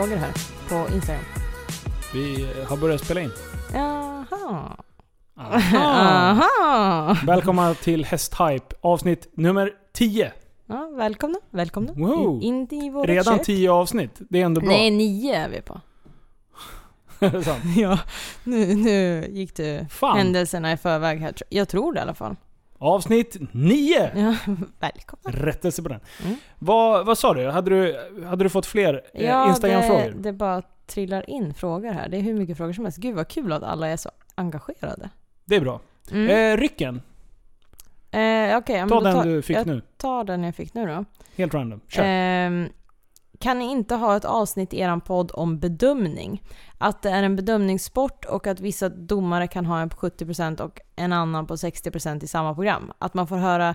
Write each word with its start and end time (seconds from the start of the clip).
frågor 0.00 0.16
här 0.16 0.32
på 0.68 0.94
Instagram. 0.94 1.24
Vi 2.14 2.46
har 2.68 2.76
börjat 2.76 3.04
spela 3.04 3.20
in. 3.20 3.30
Jaha. 3.74 4.76
Aha. 5.36 5.78
Aha. 5.78 7.16
Välkomna 7.26 7.74
till 7.74 8.04
Hästhype 8.04 8.76
avsnitt 8.80 9.28
nummer 9.34 9.72
10. 9.92 10.32
Ja, 10.66 10.90
välkomna, 10.96 11.38
välkomna. 11.50 11.92
Wow. 11.92 12.42
In, 12.42 12.68
in 12.70 12.82
i 12.82 12.90
vårt 12.90 13.06
Redan 13.08 13.36
kök. 13.36 13.46
10 13.46 13.70
avsnitt. 13.70 14.20
Det 14.30 14.40
är 14.40 14.44
ändå 14.44 14.60
bra. 14.60 14.70
Nej, 14.70 14.90
nio 14.90 15.34
är 15.34 15.48
vi 15.48 15.60
på. 15.60 15.80
Sant. 17.44 17.76
Ja, 17.76 17.98
nu, 18.44 18.74
nu 18.74 19.26
gick 19.30 19.56
du 19.56 19.86
Fan. 19.90 20.16
händelserna 20.16 20.72
i 20.72 20.76
förväg 20.76 21.20
här. 21.20 21.34
Jag 21.48 21.68
tror 21.68 21.92
det 21.92 21.98
i 21.98 22.02
alla 22.02 22.14
fall. 22.14 22.36
Avsnitt 22.82 23.36
9! 23.52 24.10
Ja, 24.14 24.36
välkomna. 24.80 25.46
Rättelse 25.46 25.82
på 25.82 25.88
den. 25.88 26.00
Mm. 26.24 26.36
Vad, 26.58 27.06
vad 27.06 27.18
sa 27.18 27.34
du? 27.34 27.46
Hade 27.46 27.70
du, 27.70 27.98
hade 28.26 28.44
du 28.44 28.48
fått 28.50 28.66
fler 28.66 29.02
eh, 29.14 29.24
Ja, 29.26 29.44
det, 29.44 29.50
Instagram-frågor? 29.50 30.14
det 30.22 30.32
bara 30.32 30.62
trillar 30.86 31.30
in 31.30 31.54
frågor 31.54 31.92
här. 31.92 32.08
Det 32.08 32.16
är 32.16 32.20
hur 32.20 32.34
mycket 32.34 32.56
frågor 32.56 32.72
som 32.72 32.84
helst. 32.84 32.98
Gud 32.98 33.14
vad 33.16 33.28
kul 33.28 33.52
att 33.52 33.62
alla 33.62 33.88
är 33.88 33.96
så 33.96 34.10
engagerade. 34.34 35.10
Det 35.44 35.56
är 35.56 35.60
bra. 35.60 35.80
Mm. 36.12 36.54
Eh, 36.54 36.60
rycken. 36.60 37.02
Eh, 38.10 38.20
men 38.20 38.88
Ta 38.88 39.00
den 39.00 39.14
tar, 39.14 39.24
du 39.24 39.42
fick 39.42 39.56
jag 39.56 39.66
nu. 39.66 39.82
tar 39.96 40.24
den 40.24 40.42
jag 40.44 40.54
fick 40.54 40.74
nu 40.74 40.86
då. 40.86 41.04
Helt 41.36 41.54
random. 41.54 41.80
Kör. 41.88 42.02
Ehm, 42.06 42.68
kan 43.40 43.58
ni 43.58 43.64
inte 43.70 43.94
ha 43.94 44.16
ett 44.16 44.24
avsnitt 44.24 44.74
i 44.74 44.80
er 44.80 45.00
podd 45.00 45.30
om 45.34 45.58
bedömning? 45.58 46.42
Att 46.78 47.02
det 47.02 47.10
är 47.10 47.22
en 47.22 47.36
bedömningssport 47.36 48.24
och 48.24 48.46
att 48.46 48.60
vissa 48.60 48.88
domare 48.88 49.46
kan 49.46 49.66
ha 49.66 49.80
en 49.80 49.88
på 49.88 49.96
70% 49.96 50.60
och 50.60 50.80
en 50.96 51.12
annan 51.12 51.46
på 51.46 51.56
60% 51.56 52.24
i 52.24 52.26
samma 52.26 52.54
program. 52.54 52.92
Att 52.98 53.14
man 53.14 53.26
får 53.26 53.36
höra 53.36 53.74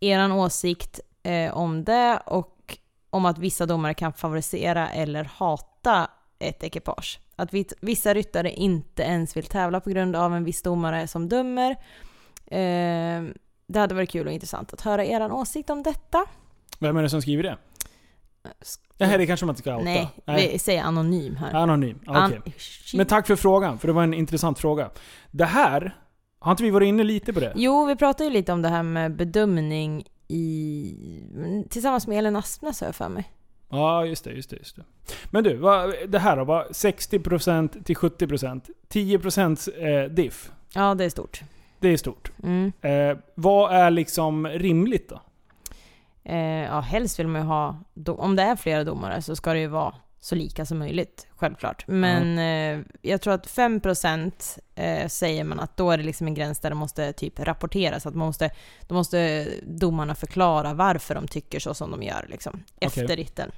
er 0.00 0.32
åsikt 0.32 1.00
eh, 1.22 1.56
om 1.56 1.84
det 1.84 2.22
och 2.26 2.78
om 3.10 3.24
att 3.24 3.38
vissa 3.38 3.66
domare 3.66 3.94
kan 3.94 4.12
favorisera 4.12 4.88
eller 4.88 5.24
hata 5.24 6.10
ett 6.38 6.62
ekipage. 6.62 7.20
Att 7.36 7.50
vissa 7.80 8.14
ryttare 8.14 8.52
inte 8.52 9.02
ens 9.02 9.36
vill 9.36 9.46
tävla 9.46 9.80
på 9.80 9.90
grund 9.90 10.16
av 10.16 10.34
en 10.34 10.44
viss 10.44 10.62
domare 10.62 11.08
som 11.08 11.28
dömer. 11.28 11.70
Eh, 12.46 13.22
det 13.66 13.78
hade 13.78 13.94
varit 13.94 14.10
kul 14.10 14.26
och 14.26 14.32
intressant 14.32 14.72
att 14.72 14.80
höra 14.80 15.04
er 15.04 15.32
åsikt 15.32 15.70
om 15.70 15.82
detta. 15.82 16.24
Vem 16.78 16.96
är 16.96 17.02
det 17.02 17.10
som 17.10 17.22
skriver 17.22 17.42
det? 17.42 17.56
Det 18.98 19.04
här 19.04 19.18
är 19.18 19.26
kanske 19.26 19.46
man 19.46 19.52
inte 19.52 19.62
ska 19.62 19.72
outa. 19.76 19.84
Nej, 19.84 20.08
vi 20.52 20.58
säger 20.58 20.82
anonym 20.82 21.36
här. 21.36 21.54
Anonym. 21.54 21.98
Okej. 22.06 22.16
An- 22.16 22.42
Men 22.94 23.06
tack 23.06 23.26
för 23.26 23.36
frågan, 23.36 23.78
för 23.78 23.88
det 23.88 23.92
var 23.94 24.02
en 24.02 24.14
intressant 24.14 24.58
fråga. 24.58 24.90
Det 25.30 25.44
här, 25.44 25.96
har 26.38 26.50
inte 26.50 26.62
vi 26.62 26.70
varit 26.70 26.86
inne 26.86 27.04
lite 27.04 27.32
på 27.32 27.40
det? 27.40 27.52
Jo, 27.56 27.84
vi 27.84 27.96
pratade 27.96 28.24
ju 28.24 28.30
lite 28.30 28.52
om 28.52 28.62
det 28.62 28.68
här 28.68 28.82
med 28.82 29.16
bedömning 29.16 30.04
i... 30.28 31.64
Tillsammans 31.70 32.06
med 32.06 32.18
Elin 32.18 32.36
Aspnäs 32.36 32.80
har 32.80 32.88
jag 32.88 32.94
för 32.94 33.08
mig. 33.08 33.30
Ja, 33.70 34.06
just 34.06 34.24
det, 34.24 34.30
just 34.32 34.50
det, 34.50 34.56
just 34.56 34.76
det. 34.76 34.82
Men 35.30 35.44
du, 35.44 35.56
vad, 35.56 35.94
det 36.08 36.18
här 36.18 36.36
då? 36.36 36.44
Vad, 36.44 36.66
60% 36.66 37.82
till 37.84 37.96
70%? 37.96 38.60
10% 38.88 40.04
eh, 40.04 40.10
diff? 40.10 40.52
Ja, 40.74 40.94
det 40.94 41.04
är 41.04 41.10
stort. 41.10 41.42
Det 41.80 41.88
är 41.88 41.96
stort. 41.96 42.32
Mm. 42.42 42.72
Eh, 42.80 43.16
vad 43.34 43.74
är 43.74 43.90
liksom 43.90 44.46
rimligt 44.48 45.08
då? 45.08 45.20
Eh, 46.24 46.36
ja, 46.64 46.80
helst 46.80 47.18
vill 47.18 47.28
man 47.28 47.40
ju 47.40 47.46
ha... 47.46 47.76
Om 48.06 48.36
det 48.36 48.42
är 48.42 48.56
flera 48.56 48.84
domare 48.84 49.22
så 49.22 49.36
ska 49.36 49.52
det 49.52 49.60
ju 49.60 49.66
vara 49.66 49.94
så 50.20 50.34
lika 50.34 50.66
som 50.66 50.78
möjligt, 50.78 51.26
självklart. 51.36 51.84
Men 51.86 52.38
eh, 52.38 52.84
jag 53.02 53.20
tror 53.20 53.34
att 53.34 53.46
5% 53.46 54.58
eh, 54.74 55.08
säger 55.08 55.44
man 55.44 55.60
att 55.60 55.76
då 55.76 55.90
är 55.90 55.98
det 55.98 56.04
liksom 56.04 56.26
en 56.26 56.34
gräns 56.34 56.60
där 56.60 56.70
det 56.70 56.76
måste 56.76 57.12
typ 57.12 57.40
rapporteras. 57.40 58.06
Att 58.06 58.14
man 58.14 58.26
måste, 58.26 58.50
då 58.88 58.94
måste 58.94 59.48
domarna 59.62 60.14
förklara 60.14 60.74
varför 60.74 61.14
de 61.14 61.28
tycker 61.28 61.60
så 61.60 61.74
som 61.74 61.90
de 61.90 62.02
gör 62.02 62.26
liksom, 62.28 62.62
efter 62.80 63.16
ritten. 63.16 63.50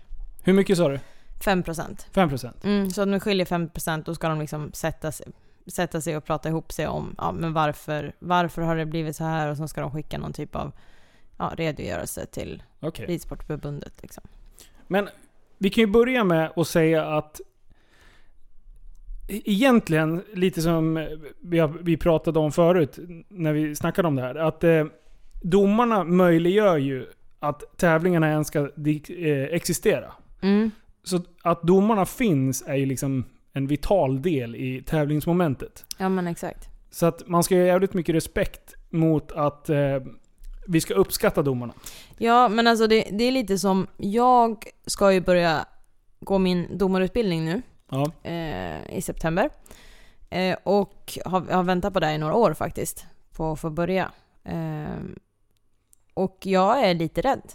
Hur 0.44 0.52
mycket 0.52 0.76
sa 0.76 0.88
du? 0.88 1.00
5%. 1.40 2.06
5%? 2.12 2.52
Mm, 2.64 2.90
så 2.90 3.02
om 3.02 3.10
de 3.10 3.20
skiljer 3.20 3.46
5% 3.46 4.02
då 4.04 4.14
ska 4.14 4.28
de 4.28 4.40
liksom 4.40 4.72
sätta 4.72 5.12
sig, 5.12 5.26
sätta 5.66 6.00
sig 6.00 6.16
och 6.16 6.24
prata 6.24 6.48
ihop 6.48 6.72
sig 6.72 6.86
om 6.86 7.14
ja, 7.18 7.32
men 7.32 7.52
varför, 7.52 8.12
varför 8.18 8.62
har 8.62 8.76
det 8.76 8.86
blivit 8.86 9.16
så 9.16 9.24
här 9.24 9.48
och 9.48 9.56
så 9.56 9.68
ska 9.68 9.80
de 9.80 9.90
skicka 9.90 10.18
någon 10.18 10.32
typ 10.32 10.56
av 10.56 10.72
ja, 11.36 11.52
redogörelse 11.56 12.26
till 12.26 12.62
Okej. 12.80 13.06
Ridsportförbundet. 13.06 14.02
Liksom. 14.02 14.24
Men 14.86 15.08
vi 15.58 15.70
kan 15.70 15.82
ju 15.82 15.86
börja 15.86 16.24
med 16.24 16.52
att 16.56 16.68
säga 16.68 17.06
att 17.06 17.40
e- 19.28 19.42
Egentligen, 19.44 20.22
lite 20.32 20.62
som 20.62 21.08
vi, 21.80 21.96
pratade 21.96 22.38
om 22.38 22.52
förut 22.52 22.98
när 23.28 23.52
vi 23.52 23.76
snackade 23.76 24.08
om 24.08 24.16
det 24.16 24.22
här. 24.22 24.34
Att 24.34 24.64
eh, 24.64 24.84
domarna 25.42 26.04
möjliggör 26.04 26.76
ju 26.76 27.06
att 27.38 27.76
tävlingarna 27.76 28.30
ens 28.30 28.48
ska 28.48 28.60
eh, 28.60 29.44
existera. 29.50 30.12
Mm. 30.40 30.70
Så 31.02 31.22
att 31.42 31.62
domarna 31.62 32.06
finns 32.06 32.64
är 32.66 32.74
ju 32.74 32.86
liksom 32.86 33.24
en 33.52 33.66
vital 33.66 34.22
del 34.22 34.56
i 34.56 34.82
tävlingsmomentet. 34.82 35.86
Ja 35.98 36.08
men 36.08 36.26
exakt. 36.26 36.68
Så 36.90 37.06
att 37.06 37.28
man 37.28 37.44
ska 37.44 37.54
ha 37.54 37.62
jävligt 37.62 37.94
mycket 37.94 38.14
respekt 38.14 38.74
mot 38.90 39.32
att 39.32 39.68
eh, 39.68 39.76
vi 40.68 40.80
ska 40.80 40.94
uppskatta 40.94 41.42
domarna. 41.42 41.72
Ja 42.18 42.48
men 42.48 42.66
alltså 42.66 42.86
det, 42.86 43.08
det 43.12 43.24
är 43.24 43.32
lite 43.32 43.58
som, 43.58 43.86
jag 43.96 44.64
ska 44.86 45.12
ju 45.12 45.20
börja 45.20 45.64
gå 46.20 46.38
min 46.38 46.78
domarutbildning 46.78 47.44
nu 47.44 47.62
Ja. 47.88 48.10
eh, 48.22 48.96
i 48.98 49.02
september. 49.02 49.50
Eh, 50.30 50.56
och 50.62 51.18
har, 51.24 51.40
har 51.40 51.62
väntat 51.62 51.92
på 51.94 52.00
det 52.00 52.12
i 52.12 52.18
några 52.18 52.34
år 52.34 52.54
faktiskt, 52.54 53.06
på 53.36 53.52
att 53.52 53.60
få 53.60 53.70
börja. 53.70 54.10
Eh, 54.44 54.96
och 56.14 56.38
jag 56.42 56.84
är 56.84 56.94
lite 56.94 57.20
rädd. 57.20 57.52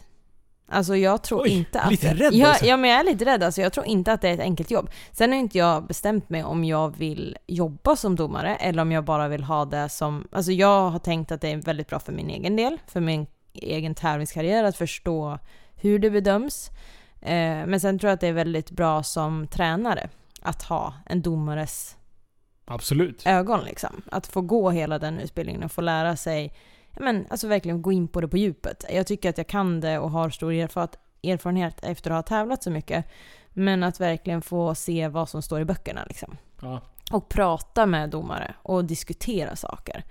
Alltså 0.72 0.96
jag 0.96 1.24
tror 1.24 1.42
Oj, 1.42 1.50
inte 1.50 1.82
att... 1.82 1.92
lite 1.92 2.14
rädd 2.14 2.34
ja, 2.34 2.48
alltså. 2.48 2.66
ja, 2.66 2.78
men 2.78 2.90
jag 2.90 3.00
är 3.00 3.04
lite 3.04 3.26
rädd. 3.26 3.44
Alltså 3.44 3.62
jag 3.62 3.74
tror 3.74 3.86
inte 3.86 4.14
att 4.14 4.22
det 4.22 4.30
är 4.30 4.34
ett 4.34 4.40
enkelt 4.40 4.72
jobb. 4.72 4.90
Sen 5.12 5.32
har 5.32 5.40
inte 5.40 5.58
jag 5.58 5.86
bestämt 5.86 6.30
mig 6.30 6.44
om 6.44 6.64
jag 6.64 6.98
vill 6.98 7.38
jobba 7.48 7.96
som 7.96 8.16
domare 8.16 8.56
eller 8.56 8.82
om 8.82 8.92
jag 8.92 9.04
bara 9.04 9.28
vill 9.28 9.44
ha 9.44 9.66
det 9.66 9.90
som... 9.90 10.28
Alltså 10.32 10.52
jag 10.52 10.90
har 10.90 11.00
tänkt 11.00 11.32
att 11.32 11.42
det 11.42 11.52
är 11.52 11.58
väldigt 11.58 11.88
bra 11.88 12.00
för 12.00 12.12
min 12.12 12.30
egen 12.30 12.56
del, 12.56 12.78
för 12.88 13.00
min 13.02 13.28
egen 13.54 13.96
tävlingskarriär, 13.96 14.64
att 14.64 14.78
förstå 14.78 15.40
hur 15.76 16.00
det 16.00 16.10
bedöms. 16.10 16.70
Eh, 17.22 17.66
men 17.66 17.80
sen 17.80 18.00
tror 18.00 18.10
jag 18.10 18.14
att 18.14 18.22
det 18.22 18.28
är 18.28 18.34
väldigt 18.34 18.72
bra 18.72 19.04
som 19.04 19.48
tränare 19.48 20.10
att 20.42 20.64
ha 20.64 20.94
en 21.06 21.22
domares 21.22 21.96
Absolut. 22.66 23.26
ögon 23.26 23.64
liksom. 23.64 24.02
Att 24.12 24.28
få 24.28 24.42
gå 24.42 24.70
hela 24.70 25.00
den 25.00 25.20
utbildningen 25.20 25.64
och 25.64 25.72
få 25.72 25.82
lära 25.82 26.16
sig, 26.16 26.54
men 27.00 27.28
alltså 27.30 27.48
verkligen 27.48 27.82
gå 27.82 27.92
in 27.92 28.08
på 28.08 28.22
det 28.22 28.28
på 28.28 28.38
djupet. 28.38 28.86
Jag 28.90 29.08
tycker 29.08 29.30
att 29.30 29.38
jag 29.38 29.48
kan 29.48 29.80
det 29.80 30.00
och 30.00 30.12
har 30.12 30.30
stor 30.30 30.52
erfar- 30.52 30.96
erfarenhet 31.24 31.84
efter 31.84 32.12
att 32.12 32.16
ha 32.16 32.38
tävlat 32.38 32.64
så 32.64 32.72
mycket. 32.72 33.06
Men 33.50 33.84
att 33.84 34.00
verkligen 34.00 34.42
få 34.42 34.76
se 34.76 35.08
vad 35.08 35.30
som 35.30 35.42
står 35.42 35.62
i 35.62 35.66
böckerna 35.66 36.06
liksom. 36.08 36.38
Ja. 36.62 36.82
Och 37.12 37.30
prata 37.30 37.86
med 37.86 38.10
domare 38.10 38.56
och 38.62 38.86
diskutera 38.86 39.56
saker. 39.56 40.04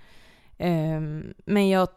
Ehm, 0.59 1.35
men 1.45 1.69
jag 1.69 1.89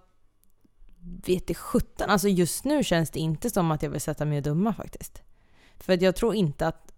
vet 1.25 1.49
i 1.49 1.53
sjutton, 1.53 2.09
alltså 2.09 2.27
just 2.27 2.65
nu 2.65 2.83
känns 2.83 3.09
det 3.09 3.19
inte 3.19 3.49
som 3.49 3.71
att 3.71 3.83
jag 3.83 3.89
vill 3.89 4.01
sätta 4.01 4.25
mig 4.25 4.37
och 4.37 4.43
döma 4.43 4.73
faktiskt. 4.73 5.21
För 5.79 5.93
att 5.93 6.01
jag 6.01 6.15
tror 6.15 6.35
inte 6.35 6.67
att 6.67 6.93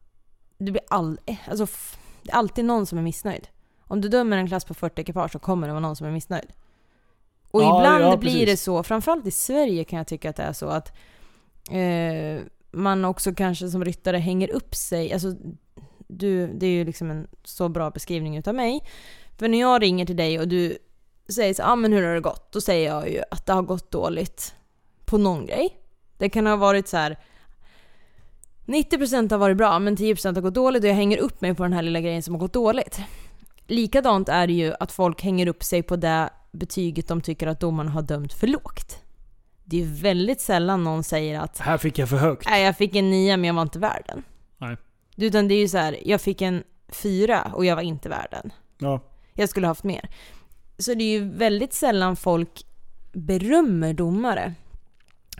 det 0.58 0.72
blir 0.72 0.84
all, 0.90 1.20
eh, 1.26 1.38
alltså, 1.50 1.68
det 2.24 2.32
är 2.32 2.36
alltid 2.36 2.66
någon 2.66 2.86
som 2.86 2.98
är 2.98 3.02
missnöjd. 3.02 3.48
Om 3.80 4.02
du 4.02 4.10
dömer 4.10 4.38
en 4.38 4.48
klass 4.48 4.66
på 4.66 4.74
40 4.74 5.02
ekipage 5.02 5.32
så 5.32 5.40
kommer 5.40 5.68
det 5.68 5.74
vara 5.74 5.82
någon 5.82 5.96
som 5.96 6.08
är 6.08 6.12
missnöjd. 6.12 6.54
Och 7.54 7.62
Ja, 7.62 7.80
ibland 7.80 8.04
ja, 8.04 8.18
blir 8.18 8.46
det 8.46 8.58
så, 8.58 8.84
framförallt 8.84 9.28
i 9.28 9.32
Sverige 9.32 9.84
kan 9.84 9.98
jag 9.98 10.08
tycka 10.08 10.30
att 10.30 10.36
det 10.36 10.44
är 10.44 10.54
så 10.54 10.68
att 10.68 10.92
eh, 11.70 12.46
man 12.72 13.06
också 13.06 13.34
kanske 13.34 13.70
som 13.70 13.86
ryttare 13.86 14.18
hänger 14.18 14.52
upp 14.52 14.76
sig. 14.76 15.14
Alltså, 15.14 15.36
du, 16.08 16.48
det 16.48 16.66
är 16.66 16.72
ju 16.72 16.86
liksom 16.86 17.12
en 17.12 17.28
så 17.44 17.70
bra 17.70 17.90
beskrivning 17.90 18.38
utav 18.38 18.56
mig. 18.56 18.82
För 19.38 19.48
när 19.48 19.60
jag 19.60 19.82
ringer 19.82 20.06
till 20.06 20.16
dig 20.16 20.40
och 20.40 20.48
du 20.48 20.78
säger 21.30 21.54
så 21.54 21.64
ah, 21.64 21.76
men 21.76 21.94
hur 21.94 22.04
har 22.04 22.14
det 22.14 22.22
gått? 22.22 22.52
Då 22.52 22.62
säger 22.62 22.90
jag 22.90 23.10
ju 23.10 23.22
att 23.32 23.46
det 23.46 23.54
har 23.54 23.62
gått 23.62 23.92
dåligt 23.92 24.56
på 25.06 25.18
någon 25.18 25.46
grej. 25.46 25.78
Det 26.18 26.30
kan 26.30 26.46
ha 26.48 26.56
varit 26.56 26.88
så 26.88 26.98
här 26.98 27.20
90% 28.66 29.32
har 29.32 29.38
varit 29.38 29.58
bra 29.58 29.80
men 29.80 29.98
10% 29.98 30.36
har 30.36 30.42
gått 30.42 30.54
dåligt 30.54 30.84
och 30.84 30.90
jag 30.90 30.96
hänger 30.96 31.18
upp 31.18 31.42
mig 31.42 31.56
på 31.56 31.64
den 31.64 31.74
här 31.74 31.82
lilla 31.82 32.02
grejen 32.02 32.24
som 32.24 32.34
har 32.34 32.40
gått 32.40 32.54
dåligt. 32.54 33.00
Likadant 33.68 34.30
är 34.30 34.48
det 34.48 34.54
ju 34.54 34.74
att 34.80 34.92
folk 34.92 35.22
hänger 35.22 35.48
upp 35.48 35.64
sig 35.64 35.84
på 35.84 35.96
det 35.96 36.30
betyget 36.52 37.08
de 37.08 37.22
tycker 37.22 37.48
att 37.48 37.60
domarna 37.60 37.92
har 37.92 38.02
dömt 38.02 38.34
för 38.34 38.48
lågt. 38.48 39.00
Det 39.64 39.82
är 39.82 40.02
väldigt 40.02 40.42
sällan 40.42 40.84
någon 40.84 41.04
säger 41.04 41.40
att 41.40 41.60
Här 41.60 41.78
fick 41.78 42.00
jag 42.00 42.10
för 42.10 42.18
högt. 42.18 42.50
Nej, 42.50 42.64
jag 42.66 42.78
fick 42.78 42.96
en 42.96 43.10
nia 43.10 43.38
men 43.38 43.48
jag 43.48 43.54
var 43.54 43.62
inte 43.62 43.80
värd 43.80 44.04
den. 44.08 44.24
Nej. 44.58 44.78
Utan 45.18 45.48
det 45.48 45.54
är 45.54 45.60
ju 45.60 45.68
så 45.68 45.78
här, 45.78 45.98
jag 46.06 46.22
fick 46.22 46.42
en 46.42 46.64
fyra 46.90 47.52
och 47.54 47.66
jag 47.66 47.76
var 47.76 47.84
inte 47.84 48.10
värd 48.10 48.28
den. 48.32 48.54
Ja. 48.78 49.02
Jag 49.34 49.50
skulle 49.50 49.68
ha 49.68 49.70
haft 49.70 49.84
mer. 49.84 50.10
Så 50.78 50.94
det 50.94 51.04
är 51.04 51.20
ju 51.20 51.30
väldigt 51.30 51.74
sällan 51.74 52.16
folk 52.16 52.66
berömmer 53.14 53.94
domare. 53.94 54.54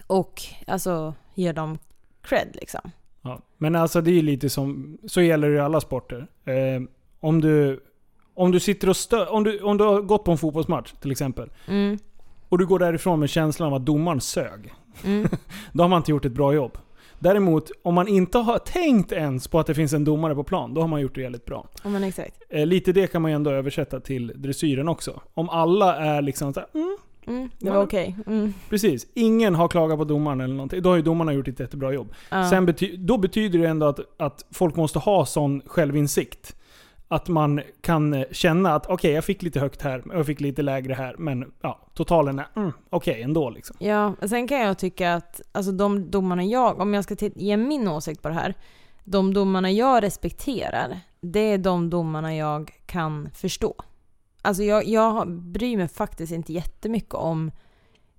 Och 0.08 0.42
alltså 0.68 1.14
ger 1.36 1.54
dem 1.54 1.78
cred 2.22 2.48
liksom. 2.54 2.92
Ja. 3.22 3.42
Men 3.58 3.76
alltså 3.76 4.02
det 4.02 4.12
är 4.12 4.16
ju 4.16 4.22
lite 4.22 4.50
som, 4.50 4.98
så 5.08 5.22
gäller 5.22 5.50
det 5.50 5.56
i 5.56 5.60
alla 5.60 5.82
sporter. 5.82 6.28
Eh, 6.46 6.82
om 7.20 7.42
du, 7.42 7.84
om 8.36 8.52
du 8.52 8.60
sitter 8.60 8.90
och 8.90 8.98
stö, 8.98 9.26
om 9.26 9.44
du, 9.44 9.60
om 9.60 9.78
du 9.78 9.84
har 9.84 10.02
gått 10.02 10.24
på 10.24 10.32
en 10.32 10.38
fotbollsmatch 10.38 10.92
till 11.02 11.12
exempel. 11.12 11.50
Mm. 11.68 11.98
Och 12.50 12.58
du 12.58 12.66
går 12.66 12.80
därifrån 12.80 13.20
med 13.20 13.30
känslan 13.30 13.68
av 13.68 13.74
att 13.74 13.86
domaren 13.86 14.22
sög. 14.22 14.74
Mm. 15.04 15.28
Då 15.74 15.84
har 15.84 15.88
man 15.90 15.98
inte 15.98 16.12
gjort 16.12 16.26
ett 16.26 16.32
bra 16.32 16.54
jobb. 16.54 16.78
Däremot, 17.20 17.72
om 17.84 17.94
man 17.94 18.08
inte 18.08 18.38
har 18.38 18.58
tänkt 18.58 19.12
ens 19.12 19.48
på 19.48 19.60
att 19.60 19.68
det 19.68 19.76
finns 19.76 19.94
en 19.94 20.04
domare 20.04 20.36
på 20.36 20.44
plan, 20.44 20.74
då 20.74 20.82
har 20.82 20.88
man 20.88 21.02
gjort 21.02 21.16
det 21.16 21.22
jävligt 21.22 21.46
bra. 21.46 21.68
Ja 21.84 21.90
men 21.90 22.04
exakt. 22.04 22.44
Eh, 22.50 22.66
lite 22.66 22.92
det 22.92 23.08
kan 23.08 23.22
man 23.22 23.32
ju 23.32 23.36
ändå 23.36 23.52
översätta 23.52 24.00
till 24.00 24.34
dressyren 24.36 24.88
också. 24.88 25.22
Om 25.34 25.50
alla 25.50 25.96
är 25.96 26.22
liksom 26.22 26.54
så 26.54 26.60
här, 26.60 26.70
mm, 26.74 26.98
Mm, 27.28 27.50
det 27.60 27.70
var 27.70 27.84
okej. 27.84 28.16
Mm. 28.28 28.54
precis. 28.70 29.08
Ingen 29.14 29.56
har 29.56 29.68
klagat 29.68 29.98
på 29.98 30.04
domaren 30.04 30.42
eller 30.42 30.56
någonting. 30.56 30.82
Då 30.82 30.90
har 30.90 30.96
ju 30.96 31.02
domarna 31.02 31.34
gjort 31.34 31.48
ett 31.48 31.60
jättebra 31.60 31.94
jobb. 31.94 32.14
Ja. 32.30 32.50
Sen 32.50 32.70
bety- 32.70 32.98
då 32.98 33.18
betyder 33.18 33.60
det 33.60 33.68
ändå 33.68 33.86
att, 33.86 34.00
att 34.18 34.46
folk 34.52 34.76
måste 34.76 35.00
ha 35.00 35.26
sån 35.26 35.62
självinsikt. 35.66 36.56
Att 37.08 37.28
man 37.28 37.62
kan 37.82 38.14
eh, 38.14 38.26
känna 38.32 38.76
att 38.76 38.86
okej, 38.86 39.12
jag 39.12 39.26
fick 39.26 39.42
lite 39.42 39.60
högt 39.60 39.82
här, 39.82 40.04
jag 40.06 40.26
fick 40.26 40.42
lite 40.42 40.62
lägre 40.62 40.94
här, 40.94 41.16
men 41.18 41.52
ja, 41.62 41.80
totalen 41.94 42.40
är 42.40 42.48
mm, 42.56 42.72
okej 42.90 43.22
ändå 43.22 43.50
liksom. 43.50 43.76
Ja, 43.80 44.16
sen 44.22 44.48
kan 44.48 44.60
jag 44.60 44.78
tycka 44.78 45.14
att 45.14 45.42
alltså 45.52 45.72
de 45.72 46.12
domarna 46.12 46.44
jag, 46.44 46.80
om 46.80 46.94
jag 46.94 47.04
ska 47.04 47.16
ge 47.36 47.58
min 47.58 47.88
åsikt 47.88 48.22
på 48.22 48.28
det 48.28 48.36
här, 48.36 48.54
de 49.04 49.34
domarna 49.34 49.72
jag 49.72 50.04
respekterar, 50.04 51.00
det 51.22 51.40
är 51.40 51.58
de 51.58 51.90
domarna 51.90 52.36
jag 52.36 52.72
kan 52.86 53.30
förstå. 53.34 53.76
Alltså 54.42 54.64
jag, 54.64 54.86
jag 54.86 55.32
bryr 55.32 55.78
mig 55.78 55.88
faktiskt 55.88 56.34
inte 56.34 56.54
jättemycket 56.54 57.14
om 57.14 57.52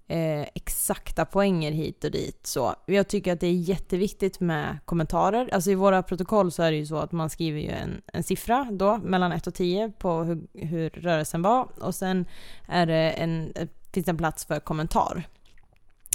eh, 0.08 0.42
exakta 0.54 1.24
poänger 1.24 1.72
hit 1.72 2.04
och 2.04 2.10
dit. 2.10 2.46
Så 2.46 2.74
jag 2.86 3.08
tycker 3.08 3.32
att 3.32 3.40
det 3.40 3.46
är 3.46 3.52
jätteviktigt 3.52 4.40
med 4.40 4.78
kommentarer. 4.84 5.48
Alltså 5.52 5.70
i 5.70 5.74
våra 5.74 6.02
protokoll 6.02 6.52
så 6.52 6.62
är 6.62 6.70
det 6.70 6.76
ju 6.76 6.86
så 6.86 6.96
att 6.96 7.12
man 7.12 7.30
skriver 7.30 7.60
ju 7.60 7.70
en, 7.70 8.02
en 8.06 8.22
siffra 8.22 8.68
då, 8.72 8.96
mellan 8.96 9.32
1 9.32 9.46
och 9.46 9.54
10 9.54 9.92
på 9.98 10.22
hur, 10.22 10.46
hur 10.52 10.90
rörelsen 10.90 11.42
var. 11.42 11.68
Och 11.80 11.94
sen 11.94 12.26
är 12.68 12.86
det 12.86 13.10
en, 13.10 13.52
finns 13.92 14.06
det 14.06 14.10
en 14.10 14.16
plats 14.16 14.44
för 14.44 14.60
kommentar. 14.60 15.28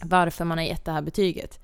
Varför 0.04 0.46
man 0.46 0.58
har 0.58 0.66
gett 0.66 0.86
det 0.86 0.92
här 0.92 1.02
betyget. 1.02 1.60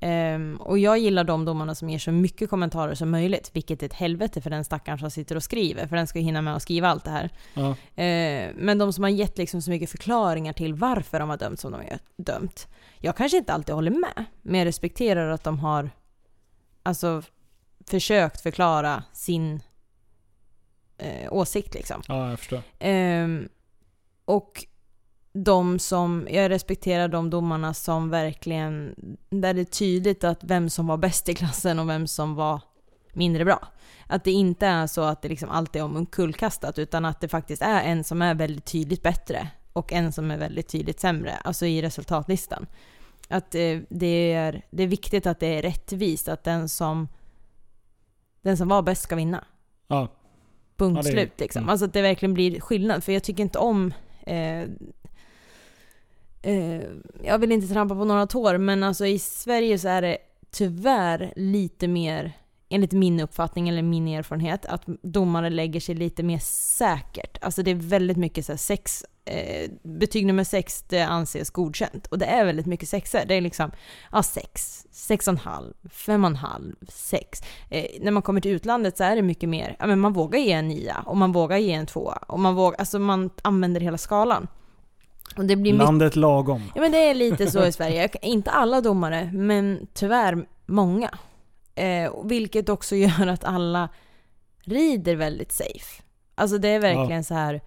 Ehm, 0.00 0.56
och 0.56 0.78
jag 0.78 0.98
gillar 0.98 1.24
de 1.24 1.44
domarna 1.44 1.74
som 1.74 1.90
ger 1.90 1.98
så 1.98 2.12
mycket 2.12 2.50
kommentarer 2.50 2.94
som 2.94 3.10
möjligt, 3.10 3.50
vilket 3.52 3.82
är 3.82 3.86
ett 3.86 3.92
helvete 3.92 4.40
för 4.40 4.50
den 4.50 4.64
stackaren 4.64 4.98
som 4.98 5.10
sitter 5.10 5.36
och 5.36 5.42
skriver, 5.42 5.86
för 5.86 5.96
den 5.96 6.06
ska 6.06 6.18
ju 6.18 6.24
hinna 6.24 6.42
med 6.42 6.56
att 6.56 6.62
skriva 6.62 6.88
allt 6.88 7.04
det 7.04 7.10
här. 7.10 7.30
Ja. 7.54 7.70
Eh, 8.02 8.50
men 8.54 8.78
de 8.78 8.92
som 8.92 9.04
har 9.04 9.10
gett 9.10 9.38
liksom 9.38 9.62
så 9.62 9.70
mycket 9.70 9.90
förklaringar 9.90 10.52
till 10.52 10.74
varför 10.74 11.20
de 11.20 11.30
har 11.30 11.36
dömt 11.36 11.60
som 11.60 11.72
de 11.72 11.76
har 11.76 11.98
dömt. 12.16 12.68
Jag 12.98 13.16
kanske 13.16 13.38
inte 13.38 13.52
alltid 13.52 13.74
håller 13.74 13.90
med, 13.90 14.24
men 14.42 14.58
jag 14.58 14.66
respekterar 14.66 15.30
att 15.30 15.44
de 15.44 15.58
har 15.58 15.90
alltså, 16.82 17.22
försökt 17.86 18.40
förklara 18.40 19.04
sin 19.12 19.60
eh, 20.98 21.32
åsikt. 21.32 21.74
Liksom. 21.74 22.02
ja, 22.08 22.30
jag 22.30 22.38
förstår. 22.38 22.62
Ehm, 22.78 23.48
och 24.24 24.64
de 25.32 25.78
som, 25.78 26.28
jag 26.30 26.50
respekterar 26.50 27.08
de 27.08 27.30
domarna 27.30 27.74
som 27.74 28.10
verkligen, 28.10 28.94
där 29.30 29.54
det 29.54 29.60
är 29.60 29.64
tydligt 29.64 30.24
att 30.24 30.44
vem 30.44 30.70
som 30.70 30.86
var 30.86 30.96
bäst 30.96 31.28
i 31.28 31.34
klassen 31.34 31.78
och 31.78 31.88
vem 31.88 32.06
som 32.06 32.34
var 32.34 32.60
mindre 33.12 33.44
bra. 33.44 33.68
Att 34.06 34.24
det 34.24 34.30
inte 34.30 34.66
är 34.66 34.86
så 34.86 35.02
att 35.02 35.22
det 35.22 35.28
liksom 35.28 35.50
alltid 35.50 35.82
är 35.82 35.84
omkullkastat, 35.84 36.78
utan 36.78 37.04
att 37.04 37.20
det 37.20 37.28
faktiskt 37.28 37.62
är 37.62 37.82
en 37.82 38.04
som 38.04 38.22
är 38.22 38.34
väldigt 38.34 38.64
tydligt 38.64 39.02
bättre 39.02 39.48
och 39.72 39.92
en 39.92 40.12
som 40.12 40.30
är 40.30 40.38
väldigt 40.38 40.68
tydligt 40.68 41.00
sämre, 41.00 41.36
alltså 41.36 41.66
i 41.66 41.82
resultatlistan. 41.82 42.66
Att 43.28 43.54
eh, 43.54 43.78
det, 43.88 44.32
är, 44.32 44.62
det 44.70 44.82
är 44.82 44.86
viktigt 44.86 45.26
att 45.26 45.40
det 45.40 45.46
är 45.46 45.62
rättvist, 45.62 46.28
att 46.28 46.44
den 46.44 46.68
som, 46.68 47.08
den 48.42 48.56
som 48.56 48.68
var 48.68 48.82
bäst 48.82 49.02
ska 49.02 49.16
vinna. 49.16 49.44
Ja. 49.88 50.08
Punkt 50.76 50.96
Ja, 50.96 51.02
det 51.02 51.10
slut 51.10 51.40
liksom. 51.40 51.60
mm. 51.62 51.70
Alltså 51.70 51.86
att 51.86 51.92
det 51.92 52.02
verkligen 52.02 52.34
blir 52.34 52.60
skillnad. 52.60 53.04
För 53.04 53.12
jag 53.12 53.22
tycker 53.22 53.42
inte 53.42 53.58
om... 53.58 53.94
Eh, 54.26 54.64
eh, 56.42 56.82
jag 57.22 57.38
vill 57.38 57.52
inte 57.52 57.68
trampa 57.68 57.94
på 57.94 58.04
några 58.04 58.26
tår, 58.26 58.58
men 58.58 58.82
alltså 58.82 59.06
i 59.06 59.18
Sverige 59.18 59.78
så 59.78 59.88
är 59.88 60.02
det 60.02 60.18
tyvärr 60.50 61.32
lite 61.36 61.88
mer, 61.88 62.32
enligt 62.68 62.92
min 62.92 63.20
uppfattning 63.20 63.68
eller 63.68 63.82
min 63.82 64.08
erfarenhet, 64.08 64.66
att 64.66 64.84
domare 65.02 65.50
lägger 65.50 65.80
sig 65.80 65.94
lite 65.94 66.22
mer 66.22 66.38
säkert. 66.78 67.38
Alltså 67.40 67.62
det 67.62 67.70
är 67.70 67.74
väldigt 67.74 68.16
mycket 68.16 68.46
så 68.46 68.52
här 68.52 68.56
sex, 68.56 69.04
eh, 69.24 69.70
betyg 69.82 70.26
nummer 70.26 70.44
sex 70.44 70.84
det 70.88 71.02
anses 71.02 71.50
godkänt. 71.50 72.06
Och 72.06 72.18
det 72.18 72.26
är 72.26 72.44
väldigt 72.44 72.66
mycket 72.66 72.88
sexer. 72.88 73.24
Det 73.26 73.34
är 73.34 73.40
liksom, 73.40 73.70
ja 74.12 74.22
sex, 74.22 74.86
sex 74.90 75.28
och 75.28 75.32
en 75.32 75.38
halv, 75.38 75.74
fem 75.90 76.24
och 76.24 76.30
en 76.30 76.36
halv, 76.36 76.74
sex. 76.88 77.40
Eh, 77.68 77.84
när 78.00 78.10
man 78.10 78.22
kommer 78.22 78.40
till 78.40 78.50
utlandet 78.50 78.96
så 78.96 79.04
är 79.04 79.16
det 79.16 79.22
mycket 79.22 79.48
mer, 79.48 79.76
ja 79.78 79.86
men 79.86 80.00
man 80.00 80.12
vågar 80.12 80.38
ge 80.38 80.52
en 80.52 80.68
nia 80.68 81.02
och 81.06 81.16
man 81.16 81.32
vågar 81.32 81.58
ge 81.58 81.72
en 81.72 81.86
tvåa 81.86 82.16
och 82.16 82.40
man 82.40 82.54
vågar, 82.54 82.78
alltså 82.78 82.98
man 82.98 83.30
använder 83.42 83.80
hela 83.80 83.98
skalan. 83.98 84.46
Och 84.48 84.48
det 84.48 84.48
blir 84.48 84.48
mycket 84.48 85.19
Landet 85.78 86.16
lagom. 86.16 86.62
Ja 86.74 86.80
men 86.80 86.92
det 86.92 86.98
är 86.98 87.14
lite 87.14 87.50
så 87.50 87.64
i 87.64 87.72
Sverige. 87.72 88.08
Inte 88.22 88.50
alla 88.50 88.80
domare, 88.80 89.30
men 89.32 89.86
tyvärr 89.94 90.46
många. 90.66 91.10
Eh, 91.74 92.12
vilket 92.24 92.68
också 92.68 92.96
gör 93.06 93.26
att 93.26 93.44
alla 93.44 93.88
rider 94.64 95.16
väldigt 95.16 95.52
safe. 95.52 96.02
Alltså 96.34 96.58
det 96.58 96.68
är 96.68 96.80
verkligen 96.80 97.24
så 97.24 97.34
här, 97.34 97.60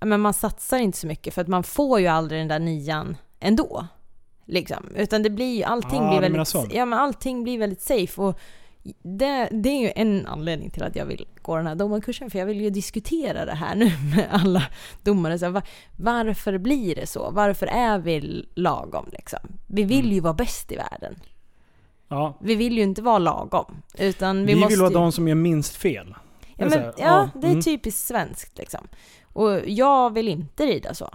ja, 0.00 0.06
men 0.06 0.20
man 0.20 0.34
satsar 0.34 0.78
inte 0.78 0.98
så 0.98 1.06
mycket 1.06 1.34
för 1.34 1.42
att 1.42 1.48
man 1.48 1.62
får 1.62 2.00
ju 2.00 2.06
aldrig 2.06 2.40
den 2.40 2.48
där 2.48 2.58
nian 2.58 3.16
ändå. 3.40 3.86
Liksom. 4.44 4.88
Utan 4.94 5.22
det 5.22 5.30
blir 5.30 5.56
ju, 5.56 5.62
allting 5.62 6.02
Ja, 6.02 6.08
blir 6.08 6.20
väldigt, 6.20 6.72
ja 6.74 6.84
men 6.84 6.98
allting 6.98 7.42
blir 7.42 7.58
väldigt 7.58 7.80
safe. 7.80 8.22
Och 8.22 8.38
det, 9.02 9.48
det 9.52 9.68
är 9.68 9.80
ju 9.80 9.92
en 9.96 10.26
anledning 10.26 10.70
till 10.70 10.82
att 10.82 10.96
jag 10.96 11.06
vill 11.06 11.26
gå 11.46 11.56
den 11.56 11.66
här 11.66 11.74
domarkursen, 11.74 12.30
för 12.30 12.38
jag 12.38 12.46
vill 12.46 12.60
ju 12.60 12.70
diskutera 12.70 13.44
det 13.44 13.54
här 13.54 13.74
nu 13.74 13.84
med 14.16 14.28
alla 14.30 14.62
domare. 15.02 15.38
Så 15.38 15.62
varför 15.96 16.58
blir 16.58 16.94
det 16.94 17.06
så? 17.06 17.30
Varför 17.30 17.66
är 17.66 17.98
vi 17.98 18.48
lagom 18.54 19.08
liksom? 19.12 19.38
Vi 19.66 19.82
vill 19.84 20.00
Mm. 20.04 20.12
ju 20.14 20.20
vara 20.20 20.34
bäst 20.34 20.72
i 20.72 20.76
världen. 20.76 21.14
Ja. 22.08 22.38
Vi 22.40 22.54
vill 22.54 22.76
ju 22.76 22.82
inte 22.82 23.02
vara 23.02 23.18
lagom. 23.18 23.82
Utan 23.98 24.46
vi, 24.46 24.54
Vi, 24.54 24.60
måste 24.60 24.72
vill 24.72 24.80
vara 24.80 24.90
ju- 24.90 24.94
de 24.94 25.12
som 25.12 25.28
gör 25.28 25.34
minst 25.34 25.76
fel. 25.76 26.14
Ja, 26.56 26.66
men, 26.68 26.82
ja? 26.82 26.92
Ja, 26.98 27.30
det 27.40 27.46
är 27.46 27.50
mm. 27.50 27.62
typiskt 27.62 28.06
svenskt 28.06 28.58
liksom. 28.58 28.88
Och 29.32 29.60
jag 29.68 30.14
vill 30.14 30.28
inte 30.28 30.66
rida 30.66 30.94
så. 30.94 31.10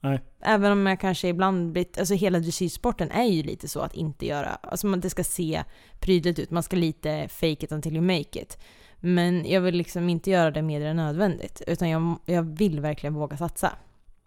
Nej. 0.00 0.20
Även 0.40 0.72
om 0.72 0.86
jag 0.86 1.00
kanske 1.00 1.28
ibland 1.28 1.72
blir, 1.72 1.86
alltså 1.98 2.14
hela 2.14 2.38
dressyrsporten 2.38 3.10
är 3.10 3.24
ju 3.24 3.42
lite 3.42 3.68
så 3.68 3.80
att 3.80 3.94
inte 3.94 4.26
göra, 4.26 4.48
alltså 4.62 4.86
man, 4.86 5.00
det 5.00 5.10
ska 5.10 5.24
se 5.24 5.64
prydligt 6.00 6.38
ut, 6.38 6.50
man 6.50 6.62
ska 6.62 6.76
lite 6.76 7.28
fake 7.28 7.64
it 7.64 7.72
until 7.72 7.92
you 7.96 8.02
make 8.04 8.40
it. 8.40 8.58
Men 9.06 9.50
jag 9.50 9.60
vill 9.60 9.74
liksom 9.74 10.08
inte 10.08 10.30
göra 10.30 10.50
det 10.50 10.62
mer 10.62 10.80
än 10.80 10.96
nödvändigt, 10.96 11.62
utan 11.66 11.88
jag, 11.88 12.16
jag 12.24 12.42
vill 12.42 12.80
verkligen 12.80 13.14
våga 13.14 13.36
satsa. 13.36 13.72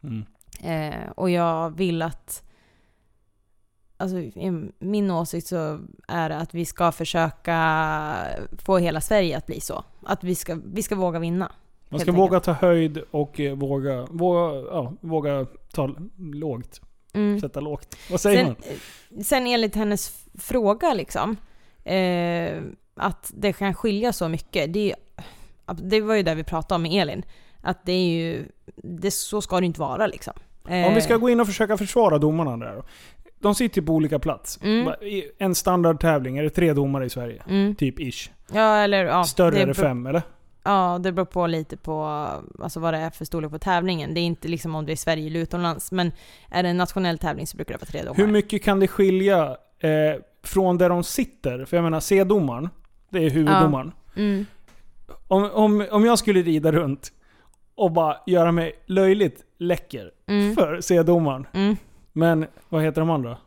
Mm. 0.04 0.26
Eh, 0.62 1.10
och 1.16 1.30
jag 1.30 1.78
vill 1.78 2.02
att... 2.02 2.44
Alltså, 3.98 4.18
i 4.18 4.72
min 4.80 5.12
åsikt 5.12 5.48
så 5.48 5.80
är 6.08 6.30
det 6.30 6.38
att 6.38 6.54
vi 6.54 6.66
ska 6.66 6.92
försöka 6.92 7.58
få 8.58 8.78
hela 8.78 9.02
Sverige 9.02 9.38
att 9.38 9.46
bli 9.46 9.62
så. 9.62 9.84
Att 10.04 10.24
vi 10.24 10.36
ska, 10.36 10.58
vi 10.66 10.84
ska 10.84 10.96
våga 10.96 11.20
vinna. 11.20 11.52
Man 11.90 12.00
ska 12.00 12.12
våga 12.12 12.40
ta 12.40 12.52
höjd 12.52 12.98
och 13.12 13.40
eh, 13.40 13.56
våga, 13.56 14.08
våga, 14.10 14.68
ja, 14.72 14.94
våga 15.02 15.46
ta 15.72 15.96
lågt. 16.18 16.82
Mm. 17.14 17.40
Sätta 17.40 17.60
lågt. 17.60 17.98
Vad 18.12 18.22
säger 18.22 18.46
Sen, 18.46 18.56
man? 19.10 19.24
sen 19.24 19.48
enligt 19.48 19.76
hennes 19.76 20.26
fråga 20.34 20.94
liksom, 20.94 21.38
eh, 21.84 22.62
att 23.00 23.32
det 23.36 23.54
kan 23.54 23.74
skilja 23.74 24.14
så 24.14 24.30
mycket. 24.30 24.74
Det, 24.74 24.96
det 25.74 26.02
var 26.02 26.16
ju 26.16 26.24
det 26.24 26.36
vi 26.36 26.44
pratade 26.44 26.76
om 26.76 26.82
med 26.82 27.02
Elin. 27.02 27.24
Att 27.62 27.86
det 27.86 27.92
är 27.92 28.10
ju, 28.10 28.46
det, 28.76 29.12
så 29.12 29.42
ska 29.42 29.60
det 29.60 29.66
inte 29.66 29.80
vara 29.80 30.08
liksom. 30.08 30.34
Eh, 30.70 30.88
Om 30.88 30.94
vi 30.94 31.02
ska 31.02 31.18
gå 31.18 31.30
in 31.30 31.40
och 31.40 31.48
försöka 31.48 31.78
försvara 31.78 32.18
domarna 32.18 32.58
där 32.58 32.76
då. 32.76 32.84
De 33.40 33.56
sitter 33.56 33.82
ju 33.82 33.86
på 33.86 33.94
olika 33.94 34.20
plats. 34.20 34.60
Mm. 34.64 34.94
En 35.38 35.56
standardtävling, 35.56 36.38
är 36.38 36.44
det 36.44 36.50
tre 36.50 36.74
domare 36.74 37.06
i 37.06 37.10
Sverige? 37.10 37.44
Mm. 37.50 37.76
Typ 37.76 38.00
ish. 38.00 38.32
Ja, 38.54 38.78
eller 38.78 39.06
ja. 39.06 39.24
Större 39.24 39.60
är 39.60 39.68
det 39.68 39.74
fem, 39.74 40.08
eller? 40.08 40.22
Ja, 40.64 41.00
det 41.04 41.12
beror 41.12 41.26
på 41.26 41.48
lite 41.48 41.78
på 41.78 42.28
alltså 42.60 42.80
vad 42.80 42.94
det 42.94 42.98
är 42.98 43.10
för 43.10 43.26
storlek 43.26 43.52
på 43.52 43.60
tävlingen. 43.60 44.14
Det 44.14 44.20
är 44.20 44.24
inte 44.24 44.48
liksom 44.48 44.76
om 44.76 44.86
det 44.86 44.92
är 44.92 44.96
Sverige 44.96 45.28
eller 45.28 45.40
utomlands. 45.40 45.92
Men 45.92 46.12
är 46.50 46.64
det 46.64 46.70
en 46.70 46.78
nationell 46.78 47.18
tävling 47.18 47.48
så 47.48 47.58
brukar 47.58 47.74
det 47.74 47.78
vara 47.78 47.92
tre 47.92 48.02
domare. 48.02 48.16
Hur 48.18 48.28
mycket 48.28 48.64
kan 48.64 48.80
det 48.80 48.88
skilja 48.88 49.58
eh, 49.80 49.90
från 50.44 50.78
där 50.78 50.90
de 50.90 51.04
sitter? 51.04 51.66
För 51.66 51.78
jag 51.78 51.84
menar, 51.84 52.00
C-domaren, 52.00 52.70
det 53.10 53.26
är 53.26 53.30
huvuddomaren. 53.30 53.92
Mm. 54.16 54.46
Om, 55.28 55.50
om, 55.54 55.86
om 55.92 56.06
jag 56.06 56.20
skulle 56.20 56.42
rida 56.42 56.72
runt 56.72 57.12
och 57.76 57.92
bara 57.92 58.18
göra 58.26 58.52
mig 58.52 58.74
löjligt 58.86 59.44
läcker 59.58 60.12
Mm. 60.28 60.56
för 60.56 60.82
C-domaren. 60.82 61.48
Mm. 61.54 61.76
Men 62.14 62.46
vad 62.70 62.84
heter 62.84 63.02
de 63.02 63.10
andra? 63.10 63.38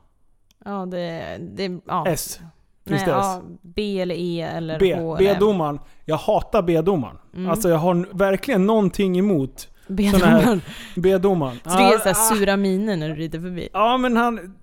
Ja, 0.64 0.86
det... 0.86 1.38
det 1.40 1.80
ja. 1.86 2.04
S. 2.06 2.40
Nej, 2.84 2.98
Finns 2.98 3.08
ja, 3.08 3.42
B 3.62 4.00
eller 4.00 4.14
E 4.14 4.40
eller 4.40 4.78
B. 4.78 4.94
H 4.98 5.16
eller. 5.16 5.34
B-domaren. 5.34 5.78
Jag 6.04 6.16
hatar 6.16 6.62
B-domaren. 6.62 7.16
Mm. 7.34 7.50
Alltså 7.50 7.68
jag 7.68 7.76
har 7.78 8.08
verkligen 8.12 8.66
någonting 8.66 9.18
emot 9.18 9.68
B-domaren. 9.88 10.60
B-domaren. 10.96 11.56
Så 11.64 11.70
det 11.70 11.84
är 11.84 11.98
så 11.98 12.08
Ah, 12.08 12.12
här 12.12 12.34
sura 12.36 12.56
miner 12.56 12.96
när 12.96 13.08
du 13.08 13.14
rider 13.14 13.40
förbi. 13.40 13.68
Ja 13.72 13.96
men 13.96 14.16
han... 14.16 14.54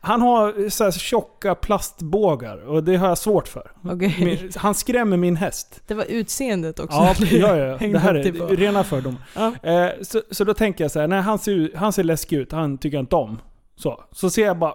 Han 0.00 0.22
har 0.22 0.68
så 0.68 0.84
här 0.84 0.90
tjocka 0.90 1.54
plastbågar 1.54 2.66
och 2.68 2.84
det 2.84 2.96
har 2.96 3.08
jag 3.08 3.18
svårt 3.18 3.48
för. 3.48 3.70
Okej. 3.84 4.16
Min- 4.20 4.52
Han 4.56 4.74
skrämmer 4.74 5.16
min 5.16 5.36
häst. 5.36 5.80
Det 5.86 5.94
var 5.94 6.04
utseendet 6.04 6.80
också. 6.80 6.96
Ja, 6.98 7.14
ja, 7.56 7.56
ja. 7.56 7.78
Det 7.92 7.98
här 7.98 8.14
är 8.14 8.56
rena 8.56 8.84
fördomar. 8.84 9.22
Ja. 9.34 9.70
Eh, 9.70 9.90
så, 10.02 10.22
så 10.30 10.44
då 10.44 10.54
tänker 10.54 10.84
jag 10.84 10.90
så 10.90 11.00
här, 11.00 11.08
nej 11.08 11.20
han 11.20 11.38
ser, 11.38 11.76
han 11.76 11.92
ser 11.92 12.04
läskig 12.04 12.36
ut, 12.36 12.52
han 12.52 12.78
tycker 12.78 12.96
jag 12.96 13.02
inte 13.02 13.16
om. 13.16 13.38
Så, 13.76 14.04
så 14.12 14.30
ser 14.30 14.44
jag 14.46 14.58
bara 14.58 14.74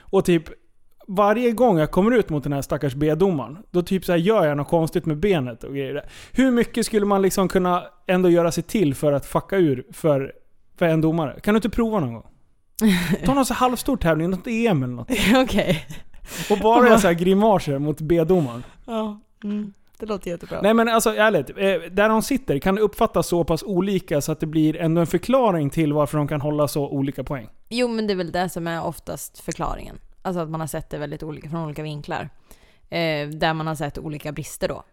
och 0.00 0.24
typ 0.24 0.42
varje 1.08 1.50
gång 1.52 1.78
jag 1.78 1.90
kommer 1.90 2.10
ut 2.16 2.28
mot 2.30 2.42
den 2.42 2.52
här 2.52 2.62
stackars 2.62 2.94
B-domaren, 2.94 3.58
då 3.70 3.82
typ 3.82 4.04
så 4.04 4.12
här 4.12 4.18
gör 4.18 4.46
jag 4.46 4.56
något 4.56 4.68
konstigt 4.68 5.06
med 5.06 5.18
benet 5.18 5.64
och 5.64 5.70
grejer. 5.74 6.04
Hur 6.32 6.50
mycket 6.50 6.86
skulle 6.86 7.06
man 7.06 7.22
liksom 7.22 7.48
kunna 7.48 7.84
ändå 8.06 8.28
göra 8.30 8.52
sig 8.52 8.62
till 8.62 8.94
för 8.94 9.12
att 9.12 9.26
fucka 9.26 9.56
ur 9.56 9.84
för, 9.92 10.32
för 10.78 10.86
en 10.86 11.00
domare? 11.00 11.40
Kan 11.42 11.54
du 11.54 11.56
inte 11.58 11.70
prova 11.70 12.00
någon 12.00 12.12
gång? 12.14 12.26
Ta 13.24 13.34
någon 13.34 13.46
så 13.46 13.54
halvstor 13.54 13.96
tävling, 13.96 14.30
något 14.30 14.46
EM 14.46 14.82
eller 14.82 14.94
något. 14.94 15.10
Okej. 15.36 15.86
Och 16.50 16.58
bara 16.58 16.86
göra 16.88 16.98
så 16.98 17.06
här 17.06 17.14
grimaser 17.14 17.78
mot 17.78 18.00
B-domaren. 18.00 18.64
Ja. 18.86 19.20
Mm. 19.44 19.72
Det 19.98 20.06
låter 20.06 20.30
jättebra. 20.30 20.60
Nej 20.62 20.74
men 20.74 20.88
alltså 20.88 21.14
ärligt, 21.14 21.50
eh, 21.50 21.90
där 21.92 22.08
de 22.08 22.22
sitter, 22.22 22.58
kan 22.58 22.74
det 22.74 22.80
uppfattas 22.80 23.26
så 23.26 23.44
pass 23.44 23.62
olika 23.62 24.20
så 24.20 24.32
att 24.32 24.40
det 24.40 24.46
blir 24.46 24.76
ändå 24.76 25.00
en 25.00 25.06
förklaring 25.06 25.70
till 25.70 25.92
varför 25.92 26.18
de 26.18 26.28
kan 26.28 26.40
hålla 26.40 26.68
så 26.68 26.88
olika 26.88 27.24
poäng? 27.24 27.48
Jo, 27.68 27.88
men 27.88 28.06
det 28.06 28.12
är 28.12 28.16
väl 28.16 28.32
det 28.32 28.48
som 28.48 28.66
är 28.66 28.84
oftast 28.84 29.40
förklaringen. 29.40 29.98
Alltså 30.22 30.40
att 30.40 30.50
man 30.50 30.60
har 30.60 30.66
sett 30.66 30.90
det 30.90 30.98
väldigt 30.98 31.22
olika 31.22 31.50
från 31.50 31.64
olika 31.64 31.82
vinklar. 31.82 32.28
Eh, 32.90 33.28
där 33.28 33.54
man 33.54 33.66
har 33.66 33.74
sett 33.74 33.98
olika 33.98 34.32
brister 34.32 34.68
då. 34.68 34.84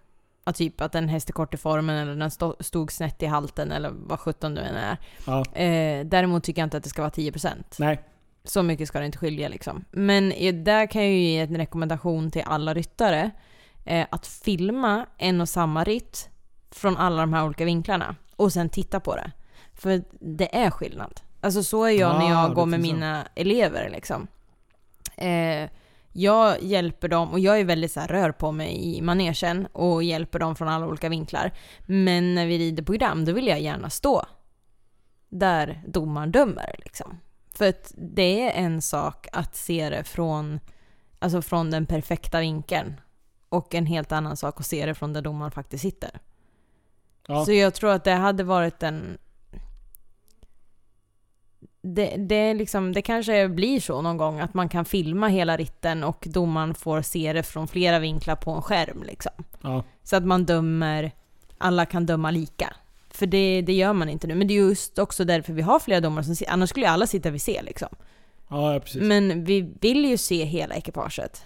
Att 0.50 0.56
typ 0.56 0.82
att 0.82 0.96
en 0.96 1.10
häst 1.10 1.30
är 1.30 1.34
kort 1.34 1.54
i 1.54 1.58
formen 1.58 1.96
eller 1.96 2.16
den 2.16 2.32
stod 2.64 2.92
snett 2.92 3.24
i 3.24 3.26
halten 3.26 3.72
eller 3.72 3.92
vad 3.94 4.20
sjutton 4.20 4.56
du 4.56 4.62
än 4.62 4.76
är. 4.76 4.98
Ja. 5.28 5.46
Eh, 5.56 6.06
däremot 6.06 6.44
tycker 6.44 6.62
jag 6.62 6.66
inte 6.66 6.78
att 6.78 6.84
det 6.84 6.90
ska 6.90 7.02
vara 7.02 7.12
10%. 7.12 7.50
Nej. 7.80 8.00
Så 8.44 8.64
mycket 8.64 8.88
ska 8.88 9.00
det 9.00 9.06
inte 9.06 9.18
skilja 9.18 9.48
liksom. 9.50 9.86
Men 9.92 10.30
där 10.64 10.86
kan 10.88 11.02
jag 11.02 11.12
ju 11.12 11.20
ge 11.20 11.40
en 11.40 11.58
rekommendation 11.58 12.32
till 12.32 12.44
alla 12.46 12.74
ryttare. 12.74 13.32
Eh, 13.86 14.06
att 14.12 14.28
filma 14.28 15.06
en 15.18 15.42
och 15.42 15.50
samma 15.50 15.84
ritt 15.84 16.30
från 16.72 16.98
alla 16.98 17.22
de 17.22 17.34
här 17.34 17.46
olika 17.46 17.66
vinklarna. 17.66 18.16
Och 18.36 18.54
sen 18.54 18.70
titta 18.70 19.00
på 19.00 19.16
det. 19.16 19.32
För 19.74 20.02
det 20.20 20.56
är 20.58 20.70
skillnad. 20.72 21.22
Alltså 21.42 21.64
så 21.64 21.84
är 21.84 21.90
jag 21.92 22.20
när 22.20 22.26
Ah, 22.26 22.30
jag 22.30 22.52
det 22.52 22.56
går 22.56 22.66
med 22.66 22.80
finns 22.82 22.90
så. 22.90 22.96
mina 22.96 23.28
elever 23.36 23.90
liksom. 23.90 24.28
Eh, 25.18 25.70
jag 26.12 26.64
hjälper 26.64 27.08
dem, 27.08 27.32
och 27.32 27.40
jag 27.40 27.60
är 27.60 27.64
väldigt 27.64 27.92
så 27.92 28.00
här, 28.00 28.08
rör 28.08 28.32
på 28.32 28.52
mig 28.52 28.98
i 28.98 29.02
manegen 29.02 29.68
och 29.72 30.04
hjälper 30.04 30.40
dem 30.40 30.56
från 30.56 30.68
alla 30.68 30.88
olika 30.88 31.10
vinklar. 31.10 31.52
Men 31.86 32.36
när 32.36 32.46
vi 32.46 32.58
rider 32.58 32.84
program, 32.84 33.26
då 33.26 33.34
vill 33.34 33.48
jag 33.48 33.62
gärna 33.62 33.90
stå 33.90 34.26
där 35.30 35.84
domaren 35.88 36.32
dömer 36.32 36.76
liksom. 36.78 37.20
För 37.54 37.70
att 37.70 37.94
det 37.98 38.42
är 38.42 38.66
en 38.66 38.82
sak 38.82 39.28
att 39.32 39.56
se 39.56 39.90
det 39.90 40.04
från, 40.04 40.60
alltså 41.20 41.42
från 41.42 41.72
den 41.72 41.86
perfekta 41.86 42.40
vinkeln. 42.40 43.02
Och 43.50 43.76
en 43.76 43.86
helt 43.86 44.12
annan 44.12 44.38
sak 44.38 44.60
att 44.60 44.66
se 44.66 44.86
det 44.86 44.94
från 44.96 45.14
där 45.14 45.22
domaren 45.22 45.52
faktiskt 45.52 45.82
sitter. 45.82 46.20
Ja. 47.28 47.46
Så 47.46 47.52
jag 47.52 47.74
tror 47.74 47.92
att 47.92 48.04
det 48.04 48.12
hade 48.12 48.44
varit 48.44 48.84
en... 48.84 49.18
Det, 51.82 52.16
det, 52.18 52.54
liksom, 52.54 52.94
det 52.94 53.02
kanske 53.02 53.50
blir 53.50 53.80
så 53.80 54.02
någon 54.02 54.18
gång 54.18 54.40
att 54.40 54.54
man 54.54 54.70
kan 54.70 54.86
filma 54.86 55.28
hela 55.28 55.58
ritten 55.58 56.04
och 56.04 56.28
domaren 56.30 56.76
får 56.76 57.02
se 57.02 57.34
det 57.34 57.44
från 57.44 57.68
flera 57.68 58.00
vinklar 58.00 58.36
på 58.36 58.52
en 58.52 58.62
skärm. 58.62 59.04
Liksom. 59.04 59.32
Ja. 59.62 59.84
Så 60.04 60.16
att 60.16 60.26
man 60.26 60.46
dömer, 60.46 61.12
alla 61.58 61.86
kan 61.86 62.06
döma 62.06 62.32
lika. 62.32 62.74
För 63.10 63.26
det, 63.26 63.62
det 63.62 63.74
gör 63.74 63.94
man 63.94 64.10
inte 64.10 64.28
nu. 64.28 64.36
Men 64.36 64.48
det 64.48 64.54
är 64.54 64.56
just 64.56 65.00
också 65.00 65.26
därför 65.26 65.54
vi 65.54 65.62
har 65.62 65.80
flera 65.80 66.00
domare 66.00 66.24
som 66.24 66.36
sitter, 66.36 66.54
annars 66.54 66.70
skulle 66.70 66.86
ju 66.86 66.92
alla 66.92 67.08
sitta 67.08 67.30
vid 67.30 67.42
C 67.42 67.62
liksom. 67.64 67.90
Ja, 68.50 68.74
ja, 68.74 68.80
precis. 68.80 69.02
Men 69.02 69.44
vi 69.44 69.74
vill 69.82 70.06
ju 70.06 70.18
se 70.18 70.44
hela 70.44 70.76
ekipaget. 70.76 71.44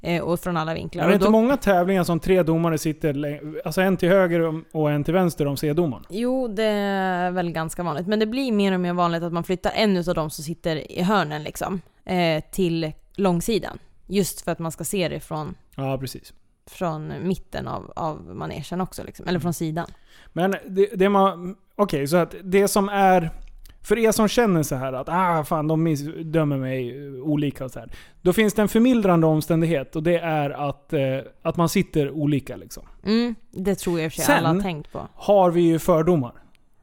Eh, 0.00 0.22
och 0.22 0.40
från 0.40 0.56
alla 0.56 0.74
vinklar. 0.74 1.04
är 1.04 1.08
det 1.08 1.14
inte 1.14 1.26
då- 1.26 1.30
många 1.30 1.56
tävlingar 1.56 2.04
som 2.04 2.20
tre 2.20 2.42
domare 2.42 2.78
sitter, 2.78 3.40
alltså 3.64 3.80
en 3.80 3.96
till 3.96 4.08
höger 4.08 4.62
och- 4.72 4.90
en 4.90 5.04
till 5.04 5.14
vänster 5.14 5.46
om 5.46 5.56
C-domaren? 5.56 6.04
Jo, 6.08 6.48
det 6.48 6.64
är 6.64 7.30
väl 7.30 7.50
ganska 7.52 7.82
vanligt. 7.82 8.06
Men 8.06 8.18
det 8.18 8.26
blir 8.26 8.52
mer 8.52 8.72
och 8.72 8.80
mer 8.80 8.92
vanligt 8.92 9.22
att 9.22 9.32
man 9.32 9.44
flyttar 9.44 9.72
en 9.74 9.96
av 9.96 10.04
dem 10.14 10.30
som 10.30 10.44
sitter 10.44 10.92
i 10.92 11.02
hörnen 11.02 11.42
liksom, 11.42 11.80
eh, 12.04 12.44
till 12.50 12.92
långsidan. 13.14 13.78
Just 14.06 14.40
för 14.40 14.52
att 14.52 14.58
man 14.58 14.72
ska 14.72 14.84
se 14.84 15.08
det 15.08 15.20
från, 15.20 15.54
Ja, 15.76 15.98
precis. 15.98 16.32
från 16.70 17.12
mitten 17.22 17.68
av, 17.68 17.92
av 17.96 18.34
manegen 18.34 18.80
också, 18.80 19.04
liksom. 19.04 19.28
eller 19.28 19.38
från 19.40 19.54
sidan. 19.54 19.86
Men 20.32 20.54
det, 20.66 20.88
det 20.94 21.08
man... 21.08 21.56
Okej, 21.76 22.06
så 22.08 22.16
att 22.16 22.34
det 22.42 22.68
som 22.68 22.88
är... 22.88 23.30
För 23.86 23.98
er 23.98 24.12
som 24.12 24.28
känner 24.28 24.62
så 24.62 24.74
här 24.74 24.92
att 24.92 25.08
ah, 25.08 25.44
fan, 25.44 25.68
de 25.68 25.94
dömer 26.24 26.56
mig 26.56 27.10
olika 27.20 27.64
och 27.64 27.70
så 27.70 27.78
här. 27.78 27.90
Då 28.22 28.32
finns 28.32 28.54
det 28.54 28.62
en 28.62 28.68
förmildrande 28.68 29.26
omständighet 29.26 29.96
och 29.96 30.02
det 30.02 30.18
är 30.18 30.50
att, 30.68 30.92
eh, 30.92 31.00
att 31.42 31.56
man 31.56 31.68
sitter 31.68 32.10
olika 32.10 32.56
liksom. 32.56 32.82
Mm, 33.04 33.34
det 33.50 33.74
tror 33.74 34.00
jag 34.00 34.12
för 34.12 34.16
sig 34.16 34.24
Sen- 34.24 34.38
alla 34.38 34.48
har 34.54 34.60
tänkt 34.60 34.92
på. 34.92 35.08
Har 35.14 35.50
vi 35.50 35.60
ju 35.62 35.78
fördomar. 35.78 36.32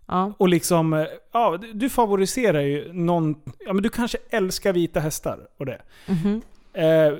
Ja. 0.07 0.33
Och 0.37 0.49
liksom, 0.49 0.93
eh, 0.93 1.05
ja, 1.33 1.59
du- 1.73 1.89
favoriserar 1.89 2.61
ju 2.61 2.93
någon... 2.93 3.35
Ja 3.65 3.73
men 3.73 3.83
du 3.83 3.89
kanske 3.89 4.17
älskar 4.29 4.73
vita 4.73 4.99
hästar 4.99 5.39
och 5.57 5.65
det. 5.65 5.81
Mhm. 6.07 6.41
Eh, 6.73 7.13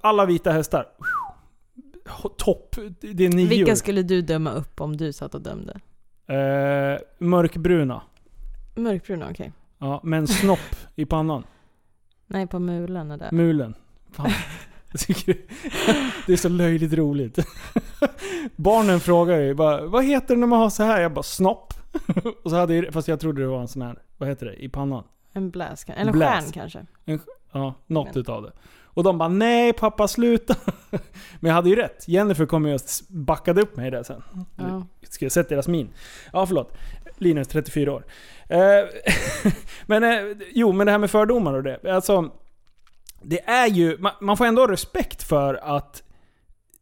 alla 0.00 0.26
vita 0.26 0.50
hästar. 0.50 0.86
Topp. 2.36 2.76
Det 3.00 3.24
är 3.24 3.28
nior. 3.28 3.48
Vilka 3.48 3.76
skulle 3.76 4.02
du 4.02 4.22
döma 4.22 4.52
upp 4.52 4.80
om 4.80 4.96
du 4.96 5.12
satt 5.12 5.34
och 5.34 5.40
dömde? 5.42 5.80
Eh, 6.26 7.00
mörkbruna. 7.18 8.02
Mörkbruna, 8.74 9.28
okej. 9.30 9.52
Ja, 9.78 10.00
men 10.02 10.26
snopp 10.26 10.76
i 10.96 11.04
pannan. 11.04 11.44
Nej, 12.26 12.46
på 12.46 12.58
mulen 12.58 13.10
är 13.10 13.16
det. 13.16 13.28
Mulen. 13.32 13.74
Fan. 14.12 14.30
Jag 14.90 15.00
tycker 15.00 15.36
det 16.26 16.32
är 16.32 16.36
så 16.36 16.48
löjligt 16.48 16.92
roligt. 16.92 17.38
Barnen 18.56 19.00
frågar 19.00 19.38
ju 19.40 19.54
bara, 19.54 19.86
vad 19.86 20.04
heter 20.04 20.34
det 20.34 20.40
när 20.40 20.46
man 20.46 20.58
har 20.60 20.70
så 20.70 20.82
här? 20.82 21.00
Jag 21.00 21.12
bara, 21.12 21.22
snopp. 21.22 21.74
Och 22.44 22.50
så 22.50 22.56
hade 22.56 22.74
jag, 22.74 22.92
fast 22.92 23.08
jag 23.08 23.20
trodde 23.20 23.40
det 23.42 23.46
var 23.48 23.60
en 23.60 23.68
sån 23.68 23.82
här, 23.82 23.98
vad 24.18 24.28
heter 24.28 24.46
det, 24.46 24.64
i 24.64 24.68
pannan. 24.68 25.04
En 25.32 25.50
bläs, 25.50 25.84
kan- 25.84 25.96
eller 25.96 26.12
en 26.12 26.18
Bläs. 26.18 26.28
stjärn 26.44 26.52
kanske. 26.52 26.86
Ja, 27.52 27.74
något 27.86 28.14
Men. 28.14 28.20
utav 28.20 28.42
det. 28.42 28.52
Och 28.84 29.02
de 29.02 29.18
bara, 29.18 29.28
nej 29.28 29.72
pappa 29.72 30.08
sluta. 30.08 30.54
Men 31.40 31.48
jag 31.48 31.52
hade 31.54 31.68
ju 31.68 31.76
rätt. 31.76 32.08
Jennifer 32.08 32.46
kom 32.46 32.66
ju 32.66 32.74
och 32.74 32.80
s- 32.80 33.08
backade 33.08 33.62
upp 33.62 33.76
mig 33.76 33.90
där 33.90 34.02
sen. 34.02 34.22
Ja. 34.56 34.86
Ska 35.02 35.24
jag 35.24 35.32
sätta 35.32 35.48
deras 35.48 35.68
min? 35.68 35.88
Ja, 36.32 36.46
förlåt. 36.46 36.76
Linus, 37.18 37.48
34 37.48 37.92
år. 37.92 38.04
Eh, 38.48 38.58
men 39.86 40.04
eh, 40.04 40.36
jo, 40.52 40.72
men 40.72 40.86
det 40.86 40.90
här 40.90 40.98
med 40.98 41.10
fördomar 41.10 41.54
och 41.54 41.62
det. 41.62 41.92
Alltså, 41.92 42.30
det 43.22 43.48
är 43.48 43.66
ju, 43.66 43.98
man, 44.20 44.36
får 44.36 44.44
ändå 44.44 44.62
ha 44.62 44.72
respekt 44.72 45.22
för 45.22 45.54
att 45.54 46.02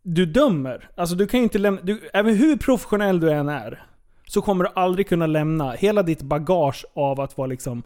du 0.02 0.26
dömer. 0.26 0.88
Alltså 0.94 1.14
du 1.14 1.26
kan 1.26 1.40
ju 1.40 1.44
inte 1.44 1.58
lämna, 1.58 1.80
du, 1.82 2.08
även 2.12 2.34
hur 2.34 2.56
professionell 2.56 3.20
du 3.20 3.30
än 3.30 3.48
är, 3.48 3.86
så 4.26 4.42
kommer 4.42 4.64
du 4.64 4.70
aldrig 4.74 5.08
kunna 5.08 5.26
lämna 5.26 5.72
hela 5.72 6.02
ditt 6.02 6.22
bagage 6.22 6.84
av 6.94 7.20
att 7.20 7.38
vara 7.38 7.46
liksom 7.46 7.82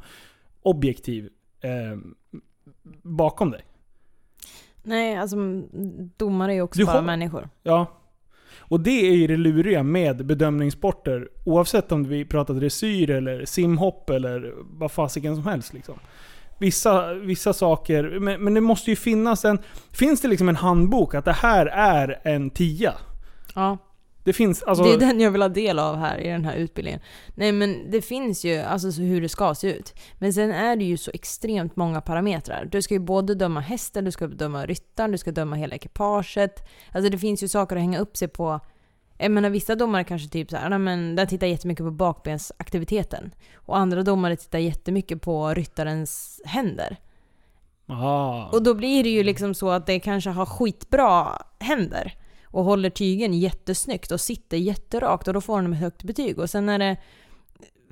objektiv 0.62 1.29
eh, 1.61 1.99
bakom 3.03 3.50
dig. 3.50 3.62
Nej, 4.83 5.17
alltså 5.17 5.37
domare 6.17 6.53
är 6.53 6.55
ju 6.55 6.62
också 6.62 6.79
Du 6.79 6.87
bara 6.87 7.03
människor. 7.03 7.49
Ja. 7.62 7.87
Och 8.58 8.80
det 8.80 9.08
är 9.08 9.16
ju 9.16 9.26
det 9.26 9.36
luriga 9.36 9.82
med 9.82 10.26
bedömningssporter. 10.26 11.28
Oavsett 11.44 11.92
om 11.92 12.04
vi 12.04 12.25
pratar 12.25 12.54
dressyr 12.54 13.10
eller 13.10 13.44
simhopp 13.44 14.10
eller 14.10 14.54
vad 14.56 14.92
fasiken 14.92 15.34
som 15.34 15.46
helst. 15.46 15.72
Liksom. 15.72 15.94
Vissa, 16.58 17.14
vissa 17.14 17.52
saker, 17.52 18.18
men, 18.20 18.44
men 18.44 18.54
det 18.54 18.60
måste 18.60 18.90
ju 18.90 18.96
finnas 18.96 19.44
en... 19.44 19.58
Finns 19.92 20.20
det 20.20 20.28
liksom 20.28 20.48
en 20.48 20.56
handbok 20.56 21.14
att 21.14 21.25
det 21.25 21.32
här 21.32 21.66
är 21.66 22.20
en 22.25 22.50
tia? 22.50 22.94
Ja. 23.54 23.78
Det 24.26 24.33
finns 24.33 24.62
alltså... 24.62 24.85
det 24.85 24.92
är 24.92 24.99
den 24.99 25.21
jag 25.21 25.30
vill 25.30 25.42
ha 25.42 25.49
del 25.49 25.78
av 25.78 25.97
här 25.97 26.18
i 26.18 26.28
den 26.28 26.45
här 26.45 26.56
utbildningen. 26.56 27.00
Nej 27.35 27.52
men 27.52 27.90
det 27.90 28.02
finns 28.02 28.45
ju 28.45 28.59
alltså 28.59 28.92
så 28.92 29.00
hur 29.02 29.21
det 29.21 29.28
ska 29.28 29.54
se 29.54 29.76
ut. 29.76 29.95
Men 30.18 30.33
sen 30.33 30.50
är 30.50 30.76
det 30.76 30.85
ju 30.85 30.97
så 30.97 31.11
extremt 31.14 31.76
många 31.76 32.00
parametrar. 32.00 32.64
Du 32.64 32.83
ska 32.83 32.95
ju 32.95 33.00
både 33.00 33.35
döma 33.35 33.61
hästen, 33.61 34.04
du 34.04 34.11
ska 34.11 34.26
döma 34.26 34.66
ryttaren, 34.66 35.12
du 35.12 35.18
ska 35.18 35.33
döma 35.33 35.56
hela 35.56 35.75
ekipaget. 35.75 36.68
Alltså 36.92 37.11
det 37.11 37.18
finns 37.18 37.42
ju 37.42 37.49
saker 37.49 37.76
att 37.76 37.83
hänga 37.83 37.99
upp 37.99 38.16
sig 38.16 38.28
på. 38.28 38.61
Jag 39.18 39.30
menar 39.30 39.50
vissa 39.50 39.75
domare 39.75 40.04
kanske 40.04 40.28
typ 40.28 40.50
såhär, 40.50 40.68
nej 40.68 40.78
men 40.78 41.16
där 41.16 41.26
tittar 41.26 41.47
jättemycket 41.47 41.85
på 41.85 41.90
bakbensaktiviteten. 41.90 43.35
Och 43.54 43.78
andra 43.78 44.02
domare 44.02 44.37
tittar 44.37 44.59
jättemycket 44.59 45.23
på 45.23 45.54
ryttarens 45.54 46.40
händer. 46.45 46.97
Aha. 47.88 48.49
Och 48.52 48.62
då 48.62 48.75
blir 48.75 49.02
det 49.02 49.11
ju 49.11 49.23
liksom 49.23 49.54
så 49.54 49.71
att 49.71 49.87
det 49.87 50.00
kanske 50.00 50.30
har 50.30 50.47
skitbra 50.47 51.42
händer 51.59 52.25
och 52.47 52.65
håller 52.65 52.91
tygen 52.91 53.35
jättesnyggt 53.35 54.12
och 54.12 54.21
sitter 54.21 54.57
jätterakt 54.57 55.29
och 55.29 55.35
då 55.35 55.41
får 55.41 55.62
de 55.62 55.73
ett 55.73 55.79
högt 55.79 56.03
betyg. 56.03 56.38
Och 56.38 56.50
sen 56.50 56.69
är 56.69 56.79
det 56.79 56.97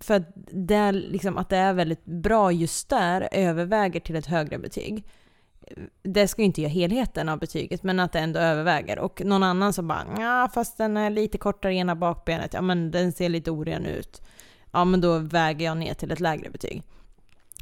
för 0.00 0.14
att 0.14 0.32
det, 0.52 0.74
är 0.74 0.92
liksom, 0.92 1.38
att 1.38 1.48
det 1.48 1.56
är 1.56 1.72
väldigt 1.72 2.04
bra 2.04 2.52
just 2.52 2.88
där 2.88 3.28
överväger 3.32 4.00
till 4.00 4.16
ett 4.16 4.26
högre 4.26 4.58
betyg. 4.58 5.04
Det 6.02 6.28
ska 6.28 6.42
ju 6.42 6.46
inte 6.46 6.62
göra 6.62 6.70
helheten 6.70 7.28
av 7.28 7.38
betyget, 7.38 7.82
men 7.82 8.00
att 8.00 8.12
det 8.12 8.18
ändå 8.18 8.40
överväger. 8.40 8.98
Och 8.98 9.22
någon 9.24 9.42
annan 9.42 9.72
som 9.72 9.88
bara 9.88 10.06
ja 10.18 10.48
fast 10.54 10.78
den 10.78 10.96
är 10.96 11.10
lite 11.10 11.38
kortare 11.38 11.74
i 11.74 11.78
ena 11.78 11.96
bakbenet, 11.96 12.54
ja 12.54 12.60
men 12.60 12.90
den 12.90 13.12
ser 13.12 13.28
lite 13.28 13.50
oren 13.50 13.86
ut. 13.86 14.22
Ja 14.72 14.84
men 14.84 15.00
då 15.00 15.18
väger 15.18 15.66
jag 15.66 15.76
ner 15.76 15.94
till 15.94 16.10
ett 16.10 16.20
lägre 16.20 16.50
betyg. 16.50 16.82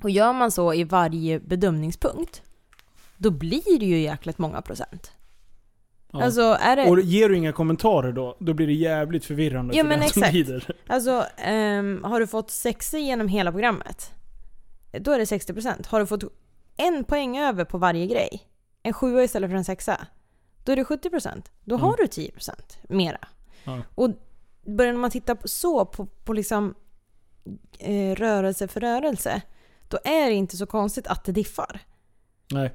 Och 0.03 0.11
gör 0.11 0.33
man 0.33 0.51
så 0.51 0.75
i 0.75 0.85
varje 0.85 1.41
bedömningspunkt, 1.41 2.43
då 3.17 3.31
blir 3.31 3.79
det 3.79 3.87
ju 3.87 3.99
jäkligt 3.99 4.39
många 4.39 4.63
procent. 4.63 5.13
Ja. 6.12 6.23
Alltså 6.25 6.42
är 6.61 6.76
det... 6.76 6.90
Och 6.90 7.00
ger 7.00 7.28
du 7.28 7.37
inga 7.37 7.52
kommentarer 7.52 8.12
då, 8.12 8.37
då 8.38 8.54
blir 8.54 8.66
det 8.66 8.73
jävligt 8.73 9.25
förvirrande 9.25 9.76
Ja, 9.76 9.83
för 9.83 9.88
men 9.88 10.00
den 10.00 10.09
som 10.09 10.23
exakt. 10.23 10.35
lider. 10.35 10.76
Alltså, 10.87 11.26
ehm, 11.37 12.04
har 12.04 12.21
du 12.21 12.26
fått 12.26 12.50
sexor 12.50 13.00
genom 13.00 13.28
hela 13.28 13.52
programmet, 13.52 14.11
då 15.00 15.12
är 15.12 15.19
det 15.19 15.25
60%. 15.25 15.87
Har 15.87 16.00
du 16.00 16.07
fått 16.07 16.25
en 16.76 17.04
poäng 17.04 17.38
över 17.38 17.64
på 17.64 17.78
varje 17.78 18.07
grej, 18.07 18.42
en 18.83 18.92
sjua 18.92 19.23
istället 19.25 19.50
för 19.50 19.57
en 19.57 19.64
sexa, 19.64 20.07
då 20.64 20.73
är 20.73 20.76
det 20.76 20.85
70%. 20.85 21.50
Då 21.64 21.76
har 21.76 21.88
Mm. 21.88 21.97
du 21.99 22.07
10% 22.23 22.78
mera. 22.88 23.19
Ja. 23.64 23.83
Och 23.95 24.11
börjar 24.66 24.92
man 24.92 25.11
titta 25.11 25.35
på, 25.37 25.49
så 25.49 25.85
på, 25.85 26.07
på 26.07 26.33
liksom 26.33 26.75
eh, 27.78 28.14
rörelse 28.14 28.69
för 28.69 28.81
rörelse, 28.81 29.42
då 29.88 29.99
är 30.04 30.26
det 30.26 30.35
inte 30.35 30.57
så 30.57 30.66
konstigt 30.66 31.07
att 31.07 31.25
det 31.25 31.33
diffar. 31.33 31.81
Nej. 32.50 32.73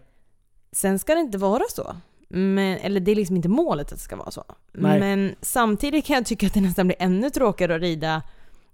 Sen 0.71 0.99
ska 0.99 1.13
det 1.15 1.21
inte 1.21 1.37
vara 1.37 1.63
så. 1.69 1.95
Men, 2.29 2.77
eller 2.77 2.99
det 2.99 3.11
är 3.11 3.15
liksom 3.15 3.35
inte 3.35 3.49
målet 3.49 3.87
att 3.91 3.97
det 3.97 4.03
ska 4.03 4.15
vara 4.15 4.31
så. 4.31 4.43
Nej. 4.73 4.99
Men 4.99 5.35
samtidigt 5.41 6.05
kan 6.05 6.13
jag 6.15 6.25
tycka 6.25 6.47
att 6.47 6.53
det 6.53 6.61
nästan 6.61 6.87
blir 6.87 6.97
ännu 6.99 7.29
tråkigare 7.29 7.75
att 7.75 7.81
rida 7.81 8.21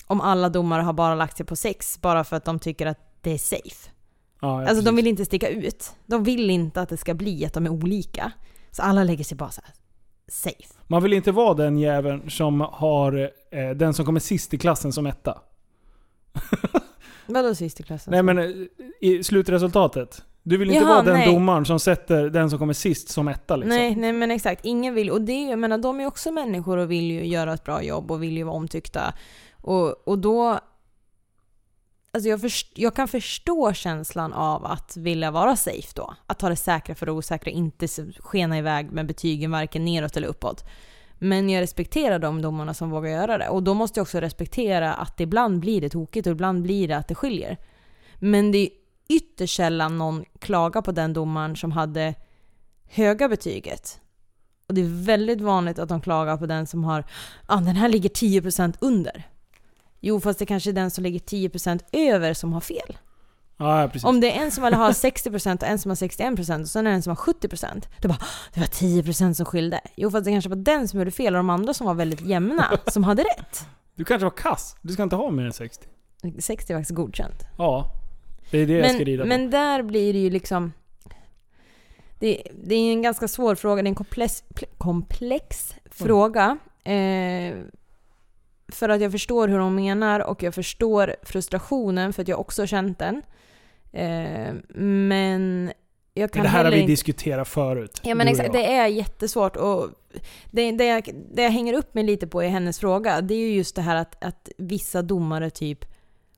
om 0.07 0.21
alla 0.21 0.49
domare 0.49 0.81
har 0.81 0.93
bara 0.93 1.15
lagt 1.15 1.37
sig 1.37 1.45
på 1.45 1.55
sex 1.55 2.01
bara 2.01 2.23
för 2.23 2.35
att 2.37 2.45
de 2.45 2.59
tycker 2.59 2.85
att 2.85 2.99
det 3.21 3.31
är 3.31 3.37
safe. 3.37 3.89
Ja, 4.41 4.61
ja, 4.61 4.69
Alltså 4.69 4.75
de 4.75 4.83
precis. 4.83 4.97
vill 4.97 5.07
inte 5.07 5.25
sticka 5.25 5.49
ut. 5.49 5.91
De 6.05 6.23
vill 6.23 6.49
inte 6.49 6.81
att 6.81 6.89
det 6.89 6.97
ska 6.97 7.13
bli 7.13 7.45
att 7.45 7.53
de 7.53 7.65
är 7.65 7.69
olika. 7.69 8.31
Så 8.71 8.81
alla 8.81 9.03
lägger 9.03 9.23
sig 9.23 9.37
bara 9.37 9.49
så 9.51 9.61
här 9.65 9.73
safe. 10.27 10.73
Man 10.87 11.03
vill 11.03 11.13
inte 11.13 11.31
vara 11.31 11.53
den 11.53 11.77
jäveln 11.77 12.29
som 12.29 12.61
har 12.61 13.31
eh, 13.51 13.69
den 13.69 13.93
som 13.93 14.05
kommer 14.05 14.19
sist 14.19 14.53
i 14.53 14.57
klassen 14.57 14.93
som 14.93 15.05
etta. 15.05 15.41
Vadå 17.25 17.55
sist 17.55 17.79
i 17.79 17.83
klassen? 17.83 18.11
Nej 18.11 18.23
men 18.23 18.37
eh, 18.37 18.45
i 19.01 19.23
slutresultatet. 19.23 20.23
Du 20.43 20.57
vill 20.57 20.69
inte 20.69 20.83
Jaha, 20.83 20.93
vara 20.93 21.01
den 21.01 21.13
nej. 21.13 21.33
domaren 21.33 21.65
som 21.65 21.79
sätter 21.79 22.29
den 22.29 22.49
som 22.49 22.59
kommer 22.59 22.73
sist 22.73 23.09
som 23.09 23.27
etta 23.27 23.55
liksom. 23.55 23.77
Nej, 23.77 23.95
nej 23.95 24.13
men 24.13 24.31
exakt. 24.31 24.65
Ingen 24.65 24.93
vill, 24.93 25.09
och 25.09 25.21
det, 25.21 25.33
ju- 25.33 25.49
jag 25.49 25.59
menar 25.59 25.77
de 25.77 25.99
är 25.99 26.05
också 26.05 26.31
människor 26.31 26.77
och 26.77 26.91
vill 26.91 27.11
ju 27.11 27.25
göra 27.25 27.53
ett 27.53 27.63
bra 27.63 27.83
jobb 27.83 28.11
och 28.11 28.23
vill 28.23 28.37
ju 28.37 28.43
vara 28.43 28.55
omtyckta. 28.55 29.13
Och, 29.61 30.07
och 30.07 30.19
då... 30.19 30.59
Alltså 32.15 32.29
jag, 32.29 32.41
först, 32.41 32.71
jag 32.75 32.95
kan 32.95 33.07
förstå 33.07 33.73
känslan 33.73 34.33
av 34.33 34.65
att 34.65 34.97
vilja 34.97 35.31
vara 35.31 35.55
safe 35.55 35.87
då. 35.95 36.13
Att 36.27 36.39
ta 36.39 36.49
det 36.49 36.55
säkra 36.55 36.95
för 36.95 37.05
det 37.05 37.11
osäkra, 37.11 37.51
inte 37.51 37.87
skena 38.19 38.57
iväg 38.57 38.91
med 38.91 39.05
betygen 39.05 39.51
varken 39.51 39.85
neråt 39.85 40.17
eller 40.17 40.27
uppåt. 40.27 40.63
Men 41.19 41.49
jag 41.49 41.61
respekterar 41.61 42.19
de 42.19 42.41
domarna 42.41 42.73
som 42.73 42.89
vågar 42.89 43.09
göra 43.11 43.37
det. 43.37 43.49
Och 43.49 43.63
då 43.63 43.73
måste 43.73 43.99
jag 43.99 44.01
också 44.03 44.19
respektera 44.19 44.93
att 44.93 45.19
ibland 45.19 45.59
blir 45.59 45.81
det 45.81 45.89
tokigt 45.89 46.27
och 46.27 46.31
ibland 46.31 46.61
blir 46.61 46.87
det 46.87 46.97
att 46.97 47.07
det 47.07 47.15
skiljer. 47.15 47.57
Men 48.19 48.51
det 48.51 48.57
är 48.57 48.69
ytterst 49.15 49.55
sällan 49.55 49.97
någon 49.97 50.25
klagar 50.39 50.81
på 50.81 50.91
den 50.91 51.13
domaren 51.13 51.55
som 51.55 51.71
hade 51.71 52.15
höga 52.89 53.29
betyget. 53.29 53.99
Och 54.67 54.73
det 54.73 54.81
är 54.81 55.05
väldigt 55.05 55.41
vanligt 55.41 55.79
att 55.79 55.89
de 55.89 56.01
klagar 56.01 56.37
på 56.37 56.45
den 56.45 56.67
som 56.67 56.83
har, 56.83 57.03
ah, 57.45 57.55
den 57.55 57.75
här 57.75 57.89
ligger 57.89 58.09
10% 58.09 58.75
under. 58.79 59.23
Jo, 59.99 60.19
fast 60.19 60.39
det 60.39 60.45
kanske 60.45 60.69
är 60.69 60.73
den 60.73 60.91
som 60.91 61.03
ligger 61.03 61.19
10% 61.19 61.79
över 61.91 62.33
som 62.33 62.53
har 62.53 62.61
fel. 62.61 62.97
Ja, 63.57 63.81
ja, 63.81 63.87
precis. 63.87 64.03
Om 64.03 64.19
det 64.19 64.37
är 64.37 64.43
en 64.43 64.51
som 64.51 64.63
har 64.63 64.71
60% 64.91 65.55
och 65.55 65.67
en 65.67 65.79
som 65.79 65.91
har 65.91 65.95
61% 65.95 66.61
och 66.61 66.67
sen 66.67 66.87
är 66.87 66.91
det 66.91 66.95
en 66.95 67.03
som 67.03 67.09
har 67.09 67.33
70%. 67.33 67.87
Då 68.01 68.07
bara, 68.07 68.19
det 68.53 68.59
var 68.59 68.67
10% 68.67 69.33
som 69.33 69.45
skilde. 69.45 69.81
Jo, 69.95 70.11
fast 70.11 70.25
det 70.25 70.31
kanske 70.31 70.49
var 70.49 70.55
den 70.57 70.87
som 70.87 70.99
gjorde 70.99 71.11
fel 71.11 71.33
och 71.33 71.39
de 71.39 71.49
andra 71.49 71.73
som 71.73 71.87
var 71.87 71.93
väldigt 71.93 72.21
jämna 72.21 72.79
som 72.87 73.03
hade 73.03 73.23
rätt. 73.23 73.67
Du 73.95 74.05
kanske 74.05 74.23
var 74.23 74.31
kass. 74.37 74.75
Du 74.81 74.93
ska 74.93 75.03
inte 75.03 75.15
ha 75.15 75.31
mer 75.31 75.45
än 75.45 75.53
60. 75.53 75.87
60 76.39 76.73
är 76.73 76.77
faktiskt 76.77 76.95
godkänt. 76.95 77.43
Ja. 77.57 77.91
Det 78.53 78.59
är 78.59 78.67
det 78.67 78.73
jag 78.73 78.85
ska 78.89 78.97
Men, 78.97 79.05
rida 79.05 79.23
på. 79.23 79.27
men 79.27 79.49
där 79.49 79.83
blir 79.83 80.13
det 80.13 80.19
ju 80.19 80.29
liksom... 80.29 80.73
Det, 82.19 82.43
det 82.63 82.75
är 82.75 82.91
en 82.91 83.01
ganska 83.01 83.27
svår 83.27 83.55
fråga, 83.55 83.81
det 83.81 83.87
är 83.87 83.89
en 83.89 83.95
komplex, 83.95 84.43
pl- 84.55 84.77
komplex 84.77 85.75
fråga. 85.91 86.57
Eh, 86.83 87.53
för 88.67 88.89
att 88.89 89.01
jag 89.01 89.11
förstår 89.11 89.47
hur 89.47 89.57
de 89.57 89.75
menar 89.75 90.19
och 90.19 90.43
jag 90.43 90.55
förstår 90.55 91.15
frustrationen 91.23 92.13
för 92.13 92.21
att 92.21 92.27
jag 92.27 92.39
också 92.39 92.61
har 92.61 92.67
känt 92.67 92.99
den. 92.99 93.21
Eh, 93.91 94.53
men 94.77 95.71
jag 96.13 96.31
kan 96.31 96.43
det 96.43 96.49
här 96.49 96.63
har 96.63 96.71
vi 96.71 96.79
inte... 96.79 96.91
diskuterat 96.91 97.47
förut. 97.47 98.01
Ja 98.03 98.15
men 98.15 98.27
exakt, 98.27 98.53
det 98.53 98.73
är 98.73 98.87
jättesvårt 98.87 99.55
och 99.55 99.89
det, 100.51 100.71
det, 100.71 100.85
jag, 100.85 101.09
det 101.33 101.43
jag 101.43 101.51
hänger 101.51 101.73
upp 101.73 101.93
mig 101.93 102.03
lite 102.03 102.27
på 102.27 102.43
i 102.43 102.47
hennes 102.47 102.79
fråga, 102.79 103.21
det 103.21 103.33
är 103.33 103.39
ju 103.39 103.55
just 103.55 103.75
det 103.75 103.81
här 103.81 103.95
att, 103.95 104.23
att 104.23 104.49
vissa 104.57 105.01
domare 105.01 105.49
typ 105.49 105.85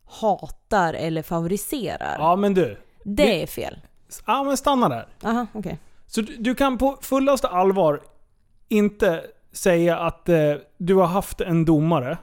hatar 0.05 0.93
eller 0.93 1.21
favoriserar. 1.21 2.15
Ja 2.19 2.35
men 2.35 2.53
du. 2.53 2.77
Det 3.03 3.43
är 3.43 3.47
fel. 3.47 3.79
Ja 4.25 4.43
men 4.43 4.57
stanna 4.57 4.89
där. 4.89 5.07
Aha, 5.23 5.47
okej. 5.53 5.79
Så 6.07 6.21
du, 6.21 6.35
du 6.37 6.55
kan 6.55 6.77
på 6.77 6.97
fullaste 7.01 7.47
allvar 7.47 8.01
inte 8.69 9.23
säga 9.51 9.99
att 9.99 10.29
eh, 10.29 10.53
du 10.77 10.95
har 10.95 11.07
haft 11.07 11.41
en 11.41 11.65
domare. 11.65 12.17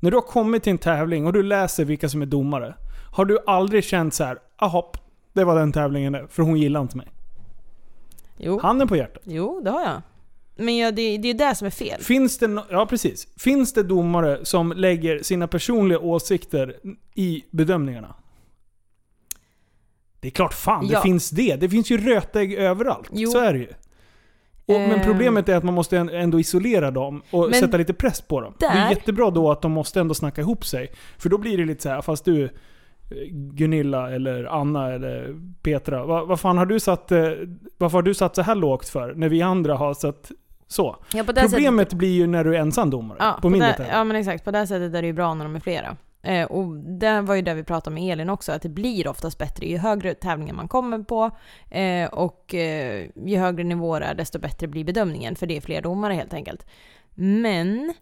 När 0.00 0.10
du 0.10 0.16
har 0.16 0.22
kommit 0.22 0.62
till 0.62 0.70
en 0.70 0.78
tävling 0.78 1.26
och 1.26 1.32
du 1.32 1.42
läser 1.42 1.84
vilka 1.84 2.08
som 2.08 2.22
är 2.22 2.26
domare. 2.26 2.74
Har 3.12 3.24
du 3.24 3.38
aldrig 3.46 3.84
känt 3.84 4.14
så 4.14 4.24
här, 4.24 4.38
ahopp, 4.56 4.96
det 5.32 5.44
var 5.44 5.56
den 5.58 5.72
tävlingen 5.72 6.12
där, 6.12 6.26
för 6.30 6.42
hon 6.42 6.56
gillar 6.56 6.80
inte 6.80 6.96
mig. 6.96 7.08
Jo. 8.36 8.60
Handen 8.60 8.88
på 8.88 8.96
hjärtat. 8.96 9.22
jo, 9.26 9.60
det 9.64 9.70
har 9.70 9.82
jag. 9.82 10.02
Men 10.56 10.76
ja, 10.76 10.90
det, 10.90 11.18
det 11.18 11.30
är 11.30 11.34
det 11.34 11.54
som 11.54 11.66
är 11.66 11.70
fel. 11.70 12.00
Finns 12.00 12.38
det, 12.38 12.46
no- 12.46 12.64
ja 12.70 12.86
precis. 12.86 13.28
Finns 13.38 13.72
det 13.72 13.82
domare 13.82 14.44
som 14.44 14.72
lägger 14.72 15.22
sina 15.22 15.48
personliga 15.48 15.98
åsikter 15.98 16.76
i 17.14 17.44
bedömningarna? 17.50 18.14
Det 20.20 20.28
är 20.28 20.32
klart 20.32 20.54
fan 20.54 20.86
det 20.86 20.92
Ja. 20.92 21.02
finns 21.02 21.30
det. 21.30 21.56
Det 21.56 21.68
finns 21.68 21.90
ju 21.90 21.98
rötägg 21.98 22.52
överallt. 22.54 23.08
Jo. 23.12 23.30
Så 23.30 23.38
är 23.38 23.52
det 23.52 23.58
ju. 23.58 23.68
Och, 24.66 24.80
men 24.80 24.90
Eh. 25.00 25.06
problemet 25.06 25.48
är 25.48 25.56
att 25.56 25.64
man 25.64 25.74
måste 25.74 25.96
ändå 25.98 26.40
isolera 26.40 26.90
dem 26.90 27.22
och 27.30 27.50
Men 27.50 27.60
sätta 27.60 27.76
lite 27.76 27.94
press 27.94 28.20
på 28.20 28.40
dem. 28.40 28.54
Det 28.58 28.66
är 28.66 28.74
där- 28.74 28.90
jättebra 28.90 29.30
då 29.30 29.50
att 29.50 29.62
de 29.62 29.72
måste 29.72 30.00
ändå 30.00 30.14
snacka 30.14 30.40
ihop 30.40 30.64
sig. 30.66 30.92
För 31.18 31.28
då 31.28 31.38
blir 31.38 31.58
det 31.58 31.64
lite 31.64 31.82
så 31.82 31.88
här, 31.88 32.02
fast 32.02 32.24
du 32.24 32.44
eh, 32.44 32.50
Gunilla 33.30 34.10
eller 34.14 34.44
Anna 34.44 34.92
eller 34.92 35.36
Petra. 35.62 36.06
Vad, 36.06 36.28
vad 36.28 36.40
fan 36.40 36.58
har 36.58 36.66
du 36.66 36.80
satt, 36.80 37.12
eh, 37.12 37.18
varför 37.78 37.98
har 37.98 38.02
du 38.02 38.14
satt 38.14 38.34
så 38.34 38.42
här 38.42 38.54
lågt 38.54 38.88
för? 38.88 39.14
När 39.14 39.28
vi 39.28 39.42
andra 39.42 39.74
har 39.74 39.94
satt 39.94 40.30
så. 40.66 40.96
Ja, 41.14 41.24
Problemet 41.24 41.92
blir 41.92 42.12
ju 42.12 42.26
när 42.26 42.44
du 42.44 42.56
är 42.56 42.60
ensam 42.60 42.90
domare. 42.90 43.18
Ja, 43.20 43.32
på 43.32 43.40
på 43.40 43.50
mindre 43.50 43.72
tävlingar. 43.72 43.98
ja 43.98 44.04
men 44.04 44.16
exakt. 44.16 44.44
På 44.44 44.50
det 44.50 44.66
sättet 44.66 44.94
är 44.94 45.02
det 45.02 45.06
ju 45.06 45.12
bra 45.12 45.34
när 45.34 45.44
de 45.44 45.56
är 45.56 45.60
flera. 45.60 45.96
Eh, 46.24 46.44
och 46.44 46.76
det 46.76 47.20
var 47.20 47.34
ju 47.34 47.42
det 47.42 47.54
vi 47.54 47.64
pratade 47.64 47.94
med 47.94 48.12
Elin 48.12 48.30
också, 48.30 48.52
att 48.52 48.62
det 48.62 48.68
blir 48.68 49.08
oftast 49.08 49.38
bättre 49.38 49.66
ju 49.66 49.78
högre 49.78 50.14
tävlingar 50.14 50.54
man 50.54 50.68
kommer 50.68 50.98
på. 50.98 51.30
Eh, 51.70 52.08
och 52.08 52.54
eh, 52.54 53.06
ju 53.24 53.38
högre 53.38 53.64
nivåer 53.64 54.00
är 54.00 54.14
desto 54.14 54.38
bättre 54.38 54.66
blir 54.66 54.84
bedömningen, 54.84 55.36
för 55.36 55.46
det 55.46 55.56
är 55.56 55.60
fler 55.60 55.82
domare 55.82 56.14
helt 56.14 56.34
enkelt. 56.34 56.66
Men 57.14 57.94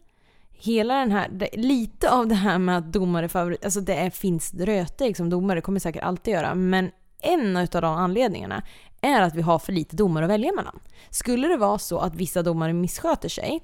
hela 0.51 0.95
den 0.95 1.11
här, 1.11 1.29
det, 1.29 1.49
lite 1.53 2.11
av 2.11 2.27
det 2.27 2.35
här 2.35 2.59
med 2.59 2.79
att 2.79 2.93
domare 2.93 3.29
favorit, 3.29 3.65
alltså 3.65 3.81
det 3.81 3.95
är, 3.95 4.11
finns 4.11 4.55
rötägg 4.55 5.17
som 5.17 5.31
domare, 5.31 5.61
kommer 5.61 5.81
säkert 5.81 6.03
alltid 6.03 6.35
göra, 6.35 6.55
men 6.55 6.91
en 7.23 7.57
av 7.57 7.67
de 7.67 7.85
anledningarna 7.85 8.63
är 9.03 9.23
att 9.23 9.35
vi 9.35 9.43
har 9.43 9.59
för 9.59 9.73
lite 9.73 9.97
domare 9.97 10.25
att 10.25 10.31
välja 10.31 10.53
mellan. 10.53 10.81
Skulle 11.11 11.49
det 11.49 11.57
vara 11.57 11.79
så 11.79 11.99
att 11.99 12.15
vissa 12.15 12.43
domare 12.43 12.73
missköter 12.73 13.29
sig 13.29 13.63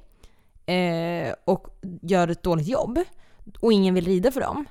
eh, 0.67 1.35
och 1.45 1.69
gör 2.03 2.29
ett 2.29 2.43
dåligt 2.43 2.69
jobb 2.69 2.99
och 3.61 3.73
ingen 3.73 3.95
vill 3.95 4.05
rida 4.05 4.31
för 4.31 4.41
dem, 4.41 4.65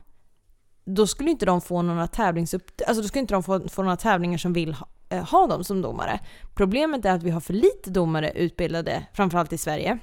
då 0.86 1.08
skulle 1.08 1.32
inte 1.32 1.46
de 1.46 1.62
få 1.62 1.82
några 1.82 2.08
tävlingsupp... 2.08 2.72
Alltså 2.88 3.02
då 3.02 3.08
skulle 3.08 3.22
inte 3.22 3.34
de 3.34 3.44
få, 3.44 3.70
få 3.70 3.84
några 3.84 3.98
tävlingar 3.98 4.38
som 4.38 4.54
vill 4.54 4.74
ha, 4.74 4.88
eh, 5.10 5.24
ha 5.24 5.48
dem 5.48 5.64
som 5.64 5.82
domare. 5.82 6.20
Problemet 6.56 7.06
är 7.06 7.12
att 7.12 7.24
vi 7.24 7.30
har 7.30 7.42
för 7.42 7.54
lite 7.54 7.90
domare 7.90 8.32
utbildade, 8.32 9.08
framförallt 9.14 9.54
i 9.54 9.58
Sverige. 9.58 10.00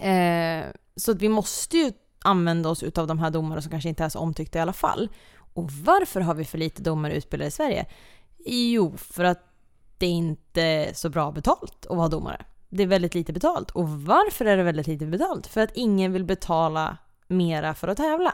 Eh, 0.00 0.66
så 0.96 1.12
att 1.12 1.22
vi 1.22 1.28
måste 1.28 1.76
ju 1.76 1.92
använda 2.24 2.68
oss 2.68 2.82
utav 2.82 3.06
de 3.06 3.18
här 3.18 3.30
domarna 3.30 3.62
som 3.62 3.70
kanske 3.70 3.88
inte 3.88 4.04
är 4.04 4.08
så 4.08 4.18
omtyckta 4.18 4.58
i 4.58 4.62
alla 4.62 4.72
fall. 4.72 5.08
Och 5.54 5.70
varför 5.70 6.20
har 6.20 6.34
vi 6.34 6.44
för 6.44 6.58
lite 6.58 6.82
domare 6.82 7.16
utbildade 7.16 7.48
i 7.48 7.50
Sverige? 7.50 7.86
Jo, 8.46 8.96
för 8.96 9.24
att 9.24 9.55
det 9.98 10.06
inte 10.06 10.62
är 10.62 10.92
så 10.92 11.08
bra 11.08 11.32
betalt 11.32 11.86
att 11.90 11.96
vara 11.96 12.08
domare. 12.08 12.44
Det 12.68 12.82
är 12.82 12.86
väldigt 12.86 13.14
lite 13.14 13.32
betalt. 13.32 13.70
Och 13.70 13.88
varför 13.88 14.44
är 14.44 14.56
det 14.56 14.62
väldigt 14.62 14.86
lite 14.86 15.06
betalt? 15.06 15.46
För 15.46 15.60
att 15.60 15.70
ingen 15.74 16.12
vill 16.12 16.24
betala 16.24 16.96
mera 17.28 17.74
för 17.74 17.88
att 17.88 17.96
tävla. 17.96 18.32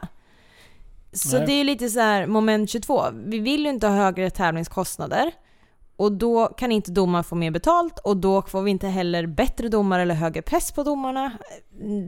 Så 1.12 1.37
Nej. 1.37 1.46
det 1.46 1.53
är 1.53 1.64
lite 1.64 1.88
så 1.88 2.01
här 2.01 2.27
moment 2.27 2.70
22. 2.70 3.03
Vi 3.12 3.38
vill 3.38 3.64
ju 3.64 3.70
inte 3.70 3.87
ha 3.87 3.94
högre 3.94 4.31
tävlingskostnader. 4.31 5.33
Och 5.96 6.12
då 6.12 6.46
kan 6.46 6.72
inte 6.72 6.90
domaren 6.90 7.25
få 7.25 7.35
mer 7.35 7.51
betalt 7.51 7.98
och 7.98 8.16
då 8.16 8.42
får 8.42 8.62
vi 8.62 8.70
inte 8.70 8.88
heller 8.88 9.27
bättre 9.27 9.68
domare 9.68 10.03
eller 10.03 10.14
högre 10.14 10.42
press 10.42 10.72
på 10.72 10.83
domarna. 10.83 11.33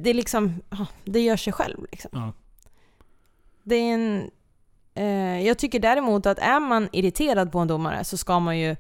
Det 0.02 0.10
är 0.10 0.14
liksom, 0.14 0.60
det 1.04 1.20
gör 1.20 1.36
sig 1.36 1.52
själv 1.52 1.86
liksom. 1.90 2.10
Ja. 2.12 2.32
Det 3.62 3.74
är 3.74 3.94
en... 3.94 4.30
Eh, 4.94 5.46
jag 5.46 5.58
tycker 5.58 5.80
däremot 5.80 6.26
att 6.26 6.38
är 6.38 6.60
man 6.60 6.88
irriterad 6.92 7.52
på 7.52 7.58
en 7.58 7.68
domare 7.68 8.04
så 8.04 8.16
ska 8.16 8.38
man 8.38 8.58
ju 8.58 8.76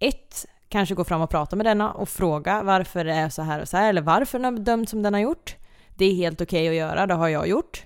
ett, 0.00 0.46
kanske 0.68 0.94
gå 0.94 1.04
fram 1.04 1.20
och 1.20 1.30
prata 1.30 1.56
med 1.56 1.66
denna 1.66 1.92
och 1.92 2.08
fråga 2.08 2.62
varför 2.62 3.04
det 3.04 3.12
är 3.12 3.28
så 3.28 3.42
här 3.42 3.60
och 3.60 3.68
så 3.68 3.76
här 3.76 3.88
eller 3.88 4.02
varför 4.02 4.38
den 4.38 4.54
har 4.54 4.62
dömt 4.62 4.88
som 4.88 5.02
den 5.02 5.14
har 5.14 5.20
gjort. 5.20 5.56
Det 5.96 6.04
är 6.04 6.14
helt 6.14 6.40
okej 6.40 6.68
att 6.68 6.74
göra, 6.74 7.06
det 7.06 7.14
har 7.14 7.28
jag 7.28 7.48
gjort. 7.48 7.84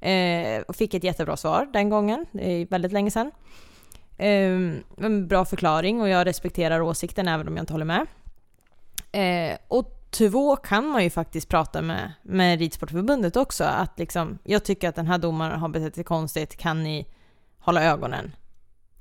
Eh, 0.00 0.60
och 0.68 0.76
fick 0.76 0.94
ett 0.94 1.04
jättebra 1.04 1.36
svar 1.36 1.68
den 1.72 1.88
gången, 1.90 2.26
det 2.32 2.52
är 2.52 2.66
väldigt 2.66 2.92
länge 2.92 3.10
sedan. 3.10 3.30
Eh, 4.18 5.06
en 5.06 5.28
bra 5.28 5.44
förklaring 5.44 6.00
och 6.00 6.08
jag 6.08 6.26
respekterar 6.26 6.80
åsikten 6.80 7.28
även 7.28 7.48
om 7.48 7.56
jag 7.56 7.62
inte 7.62 7.72
håller 7.72 7.84
med. 7.84 8.06
Eh, 9.12 9.58
och 9.68 9.92
två 10.10 10.56
kan 10.56 10.86
man 10.86 11.04
ju 11.04 11.10
faktiskt 11.10 11.48
prata 11.48 11.82
med, 11.82 12.12
med 12.22 12.58
Ridsportförbundet 12.58 13.36
också. 13.36 13.64
Att 13.64 13.98
liksom, 13.98 14.38
jag 14.44 14.64
tycker 14.64 14.88
att 14.88 14.94
den 14.94 15.06
här 15.06 15.18
domaren 15.18 15.60
har 15.60 15.68
betett 15.68 15.94
sig 15.94 16.04
konstigt, 16.04 16.56
kan 16.56 16.82
ni 16.82 17.06
hålla 17.58 17.84
ögonen 17.84 18.36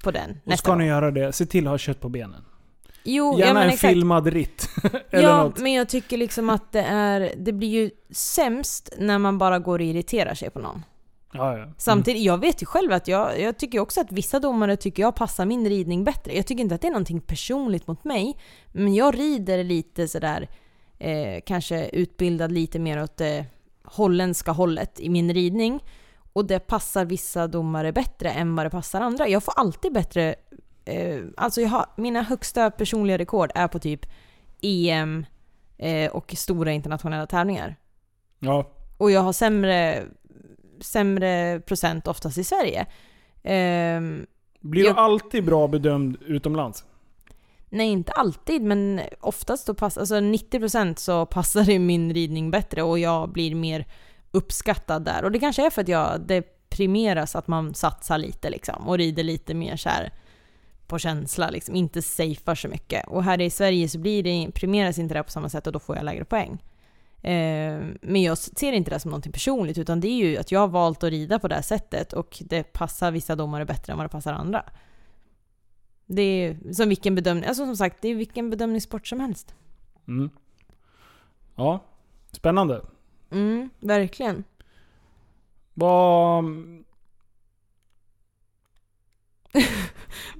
på 0.04 0.12
den 0.12 0.40
Och 0.46 0.60
ska 0.60 0.72
gång? 0.72 0.80
ni 0.80 0.86
göra 0.86 1.12
det, 1.12 1.34
se 1.34 1.46
till 1.46 1.68
att 1.68 1.72
ha 1.72 1.78
kött 1.78 2.00
på 2.00 2.10
benen. 2.10 2.46
Jo, 3.06 3.34
ja, 3.34 3.40
Gärna 3.40 3.54
men 3.54 3.64
en 3.64 3.70
exakt. 3.70 3.94
filmad 3.94 4.28
ritt. 4.28 4.70
Eller 5.12 5.24
ja, 5.30 5.44
något. 5.44 5.60
men 5.60 5.74
jag 5.74 5.90
tycker 5.90 6.18
liksom 6.18 6.50
att 6.50 6.72
det 6.72 6.82
är... 6.82 7.34
Det 7.38 7.54
blir 7.54 7.70
ju 7.70 7.92
sämst 8.12 8.94
när 8.98 9.20
man 9.20 9.38
bara 9.38 9.60
går 9.60 9.80
och 9.80 9.86
irriterar 9.86 10.34
sig 10.34 10.50
på 10.50 10.60
någon. 10.60 10.84
Ja, 11.34 11.58
ja. 11.58 11.66
Samtidigt, 11.78 12.24
jag 12.24 12.38
vet 12.38 12.62
ju 12.62 12.66
själv 12.66 12.92
att 12.94 13.08
jag, 13.08 13.40
jag 13.40 13.58
tycker 13.58 13.80
också 13.80 14.02
att 14.02 14.12
vissa 14.12 14.40
domare 14.40 14.76
tycker 14.78 15.04
jag 15.04 15.16
passar 15.16 15.46
min 15.46 15.70
ridning 15.70 16.04
bättre. 16.04 16.36
Jag 16.36 16.48
tycker 16.48 16.62
inte 16.62 16.76
att 16.76 16.82
det 16.82 16.88
är 16.88 16.92
någonting 16.92 17.22
personligt 17.22 17.88
mot 17.88 18.04
mig, 18.04 18.38
men 18.72 18.96
jag 18.96 19.20
rider 19.20 19.64
lite 19.64 20.08
sådär, 20.08 20.50
eh, 21.00 21.42
kanske 21.46 21.90
utbildad 21.90 22.52
lite 22.52 22.80
mer 22.80 23.04
åt 23.04 23.18
det 23.18 23.46
holländska 23.84 24.52
hållet 24.52 25.00
i 25.00 25.10
min 25.10 25.34
ridning. 25.34 25.80
Och 26.34 26.46
det 26.46 26.60
passar 26.60 27.06
vissa 27.06 27.48
domare 27.48 27.92
bättre 27.92 28.30
än 28.30 28.56
vad 28.56 28.66
det 28.66 28.70
passar 28.70 29.02
andra. 29.02 29.28
Jag 29.28 29.44
får 29.44 29.54
alltid 29.58 29.94
bättre, 29.94 30.36
eh, 30.86 31.22
alltså 31.38 31.62
jag 31.62 31.70
har, 31.70 31.86
mina 31.98 32.22
högsta 32.22 32.72
personliga 32.72 33.18
rekord 33.18 33.52
är 33.56 33.68
på 33.68 33.80
typ 33.80 34.06
EM 34.62 35.26
eh, 35.78 36.12
och 36.12 36.34
stora 36.38 36.72
internationella 36.72 37.26
tävlingar. 37.28 37.76
ja. 38.40 38.72
Och 38.98 39.12
jag 39.12 39.22
har 39.22 39.34
sämre, 39.34 40.04
sämre 40.82 41.60
procent 41.60 42.08
oftast 42.08 42.38
i 42.38 42.44
Sverige. 42.44 42.86
Ehm, 43.44 44.26
Blir 44.60 44.86
Jag- 44.86 44.96
du 44.96 45.00
alltid 45.00 45.46
bra 45.46 45.68
bedömd 45.68 46.18
utomlands? 46.26 46.86
nej, 47.70 47.88
inte 47.88 48.12
alltid, 48.12 48.62
men 48.62 49.02
oftast 49.22 49.68
då 49.68 49.74
passar, 49.74 50.02
alltså 50.02 50.16
90% 50.20 50.96
så 51.00 51.26
passar 51.26 51.64
det 51.64 51.80
min 51.80 52.14
ridning 52.14 52.52
bättre 52.52 52.84
och 52.84 53.00
jag 53.00 53.30
blir 53.32 53.56
mer 53.56 53.86
uppskattad 54.32 55.06
där. 55.06 55.24
Och 55.24 55.32
det 55.32 55.40
kanske 55.40 55.66
är 55.66 55.70
för 55.70 55.82
att 55.82 55.88
jag, 55.88 56.22
det 56.28 56.70
primeras 56.70 57.36
att 57.36 57.48
man 57.48 57.74
satsar 57.74 58.18
lite 58.18 58.50
liksom 58.50 58.88
och 58.88 58.98
rider 58.98 59.24
lite 59.24 59.54
mer 59.54 59.76
så 59.76 59.90
här 59.90 60.12
på 60.88 61.00
känsla 61.00 61.50
liksom, 61.50 61.76
inte 61.76 62.02
safear 62.02 62.56
så 62.56 62.68
mycket. 62.68 63.08
Och 63.08 63.24
här 63.24 63.42
i 63.42 63.50
Sverige 63.50 63.90
så 63.90 64.00
blir 64.00 64.24
det, 64.24 64.52
primeras 64.52 64.98
inte 64.98 65.14
det 65.14 65.24
på 65.24 65.32
samma 65.32 65.50
sätt 65.50 65.68
och 65.68 65.74
då 65.74 65.80
får 65.80 65.96
jag 65.96 66.06
lägre 66.06 66.26
poäng. 66.26 66.64
Eh, 67.22 67.80
men 68.02 68.22
jag 68.22 68.38
ser 68.38 68.72
inte 68.72 68.92
det 68.92 69.00
som 69.00 69.12
någonting 69.12 69.32
personligt 69.32 69.78
utan 69.78 70.00
det 70.00 70.08
är 70.08 70.26
ju 70.26 70.38
att 70.38 70.52
jag 70.52 70.60
har 70.60 70.68
valt 70.68 71.04
att 71.04 71.10
rida 71.10 71.40
på 71.40 71.48
det 71.48 71.56
här 71.56 71.62
sättet 71.62 72.14
och 72.14 72.38
det 72.46 72.64
passar 72.64 73.12
vissa 73.12 73.36
domare 73.36 73.66
bättre 73.66 73.92
än 73.92 73.98
vad 73.98 74.06
det 74.06 74.12
passar 74.12 74.34
andra. 74.34 74.64
Det 76.06 76.22
är 76.22 76.74
som 76.74 76.90
vilken 76.90 77.16
bedömning, 77.16 77.46
alltså 77.46 77.66
som 77.66 77.78
sagt 77.78 78.02
det 78.02 78.08
är 78.08 78.16
vilken 78.16 78.50
bedömningssport 78.50 79.08
som 79.08 79.20
helst. 79.20 79.56
Mm. 80.08 80.30
Ja. 81.56 81.80
Spännande. 82.32 82.82
Mm, 83.32 83.70
verkligen. 83.80 84.44
Vad... 85.74 86.44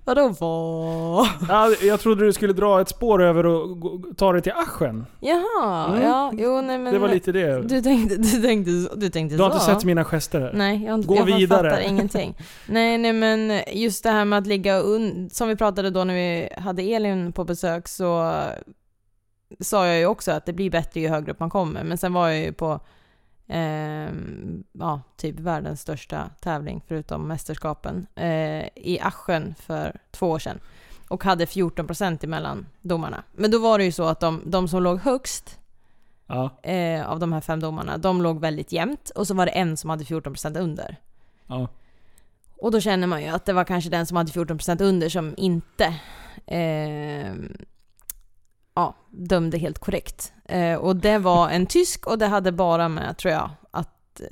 Vadå 0.06 0.30
vad? 0.40 1.28
Ja, 1.50 1.72
jag 1.82 2.00
trodde 2.00 2.26
du 2.26 2.34
skulle 2.34 2.54
dra 2.54 2.82
ett 2.82 2.90
spår 2.90 3.22
över 3.24 3.46
och 3.46 3.78
ta 4.18 4.34
det 4.34 4.42
till 4.42 4.52
Aschen. 4.52 5.06
Jaha, 5.20 5.86
Mm. 5.90 6.02
ja, 6.02 6.32
jo 6.34 6.62
nej 6.62 6.78
men... 6.80 6.94
Det 6.94 7.00
var 7.00 7.08
lite 7.10 7.32
det. 7.32 7.62
Du 7.62 7.82
tänkte, 7.82 8.16
du 8.16 8.42
tänkte, 8.42 8.72
du 8.96 9.10
tänkte 9.10 9.38
Du 9.38 9.44
har 9.44 9.50
så? 9.50 9.56
inte 9.56 9.66
sett 9.66 9.84
mina 9.84 10.04
gester 10.04 10.42
här? 10.42 10.52
Nej, 10.54 10.84
jag, 10.84 10.92
har 10.92 10.96
inte- 10.98 11.08
Gå 11.08 11.16
jag 11.16 11.26
vidare. 11.26 11.70
fattar 11.70 11.82
ingenting. 11.84 12.36
Nej, 12.68 12.98
nej 12.98 13.14
men 13.14 13.62
just 13.74 14.04
det 14.04 14.10
här 14.10 14.26
med 14.26 14.40
att 14.40 14.48
ligga 14.48 14.80
un, 14.80 15.30
Som 15.30 15.48
vi 15.48 15.56
pratade 15.56 15.90
då 15.90 16.04
när 16.04 16.14
vi 16.14 16.50
hade 16.58 16.82
Elin 16.84 17.32
på 17.32 17.44
besök 17.44 17.88
så 17.88 18.34
sa 19.60 19.88
jag 19.88 20.00
ju 20.00 20.06
också 20.06 20.32
att 20.32 20.46
det 20.46 20.54
blir 20.54 20.70
bättre 20.70 21.00
ju 21.02 21.08
högre 21.08 21.32
upp 21.32 21.40
man 21.40 21.50
kommer. 21.50 21.84
Men 21.84 21.98
sen 21.98 22.14
var 22.14 22.28
jag 22.30 22.40
ju 22.40 22.54
på 22.54 22.80
ehm, 23.48 24.64
ja, 24.72 25.02
typ 25.18 25.40
världens 25.40 25.82
största 25.82 26.30
tävling 26.42 26.82
förutom 26.88 27.28
mästerskapen 27.28 28.08
eh, 28.16 28.68
i 28.76 29.00
Aschen 29.02 29.56
för 29.60 29.98
två 30.12 30.30
år 30.30 30.40
sedan. 30.40 30.60
Och 31.08 31.24
hade 31.24 31.46
14% 31.46 32.24
emellan 32.26 32.66
domarna. 32.82 33.24
Men 33.34 33.52
då 33.52 33.60
var 33.60 33.78
det 33.78 33.84
ju 33.86 33.92
så 33.92 34.04
att 34.04 34.20
de, 34.20 34.42
de 34.46 34.68
som 34.68 34.84
låg 34.84 35.00
högst 35.00 35.60
Ja. 36.28 36.60
eh, 36.64 37.10
av 37.10 37.20
de 37.20 37.34
här 37.34 37.42
fem 37.42 37.60
domarna, 37.60 37.98
de 37.98 38.22
låg 38.22 38.40
väldigt 38.40 38.72
jämnt. 38.72 39.10
Och 39.10 39.28
så 39.28 39.34
var 39.34 39.46
det 39.46 39.52
en 39.52 39.78
som 39.78 39.90
hade 39.90 40.04
14% 40.04 40.58
under. 40.60 40.96
ja. 41.48 41.68
Och 42.58 42.72
då 42.72 42.80
känner 42.80 43.08
man 43.08 43.22
ju 43.24 43.28
att 43.28 43.46
det 43.46 43.54
var 43.54 43.64
kanske 43.64 43.90
den 43.90 44.06
som 44.06 44.18
hade 44.18 44.32
14% 44.32 44.82
under 44.84 45.10
som 45.10 45.34
inte 45.38 45.86
eh, 46.48 47.34
ja, 48.76 48.96
dömde 49.12 49.58
helt 49.58 49.80
korrekt. 49.80 50.34
Eh, 50.46 50.76
och 50.76 50.96
det 50.96 51.18
var 51.18 51.50
en 51.50 51.66
tysk 51.66 52.08
och 52.08 52.18
det 52.18 52.28
hade 52.28 52.52
bara 52.52 52.90
med, 52.90 53.18
tror 53.18 53.34
jag, 53.34 53.50
att 53.72 54.20
eh, 54.22 54.26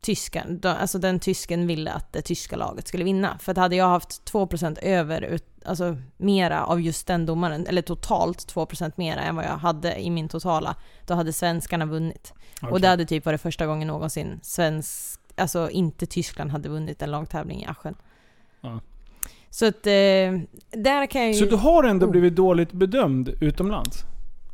tysken, 0.00 0.60
de- 0.60 0.68
alltså 0.68 0.98
den 0.98 1.20
tysken 1.20 1.66
ville 1.66 1.92
att 1.92 2.12
det 2.12 2.22
tyska 2.22 2.56
laget 2.56 2.88
skulle 2.88 3.04
vinna. 3.04 3.38
För 3.38 3.52
att 3.52 3.58
hade 3.58 3.76
jag 3.76 3.88
haft 3.88 4.32
2% 4.32 4.78
över, 4.82 5.38
alltså 5.64 5.96
mera 6.16 6.64
av 6.64 6.80
just 6.80 7.06
den 7.06 7.26
domaren, 7.26 7.66
eller 7.66 7.82
totalt 7.82 8.54
2% 8.54 8.92
mera 8.96 9.20
än 9.20 9.36
vad 9.36 9.44
jag 9.44 9.56
hade 9.58 10.00
i 10.00 10.10
min 10.10 10.28
totala, 10.28 10.76
då 11.06 11.14
hade 11.14 11.32
svenskarna 11.32 11.86
vunnit. 11.86 12.32
Och 12.62 12.68
Okej. 12.68 12.80
det 12.82 12.88
hade 12.88 13.04
typ 13.06 13.24
varit 13.26 13.40
första 13.40 13.66
gången 13.66 13.88
någonsin 13.88 14.40
svensk, 14.42 15.20
alltså 15.36 15.70
inte 15.70 16.06
Tyskland 16.06 16.50
hade 16.50 16.68
vunnit 16.68 17.02
en 17.02 17.10
lagtävling 17.10 17.62
i 17.62 17.66
Aschen. 17.66 17.94
Ja. 18.60 18.80
Så 19.50 19.66
att 19.66 19.86
eh, 19.86 19.92
där 20.82 21.06
kan 21.06 21.20
jag 21.22 21.30
ju... 21.32 21.34
Så 21.34 21.44
du 21.44 21.56
har 21.56 21.84
ändå 21.84 22.06
Oh. 22.06 22.10
blivit 22.10 22.36
dåligt 22.36 22.72
bedömd 22.72 23.28
utomlands? 23.40 24.04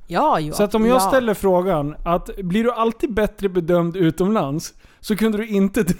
Ja, 0.06 0.40
ja. 0.40 0.52
Så 0.54 0.62
att 0.62 0.74
om 0.74 0.86
jag 0.86 0.96
ja. 0.96 1.00
ställer 1.00 1.34
frågan 1.34 1.94
att 2.04 2.30
blir 2.36 2.64
du 2.64 2.72
alltid 2.72 3.12
bättre 3.14 3.48
bedömd 3.48 3.96
utomlands 3.96 4.74
så 5.00 5.16
kunde 5.16 5.38
du 5.38 5.46
inte 5.46 5.84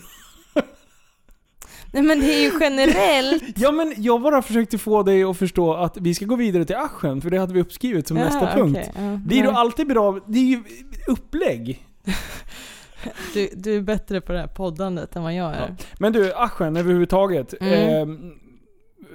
Nej 1.93 2.03
men 2.03 2.21
det 2.21 2.35
är 2.35 2.43
ju 2.43 2.53
generellt. 2.61 3.43
Ja 3.57 3.71
men 3.73 3.95
jag 3.97 4.23
bara 4.23 4.43
försökte 4.43 4.79
få 4.79 5.03
dig 5.03 5.25
att 5.25 5.37
förstå 5.37 5.75
att 5.75 5.97
vi 5.97 6.15
ska 6.15 6.25
gå 6.25 6.37
vidare 6.37 6.65
till 6.65 6.77
Aschen, 6.77 7.21
för 7.21 7.31
det 7.31 7.39
hade 7.39 7.55
vi 7.55 7.61
uppskrivet 7.61 8.09
som 8.09 8.17
nästa 8.17 8.41
Ja, 8.41 8.55
punkt. 8.55 8.79
ja, 8.95 9.21
Blir 9.27 9.43
du 9.43 9.49
nej. 9.49 9.57
alltid 9.57 9.87
bra? 9.87 10.21
Det 10.27 10.39
är 10.39 10.43
ju 10.45 10.63
upplägg. 11.07 11.87
du, 13.35 13.49
du 13.57 13.77
är 13.77 13.81
bättre 13.81 14.21
på 14.21 14.33
det 14.33 14.39
här 14.39 14.47
poddandet 14.47 15.17
än 15.17 15.23
vad 15.23 15.35
jag 15.35 15.53
är. 15.55 15.77
Men 15.99 16.13
du, 16.13 16.35
Aschen 16.35 16.77
överhuvudtaget. 16.77 17.55
Mm. 17.61 17.73
Eh, 18.11 18.17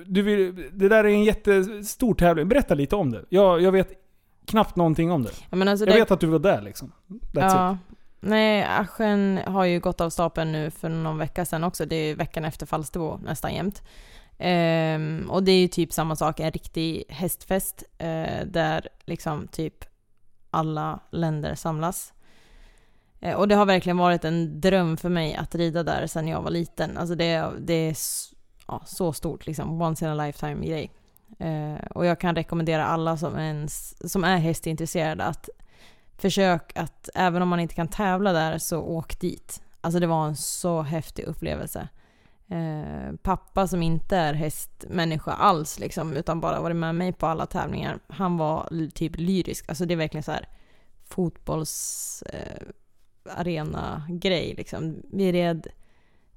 du 0.05 0.21
vill, 0.21 0.69
det 0.73 0.89
där 0.89 1.03
är 1.03 1.09
en 1.09 1.23
jättestor 1.23 2.13
tävling. 2.13 2.47
Berätta 2.47 2.73
lite 2.73 2.95
om 2.95 3.11
det. 3.11 3.25
Jag, 3.29 3.61
jag 3.61 3.71
vet 3.71 3.91
knappt 4.45 4.75
någonting 4.75 5.11
om 5.11 5.23
det. 5.23 5.31
Ja, 5.49 5.69
alltså 5.69 5.85
Jag 5.85 5.95
det, 5.95 5.99
vet 5.99 6.11
att 6.11 6.19
du 6.19 6.27
var 6.27 6.39
där 6.39 6.61
liksom. 6.61 6.91
That's 7.07 7.41
ja, 7.41 7.73
it. 7.73 7.97
Nej, 8.19 8.63
Aschen 8.63 9.39
har 9.47 9.65
ju 9.65 9.79
gått 9.79 10.01
av 10.01 10.09
stapeln 10.09 10.51
nu 10.51 10.71
för 10.71 10.89
någon 10.89 11.17
vecka 11.17 11.45
sedan 11.45 11.63
också. 11.63 11.85
Det 11.85 11.95
är 11.95 12.15
veckan 12.15 12.45
efter 12.45 12.65
Falsterbo 12.65 13.19
nästan 13.23 13.53
jämt. 13.53 13.83
Ehm, 14.37 15.27
och 15.29 15.43
det 15.43 15.51
är 15.51 15.61
ju 15.61 15.67
typ 15.67 15.93
samma 15.93 16.15
sak, 16.15 16.39
en 16.39 16.51
riktig 16.51 17.03
hästfest 17.09 17.83
eh, 17.97 18.45
där 18.45 18.87
liksom 19.05 19.47
typ 19.47 19.85
alla 20.49 20.99
länder 21.11 21.55
samlas. 21.55 22.13
Eh, 23.19 23.35
och 23.35 23.47
det 23.47 23.55
har 23.55 23.65
verkligen 23.65 23.97
varit 23.97 24.25
en 24.25 24.61
dröm 24.61 24.97
för 24.97 25.09
mig 25.09 25.35
att 25.35 25.55
rida 25.55 25.83
där 25.83 26.07
sedan 26.07 26.27
jag 26.27 26.41
var 26.41 26.51
liten. 26.51 26.97
Alltså 26.97 27.15
det, 27.15 27.51
det 27.59 27.73
är 27.73 27.95
ja, 28.71 28.81
så 28.85 29.13
stort 29.13 29.45
liksom, 29.45 29.81
once 29.81 30.05
in 30.05 30.11
a 30.11 30.25
lifetime 30.25 30.65
grej. 30.67 30.91
Eh, 31.39 31.85
och 31.95 32.05
jag 32.05 32.19
kan 32.19 32.35
rekommendera 32.35 32.85
alla 32.85 33.17
som, 33.17 33.37
ens, 33.37 33.95
som 34.11 34.23
är 34.23 34.37
hästintresserade 34.37 35.23
att 35.23 35.49
försök 36.17 36.71
att, 36.75 37.09
även 37.15 37.41
om 37.41 37.49
man 37.49 37.59
inte 37.59 37.75
kan 37.75 37.87
tävla 37.87 38.33
där, 38.33 38.57
så 38.57 38.79
åk 38.79 39.19
dit. 39.19 39.61
Alltså 39.81 39.99
det 39.99 40.07
var 40.07 40.27
en 40.27 40.35
så 40.35 40.81
häftig 40.81 41.23
upplevelse. 41.23 41.87
Eh, 42.47 43.15
pappa 43.21 43.67
som 43.67 43.83
inte 43.83 44.17
är 44.17 44.33
hästmänniska 44.33 45.31
alls 45.31 45.79
liksom, 45.79 46.13
utan 46.13 46.39
bara 46.39 46.61
varit 46.61 46.75
med 46.75 46.95
mig 46.95 47.13
på 47.13 47.25
alla 47.27 47.45
tävlingar, 47.45 47.99
han 48.07 48.37
var 48.37 48.89
typ 48.93 49.17
lyrisk. 49.17 49.69
Alltså 49.69 49.85
det 49.85 49.93
är 49.93 49.95
verkligen 49.95 50.23
så 50.23 50.31
här 50.31 50.47
fotbolls 51.05 52.23
eh, 52.29 52.67
arena 53.37 54.03
grej 54.09 54.53
liksom. 54.57 54.95
Vi 55.11 55.31
red 55.31 55.67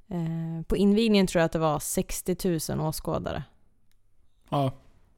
eh, 0.08 0.66
på 0.66 0.76
invigningen 0.76 1.26
tror 1.26 1.40
jag 1.40 1.46
att 1.46 1.52
det 1.52 1.58
var 1.58 1.78
60 1.78 2.72
000 2.72 2.80
åskådare. 2.88 3.42
Ja. 4.48 4.72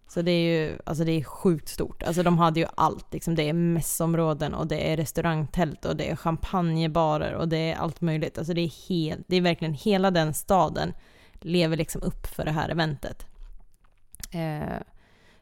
Så 0.09 0.22
det 0.22 0.31
är 0.31 0.68
ju 0.68 0.79
alltså 0.85 1.05
det 1.05 1.12
är 1.12 1.25
sjukt 1.25 1.68
stort. 1.68 2.03
Alltså 2.03 2.22
de 2.22 2.38
hade 2.38 2.61
ju 2.61 2.66
allt. 2.75 3.12
Liksom. 3.12 3.35
Det 3.35 3.49
är 3.49 3.53
mässområden 3.53 4.55
och 4.55 4.66
det 4.66 4.92
är 4.92 4.96
restaurangtält 4.96 5.85
och 5.85 5.96
det 5.96 6.11
är 6.11 6.16
champagnebarer 6.16 7.35
och 7.35 7.49
det 7.49 7.57
är 7.72 7.77
allt 7.77 8.01
möjligt. 8.01 8.38
Alltså 8.38 8.55
det 8.55 8.61
är, 8.61 8.88
helt, 8.88 9.25
det 9.27 9.37
är 9.37 9.40
verkligen 9.40 9.75
hela 9.75 10.11
den 10.11 10.35
staden 10.35 10.92
lever 11.40 11.77
liksom 11.77 12.03
upp 12.03 12.27
för 12.27 12.44
det 12.44 12.51
här 12.51 12.68
eventet. 12.68 13.27
Eh, 14.31 14.83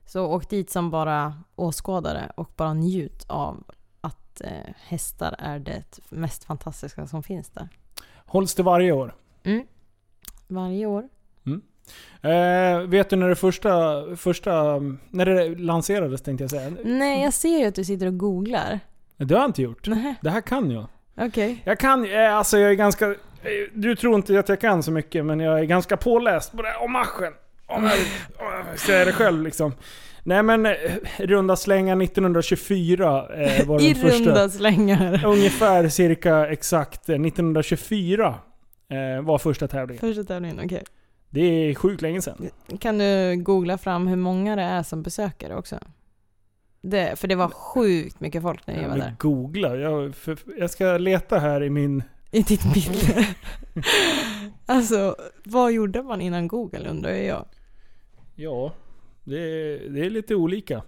så 0.06 0.26
åk 0.26 0.50
dit 0.50 0.70
som 0.70 0.90
bara 0.90 1.42
åskådare 1.54 2.32
och 2.36 2.50
bara 2.56 2.74
njut 2.74 3.24
av 3.26 3.64
att 4.00 4.40
eh, 4.40 4.74
hästar 4.76 5.36
är 5.38 5.58
det 5.58 5.98
mest 6.08 6.44
fantastiska 6.44 7.06
som 7.06 7.22
finns 7.22 7.50
där. 7.50 7.68
Hålls 8.26 8.54
det 8.54 8.62
varje 8.62 8.92
år? 8.92 9.14
Mm. 9.44 9.62
Varje 10.48 10.86
år. 10.86 11.04
Eh, 12.22 12.80
vet 12.88 13.10
du 13.10 13.16
när 13.16 13.28
det 13.28 13.34
första, 13.36 14.02
första... 14.16 14.52
När 15.10 15.26
det 15.26 15.58
lanserades 15.58 16.22
tänkte 16.22 16.44
jag 16.44 16.50
säga. 16.50 16.72
Nej, 16.84 17.22
jag 17.22 17.32
ser 17.34 17.58
ju 17.58 17.64
att 17.66 17.74
du 17.74 17.84
sitter 17.84 18.06
och 18.06 18.18
googlar. 18.18 18.80
Det 19.16 19.34
har 19.34 19.40
jag 19.42 19.48
inte 19.48 19.62
gjort. 19.62 19.86
Nej, 19.88 20.14
Det 20.22 20.30
här 20.30 20.40
kan 20.40 20.70
jag. 20.70 20.86
okej. 21.16 21.62
Jag 21.64 21.78
kan, 21.78 22.04
eh, 22.12 22.34
alltså 22.34 22.58
jag 22.58 22.70
är 22.70 22.74
ganska... 22.74 23.06
eh, 23.10 23.14
Du 23.74 23.96
tror 23.96 24.14
inte 24.14 24.38
att 24.38 24.48
jag 24.48 24.60
kan 24.60 24.82
så 24.82 24.90
mycket, 24.90 25.24
men 25.24 25.40
jag 25.40 25.58
är 25.60 25.64
ganska 25.64 25.96
påläst 25.96 26.52
på 26.56 26.62
det 26.62 26.68
här, 26.68 26.82
om 26.84 26.96
Aschen. 26.96 27.32
Om 27.66 27.84
jag, 27.84 27.92
om 28.38 28.66
jag 28.70 28.78
säger 28.78 29.06
det 29.06 29.12
själv 29.12 29.42
liksom. 29.42 29.72
Nej 30.22 30.42
men, 30.42 30.66
eh, 30.66 30.72
runda 31.18 31.56
slängar 31.56 32.02
1924 32.02 33.26
eh, 33.34 33.66
var 33.66 33.78
den 33.78 33.86
I 33.86 33.94
första. 33.94 34.18
runda 34.18 34.48
slängar. 34.48 35.26
Ungefär 35.26 35.88
cirka 35.88 36.46
exakt 36.46 37.08
eh, 37.08 37.14
1924 37.14 38.26
eh, 38.26 38.34
var 39.22 39.38
första 39.38 39.68
tävlingen. 39.68 40.00
Första 40.00 40.24
tävlingen, 40.24 40.60
okej. 40.64 40.82
Det 41.30 41.40
är 41.40 41.74
sjukt 41.74 42.02
länge 42.02 42.22
sedan. 42.22 42.50
Kan 42.80 42.98
du 42.98 43.36
googla 43.36 43.78
fram 43.78 44.06
hur 44.06 44.16
många 44.16 44.56
det 44.56 44.62
är 44.62 44.82
som 44.82 45.02
besöker 45.02 45.56
också? 45.56 45.78
Det, 46.80 47.18
för 47.18 47.28
det 47.28 47.34
var 47.34 47.48
sjukt 47.48 48.20
mycket 48.20 48.42
folk 48.42 48.66
när 48.66 48.74
vi 48.74 48.82
Ja, 48.82 48.88
var 48.88 48.96
där. 48.96 49.16
googla. 49.18 49.76
Jag, 49.76 50.14
för, 50.14 50.38
jag 50.58 50.70
ska 50.70 50.98
leta 50.98 51.38
här 51.38 51.62
i 51.62 51.70
min... 51.70 52.02
I 52.30 52.42
ditt 52.42 52.74
bild. 52.74 53.14
alltså, 54.66 55.16
vad 55.44 55.72
gjorde 55.72 56.02
man 56.02 56.20
innan 56.20 56.48
Google 56.48 56.88
undrar 56.88 57.10
jag. 57.10 57.44
Ja, 58.34 58.72
det, 59.24 59.36
det 59.88 60.06
är 60.06 60.10
lite 60.10 60.34
olika. 60.34 60.82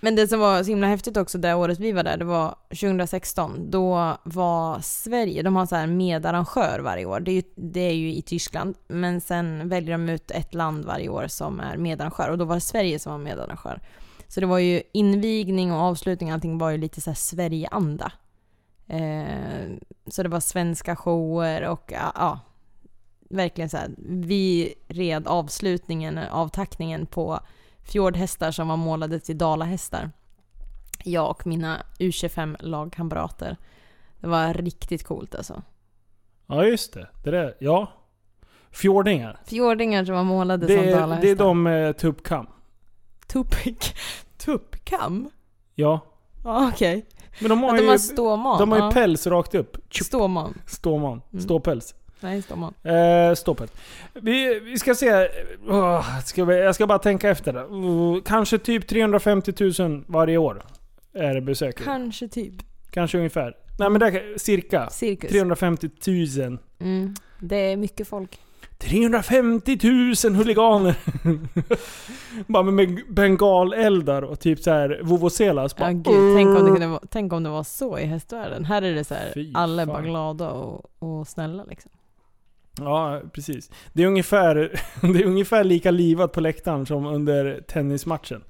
Men 0.00 0.16
det 0.16 0.28
som 0.28 0.40
var 0.40 0.62
så 0.62 0.70
himla 0.70 0.86
häftigt 0.86 1.16
också 1.16 1.38
det 1.38 1.54
året 1.54 1.78
vi 1.78 1.92
var 1.92 2.02
där, 2.02 2.16
det 2.16 2.24
var 2.24 2.54
2016. 2.68 3.70
Då 3.70 4.16
var 4.24 4.80
Sverige, 4.80 5.42
de 5.42 5.56
har 5.56 5.66
så 5.66 5.76
här 5.76 5.86
medarrangör 5.86 6.78
varje 6.78 7.06
år. 7.06 7.20
Det 7.20 7.30
är, 7.30 7.34
ju, 7.34 7.42
det 7.54 7.80
är 7.80 7.94
ju 7.94 8.12
i 8.12 8.22
Tyskland. 8.22 8.74
Men 8.88 9.20
sen 9.20 9.68
väljer 9.68 9.92
de 9.92 10.08
ut 10.08 10.30
ett 10.30 10.54
land 10.54 10.84
varje 10.84 11.08
år 11.08 11.26
som 11.26 11.60
är 11.60 11.76
medarrangör. 11.76 12.30
Och 12.30 12.38
då 12.38 12.44
var 12.44 12.54
det 12.54 12.60
Sverige 12.60 12.98
som 12.98 13.12
var 13.12 13.18
medarrangör. 13.18 13.80
Så 14.28 14.40
det 14.40 14.46
var 14.46 14.58
ju 14.58 14.82
invigning 14.92 15.72
och 15.72 15.78
avslutning, 15.78 16.30
allting 16.30 16.58
var 16.58 16.70
ju 16.70 16.78
lite 16.78 17.00
så 17.00 17.10
här 17.10 17.14
Sverige-anda. 17.14 18.12
Eh, 18.86 19.76
så 20.06 20.22
det 20.22 20.28
var 20.28 20.40
svenska 20.40 20.96
shower 20.96 21.68
och 21.68 21.92
ja, 21.92 22.12
ja 22.14 22.40
verkligen 23.30 23.70
så 23.70 23.76
här. 23.76 23.90
Vi 23.98 24.74
red 24.88 25.26
avslutningen, 25.26 26.18
avtackningen 26.18 27.06
på 27.06 27.40
fjordhästar 27.86 28.50
som 28.50 28.68
var 28.68 28.76
målade 28.76 29.20
till 29.20 29.38
dalahästar. 29.38 30.10
Jag 31.04 31.30
och 31.30 31.46
mina 31.46 31.82
U25-lagkamrater. 31.98 33.56
Det 34.20 34.26
var 34.26 34.54
riktigt 34.54 35.04
coolt 35.04 35.34
alltså. 35.34 35.62
Ja 36.46 36.64
just 36.64 36.92
det. 36.92 37.08
Det 37.24 37.30
där, 37.30 37.56
ja. 37.60 37.92
Fjordingar. 38.70 39.40
Fjordingar 39.46 40.04
som 40.04 40.14
var 40.14 40.24
målade 40.24 40.66
Det 40.66 40.76
som 40.76 40.86
dalahästar. 41.00 41.22
det 41.22 41.30
är 41.30 41.36
de 41.36 41.62
med 41.62 41.98
tuppkam. 41.98 42.46
Tuppik. 43.26 43.94
Tuppkam? 44.38 45.30
Ja. 45.74 46.00
Ja 46.44 46.68
okej. 46.72 47.06
Men 47.40 47.48
de 47.50 47.62
har 47.62 47.70
Att 47.70 47.76
de 47.76 47.82
ju, 47.84 47.90
har 47.90 47.98
ståman. 47.98 48.58
de 48.58 48.70
har 48.72 48.78
ju 48.78 48.84
ja. 48.84 48.90
päls 48.92 49.26
rakt 49.26 49.54
upp. 49.54 49.76
Tjup, 49.90 50.06
Ståman. 50.06 50.54
Ståman. 50.66 51.22
Mm. 51.32 51.42
Ståpäls. 51.44 51.94
Nej, 52.20 52.42
ståman. 52.42 52.74
Eh, 52.82 53.34
ståpäls. 53.34 53.72
Vi, 54.14 54.60
vi 54.60 54.78
ska 54.78 54.94
se. 54.94 55.28
Åh, 55.68 56.20
ska 56.20 56.44
vi, 56.44 56.58
jag 56.58 56.74
ska 56.74 56.86
bara 56.86 56.98
tänka 56.98 57.30
efter. 57.30 57.52
det. 57.52 57.64
Oh, 57.64 58.22
kanske 58.22 58.58
typ 58.58 58.86
350 58.86 59.82
000 59.82 60.04
varje 60.06 60.36
år. 60.36 60.62
Är 61.12 61.34
det 61.34 61.40
besökare. 61.40 61.84
Kanske 61.84 62.28
typ. 62.28 62.54
Kanske 62.90 63.18
ungefär. 63.18 63.56
Nej 63.78 63.90
men 63.90 64.00
där, 64.00 64.38
cirka. 64.38 64.90
Cirkus. 64.90 65.30
350 65.30 65.90
000. 66.38 66.58
Mm. 66.78 67.14
Det 67.40 67.56
är 67.56 67.76
mycket 67.76 68.08
folk. 68.08 68.38
350 68.78 69.78
000 70.24 70.34
huliganer! 70.34 70.94
bara 72.52 72.62
med 72.62 73.00
bengaleldar 73.08 74.22
och 74.22 74.40
typ 74.40 74.58
så 74.58 74.70
här 74.70 75.00
vuvuzelas. 75.02 75.74
Ja 75.78 75.90
gud, 75.90 76.36
tänk 76.36 76.58
om, 76.58 76.64
det 76.64 76.70
kunde 76.70 76.86
vara, 76.86 77.02
tänk 77.10 77.32
om 77.32 77.42
det 77.42 77.50
var 77.50 77.62
så 77.62 77.98
i 77.98 78.04
hästvärlden. 78.04 78.64
Här 78.64 78.82
är 78.82 78.94
det 78.94 79.04
så 79.04 79.14
här, 79.14 79.50
alla 79.54 79.82
är 79.82 79.86
bara 79.86 80.02
glada 80.02 80.50
och, 80.50 80.92
och 80.98 81.28
snälla 81.28 81.64
liksom. 81.64 81.90
Ja, 82.78 83.22
precis. 83.32 83.70
Det 83.92 84.02
är, 84.02 84.06
ungefär, 84.06 84.54
det 85.00 85.18
är 85.18 85.24
ungefär 85.24 85.64
lika 85.64 85.90
livat 85.90 86.32
på 86.32 86.40
läktaren 86.40 86.86
som 86.86 87.06
under 87.06 87.60
tennismatchen. 87.60 88.44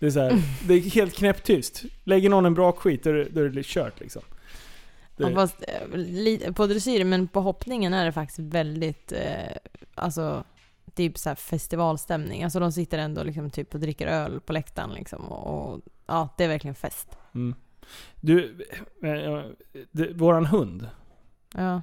Det 0.00 0.06
är, 0.06 0.10
så 0.10 0.20
här, 0.20 0.42
det 0.66 0.74
är 0.74 0.80
helt 0.80 1.14
knäpptyst. 1.14 1.84
Lägger 2.04 2.30
någon 2.30 2.46
en 2.46 2.54
bra 2.54 2.72
skit, 2.72 3.04
då 3.04 3.10
är 3.10 3.14
det, 3.14 3.24
då 3.24 3.40
är 3.40 3.48
det 3.48 3.66
kört 3.66 4.00
liksom. 4.00 4.22
Det, 5.16 5.22
Ja, 5.22 5.34
fast, 5.34 5.64
eh, 5.68 6.52
på 6.52 6.66
dressyr, 6.66 7.04
men 7.04 7.28
på 7.28 7.40
hoppningen 7.40 7.94
är 7.94 8.04
det 8.04 8.12
faktiskt 8.12 8.38
väldigt, 8.38 9.12
eh, 9.12 9.56
alltså, 9.94 10.44
typ 10.94 11.18
så 11.18 11.34
festivalstämning. 11.34 12.44
Alltså 12.44 12.60
de 12.60 12.72
sitter 12.72 12.98
ändå 12.98 13.22
liksom 13.22 13.50
typ 13.50 13.74
och 13.74 13.80
dricker 13.80 14.06
öl 14.06 14.40
på 14.40 14.52
läktaren 14.52 14.90
liksom. 14.90 15.24
Och, 15.24 15.72
och 15.72 15.80
ja, 16.06 16.28
det 16.36 16.44
är 16.44 16.48
verkligen 16.48 16.74
fest. 16.74 17.18
mm. 17.34 17.54
Du, 18.20 18.66
eh, 19.02 19.42
det, 19.92 20.12
våran 20.12 20.46
hund. 20.46 20.88
Ja. 21.54 21.82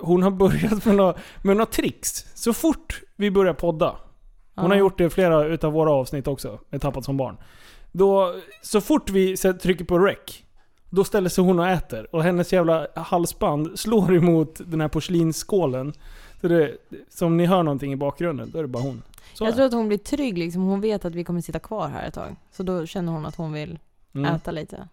Hon 0.00 0.22
har 0.22 0.30
börjat 0.30 0.84
med 0.84 0.96
några, 0.96 1.14
med 1.42 1.56
några 1.56 1.66
tricks. 1.66 2.26
Så 2.34 2.52
fort 2.52 3.02
vi 3.16 3.30
börjar 3.30 3.54
podda. 3.54 3.96
Hon 4.54 4.64
ja. 4.64 4.68
har 4.68 4.76
gjort 4.76 4.98
det 4.98 5.04
i 5.04 5.10
flera 5.10 5.44
utav 5.44 5.72
våra 5.72 5.92
avsnitt 5.92 6.26
också, 6.26 6.58
med 6.70 6.80
Tappat 6.80 7.04
som 7.04 7.16
barn. 7.16 7.36
Då, 7.92 8.34
så 8.62 8.80
fort 8.80 9.10
vi 9.10 9.36
trycker 9.36 9.84
på 9.84 9.98
rec, 9.98 10.42
då 10.90 11.04
ställer 11.04 11.28
sig 11.28 11.44
hon 11.44 11.58
och 11.58 11.68
äter. 11.68 12.14
Och 12.14 12.22
hennes 12.22 12.52
jävla 12.52 12.86
halsband 12.94 13.78
slår 13.78 14.16
emot 14.16 14.60
den 14.66 14.80
här 14.80 14.88
porslinsskålen. 14.88 15.92
Så 16.40 16.48
det, 16.48 16.76
som 17.08 17.36
ni 17.36 17.46
hör 17.46 17.62
någonting 17.62 17.92
i 17.92 17.96
bakgrunden, 17.96 18.50
då 18.50 18.58
är 18.58 18.62
det 18.62 18.68
bara 18.68 18.82
hon. 18.82 19.02
Så 19.34 19.44
Jag 19.44 19.54
tror 19.54 19.66
att 19.66 19.72
hon 19.72 19.88
blir 19.88 19.98
trygg 19.98 20.38
liksom. 20.38 20.62
Hon 20.62 20.80
vet 20.80 21.04
att 21.04 21.14
vi 21.14 21.24
kommer 21.24 21.40
sitta 21.40 21.58
kvar 21.58 21.88
här 21.88 22.08
ett 22.08 22.14
tag. 22.14 22.36
Så 22.52 22.62
då 22.62 22.86
känner 22.86 23.12
hon 23.12 23.26
att 23.26 23.36
hon 23.36 23.52
vill 23.52 23.78
mm. 24.14 24.34
äta 24.34 24.50
lite. 24.50 24.88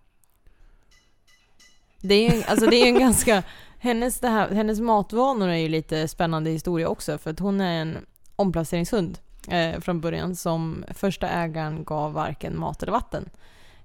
Det 2.01 2.13
är 2.15 2.35
ju 2.35 2.43
alltså 2.43 2.65
det 2.67 2.75
är 2.75 2.85
ju 2.85 2.89
en 2.89 2.99
ganska... 2.99 3.43
Hennes, 3.85 4.19
det 4.19 4.27
här, 4.27 4.49
hennes 4.49 4.79
matvanor 4.79 5.49
är 5.49 5.57
ju 5.57 5.67
lite 5.67 6.07
spännande 6.07 6.49
historia 6.49 6.89
också. 6.89 7.17
För 7.17 7.31
att 7.31 7.39
hon 7.39 7.61
är 7.61 7.81
en 7.81 8.05
omplaceringshund 8.35 9.17
eh, 9.47 9.79
från 9.79 10.01
början 10.01 10.35
som 10.35 10.85
första 10.93 11.29
ägaren 11.29 11.83
gav 11.83 12.13
varken 12.13 12.59
mat 12.59 12.83
eller 12.83 12.91
vatten. 12.91 13.29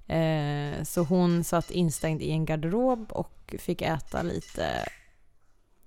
Eh, 0.07 0.85
så 0.85 1.03
hon 1.03 1.45
satt 1.45 1.71
instängd 1.71 2.23
i 2.23 2.31
en 2.31 2.45
garderob 2.45 3.13
och 3.13 3.55
fick 3.59 3.83
äta 3.83 4.23
lite 4.23 4.89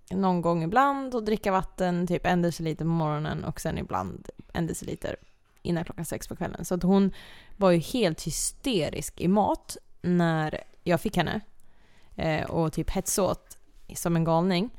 någon 0.10 0.41
gång 0.41 0.63
ibland 0.63 1.15
och 1.15 1.23
dricka 1.23 1.52
vatten, 1.52 2.08
typ 2.08 2.26
en 2.26 2.41
deciliter 2.41 2.86
på 2.86 2.91
morgonen 2.91 3.43
och 3.43 3.62
sen 3.62 3.78
ibland 3.78 4.30
en 4.54 4.67
deciliter 4.67 5.15
innan 5.62 5.86
klockan 5.86 6.06
sex 6.06 6.28
på 6.28 6.36
kvällen. 6.36 6.65
Så 6.65 6.76
att 6.76 6.84
hon 6.84 7.13
var 7.58 7.71
ju 7.71 7.80
helt 7.80 8.23
hysterisk 8.23 9.21
i 9.21 9.28
mat 9.28 9.78
när 10.02 10.63
jag 10.84 11.02
fick 11.02 11.17
henne. 11.17 11.41
Eh, 12.15 12.43
och 12.43 12.73
typ 12.73 12.89
hetsåt 12.89 13.52
som 13.95 14.15
en 14.15 14.23
galning. 14.23 14.69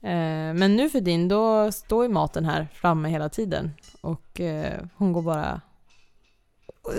Eh, 0.00 0.54
men 0.54 0.76
nu 0.76 0.90
för 0.90 1.00
din 1.00 1.28
då 1.28 1.72
står 1.72 2.04
ju 2.04 2.08
maten 2.12 2.44
här 2.44 2.68
framme 2.74 3.08
hela 3.08 3.28
tiden. 3.28 3.70
Och 4.00 4.40
eh, 4.40 4.80
hon 4.96 5.12
går 5.12 5.22
bara... 5.22 5.60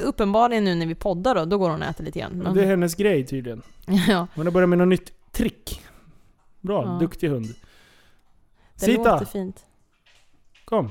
Uppenbarligen 0.03 0.63
nu 0.63 0.75
när 0.75 0.85
vi 0.85 0.95
poddar 0.95 1.35
då, 1.35 1.45
då 1.45 1.57
går 1.57 1.69
hon 1.69 1.81
och 1.81 1.87
äter 1.87 2.03
lite 2.03 2.19
grann. 2.19 2.31
Men, 2.31 2.53
Det 2.53 2.61
är 2.63 2.65
hennes 2.67 2.95
grej 2.95 3.25
tydligen. 3.25 3.61
ja, 4.07 4.27
Hon 4.35 4.45
har 4.47 4.51
börjat 4.53 4.69
med 4.69 4.77
något 4.77 4.87
nytt 4.87 5.31
trick. 5.31 5.81
Bra, 6.61 6.83
Ja. 6.85 6.97
duktig 6.99 7.29
hund. 7.29 7.45
det 8.73 8.85
Sita, 8.85 9.11
låter 9.13 9.25
fint. 9.25 9.65
kom. 10.65 10.89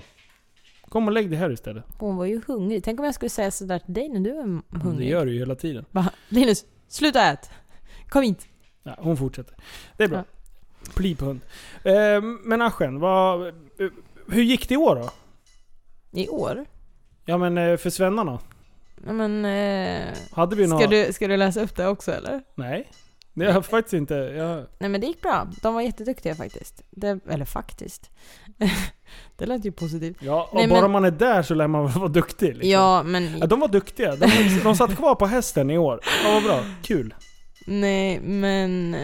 Kom 0.88 1.06
och 1.06 1.12
lägg 1.12 1.30
dig 1.30 1.38
här 1.38 1.50
istället. 1.52 1.84
Hon 1.98 2.16
var 2.16 2.24
ju 2.24 2.40
hungrig. 2.46 2.84
Tänk 2.84 2.98
om 3.00 3.04
jag 3.04 3.14
skulle 3.14 3.28
säga 3.30 3.50
sådär 3.50 3.78
till 3.78 3.94
dig 3.94 4.08
när 4.08 4.20
du 4.20 4.30
är 4.30 4.60
Det 4.68 4.78
hungrig. 4.78 5.08
gör 5.10 5.26
du 5.26 5.32
ju 5.32 5.38
hela 5.38 5.54
tiden. 5.54 5.84
Bara, 5.90 6.10
Linus, 6.28 6.64
sluta 6.88 7.32
ät! 7.32 7.50
Kom 8.08 8.22
hit! 8.22 8.48
Ja, 8.82 8.94
hon 8.98 9.16
fortsätter. 9.16 9.54
Det 9.96 10.04
är 10.04 10.08
bra. 10.08 10.18
Ja. 10.18 10.24
Pli 10.94 11.14
på 11.14 11.24
hund. 11.24 11.40
Eh, 11.84 12.22
men 12.44 12.62
Aschen, 12.62 13.00
vad, 13.00 13.46
eh, 13.48 13.52
hur 14.28 14.42
gick 14.42 14.68
det 14.68 14.74
i 14.74 14.76
år 14.76 14.96
då? 14.96 15.10
I 16.20 16.28
år? 16.28 16.64
Ja 17.24 17.38
men 17.38 17.58
eh, 17.58 17.76
för 17.76 17.90
svennarna? 17.90 18.38
Ja, 19.06 19.12
men... 19.12 19.44
Eh, 19.44 20.14
Hade 20.32 20.56
vi 20.56 20.66
ska, 20.66 20.74
några... 20.74 20.86
du, 20.86 21.12
ska 21.12 21.28
du 21.28 21.36
läsa 21.36 21.62
upp 21.62 21.76
det 21.76 21.86
också 21.88 22.12
eller? 22.12 22.42
Nej. 22.54 22.90
Det 23.34 23.44
har 23.46 23.52
jag 23.52 23.66
faktiskt 23.66 23.92
inte. 23.94 24.14
Jag... 24.14 24.66
Nej 24.78 24.90
men 24.90 25.00
det 25.00 25.06
gick 25.06 25.20
bra. 25.22 25.48
De 25.62 25.74
var 25.74 25.82
jätteduktiga 25.82 26.34
faktiskt. 26.34 26.82
Det, 26.90 27.18
eller 27.28 27.44
faktiskt. 27.44 28.10
det 29.36 29.46
lät 29.46 29.64
ju 29.64 29.72
positivt. 29.72 30.16
Ja, 30.20 30.48
och 30.50 30.56
Nej, 30.56 30.68
bara 30.68 30.80
men- 30.80 30.90
man 30.90 31.04
är 31.04 31.10
där 31.10 31.42
så 31.42 31.54
lär 31.54 31.66
man 31.66 31.92
vara 31.92 32.08
duktig. 32.08 32.46
Liksom. 32.54 32.70
Ja, 32.70 33.02
men... 33.02 33.38
Ja, 33.38 33.46
de 33.46 33.60
var 33.60 33.68
duktiga. 33.68 34.16
De, 34.16 34.26
de 34.64 34.76
satt 34.76 34.96
kvar 34.96 35.14
på 35.14 35.26
hästen 35.26 35.70
i 35.70 35.78
år. 35.78 36.00
Ja, 36.24 36.30
vad 36.34 36.42
bra. 36.42 36.60
Kul. 36.82 37.14
Nej, 37.66 38.20
men... 38.20 38.96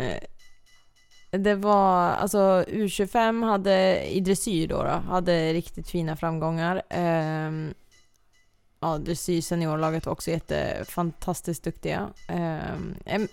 Det 1.30 1.54
var, 1.54 2.10
alltså 2.10 2.38
U25 2.68 3.44
hade, 3.44 4.06
i 4.06 4.20
dressyr 4.20 4.68
då, 4.68 4.82
då 4.82 4.88
hade 4.88 5.52
riktigt 5.52 5.88
fina 5.88 6.16
framgångar. 6.16 6.82
Ehm, 6.88 7.74
ja, 8.80 8.98
dressyr 8.98 9.40
seniorlaget 9.40 10.06
var 10.06 10.12
också 10.12 10.30
jättefantastiskt 10.30 11.64
duktiga. 11.64 12.10
Ehm, 12.28 13.28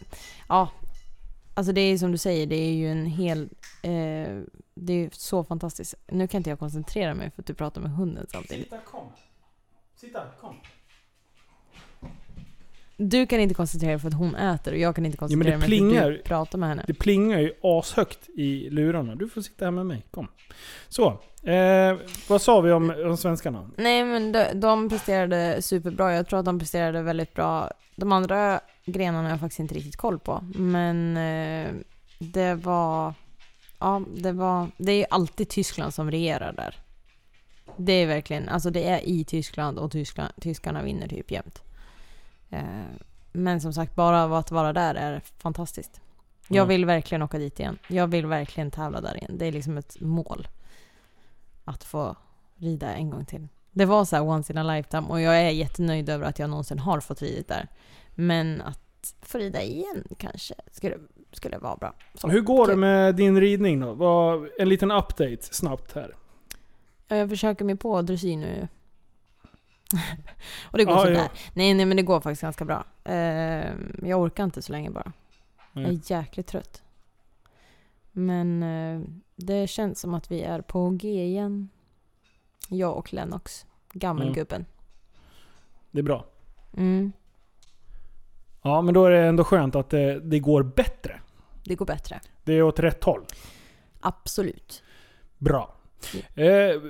ja, 0.49 0.69
alltså 1.53 1.73
det 1.73 1.81
är 1.81 1.97
som 1.97 2.11
du 2.11 2.17
säger, 2.17 2.47
det 2.47 2.55
är 2.55 2.73
ju 2.73 2.91
en 2.91 3.05
hel... 3.05 3.49
Eh, 3.81 4.41
det 4.77 4.93
är 4.93 5.09
så 5.11 5.43
fantastiskt. 5.43 5.95
Nu 6.07 6.27
kan 6.27 6.37
inte 6.37 6.49
jag 6.49 6.59
koncentrera 6.59 7.13
mig 7.13 7.31
för 7.31 7.41
att 7.41 7.45
du 7.47 7.53
pratar 7.53 7.81
med 7.81 7.91
hunden 7.91 8.27
samtidigt. 8.31 8.63
Sitta, 8.63 8.77
kom. 8.77 9.07
Sitta, 9.95 10.23
kom 10.41 10.55
du 12.97 13.27
kan 13.27 13.39
inte 13.39 13.55
koncentrera 13.55 13.91
dig 13.91 13.99
för 13.99 14.07
att 14.07 14.13
hon 14.13 14.35
äter 14.35 14.71
och 14.73 14.79
jag 14.79 14.95
kan 14.95 15.05
inte 15.05 15.15
Ja, 15.15 15.19
koncentrera 15.19 15.57
mig 15.57 15.59
för 15.59 15.65
att 15.65 15.67
plingar. 15.67 16.11
du 16.11 16.21
pratar 16.21 16.57
med 16.57 16.69
henne. 16.69 16.83
Det 16.87 16.93
plingar 16.93 17.39
ju 17.39 17.53
ashögt 17.61 18.29
i 18.29 18.69
lurarna. 18.69 19.15
Du 19.15 19.29
får 19.29 19.41
sitta 19.41 19.65
här 19.65 19.71
med 19.71 19.85
mig. 19.85 20.05
Kom. 20.11 20.27
Så. 20.87 21.07
Eh, 21.49 21.95
vad 22.29 22.41
sa 22.41 22.61
vi 22.61 22.71
om, 22.71 22.93
om 23.05 23.17
svenskarna? 23.17 23.69
Nej 23.77 24.05
men 24.05 24.31
de, 24.31 24.45
de 24.53 24.89
presterade 24.89 25.61
superbra. 25.61 26.13
Jag 26.15 26.27
tror 26.27 26.39
att 26.39 26.45
de 26.45 26.59
presterade 26.59 27.01
väldigt 27.01 27.33
bra. 27.33 27.71
De 27.95 28.11
andra 28.11 28.59
grenarna 28.85 29.23
har 29.23 29.29
jag 29.29 29.39
faktiskt 29.39 29.59
inte 29.59 29.75
riktigt 29.75 29.95
koll 29.95 30.19
på. 30.19 30.43
Men 30.55 31.17
eh, 31.17 31.71
det 32.19 32.53
var... 32.55 33.13
Ja, 33.79 34.01
det 34.17 34.31
var... 34.31 34.67
Det 34.77 34.91
är 34.91 34.97
ju 34.97 35.05
alltid 35.09 35.49
Tyskland 35.49 35.93
som 35.93 36.11
regerar 36.11 36.53
där. 36.53 36.75
Det 37.77 37.93
är 37.93 38.07
verkligen... 38.07 38.49
Alltså 38.49 38.69
det 38.69 38.83
är 38.89 39.09
i 39.09 39.23
Tyskland 39.23 39.77
och 39.79 39.91
Tyskland, 39.91 40.33
tyskarna 40.41 40.83
vinner 40.83 41.07
typ 41.07 41.31
jämt. 41.31 41.61
Eh, 42.55 42.85
men 43.31 43.61
som 43.61 43.73
sagt, 43.73 43.95
bara 43.95 44.23
av 44.23 44.33
att 44.33 44.51
vara 44.51 44.73
där 44.73 44.95
är 44.95 45.21
fantastiskt. 45.37 46.01
Jag 46.47 46.57
Ja. 46.57 46.65
vill 46.65 46.85
verkligen 46.85 47.21
åka 47.21 47.37
dit 47.37 47.59
igen. 47.59 47.77
Jag 47.87 48.07
vill 48.07 48.25
verkligen 48.25 48.71
tävla 48.71 49.01
där 49.01 49.17
igen. 49.17 49.37
Det 49.37 49.45
är 49.45 49.51
liksom 49.51 49.77
ett 49.77 50.01
mål. 50.01 50.47
Att 51.65 51.83
få 51.83 52.15
rida 52.55 52.93
en 52.93 53.09
gång 53.09 53.25
till. 53.25 53.47
Det 53.71 53.85
var 53.85 54.05
så 54.05 54.15
här 54.15 54.23
once 54.23 54.53
in 54.53 54.57
a 54.57 54.63
lifetime 54.75 55.07
och 55.07 55.21
jag 55.21 55.41
är 55.41 55.49
jättenöjd 55.49 56.09
över 56.09 56.25
att 56.25 56.39
jag 56.39 56.49
någonsin 56.49 56.79
har 56.79 56.99
fått 56.99 57.21
ridit 57.21 57.47
där. 57.47 57.67
Men 58.15 58.61
att 58.61 59.15
få 59.21 59.37
rida 59.37 59.61
igen 59.61 60.03
kanske 60.17 60.55
skulle, 60.71 60.97
skulle 61.31 61.57
vara 61.57 61.75
bra. 61.75 61.93
Så, 62.13 62.27
Hur 62.27 62.41
går 62.41 62.67
det 62.67 62.73
kul. 62.73 62.79
med 62.79 63.15
din 63.15 63.39
ridning 63.41 63.79
då? 63.79 64.47
En 64.59 64.69
liten 64.69 64.91
update 64.91 65.37
snabbt 65.41 65.95
här. 65.95 66.15
Ja, 67.07 67.15
Jag 67.15 67.29
försöker 67.29 67.65
mig 67.65 67.75
på 67.75 68.01
dressyr 68.01 68.37
nu. 68.37 68.67
och 70.71 70.77
det 70.77 70.83
går 70.85 70.93
Ja, 70.93 71.01
sådär. 71.03 71.15
ja. 71.15 71.29
Nej, 71.53 71.73
nej, 71.73 71.85
men 71.85 71.97
det 71.97 72.03
går 72.03 72.19
faktiskt 72.21 72.41
ganska 72.41 72.65
bra. 72.65 72.83
Eh, 73.03 73.73
jag 74.03 74.21
orkar 74.21 74.43
inte 74.43 74.61
så 74.61 74.71
länge 74.71 74.89
bara. 74.89 75.11
Jag 75.73 75.81
Nej. 75.83 75.95
är 76.07 76.11
jäkligt 76.11 76.47
trött. 76.47 76.83
Men 78.11 78.63
eh, 78.63 79.01
det 79.35 79.67
känns 79.67 79.99
som 79.99 80.13
att 80.13 80.31
vi 80.31 80.41
är 80.41 80.61
på 80.61 80.89
G 80.89 81.25
igen. 81.25 81.69
Jag 82.69 82.97
och 82.97 83.13
Lennox. 83.13 83.65
Gammelgubben. 83.93 84.65
Det 85.91 85.99
är 85.99 86.03
bra. 86.03 86.25
Mm, 86.77 87.11
Ja, 88.61 88.81
men 88.81 88.93
då 88.93 89.05
är 89.05 89.11
det 89.11 89.19
ändå 89.27 89.43
skönt 89.43 89.75
att 89.75 89.89
det, 89.89 90.19
det 90.19 90.39
går 90.39 90.63
bättre. 90.63 91.19
det 91.63 91.75
går 91.75 91.85
bättre. 91.85 92.19
Det 92.43 92.53
är 92.53 92.61
åt 92.61 92.79
rätt 92.79 93.03
håll. 93.03 93.25
Absolut. 93.99 94.83
Bra. 95.37 95.75
Eh, 96.35 96.81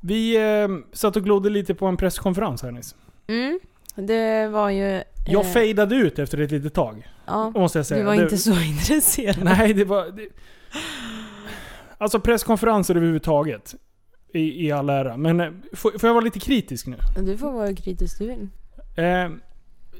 vi 0.00 0.36
eh, 0.62 0.68
satt 0.92 1.16
och 1.16 1.24
glodde 1.24 1.50
lite 1.50 1.74
på 1.74 1.86
en 1.86 1.96
presskonferens 1.96 2.62
här 2.62 2.70
nyss. 2.70 2.94
Mm, 3.26 3.60
det 3.94 4.48
var 4.48 4.70
ju... 4.70 5.02
Jag 5.26 5.44
eh, 5.46 5.52
fejdade 5.52 5.94
ut 5.96 6.18
efter 6.18 6.38
ett 6.38 6.50
litet 6.50 6.74
tag. 6.74 7.08
Ja, 7.26 7.50
Måste 7.50 7.78
jag 7.78 7.86
säga. 7.86 7.98
du 8.00 8.06
var 8.06 8.16
Det- 8.16 8.22
inte 8.22 8.38
så 8.38 8.60
intresserad. 8.62 9.44
Nej, 9.44 9.72
det 9.74 9.84
var... 9.84 10.06
Det, 10.10 10.28
alltså 11.98 12.20
presskonferenser 12.20 12.94
överhuvudtaget. 12.94 13.74
I, 14.32 14.66
i 14.66 14.72
all 14.72 14.90
ära. 14.90 15.16
Men 15.16 15.40
eh, 15.40 15.50
får, 15.72 15.98
får 15.98 16.08
jag 16.08 16.14
vara 16.14 16.24
lite 16.24 16.40
kritisk 16.40 16.86
nu? 16.86 16.96
Du 17.22 17.36
får 17.38 17.52
vara 17.52 17.74
kritisk 17.74 18.18
du 18.18 18.26
vill. 18.26 18.48
Eh, 18.96 19.30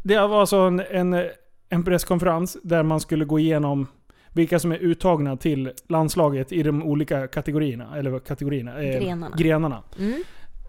det 0.02 0.16
var 0.26 0.40
alltså 0.40 0.56
en, 0.56 0.80
en, 0.90 1.28
en 1.68 1.84
presskonferens 1.84 2.56
där 2.62 2.82
man 2.82 3.00
skulle 3.00 3.24
gå 3.24 3.38
igenom 3.38 3.86
vilka 4.32 4.58
som 4.58 4.72
är 4.72 4.76
uttagna 4.76 5.36
till 5.36 5.72
landslaget 5.88 6.52
i 6.52 6.62
de 6.62 6.82
olika 6.82 7.28
kategorierna. 7.28 7.96
Eller 7.96 8.18
kategorierna? 8.18 8.82
Eh, 8.82 9.00
Grenarna. 9.00 9.36
Grenarna. 9.36 9.82
Mm, 9.98 10.22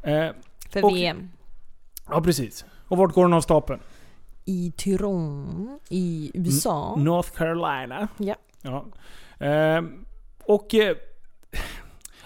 Eh, 0.04 0.32
för 0.69 0.86
Och- 0.86 0.95
VM. 0.95 1.30
ja, 2.10 2.21
precis. 2.21 2.65
Och 2.88 2.97
vart 2.97 3.13
går 3.13 3.24
den 3.24 3.34
av 3.34 3.41
stapeln? 3.41 3.80
I 4.45 4.71
Tyrone 4.78 5.80
i 5.89 6.32
USA. 6.34 6.95
North 6.95 7.30
Carolina. 7.32 8.08
Ja. 8.17 8.36
ja. 8.62 8.86
Eh, 9.47 9.84
och... 10.43 10.67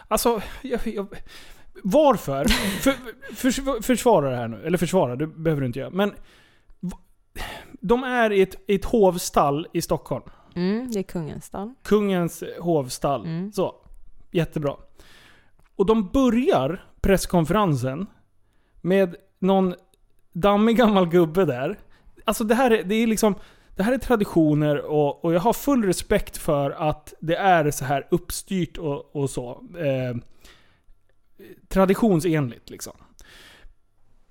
Alltså, 0.07 0.41
jag, 0.61 0.87
jag, 0.87 1.07
varför? 1.83 2.45
För, 2.81 2.91
för, 3.35 3.81
försvara 3.81 4.29
det 4.29 4.35
här 4.35 4.47
nu. 4.47 4.63
Eller 4.65 4.77
försvara, 4.77 5.15
det 5.15 5.27
behöver 5.27 5.61
du 5.61 5.67
inte 5.67 5.79
göra. 5.79 5.89
Men... 5.89 6.13
De 7.81 8.03
är 8.03 8.31
i 8.31 8.41
ett, 8.41 8.55
i 8.67 8.75
ett 8.75 8.85
hovstall 8.85 9.67
i 9.73 9.81
Stockholm. 9.81 10.23
Mm, 10.55 10.91
det 10.91 10.99
är 10.99 11.03
kungens 11.03 11.45
stall. 11.45 11.73
Kungens 11.83 12.43
hovstall. 12.59 13.25
Mm. 13.25 13.51
Så. 13.51 13.75
Jättebra. 14.31 14.75
Och 15.75 15.85
de 15.85 16.09
börjar 16.09 16.85
presskonferensen 17.01 18.07
med 18.81 19.15
någon 19.39 19.75
dammig 20.33 20.77
gammal 20.77 21.09
gubbe 21.09 21.45
där. 21.45 21.79
Alltså 22.25 22.43
det 22.43 22.55
här 22.55 22.71
är, 22.71 22.83
det 22.83 22.95
är 22.95 23.07
liksom... 23.07 23.35
Det 23.75 23.83
här 23.83 23.93
är 23.93 23.97
traditioner 23.97 24.85
och, 24.85 25.25
och 25.25 25.33
jag 25.33 25.39
har 25.39 25.53
full 25.53 25.83
respekt 25.83 26.37
för 26.37 26.71
att 26.71 27.13
det 27.19 27.35
är 27.35 27.71
så 27.71 27.85
här 27.85 28.07
uppstyrt 28.11 28.77
och, 28.77 29.15
och 29.15 29.29
så. 29.29 29.63
Eh, 29.77 30.17
traditionsenligt 31.67 32.69
liksom. 32.69 32.93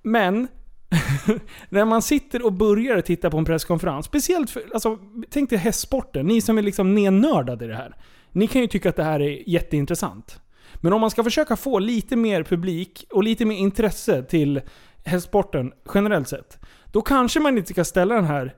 Men 0.01 0.47
när 1.69 1.85
man 1.85 2.01
sitter 2.01 2.45
och 2.45 2.53
börjar 2.53 3.01
titta 3.01 3.29
på 3.29 3.37
en 3.37 3.45
presskonferens, 3.45 4.05
speciellt 4.05 4.49
för, 4.49 4.63
alltså, 4.73 4.99
tänk 5.29 5.49
dig 5.49 5.59
hästsporten, 5.59 6.25
ni 6.25 6.41
som 6.41 6.57
är 6.57 6.61
liksom 6.61 6.95
nednördade 6.95 7.65
i 7.65 7.67
det 7.67 7.75
här. 7.75 7.95
Ni 8.31 8.47
kan 8.47 8.61
ju 8.61 8.67
tycka 8.67 8.89
att 8.89 8.95
det 8.95 9.03
här 9.03 9.19
är 9.19 9.49
jätteintressant. 9.49 10.39
Men 10.75 10.93
om 10.93 11.01
man 11.01 11.11
ska 11.11 11.23
försöka 11.23 11.55
få 11.55 11.79
lite 11.79 12.15
mer 12.15 12.43
publik 12.43 13.05
och 13.11 13.23
lite 13.23 13.45
mer 13.45 13.55
intresse 13.55 14.23
till 14.23 14.61
hästsporten 15.05 15.71
generellt 15.93 16.27
sett, 16.27 16.59
då 16.91 17.01
kanske 17.01 17.39
man 17.39 17.57
inte 17.57 17.73
ska 17.73 17.85
ställa 17.85 18.15
den 18.15 18.25
här 18.25 18.55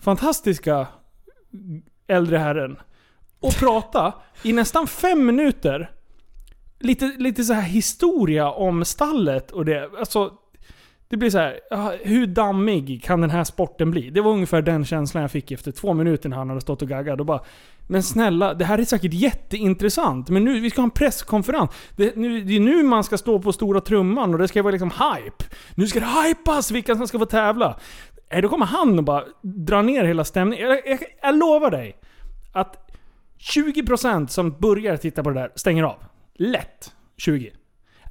fantastiska 0.00 0.86
äldre 2.06 2.38
herren 2.38 2.76
och 3.40 3.54
prata 3.54 4.14
i 4.42 4.52
nästan 4.52 4.86
fem 4.86 5.26
minuter 5.26 5.90
lite, 6.80 7.06
lite 7.18 7.44
så 7.44 7.52
här 7.52 7.62
historia 7.62 8.50
om 8.50 8.84
stallet 8.84 9.50
och 9.50 9.64
det. 9.64 9.90
Alltså, 9.98 10.32
det 11.10 11.16
blir 11.16 11.30
så 11.30 11.38
här, 11.38 11.60
ah, 11.70 11.92
hur 12.02 12.26
dammig 12.26 13.02
kan 13.04 13.20
den 13.20 13.30
här 13.30 13.44
sporten 13.44 13.90
bli? 13.90 14.10
Det 14.10 14.20
var 14.20 14.30
ungefär 14.30 14.62
den 14.62 14.84
känslan 14.84 15.20
jag 15.22 15.30
fick 15.30 15.50
efter 15.50 15.72
två 15.72 15.94
minuter 15.94 16.28
när 16.28 16.36
han 16.36 16.48
hade 16.48 16.60
stått 16.60 16.82
och 16.82 16.88
gaggat. 16.88 17.20
Och 17.20 17.26
bara, 17.26 17.40
men 17.86 18.02
snälla, 18.02 18.54
det 18.54 18.64
här 18.64 18.78
är 18.78 18.84
säkert 18.84 19.12
jätteintressant. 19.12 20.28
Men 20.28 20.44
nu, 20.44 20.60
vi 20.60 20.70
ska 20.70 20.80
ha 20.80 20.84
en 20.84 20.90
presskonferens. 20.90 21.70
Det, 21.96 22.16
nu, 22.16 22.40
det 22.40 22.56
är 22.56 22.60
nu 22.60 22.82
man 22.82 23.04
ska 23.04 23.18
stå 23.18 23.38
på 23.38 23.52
stora 23.52 23.80
trumman 23.80 24.32
och 24.32 24.38
det 24.38 24.48
ska 24.48 24.62
vara 24.62 24.72
liksom 24.72 24.90
hype. 24.90 25.44
Nu 25.74 25.86
ska 25.86 26.00
det 26.00 26.28
hypas 26.28 26.70
vilka 26.70 26.96
som 26.96 27.08
ska 27.08 27.18
få 27.18 27.26
tävla. 27.26 27.78
Nej, 28.32 28.42
då 28.42 28.48
kommer 28.48 28.66
han 28.66 28.98
och 28.98 29.04
bara 29.04 29.24
dra 29.42 29.82
ner 29.82 30.04
hela 30.04 30.24
stämningen. 30.24 30.68
Jag, 30.68 30.80
jag, 30.86 30.98
jag 31.22 31.38
lovar 31.38 31.70
dig 31.70 31.96
att 32.52 32.90
20% 33.54 34.26
som 34.26 34.50
börjar 34.50 34.96
titta 34.96 35.22
på 35.22 35.30
det 35.30 35.40
där 35.40 35.52
stänger 35.54 35.82
av. 35.82 35.96
Lätt 36.34 36.92
20. 37.16 37.52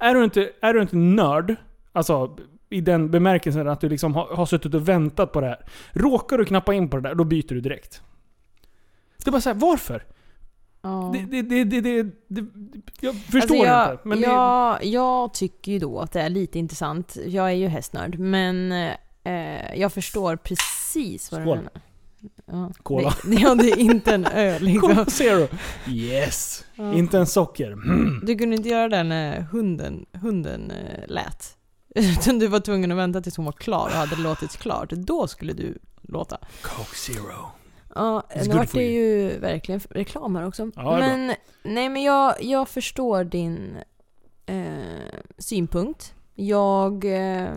Är 0.00 0.14
du 0.14 0.24
inte, 0.24 0.50
är 0.60 0.74
du 0.74 0.82
inte 0.82 0.96
nörd, 0.96 1.56
alltså 1.92 2.36
i 2.70 2.80
den 2.80 3.10
bemärkelsen 3.10 3.68
att 3.68 3.80
du 3.80 3.88
liksom 3.88 4.14
har, 4.14 4.26
har 4.36 4.46
suttit 4.46 4.74
och 4.74 4.88
väntat 4.88 5.32
på 5.32 5.40
det 5.40 5.46
här. 5.46 5.64
Råkar 5.92 6.38
du 6.38 6.44
knappa 6.44 6.74
in 6.74 6.88
på 6.88 6.96
det 6.96 7.08
där, 7.08 7.14
då 7.14 7.24
byter 7.24 7.48
du 7.54 7.60
direkt. 7.60 8.02
Det 9.24 9.30
är 9.30 9.32
bara 9.32 9.40
såhär, 9.40 9.56
varför? 9.56 10.04
Ja. 10.82 11.14
Det, 11.14 11.42
det, 11.42 11.42
det, 11.42 11.64
det, 11.64 11.80
det, 11.80 12.02
det, 12.28 12.46
jag 13.00 13.14
förstår 13.14 13.40
Alltså, 13.40 13.56
jag, 13.56 13.92
inte. 13.92 14.08
Men 14.08 14.20
det, 14.20 14.26
jag, 14.26 14.84
jag 14.84 15.34
tycker 15.34 15.72
ju 15.72 15.78
då 15.78 16.00
att 16.00 16.12
det 16.12 16.20
är 16.20 16.28
lite 16.28 16.58
intressant. 16.58 17.16
Jag 17.26 17.46
är 17.46 17.54
ju 17.54 17.68
hästnörd, 17.68 18.18
men 18.18 18.72
eh, 19.24 19.74
jag 19.74 19.92
förstår 19.92 20.36
precis 20.36 21.32
vad 21.32 21.40
Skål. 21.40 21.56
du 21.56 21.62
menar. 21.62 21.82
Ja. 22.46 22.72
Cola. 22.82 23.14
Det, 23.24 23.34
ja, 23.34 23.54
det 23.54 23.70
är 23.70 23.78
inte 23.78 24.14
en 24.14 24.26
öl 24.26 24.62
liksom. 24.64 24.88
Cola 24.88 25.04
Zero. 25.06 25.48
Yes! 25.88 26.64
Ja. 26.74 26.92
Inte 26.92 27.18
en 27.18 27.26
socker. 27.26 27.72
Mm. 27.72 28.20
Du 28.26 28.36
kunde 28.38 28.56
inte 28.56 28.68
göra 28.68 28.88
det 28.88 29.02
när 29.02 29.40
hunden, 29.40 30.06
hunden 30.12 30.70
eh, 30.70 31.08
lät. 31.08 31.57
Utan 32.20 32.38
du 32.38 32.46
var 32.46 32.60
tvungen 32.60 32.92
att 32.92 32.98
vänta 32.98 33.20
tills 33.20 33.36
hon 33.36 33.46
var 33.46 33.52
klar 33.52 33.86
och 33.86 33.92
hade 33.92 34.16
låtit 34.16 34.56
klart. 34.56 34.90
Då 34.90 35.26
skulle 35.26 35.52
du 35.52 35.78
låta. 36.02 36.38
Coke 36.62 36.96
Zero. 36.96 37.50
Ja, 37.94 38.22
It's 38.30 38.48
nu 38.48 38.54
vart 38.54 38.72
det 38.72 38.84
ju 38.84 39.38
verkligen 39.38 39.80
reklam 39.90 40.36
här 40.36 40.46
också. 40.46 40.70
Ja, 40.76 40.96
det 40.96 41.04
är 41.04 41.16
men, 41.16 41.34
nej 41.62 41.88
men 41.88 42.02
jag, 42.02 42.42
jag 42.42 42.68
förstår 42.68 43.24
din 43.24 43.76
eh, 44.46 45.20
synpunkt. 45.38 46.14
Jag 46.34 47.04
eh, 47.04 47.54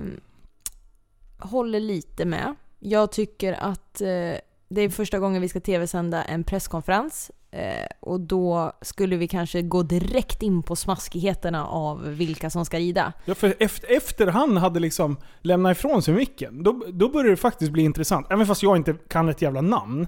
håller 1.37 1.79
lite 1.79 2.25
med. 2.25 2.55
Jag 2.79 3.11
tycker 3.11 3.53
att 3.53 4.01
eh, 4.01 4.35
det 4.69 4.81
är 4.81 4.89
första 4.89 5.19
gången 5.19 5.41
vi 5.41 5.49
ska 5.49 5.59
tv-sända 5.59 6.23
en 6.23 6.43
presskonferens. 6.43 7.31
Eh, 7.53 7.85
och 7.99 8.19
då 8.19 8.71
skulle 8.81 9.15
vi 9.15 9.27
kanske 9.27 9.61
gå 9.61 9.83
direkt 9.83 10.41
in 10.41 10.63
på 10.63 10.75
smaskigheterna 10.75 11.65
av 11.67 12.03
vilka 12.07 12.49
som 12.49 12.65
ska 12.65 12.77
rida. 12.79 13.13
Ja, 13.25 13.35
för 13.35 13.55
efter, 13.59 13.91
efter 13.97 14.27
han 14.27 14.57
hade 14.57 14.79
liksom 14.79 15.17
lämnat 15.41 15.77
ifrån 15.77 16.01
sig 16.01 16.13
micken, 16.13 16.63
då, 16.63 16.83
då 16.93 17.09
började 17.09 17.29
det 17.29 17.37
faktiskt 17.37 17.71
bli 17.71 17.83
intressant. 17.83 18.27
Även 18.31 18.45
fast 18.47 18.63
jag 18.63 18.77
inte 18.77 18.93
kan 19.07 19.29
ett 19.29 19.41
jävla 19.41 19.61
namn, 19.61 20.07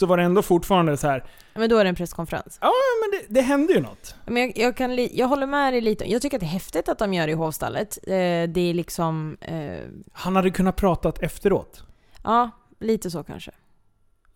så 0.00 0.06
var 0.06 0.16
det 0.16 0.22
ändå 0.22 0.42
fortfarande 0.42 0.96
så 0.96 1.06
här. 1.08 1.24
Men 1.54 1.68
då 1.70 1.78
är 1.78 1.84
det 1.84 1.88
en 1.88 1.94
presskonferens. 1.96 2.58
Ja, 2.60 2.72
men 3.02 3.18
det, 3.20 3.34
det 3.34 3.40
hände 3.40 3.72
ju 3.72 3.80
något. 3.80 4.14
Men 4.26 4.36
jag, 4.42 4.52
jag, 4.58 4.76
kan 4.76 4.96
li- 4.96 5.12
jag 5.18 5.26
håller 5.28 5.46
med 5.46 5.72
dig 5.72 5.80
lite. 5.80 6.10
Jag 6.12 6.22
tycker 6.22 6.36
att 6.36 6.40
det 6.40 6.46
är 6.46 6.48
häftigt 6.48 6.88
att 6.88 6.98
de 6.98 7.14
gör 7.14 7.26
det 7.26 7.32
i 7.32 7.34
hovstallet. 7.36 7.98
Eh, 8.02 8.12
det 8.48 8.60
är 8.60 8.74
liksom... 8.74 9.36
Eh, 9.40 9.78
Han 10.12 10.36
hade 10.36 10.50
kunnat 10.50 10.76
pratat 10.76 11.22
efteråt. 11.22 11.82
ja, 12.24 12.50
lite 12.80 13.10
så 13.10 13.22
kanske. 13.24 13.50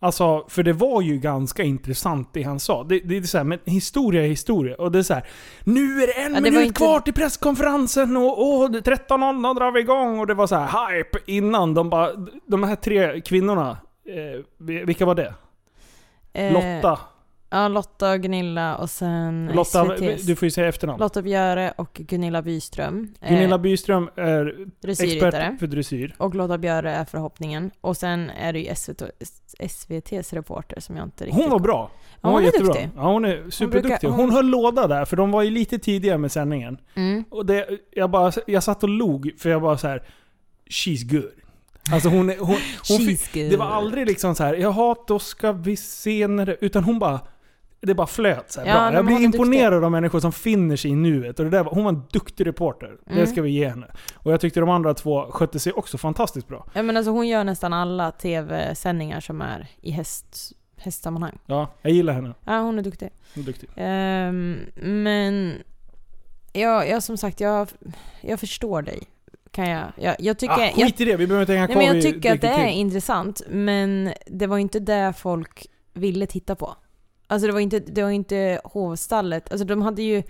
Alltså, 0.03 0.45
för 0.47 0.63
det 0.63 0.73
var 0.73 1.01
ju 1.01 1.17
ganska 1.17 1.63
intressant 1.63 2.29
det 2.33 2.43
han 2.43 2.59
sa. 2.59 2.83
Det, 2.83 2.99
det 2.99 3.17
är 3.17 3.21
så 3.21 3.37
här, 3.37 3.45
men 3.45 3.59
historia 3.65 4.23
är 4.23 4.27
historia. 4.27 4.75
Och 4.75 4.91
det 4.91 4.99
är 4.99 5.03
så 5.03 5.13
här, 5.13 5.27
nu 5.63 6.03
är 6.03 6.07
det 6.07 6.13
en 6.13 6.33
Ja, 6.33 6.39
det 6.39 6.51
minut 6.51 6.65
inte- 6.65 6.77
kvar 6.77 6.99
till 6.99 7.13
presskonferensen 7.13 8.17
och, 8.17 8.61
och 8.63 8.69
13.00 8.69 9.55
drar 9.59 9.71
vi 9.71 9.79
igång. 9.79 10.19
Och 10.19 10.27
det 10.27 10.33
var 10.33 10.47
så 10.47 10.55
här 10.55 10.93
hype 10.93 11.17
innan. 11.25 11.73
De, 11.73 11.89
bara, 11.89 12.09
de 12.47 12.63
här 12.63 12.75
tre 12.75 13.21
kvinnorna, 13.21 13.77
eh, 14.05 14.41
vilka 14.85 15.05
var 15.05 15.15
det? 15.15 15.33
Eh, 16.33 16.53
Lotta. 16.53 16.99
Ja, 17.53 17.67
Lotta 17.67 18.11
och 18.11 18.19
Gunilla 18.21 18.75
och 18.77 18.89
sen 18.89 19.51
Lotta, 19.53 19.83
SVT's. 19.85 20.23
du 20.27 20.35
får 20.35 20.45
ju 20.45 20.51
säga 20.51 20.67
efternamn. 20.67 20.99
Lotta 20.99 21.21
Björe 21.21 21.73
och 21.77 21.93
Gunilla 21.93 22.41
Byström. 22.41 23.13
Gunilla 23.29 23.55
eh, 23.55 23.61
Byström 23.61 24.09
är 24.15 24.67
expert 24.87 25.59
för 25.59 25.67
dressyr. 25.67 26.15
Och 26.17 26.35
Lotta 26.35 26.57
Björe 26.57 26.91
är 26.95 27.05
förhoppningen. 27.05 27.71
Och 27.81 27.97
sen 27.97 28.29
är 28.29 28.53
det 28.53 28.59
ju 28.59 28.75
SVT, 28.75 29.01
SVT's 29.59 30.33
reporter 30.35 30.79
som 30.79 30.97
jag 30.97 31.05
inte 31.05 31.25
riktigt... 31.25 31.41
Hon 31.41 31.51
var 31.51 31.59
bra. 31.59 31.91
Ja, 32.21 32.29
hon 32.29 32.41
är 32.41 32.45
jättebra. 32.45 32.73
duktig. 32.73 32.89
Ja, 32.95 33.01
hon 33.11 33.25
är 33.25 33.49
superduktig. 33.49 34.07
hon- 34.07 34.19
Hon 34.19 34.31
höll 34.31 34.45
låda 34.45 34.87
där, 34.87 35.05
för 35.05 35.17
de 35.17 35.31
var 35.31 35.41
ju 35.41 35.49
lite 35.49 35.79
tidiga 35.79 36.17
med 36.17 36.31
sändningen. 36.31 36.77
Mm. 36.95 37.23
Och 37.29 37.45
det, 37.45 37.65
jag, 37.91 38.09
bara, 38.11 38.31
jag 38.47 38.63
satt 38.63 38.83
och 38.83 38.89
log, 38.89 39.31
för 39.37 39.49
jag 39.49 39.61
bara 39.61 39.77
så 39.77 39.87
här. 39.87 40.03
She's 40.69 41.11
good. 41.11 41.31
Alltså 41.93 42.09
hon, 42.09 42.29
är- 42.29 42.37
hon, 42.39 42.57
hon 42.89 42.97
fick. 43.07 43.33
Det 43.33 43.57
var 43.57 43.65
aldrig 43.65 44.07
liksom 44.07 44.35
så 44.35 44.43
här. 44.43 44.53
jaha 44.53 44.95
då 45.07 45.19
ska 45.19 45.51
vi 45.51 45.75
se 45.77 46.27
när 46.27 46.45
det... 46.45 46.57
Utan 46.61 46.83
hon 46.83 46.99
bara... 46.99 47.19
Det 47.83 47.93
bara 47.95 48.07
flöt 48.07 48.51
så 48.51 48.59
här 48.61 48.67
Ja, 48.67 48.73
bra. 48.73 48.93
Jag 48.93 49.05
blir 49.05 49.19
imponerad 49.21 49.83
av 49.83 49.91
människor 49.91 50.19
som 50.19 50.31
finner 50.31 50.75
sig 50.75 50.91
i 50.91 50.95
nuet. 50.95 51.39
Och 51.39 51.45
det 51.45 51.51
där, 51.51 51.63
var- 51.63 51.71
hon 51.71 51.83
var 51.83 51.91
en 51.91 52.03
duktig 52.11 52.47
reporter. 52.47 52.97
Det 53.05 53.13
Mm. 53.13 53.27
ska 53.27 53.41
vi 53.41 53.49
ge 53.51 53.69
henne. 53.69 53.87
Och 54.15 54.31
jag 54.33 54.41
tyckte 54.41 54.59
de 54.59 54.69
andra 54.69 54.93
två 54.93 55.31
skötte 55.31 55.59
sig 55.59 55.73
också 55.73 55.97
fantastiskt 55.97 56.47
bra. 56.47 56.65
Ja 56.73 56.81
men 56.83 56.97
alltså 56.97 57.11
hon 57.11 57.27
gör 57.27 57.43
nästan 57.43 57.73
alla 57.73 58.11
tv-sändningar 58.11 59.19
som 59.19 59.41
är 59.41 59.67
i 59.81 59.91
häst, 59.91 60.51
hästsammanhang. 60.77 61.37
Ja, 61.45 61.67
jag 61.81 61.91
gillar 61.93 62.13
henne. 62.13 62.33
Ja, 62.45 62.59
hon 62.59 62.79
är 62.79 62.83
duktig. 62.83 63.09
Hon 63.35 63.43
är 63.43 63.47
duktig. 63.47 63.69
Ehm, 63.75 64.57
men... 64.75 65.53
Ja, 66.53 66.85
jag 66.85 67.03
som 67.03 67.17
sagt, 67.17 67.39
jag, 67.39 67.67
jag 68.21 68.39
förstår 68.39 68.81
dig. 68.81 69.03
Kan 69.51 69.69
jag? 69.69 69.83
Jag, 69.95 70.15
jag 70.19 70.37
tycker... 70.37 70.53
ah, 70.53 70.61
jag, 70.65 70.73
skit 70.75 71.01
i 71.01 71.05
det, 71.05 71.15
vi 71.17 71.27
behöver 71.27 71.41
inte 71.43 71.53
hänga 71.53 71.67
nej, 71.67 71.73
kvar 71.75 71.83
men 71.85 71.95
jag 71.95 72.03
tycker 72.13 72.33
att 72.33 72.41
det 72.41 72.47
är 72.47 72.67
King. 72.67 72.77
intressant, 72.79 73.41
men 73.49 74.13
det 74.27 74.47
var 74.47 74.57
inte 74.57 74.79
det 74.79 75.13
folk 75.17 75.67
ville 75.93 76.25
titta 76.25 76.55
på. 76.55 76.75
Alltså 77.31 77.47
det 77.47 77.53
var 77.53 77.59
inte, 77.59 77.79
det 77.79 78.03
var 78.03 78.09
inte 78.09 78.61
hovstallet. 78.63 79.51
Alltså 79.51 79.65
de 79.65 79.81
hade 79.81 80.01
ju... 80.01 80.23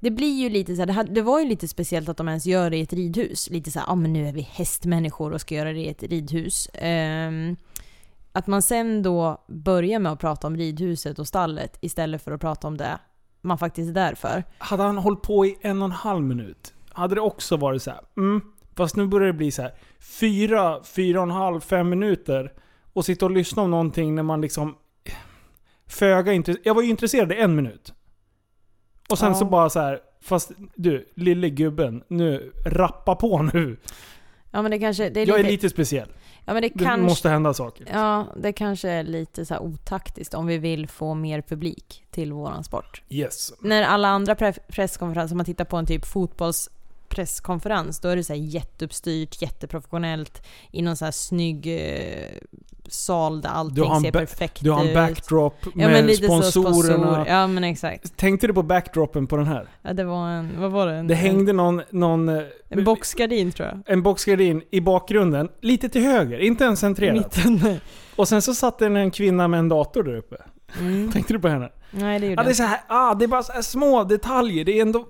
Det 0.00 0.10
blir 0.10 0.42
ju 0.42 0.48
lite 0.48 0.74
så 0.74 0.80
här, 0.80 0.86
det, 0.86 0.92
hade, 0.92 1.12
det 1.12 1.22
var 1.22 1.40
ju 1.40 1.48
lite 1.48 1.68
speciellt 1.68 2.08
att 2.08 2.16
de 2.16 2.28
ens 2.28 2.46
gör 2.46 2.70
det 2.70 2.76
i 2.76 2.80
ett 2.80 2.92
ridhus. 2.92 3.50
Lite 3.50 3.70
såhär, 3.70 3.86
ja 3.86 3.92
ah, 3.92 3.96
men 3.96 4.12
nu 4.12 4.28
är 4.28 4.32
vi 4.32 4.40
hästmänniskor 4.40 5.32
och 5.32 5.40
ska 5.40 5.54
göra 5.54 5.72
det 5.72 5.80
i 5.80 5.88
ett 5.88 6.02
ridhus. 6.02 6.68
Um, 7.28 7.56
att 8.32 8.46
man 8.46 8.62
sen 8.62 9.02
då 9.02 9.44
börjar 9.48 9.98
med 9.98 10.12
att 10.12 10.20
prata 10.20 10.46
om 10.46 10.56
ridhuset 10.56 11.18
och 11.18 11.28
stallet 11.28 11.78
istället 11.80 12.22
för 12.22 12.32
att 12.32 12.40
prata 12.40 12.66
om 12.66 12.76
det 12.76 12.98
man 13.40 13.58
faktiskt 13.58 13.88
är 13.88 13.94
där 13.94 14.14
för. 14.14 14.44
Hade 14.58 14.82
han 14.82 14.98
hållit 14.98 15.22
på 15.22 15.46
i 15.46 15.56
en 15.60 15.82
och 15.82 15.86
en 15.86 15.92
halv 15.92 16.22
minut, 16.22 16.74
hade 16.88 17.14
det 17.14 17.20
också 17.20 17.56
varit 17.56 17.82
så 17.82 17.90
här. 17.90 18.00
Mm, 18.16 18.40
fast 18.76 18.96
nu 18.96 19.06
börjar 19.06 19.26
det 19.26 19.32
bli 19.32 19.50
så 19.50 19.62
här. 19.62 19.72
Fyra, 20.20 20.82
fyra 20.84 21.18
och 21.18 21.26
en 21.26 21.30
halv, 21.30 21.60
fem 21.60 21.88
minuter. 21.88 22.52
Och 22.92 23.04
sitta 23.04 23.24
och 23.24 23.30
lyssna 23.30 23.62
om 23.62 23.70
någonting 23.70 24.14
när 24.14 24.22
man 24.22 24.40
liksom... 24.40 24.74
Föga 25.90 26.32
intresserad. 26.32 26.66
Jag 26.66 26.74
var 26.74 26.82
ju 26.82 26.88
intresserad 26.88 27.32
i 27.32 27.36
en 27.36 27.56
minut. 27.56 27.92
Och 29.10 29.18
sen 29.18 29.28
Ja. 29.28 29.34
så 29.34 29.44
bara 29.44 29.70
så 29.70 29.80
här. 29.80 30.00
Fast 30.22 30.50
du, 30.74 31.08
lille 31.14 31.50
gubben. 31.50 32.02
Nu, 32.08 32.52
rappa 32.66 33.14
på 33.16 33.42
nu. 33.42 33.76
Ja 34.50 34.62
men 34.62 34.70
det 34.70 34.78
kanske... 34.78 35.10
Det 35.10 35.20
är 35.20 35.26
jag 35.28 35.36
lite, 35.38 35.48
är 35.48 35.52
lite 35.52 35.70
speciell. 35.70 36.08
ja, 36.44 36.52
men 36.52 36.62
det, 36.62 36.68
Det 36.74 36.84
kanske, 36.84 37.02
måste 37.02 37.28
hända 37.28 37.54
saker. 37.54 37.86
Ja, 37.92 38.26
det 38.42 38.52
kanske 38.52 38.88
är 38.88 39.02
lite 39.02 39.44
så 39.46 39.58
otaktiskt 39.58 40.34
om 40.34 40.46
vi 40.46 40.58
vill 40.58 40.88
få 40.88 41.14
mer 41.14 41.42
publik 41.42 42.04
till 42.10 42.32
våran 42.32 42.64
sport. 42.64 43.02
Yes. 43.08 43.52
När 43.60 43.82
alla 43.82 44.08
andra 44.08 44.34
pre- 44.34 44.58
presskonferenser, 44.68 45.34
om 45.34 45.36
man 45.36 45.46
tittar 45.46 45.64
på 45.64 45.76
en 45.76 45.86
typ 45.86 46.06
fotbollspresskonferens, 46.06 48.00
då 48.00 48.08
är 48.08 48.16
det 48.16 48.24
så 48.24 48.32
här 48.32 48.40
jätteuppstyrt, 48.40 49.42
jätteprofessionellt, 49.42 50.42
i 50.70 50.82
någon 50.82 50.96
så 50.96 51.04
här 51.04 51.12
snygg 51.12 51.66
eh, 51.66 52.28
sal 52.92 53.40
där 53.40 53.48
allting 53.48 54.00
ser 54.00 54.12
perfekt 54.12 54.60
Du 54.64 54.70
har 54.70 54.80
en 54.80 54.88
ut. 54.88 54.94
backdrop 54.94 55.54
Ja 55.74 55.88
med 55.88 56.10
så 56.16 56.22
sponsorerna. 56.24 57.04
sponsor. 57.04 57.24
Ja 57.28 57.46
men 57.46 57.64
exakt. 57.64 58.16
Tänkte 58.16 58.46
du 58.46 58.54
på 58.54 58.62
backdropen 58.62 59.26
på 59.26 59.36
den 59.36 59.46
här? 59.46 59.68
Ja, 59.82 59.92
det 59.92 60.04
var 60.04 60.28
en, 60.28 60.60
vad 60.60 60.70
var 60.70 60.86
det? 60.86 60.92
En, 60.94 61.06
Det 61.06 61.14
hängde 61.14 61.52
någon... 61.52 61.82
någon 61.90 62.28
eh, 62.28 62.42
en 62.68 62.84
boxgardin 62.84 63.52
tror 63.52 63.68
jag. 63.68 63.80
en 63.86 64.02
boxgardin 64.02 64.62
i 64.70 64.80
bakgrunden, 64.80 65.48
lite 65.60 65.88
till 65.88 66.02
höger, 66.02 66.38
inte 66.38 66.64
ens 66.64 66.80
centrerat. 66.80 67.36
mitten. 67.36 67.80
Och 68.16 68.28
sen 68.28 68.42
så 68.42 68.54
satt 68.54 68.78
det 68.78 68.86
en 68.86 69.10
kvinna 69.10 69.48
med 69.48 69.58
en 69.60 69.68
dator 69.68 70.02
där 70.02 70.16
uppe. 70.16 70.36
Mm. 70.78 71.10
Tänkte 71.12 71.32
du 71.32 71.38
på 71.38 71.48
henne? 71.48 71.68
Nej 71.90 72.18
det 72.20 72.26
gjorde 72.26 72.42
Ja, 72.42 72.44
det 72.44 72.50
är 72.50 72.54
jag 72.54 72.64
här, 72.64 72.80
ah, 72.88 73.14
det 73.14 73.24
är 73.24 73.28
bara 73.28 73.42
små 73.62 74.04
detaljer. 74.04 74.64
Det 74.64 74.78
är 74.78 74.82
ändå... 74.82 75.06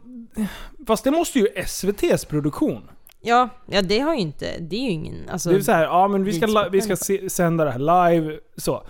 Fast 0.86 1.04
det 1.04 1.10
måste 1.10 1.38
ju 1.38 1.46
SVT's 1.46 2.26
produktion. 2.28 2.82
Ja, 3.20 3.48
ja 3.66 3.82
det 3.82 3.98
har 3.98 4.14
ju 4.14 4.20
inte, 4.20 4.58
det 4.58 4.76
är 4.76 4.80
ju 4.80 4.90
ingen, 4.90 5.28
alltså, 5.28 5.50
det 5.50 5.56
är 5.56 5.60
så 5.60 5.72
här, 5.72 5.82
ja 5.82 6.08
men 6.08 6.24
vi 6.24 6.32
ska, 6.32 6.68
vi 6.72 6.80
ska 6.80 6.96
se, 6.96 7.30
sända 7.30 7.64
det 7.64 7.70
här 7.70 8.10
live, 8.10 8.38
så. 8.56 8.82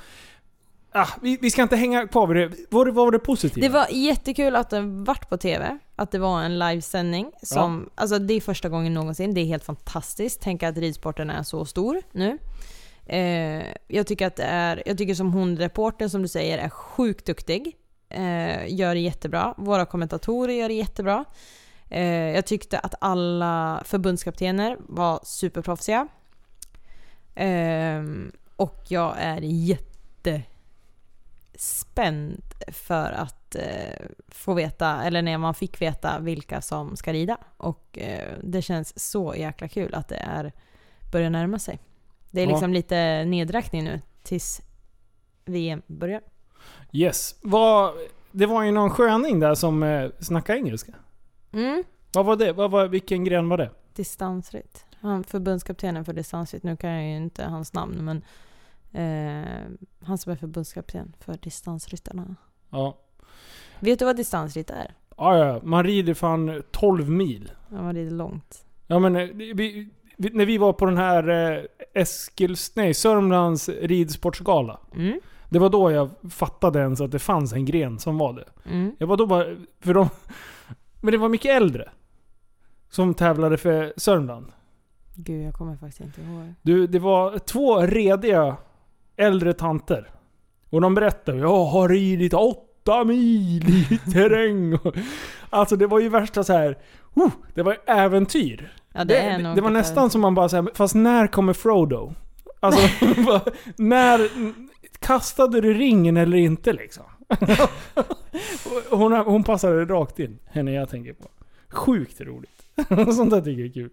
Ah, 0.93 1.09
vi, 1.22 1.39
vi 1.41 1.51
ska 1.51 1.62
inte 1.62 1.76
hänga 1.76 2.09
kvar 2.09 2.26
vid 2.26 2.37
det. 2.37 2.57
Vad, 2.70 2.87
vad 2.87 2.95
var 2.95 3.12
det 3.12 3.18
positiva? 3.18 3.66
Det 3.66 3.72
var 3.72 3.87
jättekul 3.91 4.57
att 4.57 4.70
den 4.70 5.05
vart 5.05 5.28
på 5.28 5.37
TV, 5.37 5.78
att 5.97 6.11
det 6.11 6.18
var 6.18 6.43
en 6.43 6.59
livesändning 6.59 7.33
som, 7.43 7.91
alltså 7.95 8.18
det 8.18 8.35
är 8.35 8.41
första 8.41 8.68
gången 8.68 8.95
någonsin, 8.95 9.35
det 9.35 9.41
är 9.41 9.45
helt 9.45 9.64
fantastiskt. 9.64 10.41
Tänk 10.43 10.62
att 10.62 10.76
ridsporten 10.76 11.31
är 11.31 11.43
så 11.43 11.64
stor 11.64 12.03
nu. 12.12 12.39
Eh, 13.07 13.64
jag 13.89 14.07
tycker 14.07 14.26
att 14.26 14.37
det 14.37 14.45
är, 14.45 14.83
jag 14.87 14.99
tycker 14.99 15.14
som 15.14 15.33
hon 15.33 15.57
reportern 15.57 16.11
som 16.11 16.22
du 16.22 16.28
säger 16.28 16.59
är 16.59 16.68
sjukt 16.68 17.26
duktig. 17.26 17.76
Eh, 18.09 18.74
gör 18.74 18.95
det 18.95 19.01
jättebra. 19.01 19.55
Våra 19.57 19.87
kommentatorer 19.87 20.55
gör 20.55 20.68
det 20.68 20.74
jättebra. 20.74 21.24
Eh, 21.91 22.05
jag 22.34 22.47
tyckte 22.47 22.78
att 22.78 22.95
alla 23.01 23.82
förbundskaptener 23.84 24.76
var 24.80 25.20
superproffsiga. 25.22 26.09
Eh, 27.34 28.03
och 28.57 28.84
jag 28.88 29.14
är 29.18 29.41
jätte 29.41 30.43
spänd 31.55 32.43
för 32.68 33.12
att 33.12 33.55
eh, 33.55 34.07
få 34.28 34.55
veta, 34.55 35.03
eller 35.05 35.22
när 35.22 35.38
man 35.38 35.55
fick 35.55 35.82
veta 35.82 36.18
vilka 36.20 36.61
som 36.61 36.97
ska 36.97 37.12
rida. 37.12 37.36
Och 37.57 37.99
eh, 37.99 38.28
det 38.43 38.62
känns 38.62 39.11
så 39.11 39.34
jäkla 39.36 39.68
kul 39.68 39.95
att 39.95 40.09
det 40.09 40.16
är 40.16 40.53
börjar 41.12 41.30
närma 41.30 41.59
sig. 41.59 41.78
Det 42.30 42.41
är 42.41 42.45
Ja. 42.47 42.51
liksom 42.51 42.72
lite 42.72 43.24
nedräkning 43.24 43.84
nu 43.84 44.01
tills 44.22 44.61
VM 45.45 45.82
börjar. 45.86 46.20
Yes. 46.93 47.34
Vad, 47.43 47.95
det 48.30 48.47
var 48.47 48.62
ju 48.62 48.70
någon 48.72 48.91
sköning 48.91 49.41
där 49.41 49.55
som 49.55 50.11
snackade 50.20 50.59
engelska. 50.59 50.93
Mm. 51.53 51.84
Vad 52.12 52.26
var 52.26 52.36
det? 52.36 52.53
Vad 52.53 52.70
var, 52.70 52.88
vilken 52.88 53.24
gren 53.24 53.48
var 53.48 53.59
det? 53.59 53.70
Distansritt. 53.94 54.86
Han 55.01 55.24
förbundskaptenen 55.24 56.05
för 56.05 56.12
distansritt, 56.12 56.62
nu 56.62 56.76
kan 56.76 56.90
jag 56.90 57.05
ju 57.05 57.16
inte 57.16 57.44
hans 57.44 57.72
namn 57.72 58.05
men 58.05 58.22
eh, 58.92 59.86
han 60.01 60.18
som 60.18 60.32
är 60.32 60.36
förbundskapten 60.36 61.16
för 61.20 61.38
distansryttarna. 61.42 62.36
Ja. 62.70 62.98
Vet 63.80 63.98
du 63.98 64.05
vad 64.05 64.16
distansritt 64.16 64.70
är? 64.70 64.94
Ja, 65.16 65.38
ja. 65.38 65.61
Man 65.62 65.84
rider 65.84 66.14
fan 66.14 66.62
12 66.70 67.11
mil. 67.11 67.53
Ja, 67.72 67.92
det 67.92 68.01
är 68.01 68.11
långt. 68.11 68.64
Ja 68.86 68.98
men 68.98 69.16
eh, 69.16 69.28
vi, 69.34 69.53
vi, 70.16 70.30
när 70.32 70.46
vi 70.46 70.59
var 70.59 70.72
på 70.72 70.86
den 70.86 70.96
här 70.96 71.28
eh, 71.28 71.64
Eskils, 71.94 72.76
nej, 72.76 72.94
Sörmlands 72.94 73.68
ridsportsgala. 73.68 74.80
Mm. 74.94 75.20
Det 75.48 75.59
var 75.59 75.68
då 75.68 75.90
jag 75.90 76.11
fattade 76.30 76.78
ens 76.78 77.01
att 77.01 77.11
det 77.11 77.18
fanns 77.18 77.53
en 77.53 77.64
gren 77.64 77.98
som 77.98 78.18
var 78.18 78.32
det. 78.32 78.70
Mm. 78.70 78.96
Jag 78.98 79.07
var 79.07 79.16
då 79.16 79.26
bara, 79.26 79.44
för 79.80 79.94
de... 79.94 80.09
Men 81.01 81.12
det 81.12 81.18
var 81.18 81.28
mycket 81.28 81.51
äldre. 81.51 81.90
Som 82.90 83.14
tävlade 83.14 83.57
för 83.57 83.92
Sörmland. 83.96 84.46
Gud, 85.14 85.46
jag 85.46 85.55
kommer 85.55 85.76
faktiskt 85.76 86.01
inte 86.01 86.20
ihåg. 86.20 86.55
Du, 86.62 86.86
det 86.86 86.98
var 86.98 87.38
två 87.38 87.78
rediga 87.78 88.57
äldre 89.16 89.53
tanter. 89.53 90.11
Och 90.70 90.80
de 90.80 90.94
berättade, 90.94 91.38
jag 91.38 91.64
har 91.64 91.88
ridit 91.88 92.34
åtta 92.34 93.05
mil 93.05 93.68
i 93.68 93.98
terräng. 94.12 94.78
Alltså 95.51 95.76
det 95.76 95.86
var 95.86 96.01
ju 96.01 96.09
värsta 96.09 96.44
så 96.44 96.53
här. 96.53 96.78
Uh, 97.16 97.28
det 97.55 97.62
var 97.62 97.78
äventyr. 97.86 98.72
Ja, 98.92 99.05
det, 99.05 99.14
Det, 99.14 99.20
är 99.20 99.38
det, 99.38 99.55
det 99.55 99.61
var 99.61 99.70
nästan 99.70 100.11
som 100.11 100.20
man 100.20 100.34
bara 100.34 100.48
säger, 100.48 100.70
fast 100.74 100.94
när 100.94 101.26
kommer 101.26 101.53
Frodo? 101.53 102.14
Alltså, 102.61 102.80
när... 103.76 104.28
Kastade 104.98 105.61
du 105.61 105.74
ringen 105.74 106.16
eller 106.16 106.38
inte 106.38 106.72
liksom? 106.72 107.05
hon, 108.91 109.12
hon 109.12 109.45
passade 109.45 109.85
rakt 109.85 110.18
in, 110.18 110.39
henne 110.47 110.72
jag 110.72 110.89
tänker 110.89 111.12
på. 111.12 111.28
Sjukt 111.68 112.20
roligt. 112.20 112.61
Sånt 113.16 113.31
där 113.31 113.41
tycker 113.41 113.61
jag 113.61 113.68
är 113.68 113.72
kul. 113.72 113.91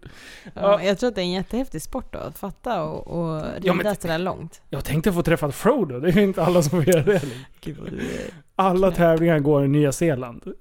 Ja, 0.54 0.84
jag 0.84 1.00
tror 1.00 1.08
att 1.08 1.16
det 1.16 1.22
är 1.22 1.24
en 1.24 1.32
jättehäftig 1.32 1.82
sport 1.82 2.14
då, 2.14 2.20
att 2.20 2.38
fatta 2.38 2.84
och, 2.84 3.08
och 3.08 3.42
rida 3.62 3.84
Ja, 3.84 3.96
sådär 3.96 4.18
långt. 4.20 4.62
Jag 4.70 4.86
tänkte 4.86 5.14
få 5.14 5.24
träffa 5.24 5.52
Frodo, 5.52 6.00
det 6.00 6.10
är 6.10 6.14
ju 6.14 6.24
inte 6.24 6.44
alla 6.44 6.62
som 6.62 6.84
får 6.84 6.96
göra 6.96 7.04
det. 7.04 7.22
Gud. 7.62 8.02
Alla 8.56 8.92
tävlingar 8.92 9.40
går 9.40 9.66
i 9.66 9.68
Nya 9.68 9.92
Zeeland. 9.92 10.44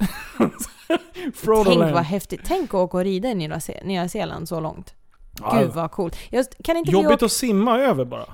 Frodo 1.34 1.64
Tänk 1.64 1.78
Land. 1.78 1.94
vad 1.94 2.04
häftigt. 2.04 2.40
Tänk 2.44 2.70
att 2.70 2.74
åka 2.74 2.96
och 2.96 3.04
rida 3.04 3.28
i 3.28 3.34
Nya, 3.34 3.60
Nya 3.84 4.08
Zeeland 4.08 4.48
så 4.48 4.60
långt. 4.60 4.94
Ja, 5.40 5.58
Gud 5.60 5.70
vad 5.70 5.90
coolt. 5.90 6.16
Jag, 6.30 6.46
kan 6.64 6.76
inte 6.76 6.90
Jobbigt 6.90 7.10
åka... 7.10 7.24
att 7.24 7.32
simma 7.32 7.78
över 7.78 8.04
bara. 8.04 8.26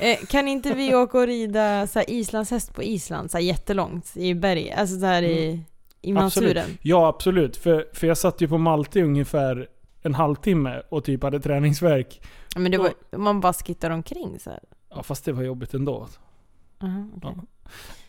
Eh, 0.00 0.18
kan 0.28 0.48
inte 0.48 0.74
vi 0.74 0.94
åka 0.94 1.18
och 1.18 1.26
rida 1.26 1.86
så 1.86 1.98
här, 1.98 2.10
islandshäst 2.10 2.74
på 2.74 2.82
Island, 2.82 3.30
så 3.30 3.36
här, 3.36 3.44
jättelångt 3.44 4.16
i 4.16 4.34
berg, 4.34 4.72
alltså 4.72 5.00
så 5.00 5.06
här 5.06 5.22
i, 5.22 5.64
i 6.02 6.10
Mm. 6.10 6.24
Absolut. 6.24 6.64
Ja, 6.82 7.08
absolut. 7.08 7.56
För, 7.56 7.88
för 7.92 8.06
jag 8.06 8.18
satt 8.18 8.40
ju 8.40 8.48
på 8.48 8.58
Malte 8.58 9.02
ungefär 9.02 9.68
en 10.02 10.14
halvtimme 10.14 10.82
och 10.88 11.04
typ 11.04 11.22
hade 11.22 11.40
träningsverk. 11.40 12.20
Ja, 12.54 12.60
Men 12.60 12.72
det 12.72 12.78
var, 12.78 12.92
man 13.16 13.40
bara 13.40 13.52
skittar 13.52 13.90
omkring 13.90 14.38
så 14.40 14.50
här. 14.50 14.60
Ja, 14.90 15.02
fast 15.02 15.24
det 15.24 15.32
var 15.32 15.42
jobbigt 15.42 15.74
ändå. 15.74 16.08
Aha, 16.82 17.08
okej. 17.16 17.32
Ja. 17.36 17.44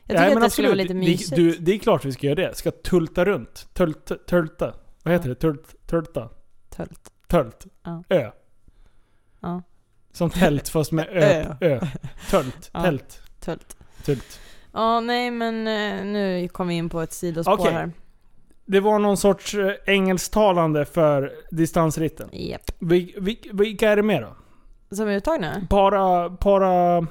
Jag 0.05 0.17
tycker 0.17 0.25
Nej, 0.25 0.35
att 0.35 0.43
det 0.43 0.49
skulle 0.49 0.67
vara 0.67 0.75
lite 0.75 0.93
det, 0.93 0.99
mysigt. 0.99 1.35
du, 1.35 1.57
det 1.57 1.73
är 1.73 1.77
klart 1.77 2.05
vi 2.05 2.11
ska 2.11 2.27
göra 2.27 2.35
det. 2.35 2.55
Ska 2.55 2.71
tulta 2.71 3.25
runt. 3.25 3.67
Tulta. 3.73 4.15
tulta. 4.15 4.73
Vad 5.03 5.13
heter 5.13 5.29
det? 5.29 5.35
Tult, 5.35 5.87
tulta. 5.87 6.29
Tölt. 6.69 7.11
Tölt. 7.27 7.65
Ja. 7.83 8.03
Ö. 8.09 8.31
Ja. 9.39 9.61
Som 10.13 10.29
tält 10.29 10.69
fast 10.69 10.91
med 10.91 11.07
ö. 11.11 11.55
Ö. 11.61 11.79
Tölt. 12.29 12.69
Ja. 12.73 12.81
Tält. 12.83 13.21
Tölt. 13.39 13.77
Tult. 14.05 14.39
Ja, 14.73 14.99
nej 14.99 15.31
men 15.31 15.67
eh, 15.67 16.05
nu 16.05 16.47
kom 16.47 16.67
vi 16.67 16.73
in 16.73 16.89
på 16.89 17.01
ett 17.01 17.13
sidospår 17.13 17.53
Okej. 17.53 17.73
här. 17.73 17.91
Det 18.65 18.79
var 18.79 18.99
någon 18.99 19.17
sorts 19.17 19.55
eh, 19.55 19.71
engelsktalande 19.85 20.85
för 20.85 21.31
distansritten. 21.51 22.29
Japp. 22.31 22.71
Vi, 22.79 23.15
vi, 23.17 23.49
vilka 23.53 23.89
är 23.89 23.95
det 23.95 24.03
med 24.03 24.21
då? 24.21 24.35
Som 24.95 25.07
är 25.07 25.15
uttagna? 25.15 25.67
Para, 25.69 26.29
para... 26.29 27.01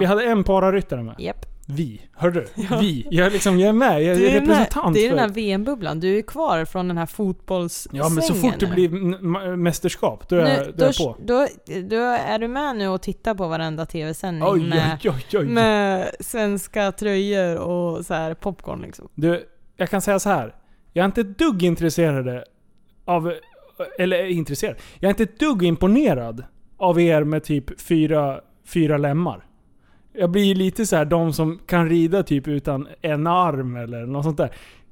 Vi 0.00 0.06
hade 0.06 0.24
en 0.24 0.44
pararyttare 0.44 1.02
med. 1.02 1.14
Japp. 1.18 1.46
Vi. 1.72 2.00
Hörde 2.12 2.40
du? 2.40 2.62
Ja. 2.70 2.78
Vi. 2.80 3.06
Jag, 3.10 3.26
är 3.26 3.30
liksom, 3.30 3.58
jag 3.58 3.68
är 3.68 3.72
med. 3.72 4.02
Jag 4.02 4.16
är 4.16 4.20
är 4.20 4.20
den 4.20 4.32
här, 4.32 4.40
representant 4.40 4.94
det 4.94 5.00
är 5.00 5.08
för... 5.08 5.16
den 5.16 5.28
här 5.28 5.34
VM-bubblan. 5.34 6.00
Du 6.00 6.18
är 6.18 6.22
kvar 6.22 6.64
från 6.64 6.88
den 6.88 6.98
här 6.98 7.06
fotbollssvängen. 7.06 8.04
Ja 8.04 8.08
men 8.08 8.22
så 8.22 8.34
fort 8.34 8.54
det 8.58 8.68
nu. 8.68 8.74
blir 8.74 9.56
mästerskap, 9.56 10.28
då 10.28 10.36
är, 10.36 10.40
jag, 10.40 10.66
nu, 10.66 10.72
då 10.76 10.84
är 10.84 10.88
jag 10.88 10.94
då, 10.98 11.12
på. 11.12 11.16
då, 11.22 11.46
då 11.88 11.96
är 12.04 12.38
du 12.38 12.48
med 12.48 12.76
nu 12.76 12.88
och 12.88 13.02
tittar 13.02 13.34
på 13.34 13.48
varenda 13.48 13.86
tv-sändning 13.86 14.48
Oj, 14.48 14.68
med, 14.68 14.98
oj, 15.04 15.10
oj, 15.10 15.38
oj. 15.38 15.44
med 15.44 16.10
svenska 16.20 16.92
tröjor 16.92 17.56
och 17.56 18.06
så 18.06 18.14
här 18.14 18.34
popcorn 18.34 18.80
liksom. 18.82 19.08
Du, 19.14 19.44
jag 19.76 19.90
kan 19.90 20.00
säga 20.00 20.18
så 20.18 20.28
här. 20.28 20.54
Jag 20.92 21.02
är 21.02 21.06
inte 21.06 21.20
ett 21.20 21.38
dugg 21.38 21.62
intresserad 21.62 22.44
av... 23.04 23.32
Eller 23.98 24.24
intresserad. 24.24 24.76
Jag 24.98 25.08
är 25.08 25.10
inte 25.10 25.22
ett 25.22 25.38
dugg 25.38 25.62
imponerad 25.62 26.44
av 26.76 27.00
er 27.00 27.24
med 27.24 27.44
typ 27.44 27.80
fyra, 27.80 28.40
fyra 28.64 28.98
lemmar. 28.98 29.46
Jag 30.12 30.30
blir 30.30 30.54
lite 30.54 30.86
så 30.86 30.96
här 30.96 31.04
de 31.04 31.32
som 31.32 31.58
kan 31.66 31.88
rida 31.88 32.22
typ 32.22 32.48
utan 32.48 32.88
en 33.02 33.26
arm 33.26 33.76
eller 33.76 34.06
något 34.06 34.24
sånt 34.24 34.36
där. 34.36 34.50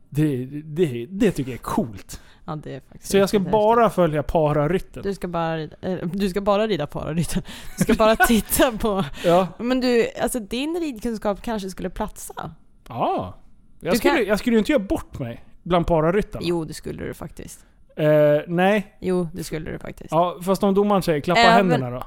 Det, 0.08 0.46
det, 0.64 1.06
det 1.10 1.30
tycker 1.30 1.50
jag 1.50 1.58
är 1.58 1.62
coolt. 1.62 2.20
Ja, 2.44 2.56
det 2.56 2.74
är 2.74 2.80
faktiskt 2.80 3.10
Så 3.10 3.16
jag 3.16 3.28
ska 3.28 3.38
bara 3.40 3.90
följa 3.90 4.22
pararytten. 4.22 5.02
Du 5.02 5.14
ska 5.14 5.28
bara 5.28 5.56
rida, 5.56 5.76
eh, 5.80 5.98
du 6.12 6.28
ska 6.28 6.40
bara 6.40 6.66
rida 6.66 6.86
pararytten. 6.86 7.42
Du 7.78 7.84
ska 7.84 7.94
bara 7.94 8.16
titta 8.26 8.72
på... 8.72 9.04
Ja. 9.24 9.46
Men 9.58 9.80
du, 9.80 10.06
alltså 10.22 10.40
din 10.40 10.80
ridkunskap 10.80 11.42
kanske 11.42 11.70
skulle 11.70 11.90
platsa? 11.90 12.50
Ja. 12.88 13.34
Jag 13.80 13.92
Du 13.92 13.98
skulle, 13.98 14.14
kan- 14.14 14.26
jag 14.26 14.38
skulle 14.38 14.54
ju 14.54 14.58
inte 14.58 14.72
göra 14.72 14.82
bort 14.84 15.18
mig 15.18 15.44
bland 15.62 15.86
pararyttarna. 15.86 16.44
Jo, 16.46 16.64
det 16.64 16.74
skulle 16.74 17.04
du 17.04 17.14
faktiskt. 17.14 17.66
Eh, 17.96 18.06
nej. 18.46 18.96
Jo, 19.00 19.28
det 19.32 19.44
skulle 19.44 19.70
du 19.70 19.78
faktiskt. 19.78 20.10
Ja, 20.12 20.38
fast 20.42 20.62
om 20.62 20.74
domaren 20.74 21.02
säger 21.02 21.20
klappa 21.20 21.40
Även- 21.40 21.70
händerna 21.70 21.90
då? 21.90 22.04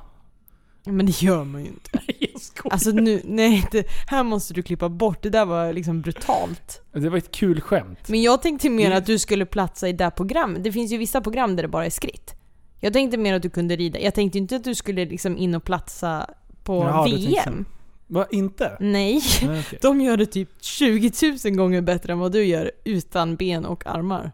Men 0.86 1.06
det 1.06 1.22
gör 1.22 1.44
man 1.44 1.62
ju 1.62 1.68
inte. 1.68 1.90
jag 2.20 2.42
skojar. 2.42 2.74
Alltså 2.74 2.90
nu, 2.92 3.22
nej, 3.26 3.68
det, 3.72 3.88
här 4.08 4.24
måste 4.24 4.54
du 4.54 4.62
klippa 4.64 4.90
bort. 4.90 5.22
Det 5.22 5.30
där 5.30 5.46
var 5.46 5.74
liksom 5.74 6.02
brutalt. 6.02 6.82
Det 6.92 7.10
var 7.10 7.18
ett 7.18 7.32
kul 7.32 7.62
skämt. 7.62 8.00
Men 8.08 8.22
jag 8.22 8.42
tänkte 8.42 8.70
mer 8.70 8.90
Det- 8.90 8.98
att 8.98 9.06
du 9.06 9.20
skulle 9.20 9.46
platsa 9.46 9.90
i 9.90 9.94
det 9.94 10.04
här 10.04 10.12
programmet. 10.12 10.64
Det 10.64 10.72
finns 10.72 10.92
ju 10.92 10.98
vissa 10.98 11.22
program 11.22 11.56
där 11.56 11.64
det 11.64 11.70
bara 11.70 11.86
är 11.86 11.90
skritt. 11.90 12.34
Jag 12.80 12.94
tänkte 12.94 13.18
mer 13.18 13.34
att 13.34 13.42
du 13.42 13.50
kunde 13.50 13.76
rida. 13.76 14.00
Jag 14.00 14.14
tänkte 14.14 14.38
inte 14.38 14.56
att 14.56 14.64
du 14.64 14.76
skulle 14.76 15.06
liksom 15.06 15.38
in 15.38 15.56
och 15.56 15.64
platsa 15.64 16.30
på 16.64 16.84
Jaha, 16.84 17.06
VM. 17.06 17.66
Va, 18.08 18.26
inte? 18.32 18.78
Nej. 18.80 19.22
Nej, 19.46 19.60
okej. 19.60 19.80
De 19.82 20.02
gör 20.02 20.18
det 20.18 20.26
typ 20.26 20.50
20 20.62 21.12
000 21.46 21.56
gånger 21.56 21.82
bättre 21.82 22.14
än 22.14 22.20
vad 22.20 22.32
du 22.32 22.44
gör 22.46 22.72
utan 22.84 23.36
ben 23.36 23.66
och 23.66 23.88
armar. 23.88 24.32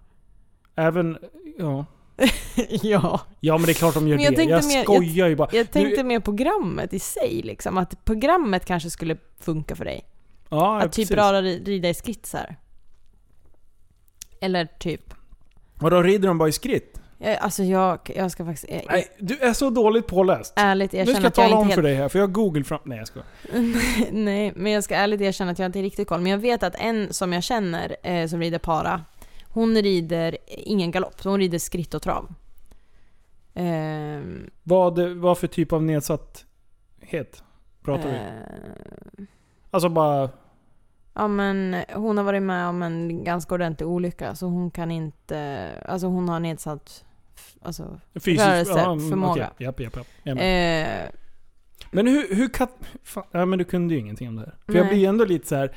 Även... 0.75 1.17
Ja. 1.57 1.85
ja. 2.81 3.21
Ja 3.39 3.57
men 3.57 3.65
det 3.65 3.71
är 3.71 3.73
klart 3.73 3.93
de 3.93 4.07
gör 4.07 4.15
Men 4.15 4.25
jag 4.25 4.35
det. 4.35 4.43
Jag 4.43 4.65
mer- 4.65 4.83
skojar 4.83 5.27
ju 5.27 5.35
bara. 5.35 5.49
Jag 5.51 5.71
tänkte 5.71 6.03
mer 6.03 6.19
programmet 6.19 6.93
i 6.93 6.99
sig 6.99 7.41
liksom. 7.43 7.77
Att 7.77 8.05
programmet 8.05 8.65
kanske 8.65 8.89
skulle 8.89 9.17
funka 9.39 9.75
för 9.75 9.85
dig. 9.85 10.05
Ja, 10.49 10.77
att 10.81 10.91
typ 10.91 11.07
precis. 11.07 11.15
bara 11.15 11.41
ri- 11.41 11.65
rida 11.65 11.89
i 11.89 11.93
skritt 11.93 12.31
här. 12.33 12.55
Eller 14.41 14.65
typ... 14.79 15.13
Vadå, 15.75 16.03
rider 16.03 16.27
de 16.27 16.37
bara 16.37 16.49
i 16.49 16.51
skritt? 16.51 16.99
Jag, 17.17 17.37
alltså 17.37 17.63
jag, 17.63 17.99
jag 18.15 18.31
ska 18.31 18.45
faktiskt... 18.45 18.65
Jag, 18.69 18.81
Nej, 18.89 19.07
du 19.19 19.37
är 19.39 19.53
så 19.53 19.69
dåligt 19.69 20.07
påläst. 20.07 20.53
ärligt 20.55 20.91
Nu 20.93 20.99
erkänna 20.99 21.13
ska 21.15 21.21
jag 21.21 21.25
jag 21.25 21.33
tala 21.33 21.55
om 21.57 21.63
helt 21.67 21.75
för 21.75 21.81
dig 21.81 21.95
här, 21.95 22.09
för 22.09 22.19
jag 22.19 22.27
har 22.27 22.31
google 22.33 22.63
fram... 22.63 22.79
Nej 22.83 22.97
jag 22.97 23.07
ska. 23.07 23.19
Nej, 24.11 24.53
men 24.55 24.71
jag 24.71 24.83
ska 24.83 24.95
ärligt 24.95 25.21
erkänna 25.21 25.51
att 25.51 25.59
jag 25.59 25.65
inte 25.65 25.79
har 25.79 25.83
riktigt 25.83 26.07
koll. 26.07 26.21
Men 26.21 26.31
jag 26.31 26.39
vet 26.39 26.63
att 26.63 26.75
en 26.75 27.13
som 27.13 27.33
jag 27.33 27.43
känner 27.43 27.95
eh, 28.03 28.27
som 28.27 28.39
rider 28.39 28.59
para, 28.59 29.01
hon 29.49 29.75
rider 29.81 30.37
ingen 30.47 30.91
galopp, 30.91 31.23
hon 31.23 31.39
rider 31.39 31.59
skritt 31.59 31.93
och 31.93 32.01
trav. 32.01 32.33
Ehm, 33.53 34.49
Vad, 34.63 34.99
vad 34.99 35.37
för 35.37 35.47
typ 35.47 35.73
av 35.73 35.83
nedsatthet 35.83 37.43
pratar 37.83 38.09
vi? 38.09 38.15
eh, 38.15 39.25
Alltså 39.71 39.89
bara... 39.89 40.29
ja 41.13 41.27
men 41.27 41.75
hon 41.93 42.17
har 42.17 42.23
varit 42.23 42.43
med 42.43 42.67
om 42.67 42.81
en 42.83 43.23
ganska 43.23 43.55
ordentlig 43.55 43.87
olycka 43.89 44.35
så 44.35 44.45
hon 44.45 44.71
kan 44.71 44.91
inte, 44.91 45.69
alltså 45.85 46.07
hon 46.07 46.29
har 46.29 46.39
nedsatt 46.39 47.05
alltså, 47.61 47.99
Fysisk... 48.15 48.45
Rörelse, 48.45 48.79
mm, 48.79 49.09
förmåga. 49.09 49.31
okej. 49.31 49.65
Japp, 49.65 49.79
japp, 49.79 49.95
japp. 49.95 50.07
Jag 50.23 50.37
eh, 50.37 51.09
Men 51.91 52.07
hur, 52.07 52.35
hur 52.35 52.49
kan... 52.49 52.67
Fan, 53.03 53.23
ja 53.31 53.45
men 53.45 53.59
du 53.59 53.65
kunde 53.65 53.93
ju 53.93 53.99
ingenting 53.99 54.27
om 54.27 54.35
det 54.35 54.41
här. 54.41 54.55
För 54.65 54.73
jag 54.73 54.85
Nej. 54.85 54.93
blir 54.93 55.07
ändå 55.09 55.25
lite 55.25 55.47
så 55.47 55.55
här. 55.55 55.75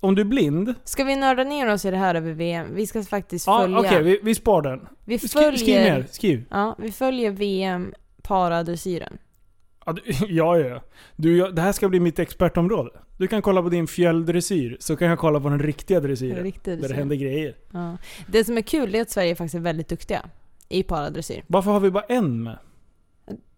Om 0.00 0.14
du 0.14 0.20
är 0.22 0.26
blind... 0.26 0.74
Ska 0.84 1.04
vi 1.04 1.16
nörda 1.16 1.44
ner 1.44 1.72
oss 1.72 1.84
i 1.84 1.90
det 1.90 1.96
här 1.96 2.14
över 2.14 2.32
VM? 2.32 2.66
Vi 2.74 2.86
ska 2.86 3.02
faktiskt 3.02 3.46
Ja 3.46 3.60
följa... 3.60 3.78
okej, 3.78 4.02
vi, 4.02 4.20
vi 4.22 4.34
spar 4.34 4.62
den. 4.62 4.88
vi 5.04 5.18
Skri, 5.18 5.28
följer... 5.28 5.56
skriv 5.58 5.80
ner, 5.80 6.06
skriv. 6.10 6.44
Ja, 6.50 6.76
vi 6.78 6.92
följer 6.92 7.30
VM 7.30 7.94
paradressyren. 8.22 9.18
Ja, 9.86 9.92
du, 9.92 10.02
ja, 10.28 10.58
ja. 10.58 10.82
Du, 11.16 11.36
jag, 11.36 11.54
det 11.54 11.62
här 11.62 11.72
ska 11.72 11.88
bli 11.88 12.00
mitt 12.00 12.18
expertområde. 12.18 12.90
Du 13.18 13.26
kan 13.26 13.42
kolla 13.42 13.62
på 13.62 13.68
din 13.68 13.86
fjälldressyr, 13.86 14.76
så 14.80 14.96
kan 14.96 15.08
jag 15.08 15.18
kolla 15.18 15.40
på 15.40 15.48
den 15.48 15.58
riktiga 15.58 16.00
dressyren. 16.00 16.42
Riktigt 16.44 16.80
Där 16.82 16.88
det 16.88 16.94
händer 16.94 17.16
grejer. 17.16 17.54
Ja. 17.72 17.96
Det 18.26 18.44
som 18.44 18.56
är 18.58 18.62
kul 18.62 18.94
är 18.94 19.00
att 19.02 19.10
Sverige 19.10 19.34
faktiskt 19.36 19.54
är 19.54 19.58
väldigt 19.60 19.88
duktiga 19.88 20.22
i 20.68 20.82
paradressyr. 20.82 21.44
Varför 21.46 21.70
har 21.70 21.80
vi 21.80 21.90
bara 21.90 22.04
en 22.04 22.42
med? 22.42 22.58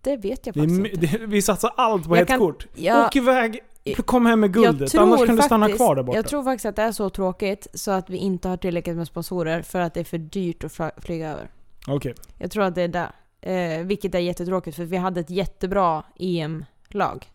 Det 0.01 0.16
vet 0.16 0.47
jag 0.47 0.55
Det 0.55 0.61
faktiskt 0.61 0.80
my- 0.80 0.89
inte. 0.89 1.18
det, 1.18 1.26
vi 1.26 1.43
satsar 1.43 1.70
allt 1.76 2.05
på 2.09 2.16
Jag 2.16 2.22
ett 2.22 2.28
kan- 2.28 2.39
kort. 2.39 2.66
Jag, 2.74 3.07
Åk 3.07 3.16
iväg, 3.16 3.61
kom 3.95 4.26
hem 4.26 4.41
med 4.41 4.47
jag 4.49 4.55
guldet. 4.55 4.95
Annars 4.95 5.26
kan 5.26 5.37
du 5.37 5.43
stanna 5.43 5.66
faktiskt- 5.66 5.84
kvar 5.84 5.95
där 5.97 6.03
borta. 6.03 6.18
Jag 6.18 6.26
tror 6.26 6.45
faktiskt 6.45 6.66
att 6.66 6.76
det 6.76 6.82
är 6.82 6.93
så 6.93 7.11
tråkigt 7.11 7.66
så 7.74 7.91
att 7.91 8.11
vi 8.11 8.16
inte 8.16 8.49
har 8.49 8.57
tillräckligt 8.57 8.97
med 8.97 9.07
sponsorer 9.07 9.62
för 9.62 9.80
att 9.80 9.95
det 9.95 10.01
är 10.01 10.05
för 10.05 10.18
dyrt 10.18 10.64
att 10.64 10.72
fly- 10.72 10.91
flyga 11.01 11.30
över. 11.30 11.51
Okej. 11.89 12.14
Jag 12.39 12.51
tror 12.51 12.64
att 12.64 12.74
det 12.74 12.82
är 12.82 12.89
det. 12.89 13.12
Eh, 13.41 13.87
vilket 13.87 14.14
är 14.14 14.18
jättetråkigt 14.18 14.76
för 14.76 14.84
vi 14.84 14.97
hade 14.97 15.20
ett 15.20 15.30
jättebra 15.30 16.03
EM-lag. 16.18 17.26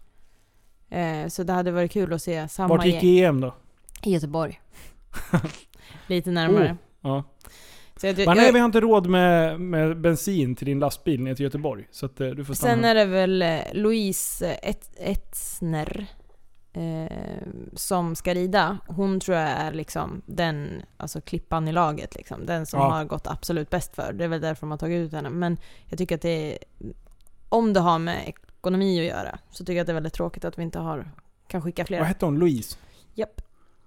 Eh, 0.89 1.27
så 1.27 1.43
det 1.43 1.53
hade 1.53 1.71
varit 1.71 1.91
kul 1.91 2.13
att 2.13 2.21
se 2.21 2.47
samma 2.47 2.67
Vart 2.67 2.85
gick 2.85 3.03
gäng 3.03 3.19
EM 3.19 3.41
då? 3.41 3.55
i 4.03 4.11
Göteborg. 4.13 4.61
Lite 6.07 6.31
närmare. 6.31 6.77
Ja. 7.01 7.23
Så 7.95 8.07
jag, 8.07 8.17
Men 8.17 8.37
nej, 8.37 8.45
jag, 8.45 8.53
vi 8.53 8.59
har 8.59 8.65
inte 8.65 8.79
råd 8.79 9.07
med, 9.07 9.59
med 9.61 10.01
bensin 10.01 10.55
till 10.55 10.65
din 10.65 10.79
lastbil 10.79 11.21
ner 11.23 11.35
till 11.35 11.43
Göteborg. 11.43 11.87
Så 11.91 12.05
att 12.05 12.21
eh, 12.21 12.27
du 12.29 12.45
får 12.45 12.53
stanna. 12.53 12.73
Sen 12.73 12.85
är 12.85 12.95
det 12.95 13.05
väl 13.05 13.41
eh, 13.41 13.59
Louise 13.73 14.53
Et- 14.53 14.93
Etzner 14.97 16.07
eh, 16.73 17.17
som 17.73 18.15
ska 18.15 18.33
rida. 18.33 18.77
Hon 18.87 19.19
tror 19.19 19.37
jag 19.37 19.49
är 19.49 19.71
liksom 19.71 20.21
den, 20.25 20.81
alltså 20.97 21.21
klippan 21.21 21.67
i 21.67 21.71
laget 21.71 22.15
liksom. 22.15 22.45
Den 22.45 22.65
som 22.65 22.79
Ja. 22.79 22.89
har 22.89 23.05
gått 23.05 23.27
absolut 23.27 23.69
bäst 23.69 23.95
för. 23.95 24.13
Det 24.13 24.23
är 24.23 24.27
väl 24.27 24.41
därför 24.41 24.61
de 24.61 24.71
har 24.71 24.77
tagit 24.77 25.05
ut 25.07 25.13
henne. 25.13 25.29
Men 25.29 25.57
jag 25.89 25.97
tycker 25.97 26.15
att 26.15 26.21
det 26.21 26.51
är, 26.53 26.57
om 27.49 27.73
det 27.73 27.79
har 27.79 27.99
med 27.99 28.27
ekonomi 28.27 28.99
att 28.99 29.05
göra, 29.05 29.39
så 29.51 29.63
tycker 29.65 29.73
jag 29.73 29.81
att 29.81 29.87
det 29.87 29.91
är 29.91 29.93
väldigt 29.93 30.13
tråkigt 30.13 30.45
att 30.45 30.59
vi 30.59 30.63
inte 30.63 30.79
har, 30.79 31.11
kan 31.47 31.61
skicka 31.61 31.81
Vad 31.81 31.87
fler. 31.87 32.03
hette 32.03 32.25
hon? 32.25 32.39
Louise? 32.39 32.77
Japp. 33.13 33.41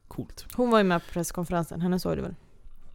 Coolt. 0.08 0.46
Hon 0.54 0.70
var 0.70 0.78
ju 0.78 0.84
med 0.84 1.06
på 1.06 1.12
presskonferensen, 1.12 1.80
henne 1.80 1.98
såg 1.98 2.16
du 2.16 2.22
väl? 2.22 2.34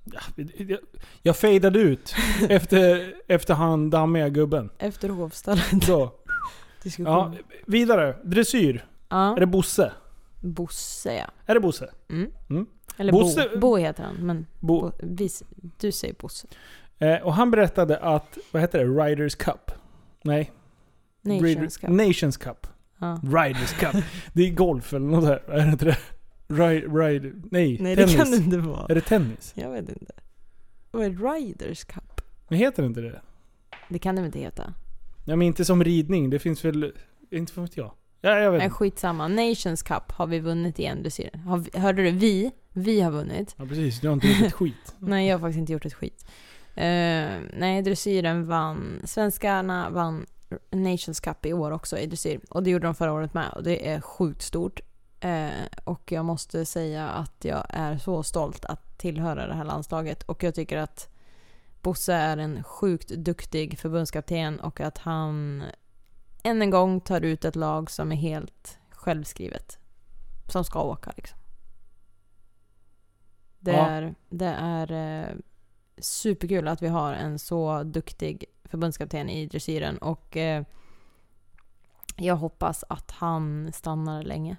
Ja, 0.03 0.21
jag, 0.57 0.79
jag 1.21 1.37
fejdade 1.37 1.79
ut 1.79 2.15
efter, 2.49 3.13
efter 3.27 3.53
han 3.53 3.89
dammiga 3.89 4.29
gubben. 4.29 4.69
Efter 4.79 5.09
hovstallet. 5.09 5.83
Så. 5.85 6.11
Ja, 6.97 7.33
vidare. 7.67 8.15
Dressyr. 8.23 8.85
Ja. 9.09 9.35
Är 9.35 9.39
det 9.39 9.45
Bosse? 9.45 9.91
Bosse 10.39 11.13
ja. 11.13 11.25
Är 11.45 11.53
det 11.53 11.59
Bosse? 11.59 11.89
Mm. 12.09 12.31
Mm. 12.49 12.65
Eller 12.97 13.13
Bosse- 13.13 13.49
Bo. 13.53 13.59
Bo 13.59 13.77
heter 13.77 14.03
han, 14.03 14.15
men 14.15 14.45
Bo. 14.59 14.81
Bo, 14.81 14.91
vi, 14.99 15.29
du 15.79 15.91
säger 15.91 16.13
Bosse. 16.19 16.47
Eh, 16.97 17.17
och 17.17 17.33
han 17.33 17.51
berättade 17.51 17.97
att, 17.97 18.37
vad 18.51 18.61
heter 18.61 18.79
det? 18.85 19.03
Riders 19.05 19.35
Cup? 19.35 19.71
Nej. 20.23 20.51
Nations 21.21 21.77
Cup. 21.77 21.89
Nations 21.89 22.37
Cup. 22.37 22.67
Ja. 22.99 23.21
Riders 23.23 23.73
Cup. 23.73 24.03
Det 24.33 24.43
är 24.47 24.53
golf 24.53 24.93
eller 24.93 25.07
något 25.07 25.25
där. 25.25 25.43
Är 25.47 25.65
det 25.65 25.71
inte 25.71 25.85
det? 25.85 25.97
Ride, 26.47 26.87
ride, 26.87 27.31
nej, 27.51 27.77
Nej 27.81 27.95
tennis. 27.95 28.11
det 28.11 28.17
kan 28.17 28.31
det 28.31 28.37
inte 28.37 28.57
vara. 28.57 28.85
Är 28.89 28.95
det 28.95 29.01
tennis? 29.01 29.53
Jag 29.55 29.71
vet 29.71 29.89
inte. 29.89 30.13
Vad 30.91 31.05
är 31.05 31.33
Riders 31.33 31.83
Cup? 31.83 32.21
Men 32.47 32.59
heter 32.59 32.83
det 32.83 32.87
inte 32.87 33.01
det? 33.01 33.21
Det 33.89 33.99
kan 33.99 34.15
det 34.15 34.21
väl 34.21 34.25
inte 34.27 34.39
heta? 34.39 34.73
Ja 35.25 35.35
men 35.35 35.47
inte 35.47 35.65
som 35.65 35.83
ridning. 35.83 36.29
Det 36.29 36.39
finns 36.39 36.65
väl 36.65 36.93
Inte 37.31 37.53
för 37.53 37.61
vet 37.61 37.77
jag. 37.77 37.91
Ja, 38.21 38.39
jag 38.39 38.51
vet 38.51 38.59
Nej, 38.59 38.69
skitsamma. 38.69 39.27
Nations 39.27 39.83
Cup 39.83 40.11
har 40.11 40.27
vi 40.27 40.39
vunnit 40.39 40.79
igen, 40.79 41.03
du 41.03 41.09
ser. 41.09 41.29
Har 41.45 41.57
vi, 41.57 41.79
hörde 41.79 42.03
du? 42.03 42.11
Vi. 42.11 42.51
Vi 42.73 43.01
har 43.01 43.11
vunnit. 43.11 43.55
Ja, 43.57 43.65
precis. 43.65 43.99
Du 43.99 44.07
har 44.07 44.13
inte 44.13 44.27
gjort 44.27 44.41
ett 44.41 44.53
skit. 44.53 44.95
Nej, 44.99 45.27
jag 45.27 45.35
har 45.35 45.39
faktiskt 45.39 45.59
inte 45.59 45.73
gjort 45.73 45.85
ett 45.85 45.93
skit. 45.93 46.25
Eh, 46.75 47.29
nej, 47.53 47.81
dressyren 47.81 48.47
vann. 48.47 49.01
Svenskarna 49.03 49.89
vann 49.89 50.25
Nations 50.71 51.19
Cup 51.19 51.45
i 51.45 51.53
år 51.53 51.71
också 51.71 51.97
i 51.97 52.05
dressyr. 52.05 52.39
Och 52.49 52.63
det 52.63 52.69
gjorde 52.69 52.87
de 52.87 52.95
förra 52.95 53.13
året 53.13 53.33
med. 53.33 53.49
Och 53.55 53.63
det 53.63 53.89
är 53.89 54.01
sjukt 54.01 54.41
stort. 54.41 54.79
Eh, 55.19 55.49
och 55.83 56.11
jag 56.11 56.25
måste 56.25 56.65
säga 56.65 57.09
att 57.09 57.45
jag 57.45 57.65
är 57.69 57.97
så 57.97 58.23
stolt 58.23 58.65
att 58.65 58.97
tillhöra 58.97 59.47
det 59.47 59.53
här 59.53 59.65
landslaget. 59.65 60.23
Och 60.23 60.43
jag 60.43 60.55
tycker 60.55 60.77
att 60.77 61.09
Bosse 61.81 62.13
är 62.13 62.37
en 62.37 62.63
sjukt 62.63 63.09
duktig 63.09 63.79
förbundskapten 63.79 64.59
och 64.59 64.79
att 64.79 64.97
han 64.97 65.63
än 66.43 66.61
en 66.61 66.69
gång 66.69 67.01
tar 67.01 67.21
ut 67.21 67.45
ett 67.45 67.55
lag 67.55 67.91
som 67.91 68.11
är 68.11 68.15
helt 68.15 68.79
självskrivet. 68.91 69.79
Som 70.47 70.63
ska 70.63 70.81
åka 70.83 71.11
liksom. 71.17 71.39
Det 73.59 73.71
Ja. 73.71 73.85
är, 73.87 74.15
det 74.29 74.55
är 74.59 74.91
eh, 74.91 75.35
superkul 75.97 76.67
att 76.67 76.81
vi 76.81 76.87
har 76.87 77.13
en 77.13 77.39
så 77.39 77.83
duktig 77.83 78.45
förbundskapten 78.63 79.29
i 79.29 79.45
dressyren 79.45 79.97
och 79.97 80.37
eh, 80.37 80.63
jag 82.15 82.35
hoppas 82.35 82.83
att 82.89 83.11
han 83.11 83.71
stannar 83.73 84.23
länge. 84.23 84.57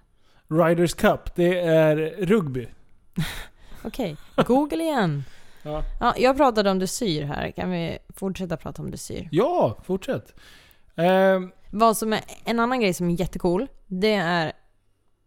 Riders 0.48 0.94
Cup, 0.94 1.34
det 1.34 1.60
är 1.60 1.96
rugby. 2.26 2.68
Okej, 3.84 4.16
Google 4.46 4.82
igen. 4.84 5.24
Ja. 5.62 5.82
Ja, 6.00 6.14
jag 6.18 6.36
pratade 6.36 6.70
om 6.70 6.78
dressyr 6.78 7.22
här. 7.22 7.50
Kan 7.50 7.70
vi 7.70 7.98
fortsätta 8.08 8.56
prata 8.56 8.82
om 8.82 8.90
dressyr? 8.90 9.28
Ja, 9.32 9.78
fortsätt. 9.84 10.34
Ehm, 11.04 11.52
Vad 11.70 11.96
som 11.96 12.12
är 12.12 12.20
en 12.44 12.60
annan 12.60 12.80
grej 12.80 12.94
som 12.94 13.10
är 13.10 13.20
jättecool, 13.20 13.66
det 13.86 14.14
är 14.14 14.52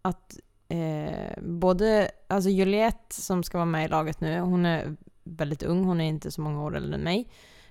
att 0.02 0.40
eh, 0.68 1.42
både, 1.44 2.12
alltså 2.28 2.50
Juliette 2.50 3.22
som 3.22 3.44
ska 3.44 3.58
vara 3.58 3.66
med 3.66 3.86
i 3.86 3.88
laget 3.88 4.22
nu, 4.22 4.40
hon 4.40 4.66
är 4.66 4.96
väldigt 5.24 5.64
ung, 5.64 5.84
hon 5.86 6.02
är 6.02 6.06
inte 6.06 6.32
så 6.32 6.42
många 6.42 6.64
år 6.64 6.76
äldre 6.76 6.96
än 6.96 7.02
mig. 7.02 7.30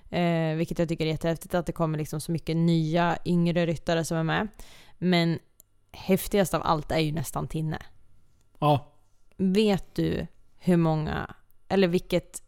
Eh, 0.09 0.55
vilket 0.55 0.79
jag 0.79 0.89
tycker 0.89 1.05
är 1.05 1.09
jättehäftigt 1.09 1.53
att 1.53 1.65
det 1.65 1.71
kommer 1.71 1.97
liksom 1.97 2.21
så 2.21 2.31
mycket 2.31 2.57
nya 2.57 3.17
yngre 3.25 3.65
ryttare 3.65 4.05
som 4.05 4.17
är 4.17 4.23
med. 4.23 4.47
Men 4.97 5.39
häftigast 5.91 6.53
av 6.53 6.61
allt 6.65 6.91
är 6.91 6.99
ju 6.99 7.11
nästan 7.11 7.47
Tinne. 7.47 7.79
ja. 8.59 8.89
Vet 9.37 9.95
du 9.95 10.27
hur 10.57 10.77
många, 10.77 11.35
eller 11.67 11.87
vilket 11.87 12.43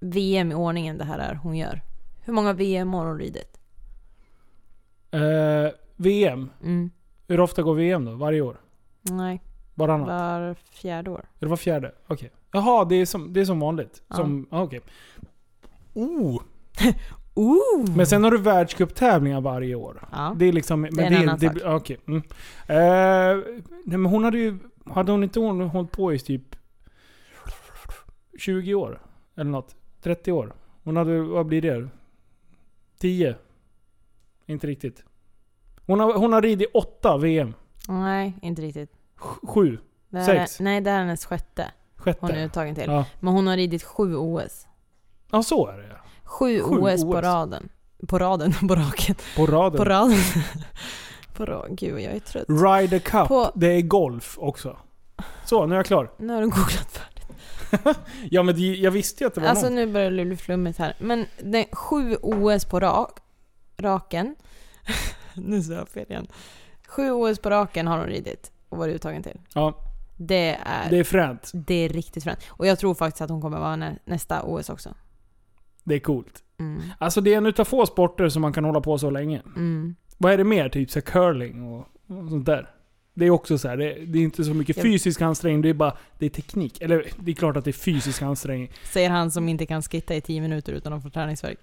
VM 0.00 0.52
i 0.52 0.54
ordningen 0.54 0.98
det 0.98 1.04
här 1.04 1.18
är 1.18 1.34
hon 1.34 1.56
gör? 1.56 1.80
Hur 2.24 2.32
många 2.32 2.52
VM 2.52 2.92
har 2.94 3.06
hon 3.06 3.18
ridit? 3.18 3.60
Eh, 5.14 5.70
VM. 5.96 6.50
Mm. 6.62 6.90
Hur 7.28 7.40
ofta 7.40 7.62
går 7.62 7.74
VM 7.74 8.04
då? 8.04 8.12
Varje 8.12 8.40
år? 8.40 8.60
Nej, 9.02 9.42
Varannat? 9.74 10.08
var 10.08 10.54
fjärde 10.54 11.10
år. 11.10 11.24
Eller 11.40 11.50
var 11.50 11.56
fjärde? 11.56 11.92
Okej. 12.06 12.30
Jaha, 12.52 12.84
det 12.84 12.94
är 12.94 13.06
som, 13.06 13.32
det 13.32 13.40
är 13.40 13.44
som 13.44 13.60
vanligt? 13.60 14.02
Ja. 14.08 14.16
Som, 14.16 14.46
ah, 14.50 14.62
okej. 14.62 14.80
Oh! 15.94 16.42
Ooh! 17.34 17.96
Men 17.96 18.06
sen 18.06 18.24
har 18.24 18.30
du 18.30 18.38
världscuptävlingar 18.38 19.40
varje 19.40 19.74
år. 19.74 20.08
Ja. 20.12 20.34
Det 20.38 20.44
är 20.44 20.52
liksom... 20.52 20.80
Men 20.80 20.98
är 20.98 21.06
en 21.06 21.22
annan 21.22 21.38
det, 21.38 21.46
sak. 21.46 21.58
Okej. 21.64 21.98
Mm. 22.06 22.22
Eh, 22.66 23.44
nej, 23.84 23.98
men 23.98 24.06
hon 24.06 24.24
hade 24.24 24.38
ju... 24.38 24.58
Hade 24.86 25.12
hon 25.12 25.22
inte 25.22 25.40
hon 25.40 25.60
hållit 25.60 25.92
på 25.92 26.12
i 26.12 26.18
typ 26.18 26.56
20 28.38 28.74
år? 28.74 29.02
Eller 29.36 29.50
något? 29.50 29.76
30 30.02 30.32
år? 30.32 30.54
Hon 30.84 30.96
hade... 30.96 31.20
Vad 31.20 31.46
blir 31.46 31.62
det? 31.62 31.88
10? 32.98 33.34
Inte 34.46 34.66
riktigt. 34.66 35.04
Hon 35.86 36.00
har, 36.00 36.14
hon 36.14 36.32
har 36.32 36.42
ridit 36.42 36.68
8 36.74 37.16
VM. 37.16 37.54
Nej, 37.88 38.38
inte 38.42 38.62
riktigt. 38.62 38.92
7. 39.42 39.78
Det 40.08 40.18
här 40.18 40.24
Sex. 40.26 40.60
Är, 40.60 40.64
nej, 40.64 40.80
det 40.80 40.90
här 40.90 40.96
är 40.98 41.02
hennes 41.04 41.26
sjätte 41.26 41.70
Sjätte. 41.96 42.18
hon 42.20 42.30
är 42.30 42.44
uttagen 42.46 42.74
till. 42.74 42.84
Ja. 42.86 43.04
Men 43.20 43.34
hon 43.34 43.46
har 43.46 43.56
ridit 43.56 43.82
sju 43.82 44.16
OS. 44.16 44.66
ja, 45.30 45.42
så 45.42 45.66
är 45.68 45.78
det. 45.78 45.96
Sju, 46.24 46.60
Sju 46.60 46.74
OS, 46.78 47.02
på 47.02 47.08
OS. 47.08 47.22
raden. 47.22 47.68
På 48.08 48.18
raden, 48.18 48.52
på 48.68 48.74
raken. 48.74 49.14
På 49.36 49.46
raden. 49.46 49.78
På 49.78 49.84
raden. 49.84 50.18
på 51.36 51.44
raden. 51.44 51.76
Gud, 51.76 52.00
jag 52.00 52.12
är 52.14 52.20
trött. 52.20 52.44
Ryder 52.48 52.98
Cup, 52.98 53.28
På- 53.28 53.52
det 53.54 53.66
är 53.66 53.82
golf 53.82 54.38
också. 54.40 54.76
Så, 55.44 55.66
nu 55.66 55.74
är 55.74 55.78
jag 55.78 55.86
klar. 55.86 56.10
Nu 56.18 56.32
har 56.34 56.40
du 56.40 56.46
googlat 56.48 56.70
färdigt. 56.98 57.10
Ja 58.30 58.42
men 58.42 58.80
jag 58.82 58.90
visste 58.90 59.24
ju 59.24 59.28
att 59.28 59.34
det 59.34 59.40
var 59.40 59.48
Alltså 59.48 59.64
någon. 59.66 59.74
nu 59.74 59.86
börjar 59.92 60.10
det 60.10 60.24
bli 60.24 60.36
flummigt 60.36 60.78
här. 60.78 60.96
Men 60.98 61.26
är 61.42 61.74
sju 61.74 62.16
OS 62.22 62.64
på 62.64 62.80
rak, 62.80 63.18
raken. 63.76 64.36
nu 65.34 65.62
sa 65.62 65.72
jag 65.72 65.88
fel 65.88 66.06
igen. 66.08 66.26
Sju 66.88 67.10
OS 67.10 67.38
på 67.38 67.50
raken 67.50 67.86
har 67.86 67.98
hon 67.98 68.06
ridit 68.06 68.52
och 68.68 68.78
varit 68.78 68.94
uttagen 68.94 69.22
till. 69.22 69.38
Ja, 69.54 69.78
Det 70.16 70.54
är, 70.64 70.84
det 70.84 70.90
det, 70.90 70.98
är 70.98 71.04
fränt. 71.04 71.52
är 71.68 71.88
riktigt 71.88 72.24
fränt. 72.24 72.38
Och 72.48 72.66
jag 72.66 72.78
tror 72.78 72.94
faktiskt 72.94 73.20
att 73.22 73.30
hon 73.30 73.40
kommer 73.40 73.58
vara 73.58 73.76
nä, 73.76 73.98
nästa 74.04 74.42
OS 74.42 74.70
också. 74.70 74.94
Det 75.84 75.94
är 75.94 76.00
coolt. 76.00 76.42
Mm. 76.58 76.82
Alltså 76.98 77.20
det 77.20 77.34
är 77.34 77.38
en 77.38 77.46
utav 77.46 77.64
få 77.64 77.86
sporter 77.86 78.28
som 78.28 78.42
man 78.42 78.52
kan 78.52 78.64
hålla 78.64 78.80
på 78.80 78.98
så 78.98 79.10
länge. 79.10 79.42
Mm. 79.56 79.94
Vad 80.18 80.32
är 80.32 80.38
det 80.38 80.44
mer? 80.44 80.68
Typ 80.68 80.90
så 80.90 81.00
curling 81.00 81.62
och, 81.62 81.78
och 82.06 82.28
sånt 82.30 82.46
där. 82.46 82.70
Det 83.14 83.26
är 83.26 83.30
också 83.30 83.58
så 83.58 83.68
här, 83.68 83.76
det, 83.76 83.94
det 84.06 84.18
är 84.18 84.22
inte 84.22 84.44
så 84.44 84.54
mycket 84.54 84.82
fysisk 84.82 85.22
ansträngning, 85.22 85.62
det 85.62 85.68
är 85.68 85.74
bara 85.74 85.96
det 86.18 86.26
är 86.26 86.30
teknik. 86.30 86.80
Eller 86.80 87.06
det 87.18 87.30
är 87.30 87.34
klart 87.34 87.56
att 87.56 87.64
det 87.64 87.70
är 87.70 87.72
fysisk 87.72 88.22
ansträngning. 88.22 88.70
Säger 88.84 89.10
han 89.10 89.30
som 89.30 89.48
inte 89.48 89.66
kan 89.66 89.82
skitta 89.82 90.14
i 90.14 90.20
10 90.20 90.40
minuter 90.40 90.72
utan 90.72 90.92
att 90.92 91.02
få 91.02 91.10
träningsvärk. 91.10 91.58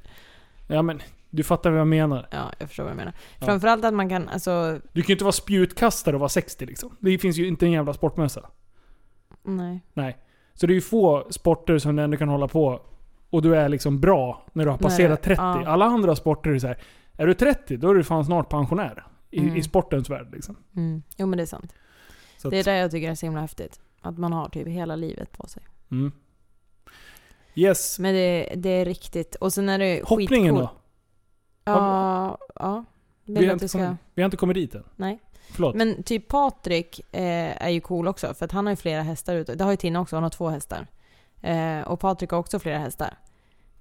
Ja 0.68 0.82
men, 0.82 1.01
du 1.32 1.44
fattar 1.44 1.70
vad 1.72 1.80
jag 1.80 1.88
menar. 1.88 2.28
Ja, 2.32 2.52
jag 2.60 2.68
förstår 2.68 2.84
vad 2.84 2.92
jag 2.92 2.98
menar. 2.98 3.14
Ja. 3.40 3.46
Framförallt 3.46 3.86
att 3.86 3.94
man 3.94 4.10
kan, 4.10 4.30
alltså, 4.30 4.80
Du 4.94 5.02
kan 5.02 5.08
ju 5.08 5.14
inte 5.14 5.24
vara 5.24 5.32
spjutkastare 5.32 6.16
och 6.16 6.20
vara 6.20 6.30
60 6.30 6.66
liksom. 6.66 6.98
Det 7.00 7.18
finns 7.18 7.38
ju 7.38 7.48
inte 7.48 7.66
en 7.66 7.72
jävla 7.72 7.94
sportmössa. 7.94 8.50
nej. 9.44 9.82
Nej. 9.94 10.18
Så 10.54 10.68
det 10.68 10.74
är 10.74 10.76
ju 10.76 10.82
få 10.82 11.28
sporter 11.30 11.78
som 11.78 11.96
du 11.96 12.04
ändå 12.04 12.18
kan 12.18 12.30
hålla 12.30 12.48
på 12.48 12.82
och 13.30 13.42
du 13.42 13.56
är 13.56 13.70
liksom 13.70 14.00
bra 14.00 14.46
när 14.54 14.66
du 14.66 14.72
har 14.72 14.78
passerat 14.78 15.22
det- 15.22 15.36
30. 15.36 15.42
ja. 15.42 15.68
Alla 15.68 15.86
andra 15.86 16.16
sporter 16.16 16.50
är 16.50 16.60
så 16.60 16.68
här. 16.68 16.78
Är 17.18 17.28
du 17.28 17.34
30, 17.34 17.78
då 17.78 17.90
är 17.90 17.96
du 17.96 18.04
fan 18.04 18.26
snart 18.26 18.50
pensionär. 18.50 19.04
I, 19.32 19.40
Mm. 19.40 19.56
i 19.56 19.64
sportens 19.64 20.10
värld 20.10 20.28
liksom. 20.34 20.56
Mm. 20.76 21.04
Jo 21.18 21.28
men 21.28 21.38
det 21.38 21.44
är 21.44 21.46
sant. 21.48 21.74
Så 22.38 22.50
Det 22.50 22.56
är 22.56 22.60
att, 22.60 22.66
det 22.66 22.78
jag 22.78 22.92
tycker 22.92 23.12
är 23.12 23.16
så 23.16 23.26
himla 23.26 23.42
häftigt. 23.42 23.80
Att 24.02 24.18
man 24.18 24.34
har 24.34 24.50
typ 24.50 24.68
hela 24.68 24.96
livet 24.96 25.32
på 25.32 25.48
sig. 25.48 25.64
mm. 25.92 26.12
Yes. 27.56 28.00
Men 28.00 28.14
det, 28.14 28.54
det 28.56 28.70
är 28.70 28.86
riktigt. 28.86 29.36
Och 29.36 29.54
sen 29.54 29.70
är 29.70 29.80
det 29.80 30.02
Hoppningen 30.06 30.30
skitcool. 30.30 30.60
då? 30.60 30.70
Ja, 31.64 32.38
ja. 32.55 32.86
Vi 33.26 33.47
har, 33.47 33.68
ska... 33.68 33.78
kommit, 33.80 33.97
vi 34.14 34.22
har 34.22 34.26
inte 34.26 34.38
kommit 34.38 34.55
dit 34.55 34.76
än. 34.76 34.84
Nej. 34.95 35.20
Förlåt. 35.51 35.76
Men 35.76 36.03
typ 36.03 36.28
Patrik 36.28 36.99
eh, 37.12 37.64
är 37.66 37.70
ju 37.70 37.82
cool 37.82 38.07
också, 38.07 38.34
för 38.34 38.45
att 38.45 38.51
han 38.51 38.66
har 38.66 38.72
ju 38.72 38.76
flera 38.76 39.01
hästar 39.01 39.36
ute. 39.36 39.55
Det 39.55 39.64
har 39.64 39.72
ju 39.72 39.78
Tina 39.78 39.99
också, 39.99 40.16
han 40.16 40.24
har 40.24 40.30
två 40.30 40.49
hästar. 40.49 40.88
Eh, 41.41 41.82
och 41.82 41.99
Patrik 41.99 42.32
har 42.32 42.38
också 42.38 42.59
flera 42.59 42.78
hästar. 42.78 43.18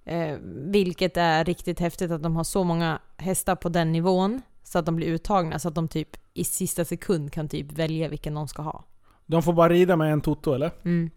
Eh, 0.05 0.37
vilket 0.45 1.17
är 1.17 1.45
riktigt 1.45 1.81
häftigt 1.81 2.11
att 2.11 2.23
de 2.23 2.37
har 2.37 2.45
så 2.45 2.65
många 2.65 2.99
hästar 3.17 3.57
på 3.57 3.69
den 3.69 3.93
nivån, 3.93 4.43
så 4.63 4.79
att 4.79 4.87
de 4.87 4.97
blir 4.97 5.07
uttagna, 5.07 5.59
så 5.59 5.69
att 5.69 5.75
de 5.75 5.89
typ 5.89 6.17
i 6.35 6.45
sista 6.45 6.85
sekund 6.85 7.33
kan 7.33 7.49
typ 7.49 7.73
välja 7.73 8.09
vilken 8.09 8.35
de 8.35 8.49
ska 8.49 8.63
ha. 8.63 8.85
De 9.27 9.43
får 9.43 9.53
bara 9.53 9.69
rida 9.69 9.97
med 9.97 10.13
en 10.13 10.21
Toto 10.21 10.53
eller? 10.53 10.71
Mm. 10.85 11.11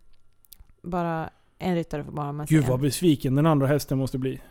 Bara 0.82 1.30
en 1.60 1.76
ryttare 1.76 2.04
får 2.04 2.12
bara 2.12 2.26
ha 2.26 2.32
med 2.32 2.48
sig 2.48 2.58
Gud 2.58 2.66
vad 2.66 2.76
en. 2.76 2.82
besviken 2.82 3.36
den 3.36 3.46
andra 3.46 3.68
hästen 3.68 3.98
måste 3.98 4.18
bli. 4.18 4.42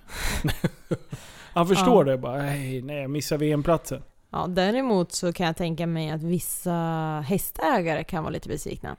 Han 1.54 1.66
förstår 1.66 2.04
det 2.04 2.18
bara. 2.18 2.42
Nej, 2.42 2.82
nej 2.82 2.96
jag 2.96 3.10
missar 3.10 3.38
VM-platsen. 3.38 4.02
Ja, 4.30 4.46
däremot 4.46 5.12
så 5.12 5.32
kan 5.32 5.46
jag 5.46 5.56
tänka 5.56 5.86
mig 5.86 6.10
att 6.10 6.22
vissa 6.22 6.74
hästägare 7.26 8.04
kan 8.04 8.22
vara 8.22 8.32
lite 8.32 8.48
besvikna. 8.48 8.96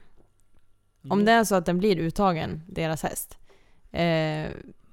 Om 1.10 1.26
det 1.26 1.32
är 1.32 1.44
så 1.44 1.56
att 1.56 1.66
den 1.66 1.78
blir 1.78 1.98
uttagen, 1.98 2.62
deras 2.68 3.04
häst. 3.04 3.38
Eh, 3.92 4.48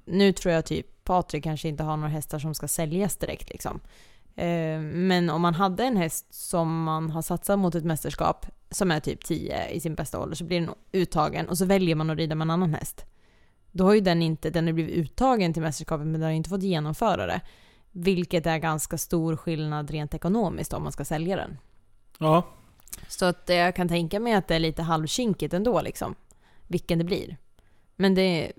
nu 0.04 0.32
tror 0.32 0.54
jag 0.54 0.64
typ 0.64 1.04
Patrik 1.04 1.44
kanske 1.44 1.68
inte 1.68 1.82
har 1.82 1.96
några 1.96 2.08
hästar 2.08 2.38
som 2.38 2.54
ska 2.54 2.68
säljas 2.68 3.16
direkt 3.16 3.50
liksom. 3.50 3.80
Eh, 4.36 4.80
men 4.80 5.30
om 5.30 5.42
man 5.42 5.54
hade 5.54 5.84
en 5.84 5.96
häst 5.96 6.26
som 6.30 6.82
man 6.82 7.10
har 7.10 7.22
satsat 7.22 7.58
mot 7.58 7.74
ett 7.74 7.84
mästerskap, 7.84 8.46
som 8.70 8.90
är 8.90 9.00
typ 9.00 9.24
10 9.24 9.68
i 9.68 9.80
sin 9.80 9.94
bästa 9.94 10.20
ålder, 10.20 10.36
så 10.36 10.44
blir 10.44 10.60
den 10.60 10.70
uttagen 10.92 11.48
och 11.48 11.58
så 11.58 11.64
väljer 11.64 11.94
man 11.94 12.10
att 12.10 12.18
rida 12.18 12.34
med 12.34 12.44
en 12.44 12.50
annan 12.50 12.74
häst. 12.74 13.04
Då 13.72 13.84
har 13.84 13.94
ju 13.94 14.00
den 14.00 14.22
inte, 14.22 14.50
den 14.50 14.66
har 14.66 14.72
blivit 14.72 14.94
uttagen 14.94 15.52
till 15.52 15.62
mästerskapet 15.62 16.06
men 16.06 16.12
den 16.12 16.22
har 16.22 16.30
inte 16.30 16.50
fått 16.50 16.62
genomföra 16.62 17.26
det. 17.26 17.40
Vilket 17.92 18.46
är 18.46 18.58
ganska 18.58 18.98
stor 18.98 19.36
skillnad 19.36 19.90
rent 19.90 20.14
ekonomiskt 20.14 20.72
om 20.72 20.82
man 20.82 20.92
ska 20.92 21.04
sälja 21.04 21.36
den. 21.36 21.58
Ja. 22.18 22.46
Så 23.08 23.24
att 23.24 23.42
jag 23.46 23.76
kan 23.76 23.88
tänka 23.88 24.20
mig 24.20 24.34
att 24.34 24.48
det 24.48 24.54
är 24.54 24.58
lite 24.58 24.82
halvkinkigt 24.82 25.54
ändå 25.54 25.80
liksom. 25.80 26.14
Vilken 26.66 26.98
det 26.98 27.04
blir. 27.04 27.36
Men 27.96 28.14
det, 28.14 28.52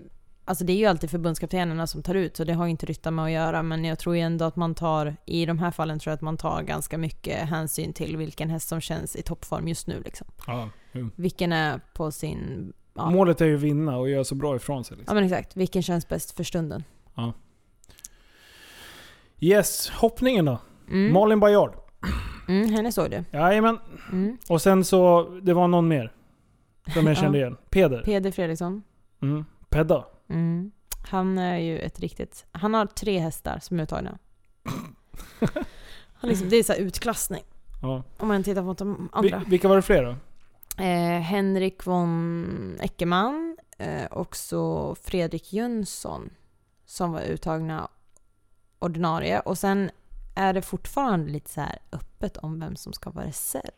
alltså 0.44 0.64
det 0.64 0.72
är 0.72 0.76
ju 0.76 0.86
alltid 0.86 1.10
förbundskaptenerna 1.10 1.86
som 1.86 2.02
tar 2.02 2.14
ut 2.14 2.36
så 2.36 2.44
det 2.44 2.52
har 2.52 2.64
ju 2.64 2.70
inte 2.70 2.86
ryttaren 2.86 3.14
med 3.14 3.24
att 3.24 3.30
göra. 3.30 3.62
Men 3.62 3.84
jag 3.84 3.98
tror 3.98 4.16
ju 4.16 4.22
ändå 4.22 4.44
att 4.44 4.56
man 4.56 4.74
tar, 4.74 5.16
i 5.26 5.46
de 5.46 5.58
här 5.58 5.70
fallen 5.70 5.98
tror 5.98 6.10
jag 6.10 6.14
att 6.14 6.22
man 6.22 6.36
tar 6.36 6.62
ganska 6.62 6.98
mycket 6.98 7.48
hänsyn 7.48 7.92
till 7.92 8.16
vilken 8.16 8.50
häst 8.50 8.68
som 8.68 8.80
känns 8.80 9.16
i 9.16 9.22
toppform 9.22 9.68
just 9.68 9.86
nu 9.86 10.02
liksom. 10.04 10.26
ja. 10.46 10.68
jo. 10.92 11.10
Vilken 11.16 11.52
är 11.52 11.80
på 11.94 12.12
sin, 12.12 12.72
ja, 12.94 13.10
Målet 13.10 13.40
är 13.40 13.46
ju 13.46 13.54
att 13.54 13.60
vinna 13.62 13.96
och 13.98 14.10
göra 14.10 14.24
så 14.24 14.34
bra 14.34 14.56
ifrån 14.56 14.84
sig. 14.84 14.94
ja 14.94 14.98
Liksom. 14.98 15.14
men 15.14 15.24
exakt, 15.24 15.56
vilken 15.56 15.82
känns 15.82 16.08
bäst 16.08 16.36
för 16.36 16.44
stunden. 16.44 16.84
Yes, 19.40 19.90
hoppningen 19.90 20.44
då. 20.44 20.58
Mm. 20.90 21.12
Malin 21.12 21.40
Bajard. 21.40 21.74
Mm, 22.48 22.68
henne 22.70 22.92
såg 22.92 23.10
du. 23.10 23.24
Jajamän. 23.30 23.78
Mm. 24.12 24.38
Och 24.48 24.62
sen 24.62 24.84
så, 24.84 25.22
det 25.42 25.52
var 25.54 25.68
någon 25.68 25.88
mer. 25.88 26.12
Som 26.94 27.06
jag 27.06 27.16
kände 27.22 27.38
Ja. 27.38 27.42
igen. 27.46 27.56
Peder. 27.70 28.02
Peder 28.02 28.30
Fredriksson. 28.30 28.82
Mm. 29.22 29.44
Pedda. 29.68 30.04
Mm. 30.28 30.70
Han 31.08 31.38
är 31.38 31.58
ju 31.58 31.78
ett 31.78 32.00
riktigt... 32.00 32.46
Han 32.52 32.74
har 32.74 32.86
tre 32.86 33.18
hästar 33.18 33.58
som 33.62 33.78
är 33.78 33.82
uttagna. 33.82 34.18
Han 36.14 36.30
liksom, 36.30 36.48
det 36.48 36.56
är 36.56 36.62
så 36.62 36.74
utklassning. 36.74 37.42
Ja. 37.82 38.02
Om 38.18 38.28
man 38.28 38.42
tittar 38.42 38.62
på 38.62 38.72
de 38.84 39.08
andra. 39.12 39.42
vilka 39.46 39.68
var 39.68 39.76
det 39.76 39.82
fler 39.82 40.04
då? 40.04 40.16
Eh, 40.78 41.20
Henrik 41.20 41.86
von 41.86 42.78
Eckermann 42.80 43.56
eh, 43.78 44.04
och 44.04 44.36
så 44.36 44.94
Fredrik 44.94 45.52
Jönsson 45.52 46.30
som 46.86 47.12
var 47.12 47.20
uttagna 47.20 47.88
ordinarie. 48.78 49.40
Och 49.40 49.58
sen 49.58 49.90
är 50.34 50.52
det 50.52 50.62
fortfarande 50.62 51.32
lite 51.32 51.50
så 51.50 51.60
här 51.60 51.78
öppet 51.92 52.36
om 52.36 52.60
vem 52.60 52.76
som 52.76 52.92
ska 52.92 53.10
vara 53.10 53.26
reserv. 53.26 53.72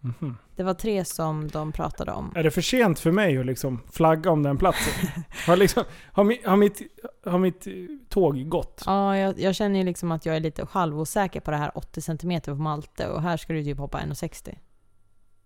Mhm. 0.00 0.36
Det 0.56 0.62
var 0.62 0.74
tre 0.74 1.04
som 1.04 1.48
de 1.48 1.72
pratade 1.72 2.12
om. 2.12 2.32
Är 2.36 2.42
det 2.42 2.50
för 2.50 2.60
sent 2.60 2.98
för 2.98 3.12
mig 3.12 3.38
att 3.38 3.46
liksom 3.46 3.82
flagga 3.92 4.30
om 4.30 4.42
den 4.42 4.58
platsen? 4.58 5.10
har, 5.46 5.56
liksom, 5.56 5.84
har, 6.12 6.24
mi, 6.24 6.40
har, 6.44 6.56
mitt, 6.56 6.82
har 7.24 7.38
mitt 7.38 7.66
tåg 8.08 8.48
gått? 8.48 8.82
Ja, 8.86 9.16
jag, 9.16 9.40
jag 9.40 9.54
känner 9.54 9.78
ju 9.78 9.84
liksom 9.84 10.12
att 10.12 10.26
jag 10.26 10.36
är 10.36 10.40
lite 10.40 10.66
halvosäker 10.70 11.40
på 11.40 11.50
det 11.50 11.56
här 11.56 11.78
80 11.78 12.00
cm 12.00 12.40
på 12.40 12.54
Malte 12.54 13.08
och 13.08 13.22
här 13.22 13.36
ska 13.36 13.52
du 13.52 13.64
typ 13.64 13.78
hoppa 13.78 14.00
1,60. 14.00 14.58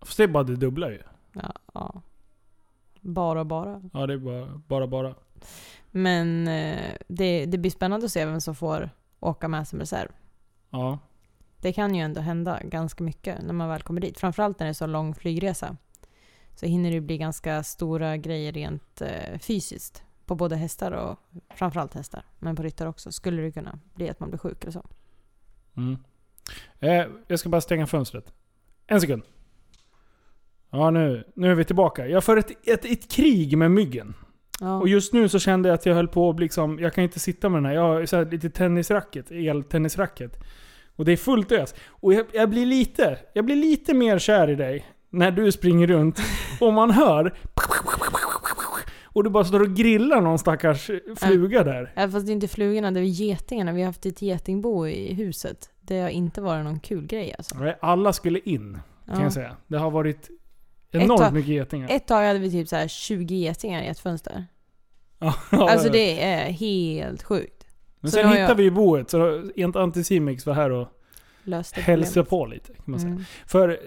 Fast 0.01 0.17
det 0.17 0.23
är 0.23 0.27
bara 0.27 0.43
det 0.43 0.55
dubbla 0.55 0.91
ju. 0.91 1.01
Ja, 1.33 1.53
ja. 1.73 2.01
Bara 3.01 3.45
bara. 3.45 3.81
Ja, 3.93 4.07
det 4.07 4.13
är 4.13 4.17
bara 4.17 4.47
bara. 4.67 4.87
bara. 4.87 5.15
Men 5.91 6.47
eh, 6.47 6.93
det, 7.07 7.45
det 7.45 7.57
blir 7.57 7.71
spännande 7.71 8.05
att 8.05 8.11
se 8.11 8.25
vem 8.25 8.41
som 8.41 8.55
får 8.55 8.89
åka 9.19 9.47
med 9.47 9.67
som 9.67 9.79
reserv. 9.79 10.09
Ja. 10.69 10.99
Det 11.61 11.73
kan 11.73 11.95
ju 11.95 12.01
ändå 12.01 12.21
hända 12.21 12.59
ganska 12.63 13.03
mycket 13.03 13.41
när 13.43 13.53
man 13.53 13.69
väl 13.69 13.81
kommer 13.81 14.01
dit. 14.01 14.19
Framförallt 14.19 14.59
när 14.59 14.65
det 14.65 14.71
är 14.71 14.73
så 14.73 14.87
lång 14.87 15.15
flygresa. 15.15 15.77
Så 16.55 16.65
hinner 16.65 16.91
det 16.91 17.01
bli 17.01 17.17
ganska 17.17 17.63
stora 17.63 18.17
grejer 18.17 18.51
rent 18.51 19.01
eh, 19.01 19.39
fysiskt. 19.39 20.03
På 20.25 20.35
både 20.35 20.55
hästar 20.55 20.91
och 20.91 21.19
framförallt 21.55 21.93
hästar. 21.93 22.25
Men 22.39 22.55
på 22.55 22.63
ryttare 22.63 22.89
också. 22.89 23.11
Skulle 23.11 23.41
det 23.41 23.51
kunna 23.51 23.79
bli 23.93 24.09
att 24.09 24.19
man 24.19 24.29
blir 24.29 24.39
sjuk 24.39 24.61
eller 24.63 24.71
så. 24.71 24.85
Mm. 25.77 25.97
Eh, 26.79 27.05
jag 27.27 27.39
ska 27.39 27.49
bara 27.49 27.61
stänga 27.61 27.87
fönstret. 27.87 28.33
En 28.87 29.01
sekund. 29.01 29.23
Ja, 30.71 30.91
nu, 30.91 31.23
nu 31.35 31.51
är 31.51 31.55
vi 31.55 31.63
tillbaka. 31.63 32.07
Jag 32.07 32.23
för 32.23 32.37
ett, 32.37 32.67
ett, 32.67 32.85
ett 32.85 33.11
krig 33.11 33.57
med 33.57 33.71
myggen. 33.71 34.13
Ja. 34.59 34.79
Och 34.79 34.87
just 34.87 35.13
nu 35.13 35.29
så 35.29 35.39
kände 35.39 35.69
jag 35.69 35.73
att 35.73 35.85
jag 35.85 35.95
höll 35.95 36.07
på 36.07 36.29
att 36.29 36.39
liksom, 36.39 36.79
jag 36.79 36.93
kan 36.93 37.03
inte 37.03 37.19
sitta 37.19 37.49
med 37.49 37.57
den 37.57 37.65
här. 37.65 37.73
Jag 37.75 37.81
har 37.81 38.05
så 38.05 38.17
här 38.17 38.25
lite 38.25 38.49
tennisracket, 38.49 39.31
eltennisracket. 39.31 40.43
Och 40.95 41.05
det 41.05 41.11
är 41.11 41.17
fullt 41.17 41.51
ös. 41.51 41.75
Och 41.89 42.13
jag, 42.13 42.25
jag, 42.33 42.49
blir 42.49 42.65
lite, 42.65 43.17
jag 43.33 43.45
blir 43.45 43.55
lite 43.55 43.93
mer 43.93 44.19
kär 44.19 44.49
i 44.49 44.55
dig 44.55 44.85
när 45.09 45.31
du 45.31 45.51
springer 45.51 45.87
runt 45.87 46.19
och 46.61 46.73
man 46.73 46.91
hör 46.91 47.33
och 49.13 49.23
du 49.23 49.29
bara 49.29 49.43
står 49.45 49.59
och 49.59 49.75
grillar 49.75 50.21
någon 50.21 50.39
stackars 50.39 50.91
fluga 51.17 51.63
där. 51.63 51.93
Ja, 51.95 52.09
fast 52.09 52.25
det 52.25 52.31
är 52.31 52.33
inte 52.33 52.47
flugorna, 52.47 52.91
det 52.91 52.99
är 52.99 53.03
getingarna. 53.03 53.71
Vi 53.71 53.81
har 53.81 53.85
haft 53.85 54.05
ett 54.05 54.21
getingbo 54.21 54.87
i 54.87 55.13
huset. 55.13 55.69
Det 55.81 55.99
har 55.99 56.09
inte 56.09 56.41
varit 56.41 56.63
någon 56.65 56.79
kul 56.79 57.05
grej 57.07 57.35
alltså. 57.37 57.55
Alla 57.79 58.13
skulle 58.13 58.39
in, 58.39 58.79
kan 59.05 59.15
Ja. 59.17 59.23
jag 59.23 59.33
säga. 59.33 59.57
Det 59.67 59.77
har 59.77 59.91
varit 59.91 60.29
enormt 60.99 61.21
tag- 61.21 61.33
mycket 61.33 61.49
getingar. 61.53 61.89
Ett 61.91 62.07
tag 62.07 62.23
hade 62.27 62.39
vi 62.39 62.51
typ 62.51 62.67
så 62.67 62.75
här 62.75 62.87
20 62.87 63.35
getingar 63.35 63.83
i 63.83 63.87
ett 63.87 63.99
fönster. 63.99 64.45
Alltså 65.49 65.89
det 65.89 66.21
är 66.23 66.51
helt 66.51 67.23
sjukt. 67.23 67.65
Men 67.99 68.11
så 68.11 68.15
sen 68.17 68.27
hittade 68.29 68.47
jag- 68.47 68.55
vi 68.55 68.71
boet, 68.71 69.09
så 69.09 69.49
Ent 69.55 69.75
Antisimix 69.75 70.45
var 70.45 70.53
här 70.53 70.69
och 70.69 70.87
Löste 71.43 71.81
hälsade 71.81 72.25
på 72.25 72.45
lite. 72.45 72.73
Kan 72.73 72.83
man 72.85 72.99
säga. 72.99 73.11
Mm. 73.11 73.23
För 73.47 73.79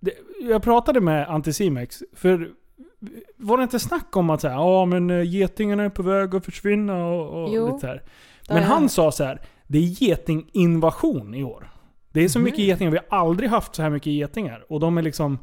det, 0.00 0.12
jag 0.40 0.62
pratade 0.62 1.00
med 1.00 1.28
Anticimex, 1.28 2.02
för 2.16 2.50
var 3.36 3.56
det 3.56 3.62
inte 3.62 3.78
snack 3.78 4.16
om 4.16 4.30
att 4.30 4.40
säga, 4.40 4.52
ja 4.54 4.84
men 4.84 5.10
eh, 5.10 5.22
getingarna 5.22 5.82
är 5.84 5.88
på 5.88 6.02
väg 6.02 6.34
att 6.34 6.44
försvinna 6.44 7.06
och, 7.06 7.42
och 7.42 7.54
Jo, 7.54 7.66
lite 7.66 7.78
så 7.78 7.86
här. 7.86 8.02
Men 8.48 8.62
han 8.62 8.88
sa 8.88 9.12
så 9.12 9.24
här, 9.24 9.40
det 9.66 9.78
är 9.78 9.82
getinginvasion 9.82 11.34
i 11.34 11.44
år. 11.44 11.70
Det 12.12 12.20
är 12.24 12.28
så 12.28 12.38
Mhm. 12.38 12.44
mycket 12.44 12.58
getingar, 12.64 12.90
vi 12.92 12.98
har 13.08 13.18
aldrig 13.18 13.50
haft 13.50 13.74
så 13.74 13.82
här 13.82 13.90
mycket 13.90 14.12
getingar. 14.12 14.64
Och 14.68 14.80
de 14.80 14.98
är 14.98 15.02
liksom, 15.02 15.38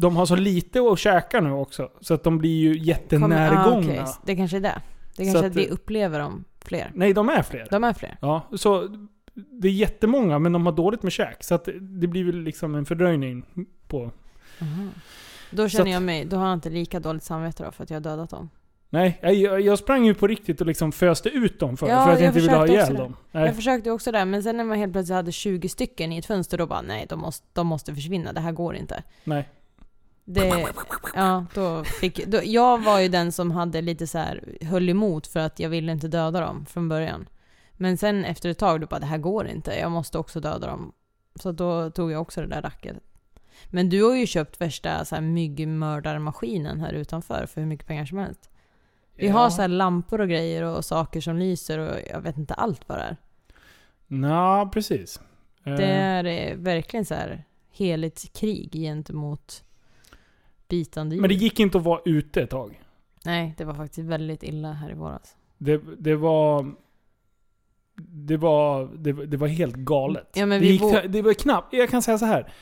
de 0.00 0.16
har 0.16 0.26
så 0.26 0.36
lite 0.36 0.80
att 0.92 0.98
käka 0.98 1.40
nu 1.40 1.50
också. 1.52 1.88
Så 2.00 2.14
att 2.14 2.22
de 2.24 2.38
blir 2.38 2.56
ju 2.60 2.72
Kommer- 2.74 2.84
jättenärgångna. 2.86 3.64
ah, 3.64 3.78
okej. 3.78 4.04
Det 4.24 4.36
kanske 4.36 4.56
är 4.56 4.60
det. 4.60 4.80
Det 5.16 5.16
Så 5.16 5.22
kanske 5.22 5.38
att 5.38 5.44
att 5.44 5.56
vi 5.56 5.64
det- 5.66 5.70
upplever 5.70 6.18
dem 6.18 6.44
fler. 6.64 6.90
Nej, 6.94 7.12
de 7.12 7.28
är 7.28 7.42
fler. 7.42 7.66
De 7.70 7.84
är 7.84 7.92
fler. 7.92 8.16
Ja, 8.20 8.42
så 8.56 8.88
det 9.34 9.68
är 9.68 9.72
jättemånga, 9.72 10.38
men 10.38 10.52
de 10.52 10.66
har 10.66 10.72
dåligt 10.72 11.02
med 11.02 11.12
käk. 11.12 11.44
Så 11.44 11.54
att 11.54 11.68
det 11.80 12.06
blir 12.06 12.24
väl 12.24 12.40
liksom 12.42 12.74
en 12.74 12.84
fördröjning 12.86 13.44
på... 13.88 14.10
Då 15.50 15.62
Så 15.62 15.68
känner 15.68 15.84
att- 15.84 15.90
jag 15.92 16.02
mig, 16.02 16.24
då 16.24 16.36
har 16.36 16.46
jag 16.46 16.54
inte 16.54 16.70
lika 16.70 17.00
dåligt 17.00 17.22
samvete 17.22 17.64
då 17.64 17.70
för 17.72 17.82
att 17.84 17.90
jag 17.90 17.96
har 17.96 18.00
dödat 18.02 18.30
dem. 18.30 18.50
Nej, 18.90 19.18
jag, 19.22 19.60
jag 19.60 19.78
sprang 19.78 20.04
ju 20.04 20.14
på 20.14 20.26
riktigt 20.26 20.60
och 20.60 20.66
liksom 20.66 20.92
föste 20.92 21.28
ut 21.28 21.60
dem 21.60 21.76
för, 21.76 21.88
Ja, 21.88 22.04
för 22.04 22.12
att 22.12 22.20
jag 22.20 22.26
jag 22.26 22.30
inte 22.30 22.40
ville 22.40 22.52
ha 22.56 22.66
ihjäl 22.66 22.94
dem. 22.94 23.16
Jag 23.32 23.40
Nej. 23.42 23.54
försökte 23.54 23.90
också 23.90 24.12
där, 24.12 24.24
men 24.24 24.42
sen 24.42 24.56
när 24.56 24.64
man 24.64 24.78
helt 24.78 24.92
plötsligt 24.92 25.14
hade 25.16 25.32
20 25.32 25.68
stycken 25.68 26.12
i 26.12 26.18
ett 26.18 26.26
fönster, 26.26 26.58
då 26.58 26.66
bara 26.66 26.82
nej, 26.82 27.06
de 27.08 27.20
måste, 27.20 27.46
de 27.52 27.66
måste 27.66 27.94
försvinna. 27.94 28.32
Det 28.32 28.40
här 28.40 28.52
går 28.52 28.76
inte. 28.76 29.02
Nej. 29.24 29.48
Det, 30.30 30.66
ja, 31.14 31.44
då 31.54 31.84
fick, 31.84 32.26
då, 32.26 32.40
jag 32.44 32.84
var 32.84 33.00
ju 33.00 33.08
den 33.08 33.32
som 33.32 33.50
hade 33.50 33.80
lite 33.80 34.06
så 34.06 34.18
här, 34.18 34.44
höll 34.60 34.88
emot 34.88 35.26
för 35.26 35.40
att 35.40 35.58
jag 35.60 35.68
ville 35.70 35.92
inte 35.92 36.08
döda 36.08 36.40
dem 36.40 36.66
från 36.66 36.88
början. 36.88 37.28
Men 37.72 37.96
sen 37.96 38.24
efter 38.24 38.48
ett 38.48 38.58
tag, 38.58 38.80
då 38.80 38.86
bara 38.86 39.00
det 39.00 39.06
här 39.06 39.18
går 39.18 39.46
inte. 39.46 39.74
Jag 39.78 39.90
måste 39.92 40.18
också 40.18 40.40
döda 40.40 40.66
dem. 40.66 40.92
Så 41.34 41.52
då 41.52 41.90
tog 41.90 42.12
jag 42.12 42.22
också 42.22 42.40
det 42.40 42.46
där 42.46 42.62
racket. 42.62 42.96
Men 43.70 43.88
du 43.88 44.02
har 44.04 44.16
ju 44.16 44.26
köpt 44.26 44.60
värsta 44.60 45.04
så 45.04 45.14
här, 45.14 45.22
myggmördarmaskinen 45.22 46.80
här 46.80 46.92
utanför 46.92 47.46
för 47.46 47.60
hur 47.60 47.68
mycket 47.68 47.86
pengar 47.86 48.04
som 48.06 48.18
helst. 48.18 48.50
Vi 49.14 49.26
Ja. 49.26 49.32
har 49.32 49.50
så 49.50 49.60
här 49.60 49.68
lampor 49.68 50.20
och 50.20 50.28
grejer 50.28 50.62
och 50.62 50.84
saker 50.84 51.20
som 51.20 51.36
lyser 51.36 51.78
och 51.78 51.96
jag 52.10 52.20
vet 52.20 52.36
inte 52.38 52.54
allt 52.54 52.88
vad 52.88 52.98
det 52.98 53.02
är. 53.04 53.16
Nå, 54.06 54.70
precis. 54.72 55.20
Det 55.64 55.84
är 55.86 56.24
eh, 56.24 56.56
verkligen 56.56 57.04
så 57.04 57.14
här 57.14 57.44
heligt 57.70 58.32
krig 58.32 58.72
gentemot 58.72 59.62
bitande 60.68 61.14
djur. 61.14 61.20
Men 61.22 61.28
det 61.28 61.34
gick 61.34 61.60
inte 61.60 61.78
att 61.78 61.84
vara 61.84 62.00
ute 62.04 62.42
ett 62.42 62.50
tag. 62.50 62.82
Nej, 63.24 63.54
det 63.58 63.64
var 63.64 63.74
faktiskt 63.74 64.08
väldigt 64.08 64.42
illa 64.42 64.72
här 64.72 64.90
i 64.90 64.94
våras. 64.94 65.36
Det, 65.58 65.80
det 65.98 66.14
var... 66.16 66.74
Det 68.00 68.36
var, 68.36 68.90
det, 68.96 69.12
det 69.26 69.36
var 69.36 69.46
helt 69.48 69.74
galet. 69.74 70.28
Ja, 70.34 70.46
men 70.46 70.60
det, 70.60 70.66
vi 70.66 70.72
gick, 70.72 70.80
bo- 70.80 71.08
det 71.08 71.22
var 71.22 71.34
knappt... 71.34 71.72
Jag 71.72 71.88
kan 71.90 72.02
säga 72.02 72.18
så 72.18 72.24
här. 72.26 72.52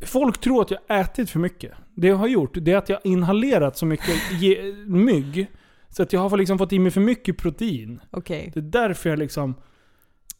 Folk 0.00 0.40
tror 0.40 0.62
att 0.62 0.70
jag 0.70 0.80
ätit 1.00 1.30
för 1.30 1.38
mycket. 1.38 1.72
Det 1.94 2.06
jag 2.06 2.16
har 2.16 2.28
gjort, 2.28 2.50
det 2.54 2.72
är 2.72 2.76
att 2.76 2.88
jag 2.88 2.96
har 2.96 3.06
inhalerat 3.06 3.76
så 3.76 3.86
mycket 3.86 4.32
ge, 4.40 4.72
mygg. 4.86 5.46
Så 5.88 6.02
att 6.02 6.12
jag 6.12 6.20
har 6.20 6.36
liksom 6.36 6.58
fått 6.58 6.72
i 6.72 6.78
mig 6.78 6.90
för 6.90 7.00
mycket 7.00 7.36
protein. 7.38 8.00
Okej. 8.10 8.50
Det 8.54 8.60
är 8.60 8.64
därför 8.64 9.10
jag 9.10 9.18
liksom 9.18 9.54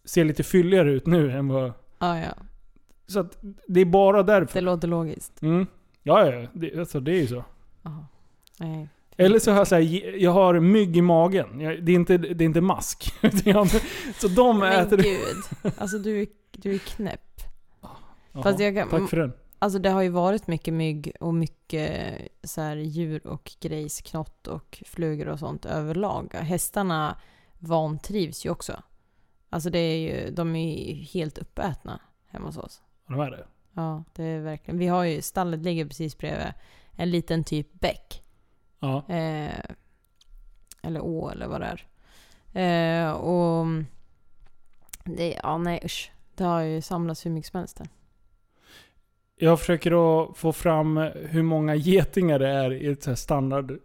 ser 0.05 0.25
lite 0.25 0.43
fylligare 0.43 0.93
ut 0.93 1.07
nu 1.07 1.33
än 1.33 1.49
vad... 1.49 1.73
Ja, 1.99 2.19
ja. 2.19 2.35
Så 3.07 3.21
att 3.21 3.39
det 3.69 3.81
är 3.81 3.85
bara 3.85 4.23
därför. 4.23 4.55
Det 4.55 4.61
låter 4.61 4.89
logiskt. 4.89 5.43
Mm. 5.43 5.67
Ja, 6.03 6.33
ja. 6.33 6.49
Det, 6.53 6.79
alltså, 6.79 7.01
det 7.01 7.13
är 7.13 7.21
ju 7.21 7.27
så. 7.27 7.45
Nej. 8.59 8.89
Eller 9.17 9.39
så 9.39 9.51
har 9.51 9.59
jag 9.59 9.67
så 9.69 9.75
här, 9.75 10.17
jag 10.17 10.31
har 10.31 10.61
mygg 10.61 10.97
i 10.97 11.03
magen. 11.03 11.61
Jag, 11.61 11.85
det, 11.85 11.93
är 11.93 11.97
inte, 11.97 12.19
det 12.19 12.45
är 12.45 12.47
inte 12.47 12.61
mask. 12.61 13.13
så 14.21 14.29
de 14.29 14.59
Men 14.59 14.73
äter... 14.87 14.97
gud. 14.97 15.73
Alltså 15.79 15.99
du, 15.99 16.21
är- 16.23 16.27
du 16.53 16.75
är 16.75 16.79
knäpp. 16.79 17.41
Fast 18.43 18.61
jag 18.61 18.75
kan, 18.75 18.89
Tack 18.89 19.11
för 19.11 19.17
den. 19.17 19.33
Alltså 19.59 19.79
det 19.79 19.91
har 19.91 20.03
ju 20.03 20.09
varit 20.09 20.47
mycket 20.47 20.75
mygg 20.75 21.13
och 21.21 21.35
mycket 21.35 22.19
så 22.43 22.61
här 22.61 22.77
djur 22.77 23.27
och 23.27 23.53
grejs, 23.61 24.01
knott 24.01 24.47
och 24.47 24.83
flugor 24.87 25.29
och 25.29 25.39
sånt 25.39 25.65
överlag. 25.67 26.35
Hästarna 26.35 27.17
vantrivs 27.59 28.47
ju 28.47 28.51
också. 28.51 28.83
Alltså 29.51 29.71
det 29.71 29.79
är 29.79 29.97
ju, 29.99 30.31
de 30.31 30.57
är 30.57 30.89
ju 30.89 30.95
helt 30.95 31.39
uppätna 31.39 32.01
hemma 32.29 32.47
hos 32.47 32.57
oss. 32.57 32.83
De 33.09 33.21
är 33.21 33.31
det. 33.31 33.47
Ja, 33.75 34.05
det 34.12 34.25
är 34.25 34.41
verkligen. 34.41 34.79
Vi 34.79 34.87
har 34.87 35.05
ju, 35.05 35.23
stallet 35.23 35.61
ligger 35.61 35.85
precis 35.85 36.18
bredvid 36.18 36.47
en 36.93 37.11
liten 37.11 37.45
typ 37.45 37.81
bäck. 37.81 38.23
Ja. 38.81 39.09
Eh, 39.09 39.61
eller 40.83 41.01
å 41.01 41.31
eller 41.31 41.47
vad 41.47 41.61
det 41.61 41.66
är. 41.66 41.87
Eh, 42.53 43.12
och 43.12 43.66
det, 45.05 45.41
ja 45.43 45.59
nej 45.59 45.81
usch. 45.85 46.12
Det 46.35 46.45
har 46.45 46.61
ju 46.61 46.83
samlats 46.83 47.27
hur 47.27 47.31
mycket 47.31 47.51
som 47.51 47.59
helst 47.59 47.77
där. 47.77 47.89
Jag 49.37 49.61
försöker 49.61 50.23
att 50.23 50.37
få 50.37 50.53
fram 50.53 50.97
hur 51.14 51.43
många 51.43 51.75
getingar 51.75 52.39
det 52.39 52.49
är 52.49 52.73
i 52.73 52.87
ett 52.87 53.03
så 53.03 53.16
standard, 53.16 53.79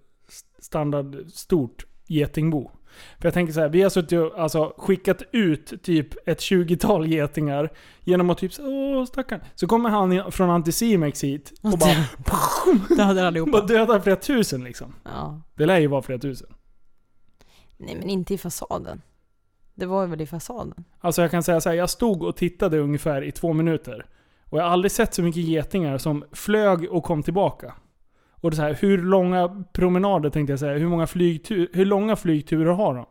standard 0.59 1.31
stort 1.31 1.86
getingbo. 2.07 2.71
För 3.19 3.25
jag 3.27 3.33
tänker 3.33 3.53
så 3.53 3.59
här, 3.59 3.69
vi 3.69 3.81
har 3.81 3.89
suttit 3.89 4.19
och 4.19 4.39
alltså, 4.39 4.73
skickat 4.77 5.21
ut 5.31 5.83
typ 5.83 6.27
ett 6.27 6.39
20-tal 6.39 7.07
getingar 7.07 7.69
genom 8.01 8.29
att 8.29 8.37
typ 8.37 8.53
så, 8.53 8.67
åh 8.67 9.05
stackarn. 9.05 9.39
Så 9.55 9.67
kommer 9.67 9.89
han 9.89 10.31
från 10.31 10.49
Anticimex 10.49 11.23
hit 11.23 11.53
och 11.61 11.77
bara, 11.77 11.95
Det 12.95 13.03
hade 13.03 13.19
bara 13.21 13.27
allihopa. 13.27 13.61
dödar 13.61 13.99
flera 13.99 14.15
tusen 14.15 14.63
liksom. 14.63 14.95
Ja. 15.03 15.41
Det 15.55 15.65
lär 15.65 15.79
ju 15.79 15.87
vara 15.87 16.01
flera 16.01 16.19
tusen. 16.19 16.47
Nej 17.77 17.95
men 17.95 18.09
inte 18.09 18.33
i 18.33 18.37
fasaden. 18.37 19.01
Det 19.75 19.85
var 19.85 20.07
väl 20.07 20.21
i 20.21 20.25
fasaden? 20.27 20.83
Alltså 20.99 21.21
jag 21.21 21.31
kan 21.31 21.43
säga 21.43 21.61
så 21.61 21.69
här, 21.69 21.75
jag 21.75 21.89
stod 21.89 22.23
och 22.23 22.35
tittade 22.35 22.79
ungefär 22.79 23.21
i 23.21 23.31
två 23.31 23.53
minuter. 23.53 24.05
Och 24.49 24.57
jag 24.59 24.63
har 24.63 24.71
aldrig 24.71 24.91
sett 24.91 25.13
så 25.13 25.21
mycket 25.23 25.43
getingar 25.43 25.97
som 25.97 26.23
flög 26.31 26.91
och 26.91 27.03
kom 27.03 27.23
tillbaka. 27.23 27.73
Och 28.45 28.51
det 28.51 28.55
är 28.55 28.57
så 28.57 28.63
här, 28.63 28.73
hur 28.73 28.97
långa 29.03 29.63
promenader 29.73 30.29
tänkte 30.29 30.51
jag 30.53 30.59
säga, 30.59 30.77
hur 30.77 30.87
många 30.87 31.07
flygtur, 31.07 31.69
hur 31.73 31.85
långa 31.85 32.15
flygturer 32.15 32.71
har 32.71 32.95
de? 32.95 33.05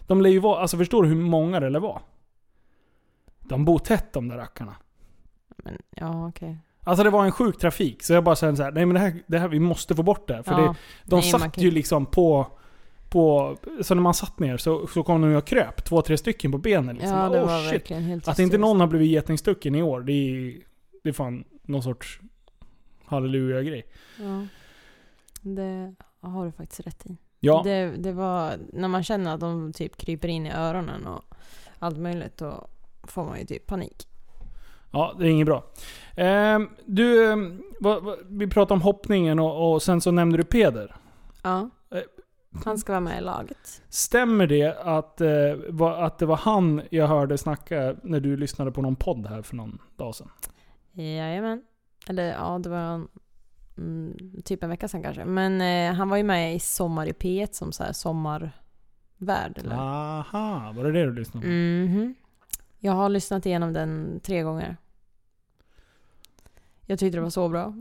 De 0.00 0.20
lär 0.20 0.30
ju 0.30 0.38
vara, 0.38 0.60
alltså 0.60 0.76
förstår 0.76 1.02
du 1.02 1.08
hur 1.08 1.16
många 1.16 1.60
det 1.60 1.70
lär 1.70 1.80
vara? 1.80 2.00
De 3.40 3.64
bor 3.64 3.78
tätt 3.78 4.12
de 4.12 4.28
där 4.28 4.36
rackarna. 4.36 4.76
Men, 5.56 5.78
ja, 5.96 6.28
okej. 6.28 6.58
Alltså 6.80 7.04
det 7.04 7.10
var 7.10 7.24
en 7.24 7.32
sjuk 7.32 7.58
trafik, 7.58 8.02
så 8.02 8.12
jag 8.12 8.24
bara 8.24 8.36
kände 8.36 8.56
så 8.56 8.62
här, 8.62 8.72
nej 8.72 8.86
men 8.86 8.94
det 8.94 9.00
här, 9.00 9.22
det 9.26 9.38
här 9.38 9.48
vi 9.48 9.60
måste 9.60 9.94
få 9.94 10.02
bort 10.02 10.28
det. 10.28 10.42
För 10.42 10.52
Ja. 10.52 10.58
det, 10.58 10.74
de 11.04 11.16
Nej, 11.20 11.30
satt 11.30 11.58
ju 11.58 11.70
liksom 11.70 12.06
på, 12.06 12.46
på... 13.08 13.56
Så 13.82 13.94
när 13.94 14.02
man 14.02 14.14
satt 14.14 14.38
ner 14.38 14.56
så, 14.56 14.86
så 14.86 15.02
kom 15.02 15.20
de 15.20 15.30
ju 15.30 15.36
och 15.36 15.46
kröp, 15.46 15.84
två, 15.84 16.02
tre 16.02 16.16
stycken 16.16 16.52
på 16.52 16.58
benen. 16.58 16.96
Liksom. 16.96 17.18
Ja, 17.18 17.28
det 17.28 17.42
Åh, 17.42 17.46
var 17.46 17.62
shit. 17.62 17.72
verkligen 17.72 18.02
helt 18.02 18.28
Att 18.28 18.38
inte 18.38 18.58
någon 18.58 18.80
har 18.80 18.86
blivit 18.86 19.10
getingstucken 19.10 19.74
i 19.74 19.82
år, 19.82 20.00
det 20.00 20.12
är, 20.12 20.56
det 21.02 21.08
är 21.08 21.12
fan 21.12 21.44
någon 21.62 21.82
sorts 21.82 22.20
halleluja-grej. 23.04 23.86
Ja. 24.20 24.46
Det 25.44 25.94
har 26.20 26.44
du 26.44 26.52
faktiskt 26.52 26.86
rätt 26.86 27.06
i. 27.06 27.16
Ja, 27.40 27.60
Det, 27.64 27.86
det 27.96 28.12
var, 28.12 28.58
när 28.72 28.88
man 28.88 29.02
känner 29.02 29.34
att 29.34 29.40
de 29.40 29.72
typ 29.72 29.96
kryper 29.96 30.28
in 30.28 30.46
i 30.46 30.52
öronen 30.52 31.06
och 31.06 31.22
allt 31.78 31.98
möjligt, 31.98 32.36
då 32.36 32.66
får 33.02 33.24
man 33.24 33.38
ju 33.38 33.44
typ 33.46 33.66
panik. 33.66 34.08
ja, 34.90 35.14
det 35.18 35.24
är 35.24 35.28
inget 35.28 35.46
bra. 35.46 35.64
Ehm, 36.16 36.68
du, 36.86 37.32
ehm, 37.32 37.62
vad, 37.80 38.02
vad, 38.02 38.18
vi 38.28 38.46
pratade 38.46 38.74
om 38.74 38.82
hoppningen 38.82 39.38
och, 39.38 39.72
och 39.72 39.82
sen 39.82 40.00
så 40.00 40.10
nämnde 40.10 40.36
du 40.36 40.44
Peder. 40.44 40.96
Ja. 41.42 41.70
Eh. 41.90 42.00
Han 42.64 42.78
ska 42.78 42.92
vara 42.92 43.00
med 43.00 43.18
i 43.18 43.20
laget. 43.20 43.82
Stämmer 43.88 44.46
det 44.46 44.78
att, 44.78 45.20
eh, 45.20 45.28
va, 45.68 45.96
att 45.96 46.18
det 46.18 46.26
var 46.26 46.36
han 46.36 46.82
jag 46.90 47.06
hörde 47.06 47.38
snacka 47.38 47.96
när 48.02 48.20
du 48.20 48.36
lyssnade 48.36 48.72
på 48.72 48.82
någon 48.82 48.96
podd 48.96 49.26
här 49.26 49.42
för 49.42 49.56
någon 49.56 49.78
dag 49.96 50.14
sedan? 50.14 50.30
Jajamän. 50.92 51.62
Eller 52.08 52.32
ja, 52.32 52.58
det 52.62 52.68
var 52.68 53.06
mm, 53.78 54.16
typ 54.44 54.62
en 54.62 54.70
vecka 54.70 54.88
sedan 54.88 55.02
kanske. 55.02 55.24
Men 55.24 55.60
eh, 55.60 55.94
han 55.96 56.08
var 56.08 56.16
ju 56.16 56.22
med 56.22 56.54
i 56.54 56.58
Sommar 56.60 57.06
i 57.06 57.12
P1 57.12 57.48
som 57.52 57.72
så 57.72 57.82
här 57.84 57.92
sommarvärd. 57.92 59.58
Eller? 59.58 59.74
Aha, 59.76 60.72
var 60.76 60.84
det 60.84 60.92
det 60.92 61.04
du 61.04 61.12
lyssnade 61.14 61.46
på? 61.46 61.52
Mhm. 61.52 62.14
Jag 62.78 62.92
har 62.92 63.08
lyssnat 63.08 63.46
igenom 63.46 63.72
den 63.72 64.20
tre 64.22 64.42
gånger. 64.42 64.76
Jag 66.86 66.98
tyckte 66.98 67.18
det 67.18 67.22
var 67.22 67.30
så 67.30 67.48
bra. 67.48 67.74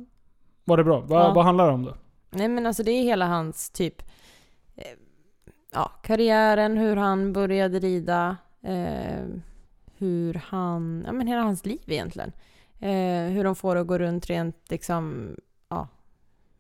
Var 0.66 0.78
det 0.78 0.84
bra? 0.84 1.00
Va, 1.00 1.20
Ja. 1.20 1.34
Vad 1.34 1.46
handlar 1.46 1.68
det 1.68 1.74
om 1.74 1.86
då? 1.86 1.96
Nej 2.30 2.48
men 2.48 2.66
alltså 2.66 2.84
det 2.84 2.92
är 2.92 3.04
hela 3.04 3.28
hans 3.28 3.70
typ 3.70 4.02
eh, 4.76 4.98
ja, 5.74 5.92
karriären, 6.04 6.78
hur 6.78 6.96
han 6.96 7.34
började 7.34 7.80
rida, 7.80 8.38
eh, 8.62 9.26
hur 9.98 10.34
han, 10.34 11.04
ja 11.06 11.12
men 11.12 11.28
hela 11.28 11.42
hans 11.42 11.66
liv 11.66 11.82
egentligen. 11.88 12.32
Eh, 12.80 13.32
hur 13.34 13.44
de 13.44 13.56
får 13.56 13.76
det 13.76 13.82
att 13.82 13.88
gå 13.88 13.98
runt 13.98 14.30
rent 14.30 14.58
liksom, 14.70 15.36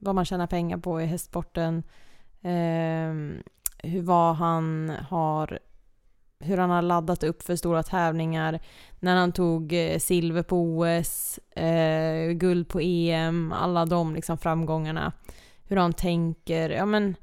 vad 0.03 0.15
man 0.15 0.25
tjänar 0.25 0.47
pengar 0.47 0.77
på 0.77 1.01
i 1.01 1.05
hästsporten. 1.05 1.83
Eh, 2.41 3.13
hur 3.89 4.01
vad 4.01 4.35
han 4.35 4.91
har, 5.09 5.59
hur 6.39 6.57
han 6.57 6.69
har 6.69 6.81
laddat 6.81 7.23
upp 7.23 7.43
för 7.43 7.55
stora 7.55 7.83
tävlingar. 7.83 8.59
När 8.99 9.15
han 9.15 9.31
tog 9.31 9.73
eh, 9.73 9.97
silver 9.99 10.43
på 10.43 10.57
OS, 10.57 11.37
eh, 11.37 12.31
guld 12.31 12.67
på 12.67 12.79
EM, 12.81 13.51
alla 13.51 13.85
de 13.85 14.15
liksom 14.15 14.37
framgångarna 14.37 15.11
hur 15.63 15.77
han 15.77 15.93
tänker. 15.93 16.69
Ja 16.69 16.85
men, 16.85 17.15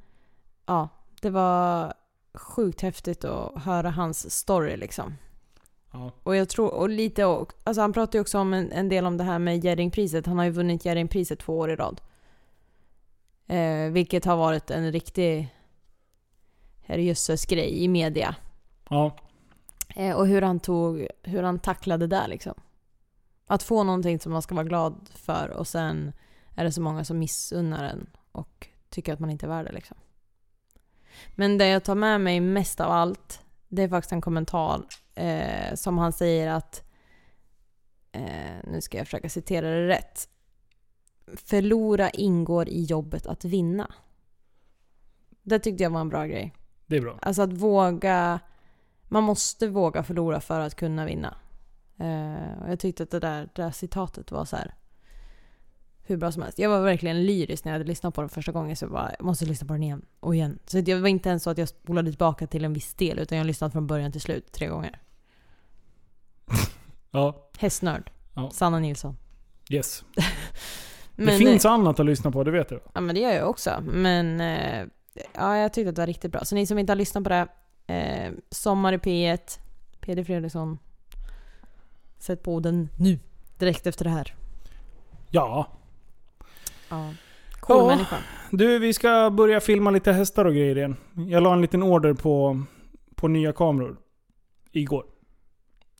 ja, 0.66 0.88
det 1.20 1.30
var 1.30 1.94
sjukt 2.34 2.80
häftigt 2.80 3.24
att 3.24 3.62
höra 3.62 3.90
hans 3.90 4.30
story 4.30 4.76
liksom. 4.76 5.14
Ja. 5.92 6.10
Och 6.22 6.36
jag 6.36 6.48
tror, 6.48 6.74
och 6.74 6.88
lite, 6.88 7.24
och- 7.24 7.52
alltså 7.64 7.80
han 7.80 7.92
pratar 7.92 8.16
ju 8.18 8.20
också 8.20 8.38
om 8.38 8.54
en, 8.54 8.72
en 8.72 8.88
del 8.88 9.06
om 9.06 9.16
det 9.16 9.24
här 9.24 9.38
med 9.38 9.64
Jerringpriset. 9.64 10.26
Han 10.26 10.38
har 10.38 10.44
ju 10.44 10.50
vunnit 10.50 10.84
Jerringpriset 10.84 11.38
två 11.38 11.58
år 11.58 11.70
i 11.70 11.76
rad. 11.76 12.00
Eh, 13.50 13.90
vilket 13.90 14.24
har 14.24 14.36
varit 14.36 14.70
en 14.70 14.92
riktig 14.92 15.54
herrejösses 16.80 17.46
grej 17.46 17.84
i 17.84 17.88
media. 17.88 18.34
Ja. 18.88 19.16
Eh, 19.88 20.16
och 20.16 20.26
hur 20.26 20.42
han 20.42 20.60
tog, 20.60 21.06
hur 21.22 21.42
han 21.42 21.58
tacklade 21.58 22.06
det 22.06 22.26
liksom. 22.28 22.54
Att 23.46 23.62
få 23.62 23.84
någonting 23.84 24.20
som 24.20 24.32
man 24.32 24.42
ska 24.42 24.54
vara 24.54 24.64
glad 24.64 25.08
för 25.14 25.50
och 25.50 25.68
sen 25.68 26.12
är 26.56 26.64
det 26.64 26.72
så 26.72 26.82
många 26.82 27.04
som 27.04 27.18
missunnar 27.18 27.84
en 27.84 28.10
och 28.32 28.68
tycker 28.88 29.12
att 29.12 29.20
man 29.20 29.30
inte 29.30 29.46
är 29.46 29.48
värd 29.48 29.66
det 29.66 29.72
liksom. 29.72 29.96
Men 31.34 31.58
det 31.58 31.66
jag 31.66 31.84
tar 31.84 31.94
med 31.94 32.20
mig 32.20 32.40
mest 32.40 32.80
av 32.80 32.90
allt, 32.90 33.40
det 33.68 33.82
är 33.82 33.88
faktiskt 33.88 34.12
en 34.12 34.20
kommentar 34.20 34.82
eh, 35.14 35.74
som 35.74 35.98
han 35.98 36.12
säger 36.12 36.50
att, 36.50 36.84
eh, 38.12 38.56
nu 38.64 38.80
ska 38.80 38.98
jag 38.98 39.06
försöka 39.06 39.28
citera 39.28 39.70
det 39.70 39.88
rätt. 39.88 40.28
Förlora 41.36 42.10
ingår 42.10 42.68
i 42.68 42.84
jobbet 42.84 43.26
att 43.26 43.44
vinna. 43.44 43.94
Det 45.42 45.58
tyckte 45.58 45.82
jag 45.82 45.90
var 45.90 46.00
en 46.00 46.08
bra 46.08 46.26
grej. 46.26 46.54
Det 46.86 46.96
är 46.96 47.00
bra. 47.00 47.18
Alltså 47.22 47.42
att 47.42 47.52
våga... 47.52 48.40
Man 49.08 49.22
måste 49.22 49.68
våga 49.68 50.02
förlora 50.02 50.40
för 50.40 50.60
att 50.60 50.74
kunna 50.74 51.04
vinna. 51.04 51.36
Eh, 51.98 52.62
och 52.62 52.70
jag 52.70 52.80
tyckte 52.80 53.02
att 53.02 53.10
det 53.10 53.20
där, 53.20 53.40
det 53.54 53.62
där 53.62 53.70
citatet 53.70 54.30
var 54.30 54.44
så 54.44 54.56
här 54.56 54.74
hur 56.10 56.16
bra 56.16 56.32
som 56.32 56.42
helst. 56.42 56.58
Jag 56.58 56.70
var 56.70 56.82
verkligen 56.82 57.26
lyrisk 57.26 57.64
när 57.64 57.72
jag 57.72 57.78
hade 57.78 57.88
lyssnat 57.88 58.14
på 58.14 58.20
den 58.20 58.30
första 58.30 58.52
gången. 58.52 58.76
Så 58.76 58.84
jag 58.84 58.92
bara, 58.92 59.12
jag 59.18 59.26
måste 59.26 59.44
lyssna 59.44 59.66
på 59.66 59.72
den 59.72 59.82
igen 59.82 60.02
och 60.20 60.34
igen. 60.34 60.58
Så 60.66 60.80
det 60.80 60.94
var 60.94 61.08
inte 61.08 61.28
ens 61.28 61.42
så 61.42 61.50
att 61.50 61.58
jag 61.58 61.68
spolade 61.68 62.10
tillbaka 62.10 62.46
till 62.46 62.64
en 62.64 62.72
viss 62.72 62.94
del. 62.94 63.18
Utan 63.18 63.38
jag 63.38 63.44
har 63.44 63.46
lyssnat 63.46 63.72
från 63.72 63.86
början 63.86 64.12
till 64.12 64.20
slut 64.20 64.52
tre 64.52 64.66
gånger. 64.66 65.00
Ja. 67.12 67.50
Hästnörd. 67.58 68.10
Ja. 68.34 68.50
Sanna 68.50 68.78
Nilsson. 68.78 69.16
Yes. 69.70 70.04
Men, 71.24 71.26
det 71.38 71.38
finns 71.38 71.64
annat 71.64 72.00
att 72.00 72.06
lyssna 72.06 72.30
på, 72.30 72.44
det 72.44 72.50
vet 72.50 72.68
du. 72.68 72.80
Ja 72.94 73.00
men 73.00 73.14
det 73.14 73.20
gör 73.20 73.32
jag 73.32 73.50
också. 73.50 73.82
Men 73.86 74.40
eh, 74.40 74.84
ja, 75.34 75.56
jag 75.56 75.72
tyckte 75.72 75.88
att 75.88 75.96
det 75.96 76.02
var 76.02 76.06
riktigt 76.06 76.32
bra. 76.32 76.44
Så 76.44 76.54
ni 76.54 76.66
som 76.66 76.78
inte 76.78 76.90
har 76.92 76.96
lyssnat 76.96 77.24
på 77.24 77.30
det. 77.30 77.46
Eh, 77.86 78.32
Sommar 78.50 78.92
i 78.92 78.96
P1. 78.96 79.58
Peder 80.00 80.24
Fredriksson. 80.24 80.78
Sätt 82.18 82.42
på 82.42 82.60
den 82.60 82.88
nu. 82.98 83.18
Direkt 83.58 83.86
efter 83.86 84.04
det 84.04 84.10
här. 84.10 84.34
Ja. 85.30 85.66
Ja. 86.88 87.10
Cool 87.60 87.78
Ja. 87.78 87.86
människa. 87.86 88.16
Du, 88.50 88.78
vi 88.78 88.92
ska 88.94 89.30
börja 89.30 89.60
filma 89.60 89.90
lite 89.90 90.12
hästar 90.12 90.44
och 90.44 90.52
grejer 90.52 90.78
igen. 90.78 90.96
Jag 91.28 91.42
la 91.42 91.52
en 91.52 91.60
liten 91.60 91.82
order 91.82 92.14
på, 92.14 92.62
på 93.14 93.28
nya 93.28 93.52
kameror. 93.52 93.96
Igår. 94.72 95.04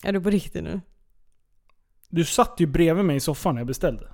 Är 0.05 0.13
du 0.13 0.21
på 0.21 0.31
riktigt 0.31 0.65
nu? 0.65 0.81
Du 2.09 2.25
satt 2.25 2.55
ju 2.59 2.67
bredvid 2.67 3.05
mig 3.05 3.17
i 3.17 3.21
soffan 3.21 3.55
när 3.55 3.61
jag 3.61 3.67
beställde. 3.67 4.09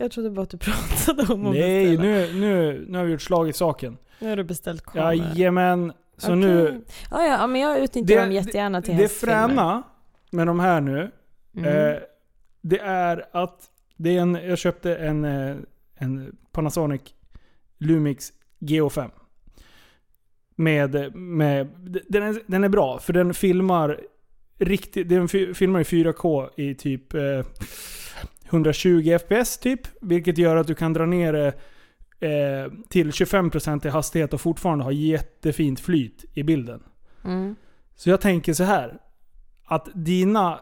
Jag 0.00 0.10
trodde 0.10 0.30
bara 0.30 0.42
att 0.42 0.50
du 0.50 0.58
pratade 0.58 1.32
om 1.34 1.46
att 1.46 1.52
Nej, 1.54 1.96
beställa. 1.96 2.02
nu, 2.02 2.32
nu, 2.40 2.84
nu 2.88 2.98
har 2.98 3.04
vi 3.04 3.12
gjort 3.12 3.22
slag 3.22 3.48
i 3.48 3.52
saken. 3.52 3.96
Nu 4.18 4.28
har 4.28 4.36
du 4.36 4.44
beställt 4.44 4.82
kameror. 4.82 5.14
Jajamän. 5.14 5.92
Så 6.16 6.26
Okej. 6.26 6.36
nu... 6.40 6.84
Ja, 7.10 7.26
ja, 7.26 7.46
men 7.46 7.60
jag 7.60 7.78
utnyttjar 7.78 8.20
dem 8.20 8.32
jättegärna 8.32 8.82
till 8.82 8.96
Det 8.96 9.08
fräna 9.08 9.82
med 10.30 10.46
de 10.46 10.60
här 10.60 10.80
nu, 10.80 11.10
Mm. 11.56 11.92
eh, 11.92 11.98
det 12.60 12.78
är 12.78 13.24
att 13.32 13.70
det 13.96 14.16
är 14.16 14.20
en, 14.20 14.34
jag 14.34 14.58
köpte 14.58 14.96
en, 14.96 15.24
eh, 15.24 15.56
en 15.94 16.36
Panasonic 16.52 17.00
Lumix 17.78 18.32
GH5. 18.60 19.10
Med, 20.56 21.16
med, 21.16 21.68
den, 22.08 22.22
är, 22.22 22.42
den 22.46 22.64
är 22.64 22.68
bra, 22.68 22.98
för 22.98 23.12
den 23.12 23.34
filmar 23.34 24.00
riktigt, 24.58 25.08
den 25.08 25.28
fi- 25.28 25.54
filmar 25.54 25.80
i 25.80 25.82
4K 25.82 26.48
i 26.56 26.74
typ 26.74 27.14
eh, 27.14 27.20
120 28.50 29.18
FPS 29.18 29.58
typ. 29.58 29.80
Vilket 30.00 30.38
gör 30.38 30.56
att 30.56 30.66
du 30.66 30.74
kan 30.74 30.92
dra 30.92 31.06
ner 31.06 31.32
det 31.32 31.46
eh, 32.20 32.72
till 32.88 33.10
25% 33.10 33.86
i 33.86 33.88
hastighet 33.88 34.34
och 34.34 34.40
fortfarande 34.40 34.84
ha 34.84 34.92
jättefint 34.92 35.80
flyt 35.80 36.24
i 36.34 36.42
bilden. 36.42 36.82
Mm. 37.24 37.56
Så 37.96 38.10
jag 38.10 38.20
tänker 38.20 38.54
så 38.54 38.64
här. 38.64 38.98
Att 39.64 39.88
dina... 39.94 40.60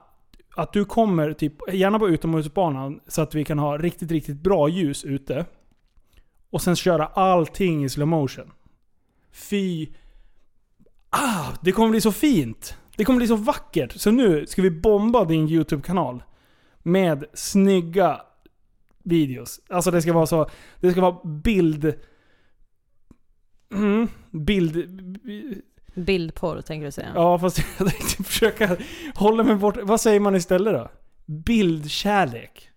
Att 0.57 0.73
du 0.73 0.85
kommer, 0.85 1.33
typ, 1.33 1.53
gärna 1.73 1.99
på 1.99 2.09
utomhusbanan, 2.09 3.01
så 3.07 3.23
att 3.23 3.35
vi 3.35 3.45
kan 3.45 3.59
ha 3.59 3.79
riktigt, 3.79 4.11
riktigt 4.11 4.43
bra 4.43 4.69
ljus 4.69 5.05
ute. 5.05 5.47
Och 6.51 6.63
sen 6.63 6.77
köra 6.77 7.07
allting 7.07 7.85
i 7.85 7.89
slow 7.89 8.09
motion. 8.09 8.53
Fy... 9.33 9.89
Ah! 11.11 11.47
Det 11.63 11.73
kommer 11.73 11.91
bli 11.91 12.01
så 12.01 12.13
fint! 12.13 12.77
Det 12.97 13.05
kommer 13.05 13.17
bli 13.17 13.27
så 13.27 13.37
vackert! 13.37 14.01
Så 14.01 14.11
nu 14.11 14.47
ska 14.47 14.63
vi 14.63 14.71
bomba 14.71 15.25
din 15.25 15.49
YouTube-kanal. 15.49 16.23
Med 16.83 17.25
snygga 17.35 18.21
videos. 19.03 19.61
Alltså 19.69 19.91
det 19.91 20.03
ska 20.03 20.13
vara 20.13 20.27
så... 20.27 20.51
Det 20.81 20.93
ska 20.93 21.01
vara 21.01 21.17
bild... 21.25 21.95
Mm, 23.73 24.09
bild... 24.31 24.89
Bildporr 25.95 26.61
tänker 26.61 26.87
du 26.87 26.93
säga. 26.93 27.13
Ja, 27.15 27.39
fast 27.39 27.59
jag 27.79 27.89
tänkte 27.89 28.25
försöka 28.25 28.77
hålla 29.15 29.43
mig 29.43 29.57
bort. 29.57 29.77
Vad 29.83 30.01
säger 30.01 30.21
man 30.21 30.37
istället 30.37 30.75
då? 30.75 30.89
Bildkärlek. 31.27 32.71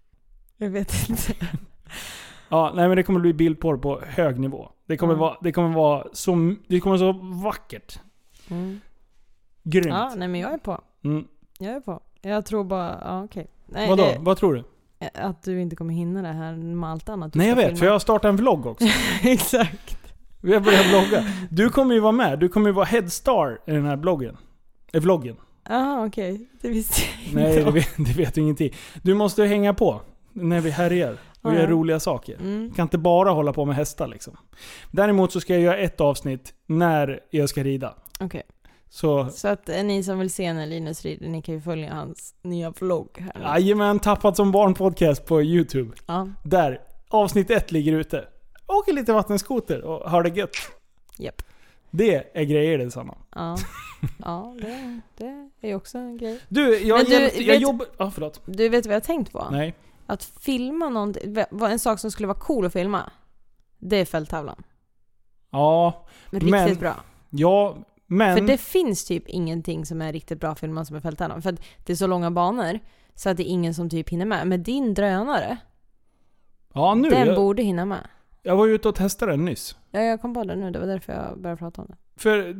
Jag 0.57 0.69
vet 0.69 1.09
inte. 1.09 1.33
Ja, 2.49 2.71
nej 2.75 2.87
men 2.87 2.97
det 2.97 3.03
kommer 3.03 3.19
bli 3.19 3.33
bildporr 3.33 3.77
på 3.77 4.01
hög 4.07 4.39
nivå. 4.39 4.69
Det 4.85 4.97
kommer, 4.97 5.13
Mm. 5.13 5.19
vara, 5.21 5.37
det 5.41 5.51
kommer 5.51 5.75
vara 5.75 6.07
så, 6.13 6.55
det 6.67 6.79
kommer 6.79 6.97
vara 6.97 7.13
så 7.13 7.19
vackert. 7.43 7.99
Mm. 8.49 8.79
Grymt. 9.63 9.87
Ja, 9.87 10.13
nej 10.17 10.27
men 10.27 10.41
jag 10.41 10.53
är 10.53 10.57
på. 10.57 10.81
Mm. 11.03 11.27
Jag 11.59 11.73
är 11.75 11.79
på. 11.79 12.01
Jag 12.21 12.45
tror 12.45 12.63
bara, 12.63 13.01
ja 13.05 13.23
okej. 13.23 13.47
Nej, 13.71 13.89
Vadå? 13.89 14.03
det- 14.03 14.17
Vad 14.19 14.37
tror 14.37 14.53
du? 14.53 14.63
Att 15.13 15.43
du 15.43 15.61
inte 15.61 15.75
kommer 15.75 15.93
hinna 15.93 16.21
det 16.21 16.27
här 16.27 16.53
med 16.55 16.89
allt 16.89 17.09
annat 17.09 17.35
Nej 17.35 17.47
jag 17.49 17.55
vet, 17.55 17.65
för 17.65 17.71
filma. 17.75 17.85
jag 17.85 17.91
har 17.93 17.99
startat 17.99 18.29
en 18.29 18.35
vlogg 18.35 18.65
också. 18.65 18.85
Exakt. 19.23 19.97
Vi 20.41 20.53
har 20.53 20.59
börjat 20.59 20.85
vlogga. 20.89 21.25
Du 21.49 21.69
kommer 21.69 21.93
ju 21.95 21.99
vara 22.01 22.11
med. 22.11 22.39
Du 22.39 22.49
kommer 22.49 22.67
ju 22.69 22.73
vara 22.73 22.85
headstar 22.85 23.59
i 23.67 23.71
den 23.71 23.85
här 23.85 23.97
bloggen. 23.97 24.37
Eh, 24.93 25.01
vloggen. 25.01 25.35
Jaha 25.69 26.05
okej. 26.05 26.47
Det 26.61 26.69
visste 26.69 27.01
jag 27.01 27.25
inte 27.25 27.39
Nej, 27.53 27.63
det 27.65 27.71
vet, 27.71 27.89
det 27.97 28.13
vet 28.17 28.35
du 28.35 28.41
ingenting. 28.41 28.73
Du 29.01 29.13
måste 29.13 29.43
hänga 29.43 29.73
på 29.73 30.01
när 30.33 30.61
vi 30.61 30.69
härjar 30.69 31.17
och 31.41 31.53
gör 31.55 31.67
roliga 31.67 31.99
saker. 31.99 32.35
Mm. 32.39 32.71
Kan 32.75 32.83
inte 32.83 32.97
bara 32.97 33.29
hålla 33.29 33.53
på 33.53 33.65
med 33.65 33.75
hästar 33.75 34.07
liksom. 34.07 34.37
Däremot 34.91 35.31
så 35.31 35.39
ska 35.41 35.53
jag 35.53 35.61
göra 35.61 35.77
ett 35.77 36.01
avsnitt 36.01 36.53
när 36.67 37.19
jag 37.29 37.49
ska 37.49 37.63
rida. 37.63 37.93
Okej. 38.19 38.41
Så, 38.93 39.29
Så 39.29 39.47
att 39.47 39.69
eh, 39.69 39.83
ni 39.83 40.03
som 40.03 40.19
vill 40.19 40.29
se 40.33 40.53
när 40.53 40.67
Linus 40.67 41.03
rider, 41.03 41.27
ni 41.27 41.41
kan 41.41 41.55
ju 41.55 41.61
följa 41.61 41.93
hans 41.93 42.35
nya 42.41 42.69
vlogg 42.71 43.17
här 43.35 43.41
jajamän, 43.59 43.99
Tappat 43.99 44.35
som 44.35 44.51
barn 44.51 44.73
podcast 44.73 45.25
på 45.25 45.41
YouTube. 45.41 45.91
Ja. 46.05 46.27
Där, 46.43 46.81
avsnitt 47.09 47.49
ett 47.49 47.71
ligger 47.71 47.93
ute. 47.93 48.27
Åker 48.67 48.93
lite 48.93 49.13
vattenskoter 49.13 49.81
och 49.83 50.11
har 50.11 50.23
det 50.23 50.29
gött. 50.29 50.55
Japp. 51.17 51.41
Det 51.91 52.37
är 52.39 52.43
grejer 52.43 52.77
det 52.77 52.91
Sanna. 52.91 53.17
Ja. 53.35 53.57
Ja, 54.25 54.55
det, 54.61 54.99
det 55.17 55.69
är 55.71 55.75
också 55.75 55.97
en 55.97 56.17
grej. 56.17 56.39
Du, 56.49 56.79
jag, 56.79 56.97
Men 56.97 57.05
du, 57.05 57.11
hjälpt, 57.11 57.37
jag 57.39 57.53
vet- 57.53 57.61
jobbar... 57.61 57.87
Ja, 57.97 58.11
förlåt. 58.11 58.41
Du 58.45 58.69
vet 58.69 58.85
vad 58.85 58.93
jag 58.93 58.99
har 58.99 59.05
tänkt 59.05 59.31
på? 59.31 59.47
Nej. 59.51 59.73
Att 60.05 60.23
filma 60.23 60.89
någonting, 60.89 61.35
en 61.61 61.79
sak 61.79 61.99
som 61.99 62.11
skulle 62.11 62.27
vara 62.27 62.37
cool 62.39 62.65
att 62.65 62.73
filma. 62.73 63.11
Det 63.79 63.97
är 63.97 64.05
fälttavlan. 64.05 64.63
Ja, 65.51 66.05
Riktigt 66.29 66.51
Men- 66.51 66.75
bra. 66.75 66.95
ja, 67.29 67.77
men... 68.11 68.37
För 68.37 68.47
det 68.47 68.57
finns 68.57 69.05
typ 69.05 69.23
ingenting 69.27 69.85
som 69.85 70.01
är 70.01 70.13
riktigt 70.13 70.39
bra 70.39 70.55
filmat 70.55 70.87
som 70.87 70.95
är 70.95 70.99
fälttavlan. 70.99 71.41
För 71.41 71.53
att 71.53 71.61
det 71.85 71.91
är 71.93 71.95
så 71.95 72.07
långa 72.07 72.31
banor 72.31 72.79
så 73.15 73.29
att 73.29 73.37
det 73.37 73.43
är 73.43 73.51
ingen 73.51 73.73
som 73.73 73.89
typ 73.89 74.09
hinner 74.09 74.25
med. 74.25 74.47
Men 74.47 74.63
din 74.63 74.93
drönare, 74.93 75.57
ja, 76.73 76.95
nu. 76.95 77.09
den 77.09 77.27
Jag, 77.27 77.35
borde 77.35 77.63
hinna 77.63 77.85
med. 77.85 78.07
jag 78.43 78.55
var 78.55 78.65
ju 78.65 78.73
ute 78.73 78.89
och 78.89 78.95
testade 78.95 79.31
den 79.31 79.45
nyss. 79.45 79.77
Ja, 79.91 79.99
jag 80.01 80.21
kom 80.21 80.33
på 80.33 80.43
det 80.43 80.55
nu, 80.55 80.71
det 80.71 80.79
var 80.79 80.87
därför 80.87 81.13
jag 81.13 81.41
började 81.41 81.59
prata 81.59 81.81
om 81.81 81.87
det. 81.87 82.21
För 82.21 82.55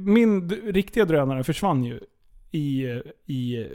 min 0.00 0.50
riktiga 0.50 1.04
drönare 1.04 1.44
försvann 1.44 1.84
ju 1.84 2.00
i, 2.50 2.86
i 3.26 3.60
eh, 3.60 3.66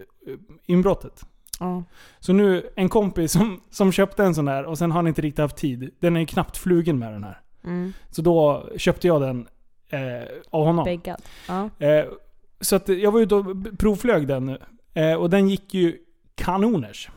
inbrottet. 0.65 1.25
Ja. 1.59 1.83
Så 2.19 2.33
nu, 2.33 2.69
en 2.75 2.89
kompis 2.89 3.31
som, 3.31 3.61
som 3.69 3.91
köpte 3.91 4.23
en 4.23 4.35
sån 4.35 4.45
där 4.45 4.65
och 4.65 4.77
sen 4.77 4.91
har 4.91 4.97
han 4.99 5.07
inte 5.07 5.21
riktigt 5.21 5.41
haft 5.41 5.57
tid. 5.57 5.91
Den 5.99 6.15
är 6.15 6.19
ju 6.19 6.25
knappt 6.25 6.57
flugen 6.57 6.99
med 6.99 7.13
den 7.13 7.23
här. 7.23 7.41
Mm. 7.63 7.93
Så 8.11 8.21
då 8.21 8.69
köpte 8.77 9.07
jag 9.07 9.21
den 9.21 9.47
av 10.49 10.65
honom. 10.65 10.85
Bäggad. 10.85 11.21
Ja. 11.47 11.69
Eh, 11.79 12.05
så 12.61 12.75
att 12.75 12.89
jag 12.89 13.11
var 13.11 13.19
ute 13.19 13.35
och 13.35 13.45
provflög 13.79 14.27
den 14.27 14.45
nu. 14.45 14.57
Eh, 14.93 15.13
och 15.13 15.29
den 15.29 15.49
gick 15.49 15.73
ju 15.73 15.97
kanoners. 16.35 17.09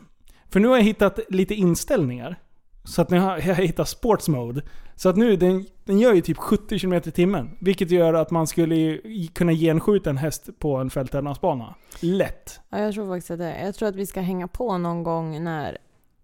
För 0.49 0.59
nu 0.59 0.67
har 0.67 0.77
jag 0.77 0.83
hittat 0.83 1.19
lite 1.29 1.55
inställningar. 1.55 2.39
Så 2.83 3.01
att 3.01 3.09
nu 3.09 3.19
har 3.19 3.37
jag 3.37 3.55
hittat 3.55 3.89
sports 3.89 4.27
mode. 4.27 4.61
Så 4.95 5.09
att 5.09 5.17
nu, 5.17 5.35
den, 5.35 5.65
den 5.85 5.99
gör 5.99 6.13
ju 6.13 6.21
typ 6.21 6.37
70 6.37 6.79
km 6.79 6.93
i 6.93 7.01
timmen. 7.01 7.57
Vilket 7.59 7.91
gör 7.91 8.13
att 8.13 8.31
man 8.31 8.47
skulle 8.47 8.99
kunna 9.33 9.53
genskjuta 9.53 10.09
en 10.09 10.17
häst 10.17 10.49
på 10.59 10.75
en 10.75 10.89
fälttävlansbana. 10.89 11.75
Lätt. 11.99 12.59
ja, 12.69 12.79
jag 12.79 12.93
tror 12.93 13.07
faktiskt 13.07 13.31
att 13.31 13.39
det 13.39 13.45
är. 13.45 13.65
Jag 13.65 13.75
tror 13.75 13.89
att 13.89 13.95
vi 13.95 14.05
ska 14.05 14.21
hänga 14.21 14.47
på 14.47 14.77
någon 14.77 15.03
gång 15.03 15.43
när... 15.43 15.77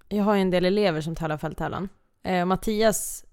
Jag 0.10 0.24
har 0.24 0.36
ju 0.36 0.42
en 0.42 0.50
del 0.50 0.66
elever 0.66 1.02
som 1.02 1.16
tävlar 1.16 1.38
fälttävlan. 1.38 1.90
Eh, 2.24 2.46
Mattias 2.46 3.26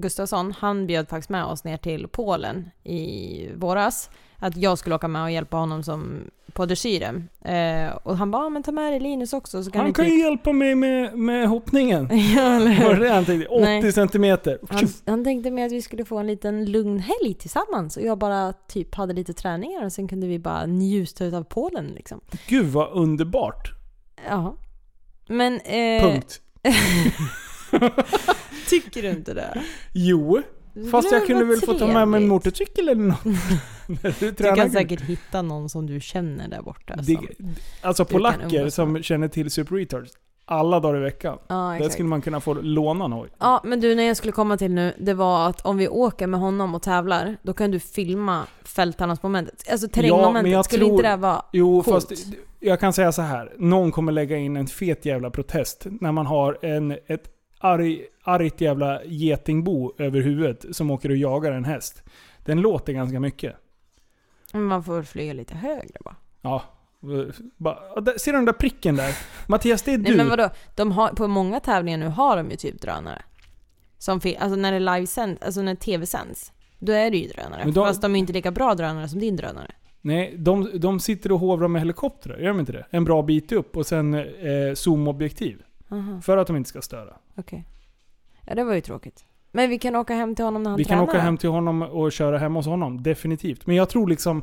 Gustafsson, 0.00 0.52
han 0.58 0.86
bjöd 0.86 1.08
faktiskt 1.08 1.30
med 1.30 1.44
oss 1.44 1.64
ner 1.64 1.76
till 1.76 2.08
Polen 2.08 2.70
i 2.84 3.48
våras. 3.56 4.10
Att 4.40 4.56
jag 4.56 4.78
skulle 4.78 4.94
åka 4.94 5.08
med 5.08 5.22
och 5.22 5.30
hjälpa 5.30 5.56
honom 5.56 5.82
som 5.82 6.30
på 6.52 6.66
dressyren. 6.66 7.28
Eh, 7.44 7.96
och 8.02 8.16
han 8.16 8.30
bara, 8.30 8.42
"Ja, 8.42 8.48
men 8.48 8.62
ta 8.62 8.72
med 8.72 8.92
dig 8.92 9.00
Linus 9.00 9.32
också 9.32 9.64
så 9.64 9.70
kan 9.70 9.80
Han 9.80 9.92
kan 9.92 10.04
typ... 10.04 10.14
ju 10.14 10.20
hjälpa 10.20 10.52
mig 10.52 10.74
med, 10.74 11.18
med 11.18 11.48
hoppningen. 11.48 12.08
ja, 12.36 12.42
eller 12.56 12.84
Var 12.84 12.94
det 12.94 13.08
han 13.08 13.24
tänkte? 13.24 13.48
80 13.48 13.60
Nej. 13.64 13.92
centimeter. 13.92 14.58
Han, 14.70 14.88
han 15.06 15.24
tänkte 15.24 15.50
mig 15.50 15.64
att 15.64 15.72
vi 15.72 15.82
skulle 15.82 16.04
få 16.04 16.18
en 16.18 16.26
liten 16.26 16.64
lugn 16.64 16.98
helg 16.98 17.34
tillsammans 17.34 17.96
och 17.96 18.02
jag 18.02 18.18
bara 18.18 18.52
typ 18.52 18.94
hade 18.94 19.12
lite 19.12 19.32
träningar 19.32 19.84
och 19.84 19.92
sen 19.92 20.08
kunde 20.08 20.26
vi 20.26 20.38
bara 20.38 20.66
njuta 20.66 21.36
av 21.36 21.42
Polen 21.44 21.86
liksom. 21.86 22.20
Gud 22.46 22.66
vad 22.66 22.92
underbart. 22.92 23.72
Ja. 24.28 24.56
Men... 25.28 25.60
Eh, 25.60 26.02
Punkt. 26.02 26.40
Tycker 28.68 29.02
du 29.02 29.08
inte 29.10 29.34
det? 29.34 29.62
Jo, 29.92 30.42
fast 30.90 31.12
jag 31.12 31.26
kunde 31.26 31.44
väl 31.44 31.60
få 31.60 31.74
ta 31.74 31.86
med 31.86 32.08
mig 32.08 32.22
en 32.22 32.28
motorcykel 32.28 32.88
eller 32.88 33.02
något. 33.02 33.24
Du 34.20 34.30
Du 34.30 34.54
kan 34.54 34.70
säkert 34.70 35.00
hitta 35.00 35.42
någon 35.42 35.68
som 35.68 35.86
du 35.86 36.00
känner 36.00 36.48
där 36.48 36.62
borta. 36.62 36.96
Det, 36.96 37.04
som, 37.14 37.26
alltså 37.82 38.04
polacker 38.04 38.68
som 38.68 39.02
känner 39.02 39.28
till 39.28 39.50
Super 39.50 39.76
Retards 39.76 40.12
alla 40.44 40.80
dagar 40.80 40.96
i 40.98 41.00
veckan. 41.00 41.38
ja, 41.48 41.76
Där 41.80 41.88
skulle 41.88 42.08
man 42.08 42.22
kunna 42.22 42.40
få 42.40 42.54
låna 42.54 43.06
något. 43.08 43.28
Ja, 43.38 43.60
men 43.64 43.80
du, 43.80 43.94
när 43.94 44.02
jag 44.02 44.16
skulle 44.16 44.32
komma 44.32 44.56
till 44.56 44.70
nu, 44.70 44.94
det 44.98 45.14
var 45.14 45.48
att 45.48 45.60
om 45.60 45.76
vi 45.76 45.88
åker 45.88 46.26
med 46.26 46.40
honom 46.40 46.74
och 46.74 46.82
tävlar, 46.82 47.36
då 47.42 47.52
kan 47.52 47.70
du 47.70 47.80
filma 47.80 48.46
fälttarnarsmomentet. 48.64 49.70
Alltså 49.70 49.88
terrängmomentet. 49.88 50.52
jag 50.52 50.64
skulle 50.64 50.84
tror- 50.84 50.96
inte 50.96 51.10
det 51.10 51.16
vara... 51.16 51.42
Jo, 51.52 51.82
Coolt. 51.82 52.08
fast 52.08 52.26
jag 52.60 52.80
kan 52.80 52.92
säga 52.92 53.12
så 53.12 53.22
här. 53.22 53.52
Någon 53.58 53.92
kommer 53.92 54.12
lägga 54.12 54.36
in 54.36 54.56
en 54.56 54.66
fet 54.66 55.04
jävla 55.06 55.30
protest 55.30 55.86
när 56.00 56.12
man 56.12 56.26
har 56.26 56.58
en, 56.62 56.90
ett 57.06 57.24
arg, 57.58 58.04
argt 58.24 58.60
jävla 58.60 59.04
getingbo 59.04 59.92
över 59.98 60.20
huvudet 60.20 60.76
som 60.76 60.90
åker 60.90 61.08
och 61.10 61.16
jagar 61.16 61.52
en 61.52 61.64
häst. 61.64 62.02
Den 62.44 62.60
låter 62.60 62.92
ganska 62.92 63.20
mycket. 63.20 63.56
Men 64.52 64.62
man 64.64 64.84
får 64.84 65.02
flyga 65.02 65.32
lite 65.32 65.54
högre 65.54 65.98
bara. 66.04 66.16
Ja. 66.42 66.62
Bara, 67.56 68.00
där- 68.00 68.18
ser 68.18 68.32
du 68.32 68.38
den 68.38 68.44
där 68.44 68.52
pricken 68.52 68.96
där? 68.96 69.16
Mattias, 69.46 69.82
det 69.82 69.92
är 69.94 69.98
Nej 69.98 70.10
du. 70.10 70.16
men 70.16 70.28
vadå? 70.28 70.50
De 70.76 70.92
har, 70.92 71.08
på 71.08 71.28
många 71.28 71.60
tävlingar 71.60 71.98
nu 71.98 72.06
har 72.06 72.36
de 72.36 72.50
ju 72.50 72.56
typ 72.56 72.80
drönare. 72.80 73.22
Som 73.98 74.20
alltså 74.38 74.56
när 74.56 74.70
det 74.72 74.76
är 74.76 74.96
livesänd, 74.96 75.38
alltså 75.40 75.62
när 75.62 75.74
tv 75.74 76.06
sänds. 76.06 76.52
Då 76.78 76.92
är 76.92 77.10
det 77.10 77.16
ju 77.16 77.28
drönare. 77.28 77.60
Men 77.64 77.74
de- 77.74 77.86
Fast 77.86 78.02
de 78.02 78.14
är 78.14 78.18
inte 78.18 78.32
lika 78.32 78.50
bra 78.50 78.74
drönare 78.74 79.08
som 79.08 79.20
din 79.20 79.36
drönare. 79.36 79.70
Nej, 80.00 80.34
de, 80.38 80.70
de 80.74 81.00
sitter 81.00 81.32
och 81.32 81.38
hovrar 81.38 81.68
med 81.68 81.80
helikoptrar, 81.80 82.38
gör 82.38 82.48
de 82.48 82.60
inte 82.60 82.72
det? 82.72 82.86
En 82.90 83.04
bra 83.04 83.22
bit 83.22 83.52
upp 83.52 83.76
och 83.76 83.86
sen 83.86 84.14
eh, 84.14 84.24
zoomobjektiv. 84.74 85.62
Aha, 85.88 86.20
För 86.20 86.36
att 86.36 86.46
de 86.46 86.56
inte 86.56 86.68
ska 86.68 86.82
störa. 86.82 87.16
okej. 87.36 87.64
Ja 88.46 88.54
det 88.54 88.64
var 88.64 88.74
ju 88.74 88.80
tråkigt. 88.80 89.24
Men 89.52 89.70
vi 89.70 89.78
kan 89.78 89.96
åka 89.96 90.14
hem 90.14 90.34
till 90.34 90.44
honom 90.44 90.62
när 90.62 90.70
han 90.70 90.76
Vi 90.78 90.84
kan 90.84 90.98
tränar. 90.98 91.02
åka 91.12 91.18
hem 91.18 91.36
till 91.36 91.48
honom 91.50 91.82
och 91.82 92.12
köra 92.12 92.38
hem 92.38 92.54
hos 92.54 92.66
honom, 92.66 93.02
definitivt. 93.02 93.66
Men 93.66 93.76
jag 93.76 93.88
tror 93.88 94.06
liksom... 94.08 94.42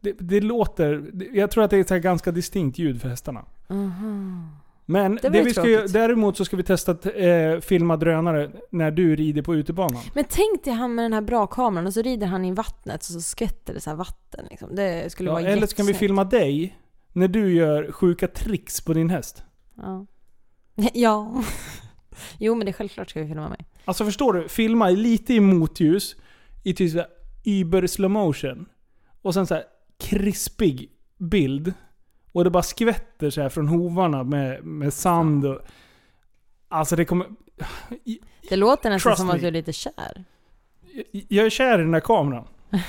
Det, 0.00 0.12
det 0.12 0.40
låter... 0.40 1.10
Jag 1.32 1.50
tror 1.50 1.64
att 1.64 1.70
det 1.70 1.76
är 1.76 1.80
ett 1.80 1.88
så 1.88 1.94
här 1.94 2.00
ganska 2.00 2.30
distinkt 2.32 2.78
ljud 2.78 3.00
för 3.00 3.08
hästarna. 3.08 3.44
Aha. 3.68 4.42
Men 4.86 5.14
Det 5.14 5.20
det 5.22 5.28
var 5.30 5.36
ju 5.36 5.42
vi 5.44 5.50
ska, 5.52 5.66
ju- 5.68 5.74
tråkigt. 5.76 5.92
däremot 5.92 6.36
så 6.36 6.44
ska 6.44 6.56
vi 6.56 6.62
testa 6.62 6.92
att 6.92 7.06
eh, 7.06 7.60
filma 7.60 7.96
drönare 7.96 8.50
när 8.70 8.90
du 8.90 9.16
rider 9.16 9.42
på 9.42 9.54
utebanan. 9.54 10.02
Men 10.14 10.24
tänk 10.28 10.64
dig 10.64 10.72
han 10.72 10.94
med 10.94 11.04
den 11.04 11.12
här 11.12 11.20
bra 11.20 11.46
kameran 11.46 11.86
och 11.86 11.94
så 11.94 12.02
rider 12.02 12.26
han 12.26 12.44
i 12.44 12.52
vattnet 12.54 13.00
och 13.00 13.04
så 13.04 13.20
skvätter 13.20 13.74
det 13.74 13.80
så 13.80 13.90
här 13.90 13.96
vatten 13.96 14.46
liksom. 14.50 14.74
Det 14.74 15.12
skulle 15.12 15.28
Ja, 15.28 15.32
vara 15.34 15.42
eller 15.42 15.66
så 15.66 15.76
kan 15.76 15.86
vi 15.86 15.92
jättesnyggt. 15.92 15.98
filma 15.98 16.24
dig 16.24 16.78
när 17.12 17.28
du 17.28 17.52
gör 17.54 17.92
sjuka 17.92 18.28
tricks 18.28 18.80
på 18.80 18.92
din 18.92 19.10
häst. 19.10 19.42
Ja. 19.74 20.06
ja. 20.94 21.44
jo 22.38 22.54
men 22.54 22.64
det 22.64 22.70
är 22.70 22.72
självklart 22.72 23.10
ska 23.10 23.20
vi 23.20 23.26
filma 23.26 23.48
mig. 23.48 23.66
Alltså 23.84 24.04
förstår 24.04 24.32
du? 24.32 24.48
Filma 24.48 24.90
lite 24.90 25.34
i 25.34 25.40
motljus, 25.40 26.16
i 26.62 26.74
typ 26.74 26.92
såhär 26.92 27.06
über 27.44 27.86
slow 27.86 28.10
motion. 28.10 28.66
Och 29.22 29.34
sen 29.34 29.46
så 29.46 29.54
här 29.54 29.64
krispig 29.98 30.90
bild. 31.18 31.72
Och 32.32 32.44
det 32.44 32.50
bara 32.50 32.62
skvätter 32.62 33.30
så 33.30 33.40
här 33.40 33.48
från 33.48 33.68
hovarna 33.68 34.24
med, 34.24 34.64
med 34.64 34.94
sand 34.94 35.46
och... 35.46 35.60
Alltså 36.68 36.96
det 36.96 37.04
kommer... 37.04 37.26
Det 38.48 38.56
låter 38.56 38.90
nästan 38.90 39.10
Trust 39.10 39.18
som 39.18 39.26
me. 39.26 39.34
att 39.34 39.40
du 39.40 39.46
är 39.46 39.50
lite 39.50 39.72
kär. 39.72 40.24
Jag 41.10 41.46
är 41.46 41.50
kär 41.50 41.78
i 41.78 41.82
den 41.82 41.90
där 41.90 42.00
kameran. 42.00 42.44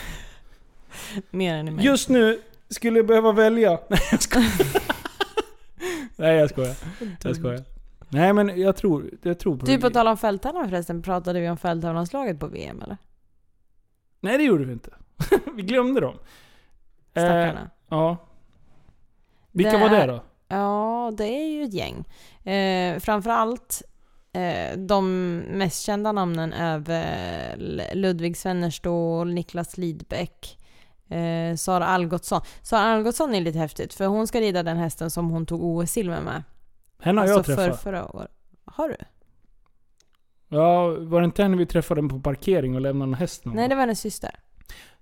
Mer 1.32 1.56
än 1.56 1.68
i 1.68 1.72
mig. 1.72 1.86
Just 1.86 2.10
nu 2.10 2.42
skulle 2.70 3.00
jag 3.00 3.08
behöva 3.08 3.32
välja. 3.32 3.80
Nej 3.90 4.00
jag 4.12 4.22
skojar. 4.22 4.52
Nej 6.16 6.36
jag 6.36 6.50
skojar. 6.50 6.76
Jag 7.24 7.36
skojar. 7.36 7.64
Nej 8.12 8.34
men 8.34 8.62
jag 8.62 8.76
tror, 8.76 9.10
jag 9.22 9.40
tror 9.40 9.58
på 9.58 9.66
Du 9.66 9.82
på 9.82 9.90
tal 9.90 10.08
om 10.08 10.18
fälttävlan 10.18 10.70
förresten, 10.70 11.02
pratade 11.02 11.40
vi 11.40 11.50
om 11.50 11.58
fälttävlanslaget 11.58 12.40
på 12.40 12.48
VM 12.48 12.82
eller? 12.82 12.98
Nej 14.20 14.38
det 14.38 14.44
gjorde 14.44 14.66
vi 14.66 14.74
inte. 14.74 14.94
vi 15.56 15.62
glömde 15.62 16.02
dem. 16.02 16.16
Eh, 17.14 17.24
Stackarna. 17.24 17.70
ja. 17.90 18.18
Vilka 19.52 19.72
Det 19.72 19.78
var 19.78 19.90
det 19.90 20.06
då? 20.06 20.24
Ja, 20.48 21.12
det 21.18 21.26
är 21.26 21.48
ju 21.48 21.64
ett 21.64 21.74
gäng. 21.74 22.06
Eh, 22.54 23.00
framförallt 23.00 23.82
eh, 24.34 24.78
de 24.78 25.36
mest 25.38 25.82
kända 25.82 26.12
namnen 26.12 26.54
är 26.54 26.78
väl 26.78 27.82
Ludvig 27.94 28.38
Svennerstål, 28.38 29.34
Niklas 29.34 29.78
Lidbeck, 29.78 30.58
eh, 31.10 31.56
Sara 31.56 31.86
Algotsson. 31.86 32.42
Sara 32.62 32.82
Algotsson 32.82 33.36
är 33.36 33.42
lite 33.42 33.60
häftigt 33.60 33.94
för 33.94 34.06
hon 34.06 34.28
ska 34.28 34.42
rida 34.42 34.64
den 34.64 34.78
hästen 34.78 35.12
som 35.12 35.30
hon 35.30 35.46
tog 35.46 35.64
OS-silver 35.64 36.22
med. 36.22 36.44
Henne 37.02 37.22
har 37.22 37.28
jag 37.28 37.38
Alltså 37.38 37.56
för 37.56 37.64
träffat. 37.66 37.82
förra 37.84 38.16
året. 38.16 38.32
Har 38.66 38.90
du? 38.90 38.96
Ja, 40.48 40.88
var 41.00 41.22
det 41.22 41.26
inte 41.26 41.44
henne 41.44 41.58
vi 41.58 41.66
träffade 41.66 42.08
på 42.10 42.20
parkering 42.20 42.76
och 42.76 42.82
lämnade 42.82 43.10
en 43.10 43.14
häst 43.14 43.46
någon 43.46 43.56
Nej, 43.56 43.68
det 43.70 43.76
var 43.76 43.82
hennes 43.82 44.00
syster. 44.00 44.32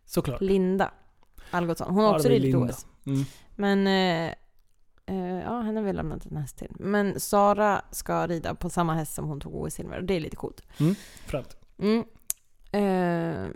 Såklart. 0.06 0.42
Linda. 0.42 0.92
Algotsson. 1.52 1.88
Hon 1.94 2.04
har 2.04 2.12
Ja, 2.12 2.16
också 2.16 2.28
ridit 2.30 2.42
Linda. 2.42 2.74
OS. 2.74 2.86
Mm. 3.06 3.24
Men, 3.56 3.88
eh, 3.88 4.34
eh, 5.06 5.40
ja 5.44 5.62
henne 5.62 5.80
har 5.80 5.86
vi 5.86 5.94
lämnat 5.94 6.26
en 6.26 6.38
häst 6.38 6.58
till. 6.58 6.72
Men 6.80 7.20
Sara 7.20 7.82
ska 7.92 8.28
rida 8.28 8.56
på 8.56 8.70
samma 8.70 8.94
häst 8.94 9.14
som 9.14 9.26
hon 9.28 9.40
tog 9.40 9.56
OS-silver 9.56 9.98
och 9.98 10.04
det 10.04 10.14
är 10.14 10.20
lite 10.20 10.36
coolt. 10.36 10.62
Främt. 11.26 11.58
Mm. 11.80 12.04
Eh, 12.72 13.48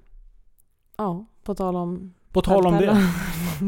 ja, 0.98 1.26
på 1.44 1.56
tal 1.56 1.76
om... 1.76 2.14
På 2.32 2.41
tal 2.41 2.66
om 2.68 2.78
det. 2.78 2.98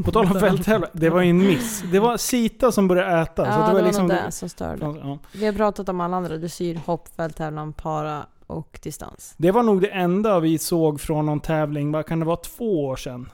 På 0.05 0.11
tal 0.11 0.25
om 0.25 0.39
fälttävlan. 0.39 0.89
Det 0.93 1.09
var 1.09 1.21
ju 1.21 1.29
en 1.29 1.47
miss. 1.47 1.83
Det 1.91 1.99
var 1.99 2.17
Sita 2.17 2.71
som 2.71 2.87
började 2.87 3.21
äta. 3.21 3.45
Ja, 3.45 3.53
så 3.53 3.59
det 3.59 3.67
det 3.67 3.73
var 3.73 3.81
liksom 3.81 4.07
det 4.07 4.31
som 4.31 4.49
störde. 4.49 4.85
Ja. 4.85 5.19
Vi 5.33 5.45
har 5.45 5.53
pratat 5.53 5.89
om 5.89 6.01
alla 6.01 6.17
andra 6.17 6.37
dressyr, 6.37 6.79
hopp, 6.85 7.15
fälttävlan, 7.15 7.73
para 7.73 8.25
och 8.47 8.79
distans. 8.83 9.33
Det 9.37 9.51
var 9.51 9.63
nog 9.63 9.81
det 9.81 9.87
enda 9.87 10.39
vi 10.39 10.57
såg 10.57 11.01
från 11.01 11.25
någon 11.25 11.39
tävling, 11.39 11.91
vad 11.91 12.05
kan 12.05 12.19
det 12.19 12.25
vara, 12.25 12.37
två 12.37 12.85
år 12.85 12.95
sedan? 12.95 13.29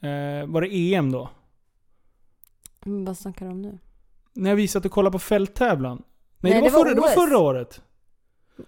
Eh, 0.00 0.46
var 0.46 0.60
det 0.60 0.94
EM 0.94 1.12
då? 1.12 1.28
Men 2.84 3.04
vad 3.04 3.18
snackar 3.18 3.46
du 3.46 3.52
om 3.52 3.62
nu? 3.62 3.78
När 4.32 4.54
vi 4.54 4.68
satt 4.68 4.84
och 4.84 4.90
kollade 4.90 5.12
på 5.12 5.18
fälttävlan. 5.18 6.02
Nej, 6.38 6.52
Nej, 6.52 6.62
det, 6.62 6.70
var 6.70 6.70
det 6.70 6.70
var 6.70 6.84
förra, 6.84 6.94
det 6.94 7.00
var 7.00 7.26
förra 7.26 7.38
året. 7.38 7.82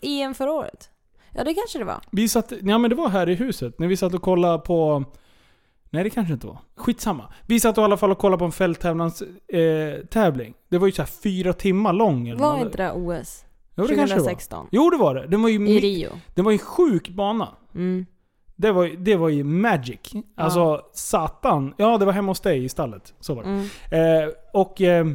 EM 0.02 0.34
förra 0.34 0.52
året? 0.52 0.90
Ja, 1.34 1.44
det 1.44 1.54
kanske 1.54 1.78
det 1.78 1.84
var. 1.84 2.00
Vi 2.10 2.28
satt, 2.28 2.52
ja 2.62 2.78
men 2.78 2.90
det 2.90 2.96
var 2.96 3.08
här 3.08 3.28
i 3.28 3.34
huset. 3.34 3.78
När 3.78 3.86
vi 3.86 3.96
satt 3.96 4.14
och 4.14 4.22
kollade 4.22 4.58
på... 4.58 5.04
Nej 5.90 6.04
det 6.04 6.10
kanske 6.10 6.34
inte 6.34 6.46
var. 6.46 6.58
Skitsamma. 6.76 7.32
Vi 7.46 7.60
satt 7.60 7.78
i 7.78 7.80
alla 7.80 7.96
fall 7.96 8.10
och 8.10 8.18
kollade 8.18 8.38
på 8.38 8.44
en 8.44 8.52
fälttävlans 8.52 9.22
eh, 9.48 10.06
tävling. 10.10 10.54
Det 10.68 10.78
var 10.78 10.86
ju 10.86 10.92
så 10.92 11.04
fyra 11.04 11.52
timmar 11.52 11.92
lång. 11.92 12.28
Eller 12.28 12.40
Var 12.40 12.52
något. 12.56 12.66
inte 12.66 12.76
det 12.76 12.92
OS? 12.92 13.44
Jo 13.76 13.86
det 13.86 13.94
kanske 13.94 14.14
det 14.16 14.20
var. 14.20 14.26
2016? 14.26 14.66
Jo 14.70 14.90
det 14.90 14.96
var 14.96 15.14
det. 15.14 15.26
Den 15.26 15.42
var 15.42 15.48
ju, 15.48 15.68
I 15.68 15.80
Rio? 15.80 16.08
den 16.34 16.44
var 16.44 16.52
ju 16.52 16.54
en 16.54 16.58
sjuk 16.58 17.08
bana. 17.08 17.48
Mm. 17.74 18.06
Det 18.56 18.72
var, 18.72 18.86
det 18.86 19.16
var 19.16 19.28
ju 19.28 19.44
magic. 19.44 20.12
Alltså 20.36 20.82
satan. 20.92 21.74
Ja 21.76 21.98
det 21.98 22.04
var 22.04 22.12
hemma 22.12 22.30
hos 22.30 22.40
dig 22.40 22.64
i 22.64 22.68
stallet. 22.68 23.14
Så 23.20 23.34
var 23.34 23.42
det. 23.42 23.48
Mm. 23.48 24.24
Eh, 24.24 24.30
och, 24.52 24.80
eh, 24.80 25.06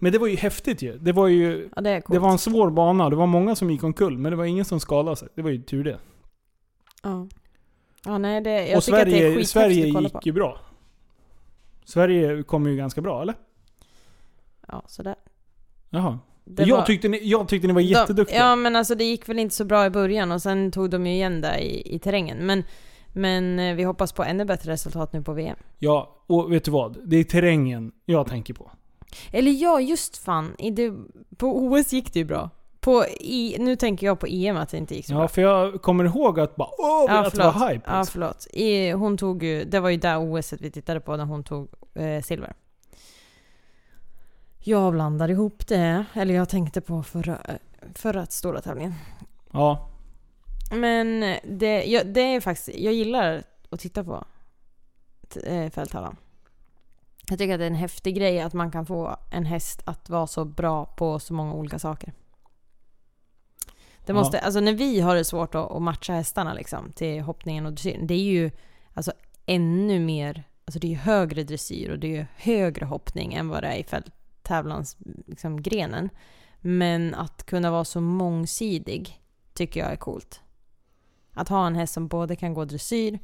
men 0.00 0.12
det 0.12 0.18
var 0.18 0.26
ju 0.26 0.36
häftigt 0.36 0.82
ju. 0.82 0.98
Det 0.98 1.12
var 1.12 1.26
ju... 1.28 1.68
Ja, 1.76 1.82
det. 1.82 2.02
Det 2.08 2.18
var 2.18 2.30
en 2.30 2.38
svår 2.38 2.70
bana. 2.70 3.10
Det 3.10 3.16
var 3.16 3.26
många 3.26 3.54
som 3.54 3.70
gick 3.70 3.84
omkull. 3.84 4.18
Men 4.18 4.30
det 4.32 4.36
var 4.36 4.44
ingen 4.44 4.64
som 4.64 4.80
skadade 4.80 5.16
sig. 5.16 5.28
Det 5.34 5.42
var 5.42 5.50
ju 5.50 5.62
tur 5.62 5.84
det. 5.84 5.98
Ja. 7.02 7.26
Ja, 8.06 8.18
nej, 8.18 8.40
det, 8.40 8.68
jag 8.68 8.76
och 8.78 8.84
tycker 8.84 8.98
att 8.98 9.04
det 9.04 9.18
är 9.18 9.30
Sverige, 9.30 9.44
Sverige 9.44 9.86
att 9.86 9.94
kolla 9.94 10.08
på. 10.08 10.18
gick 10.18 10.26
ju 10.26 10.32
bra. 10.32 10.60
Sverige 11.84 12.42
kom 12.42 12.66
ju 12.66 12.76
ganska 12.76 13.00
bra, 13.00 13.22
eller? 13.22 13.34
Ja, 14.68 14.82
sådär. 14.86 15.14
Jaha. 15.90 16.18
Det 16.44 16.62
jag, 16.62 16.76
var- 16.76 16.84
tyckte 16.84 17.08
ni, 17.08 17.20
jag 17.22 17.48
tyckte 17.48 17.66
ni 17.66 17.72
var 17.72 17.80
jätteduktiga. 17.80 18.38
Ja, 18.38 18.56
men 18.56 18.76
alltså 18.76 18.94
det 18.94 19.04
gick 19.04 19.28
väl 19.28 19.38
inte 19.38 19.54
så 19.54 19.64
bra 19.64 19.86
i 19.86 19.90
början 19.90 20.32
och 20.32 20.42
sen 20.42 20.70
tog 20.72 20.90
de 20.90 21.06
ju 21.06 21.12
igen 21.12 21.40
där 21.40 21.58
i, 21.58 21.94
i 21.94 21.98
terrängen. 21.98 22.46
Men, 22.46 22.64
men 23.12 23.58
eh, 23.58 23.74
vi 23.74 23.82
hoppas 23.82 24.12
på 24.12 24.24
ännu 24.24 24.44
bättre 24.44 24.72
resultat 24.72 25.12
nu 25.12 25.22
på 25.22 25.32
VM. 25.32 25.56
Ja, 25.78 26.24
och 26.26 26.52
vet 26.52 26.64
du 26.64 26.70
vad? 26.70 26.98
Det 27.04 27.16
är 27.16 27.24
terrängen 27.24 27.92
jag 28.04 28.26
tänker 28.26 28.54
på. 28.54 28.70
Eller 29.32 29.50
ja, 29.52 29.80
just 29.80 30.16
fan. 30.16 30.56
Det, 30.72 30.92
på 31.36 31.64
OS 31.66 31.92
gick 31.92 32.12
det 32.12 32.18
ju 32.18 32.24
bra. 32.24 32.50
På 32.86 33.04
i, 33.20 33.56
nu 33.58 33.76
tänker 33.76 34.06
jag 34.06 34.20
på 34.20 34.26
EM 34.26 34.56
att 34.56 34.68
det 34.68 34.76
inte 34.76 34.94
gick 34.94 35.06
så 35.06 35.12
Ja, 35.12 35.18
bra. 35.18 35.28
för 35.28 35.42
jag 35.42 35.82
kommer 35.82 36.04
ihåg 36.04 36.40
att 36.40 36.56
bara 36.56 36.68
åh, 36.78 37.04
Ja, 37.08 37.26
att 37.26 37.32
det 37.34 37.38
var 37.38 37.52
hype. 37.52 37.84
Ja, 37.90 37.98
liksom. 37.98 38.06
förlåt. 38.12 38.46
I, 38.52 38.90
hon 38.90 39.16
tog 39.16 39.42
ju, 39.42 39.64
det 39.64 39.80
var 39.80 39.88
ju 39.90 39.96
där 39.96 40.18
OS 40.38 40.52
vi 40.52 40.70
tittade 40.70 41.00
på 41.00 41.16
när 41.16 41.24
hon 41.24 41.44
tog 41.44 41.68
eh, 41.94 42.22
silver. 42.22 42.52
Jag 44.58 44.92
blandade 44.92 45.32
ihop 45.32 45.66
det, 45.66 46.04
eller 46.14 46.34
jag 46.34 46.48
tänkte 46.48 46.80
på 46.80 47.02
förra, 47.02 47.38
förra 47.94 48.26
stora 48.26 48.60
tävlingen. 48.60 48.94
Ja. 49.52 49.88
Men 50.70 51.20
det, 51.44 51.84
jag, 51.84 52.06
det 52.06 52.20
är 52.20 52.40
faktiskt, 52.40 52.78
jag 52.78 52.92
gillar 52.94 53.42
att 53.70 53.80
titta 53.80 54.04
på 54.04 54.24
eh, 55.44 55.70
fälttävlan. 55.70 56.16
Jag 57.28 57.38
tycker 57.38 57.54
att 57.54 57.58
det 57.60 57.64
är 57.64 57.70
en 57.70 57.74
häftig 57.74 58.16
grej 58.16 58.40
att 58.40 58.52
man 58.52 58.70
kan 58.70 58.86
få 58.86 59.16
en 59.32 59.44
häst 59.44 59.82
att 59.84 60.10
vara 60.10 60.26
så 60.26 60.44
bra 60.44 60.84
på 60.84 61.18
så 61.18 61.34
många 61.34 61.52
olika 61.52 61.78
saker. 61.78 62.12
Det 64.06 64.12
Ja. 64.12 64.14
måste, 64.14 64.38
alltså 64.38 64.60
när 64.60 64.72
vi 64.74 65.00
har 65.00 65.14
det 65.14 65.24
svårt 65.24 65.54
att, 65.54 65.70
att 65.70 65.82
matcha 65.82 66.12
hästarna 66.12 66.54
liksom, 66.54 66.92
till 66.92 67.20
hoppningen 67.22 67.66
och 67.66 67.72
dressyren, 67.72 68.06
det 68.06 68.14
är 68.14 68.24
ju 68.24 68.50
alltså 68.94 69.12
ännu 69.46 70.00
mer, 70.00 70.44
alltså 70.64 70.78
det 70.78 70.92
är 70.92 70.96
högre 70.96 71.42
dressyr 71.44 71.90
och 71.90 71.98
det 71.98 72.16
är 72.16 72.26
högre 72.36 72.84
hoppning 72.86 73.34
än 73.34 73.48
vad 73.48 73.62
det 73.62 73.68
är 73.68 73.76
i 73.76 73.84
fälttävlans 73.84 74.96
liksom, 75.26 75.62
grenen. 75.62 76.10
Men 76.60 77.14
att 77.14 77.46
kunna 77.46 77.70
vara 77.70 77.84
så 77.84 78.00
mångsidig 78.00 79.20
tycker 79.54 79.80
jag 79.80 79.92
är 79.92 79.96
coolt. 79.96 80.40
Att 81.32 81.48
ha 81.48 81.66
en 81.66 81.74
häst 81.74 81.94
som 81.94 82.08
både 82.08 82.36
kan 82.36 82.54
gå 82.54 82.64
dressyr, 82.64 83.18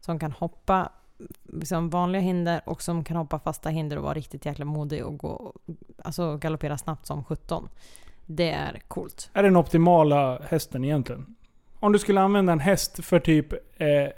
som 0.00 0.18
kan 0.18 0.32
hoppa 0.32 0.92
liksom 1.52 1.90
vanliga 1.90 2.22
hinder 2.22 2.60
och 2.66 2.82
som 2.82 3.04
kan 3.04 3.16
hoppa 3.16 3.38
fasta 3.38 3.68
hinder 3.68 3.96
och 3.96 4.02
vara 4.02 4.14
riktigt 4.14 4.46
jäkla 4.46 4.64
modig 4.64 5.04
och 5.04 5.18
gå, 5.18 5.54
alltså 6.04 6.36
galoppera 6.36 6.78
snabbt 6.78 7.06
som 7.06 7.24
17. 7.24 7.68
Det 8.26 8.50
är 8.50 8.80
coolt. 8.88 9.30
Är 9.32 9.42
den 9.42 9.56
optimala 9.56 10.38
hästen 10.48 10.84
egentligen? 10.84 11.34
Om 11.80 11.92
du 11.92 11.98
skulle 11.98 12.20
använda 12.20 12.52
en 12.52 12.60
häst 12.60 13.04
för 13.04 13.18
typ... 13.20 13.52
Eh, 13.52 14.08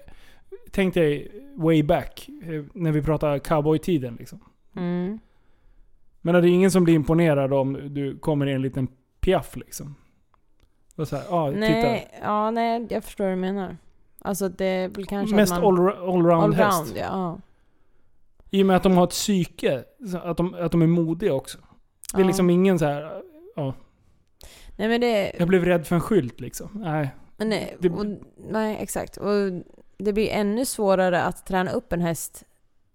tänk 0.70 0.94
dig 0.94 1.32
way 1.56 1.82
back, 1.82 2.28
eh, 2.42 2.64
när 2.74 2.92
vi 2.92 3.02
pratar 3.02 3.38
cowboy-tiden 3.38 4.16
liksom. 4.18 4.40
Mm. 4.76 5.18
Men 6.20 6.34
det 6.34 6.40
är 6.48 6.52
ingen 6.52 6.70
som 6.70 6.84
blir 6.84 6.94
imponerad 6.94 7.52
om 7.52 7.94
du 7.94 8.18
kommer 8.18 8.46
i 8.46 8.52
en 8.52 8.62
liten 8.62 8.88
piaff 9.20 9.56
liksom. 9.56 9.94
Och 10.96 11.08
så 11.08 11.16
här, 11.16 11.24
ah, 11.30 11.48
titta. 11.50 11.60
Nej, 11.60 12.08
ja, 12.22 12.50
nej, 12.50 12.86
jag 12.90 13.04
förstår 13.04 13.24
vad 13.24 13.32
du 13.32 13.36
menar. 13.36 13.76
Alltså 14.18 14.48
det 14.48 14.64
är 14.64 14.88
väl 14.88 15.06
kanske 15.06 15.36
Mest 15.36 15.52
att 15.52 15.62
man... 15.62 15.78
all, 15.78 16.08
allround 16.08 16.54
häst. 16.54 16.78
allround, 16.78 16.96
ja. 16.96 17.04
ja. 17.10 17.40
I 18.50 18.62
och 18.62 18.66
med 18.66 18.76
att 18.76 18.82
de 18.82 18.92
har 18.96 19.04
ett 19.04 19.10
psyke. 19.10 19.84
Att 20.22 20.36
de, 20.36 20.54
att 20.54 20.72
de 20.72 20.82
är 20.82 20.86
modiga 20.86 21.34
också. 21.34 21.58
Det 22.12 22.18
är 22.18 22.20
Ja. 22.20 22.26
liksom 22.26 22.50
ingen 22.50 22.78
så 22.78 22.84
här. 22.84 23.22
Ja, 23.56 23.74
Nej 24.78 24.88
men 24.88 25.00
det... 25.00 25.32
jag 25.38 25.48
blev 25.48 25.64
rädd 25.64 25.86
för 25.86 25.94
en 25.94 26.00
skylt 26.00 26.40
liksom. 26.40 26.68
Nej. 26.74 27.10
Nej, 27.36 27.76
Det- 27.80 27.90
och, 27.90 28.06
nej, 28.50 28.76
exakt. 28.80 29.16
Och 29.16 29.34
det 29.98 30.12
blir 30.12 30.28
ännu 30.30 30.64
svårare 30.64 31.22
att 31.22 31.46
träna 31.46 31.70
upp 31.70 31.92
en 31.92 32.00
häst 32.00 32.44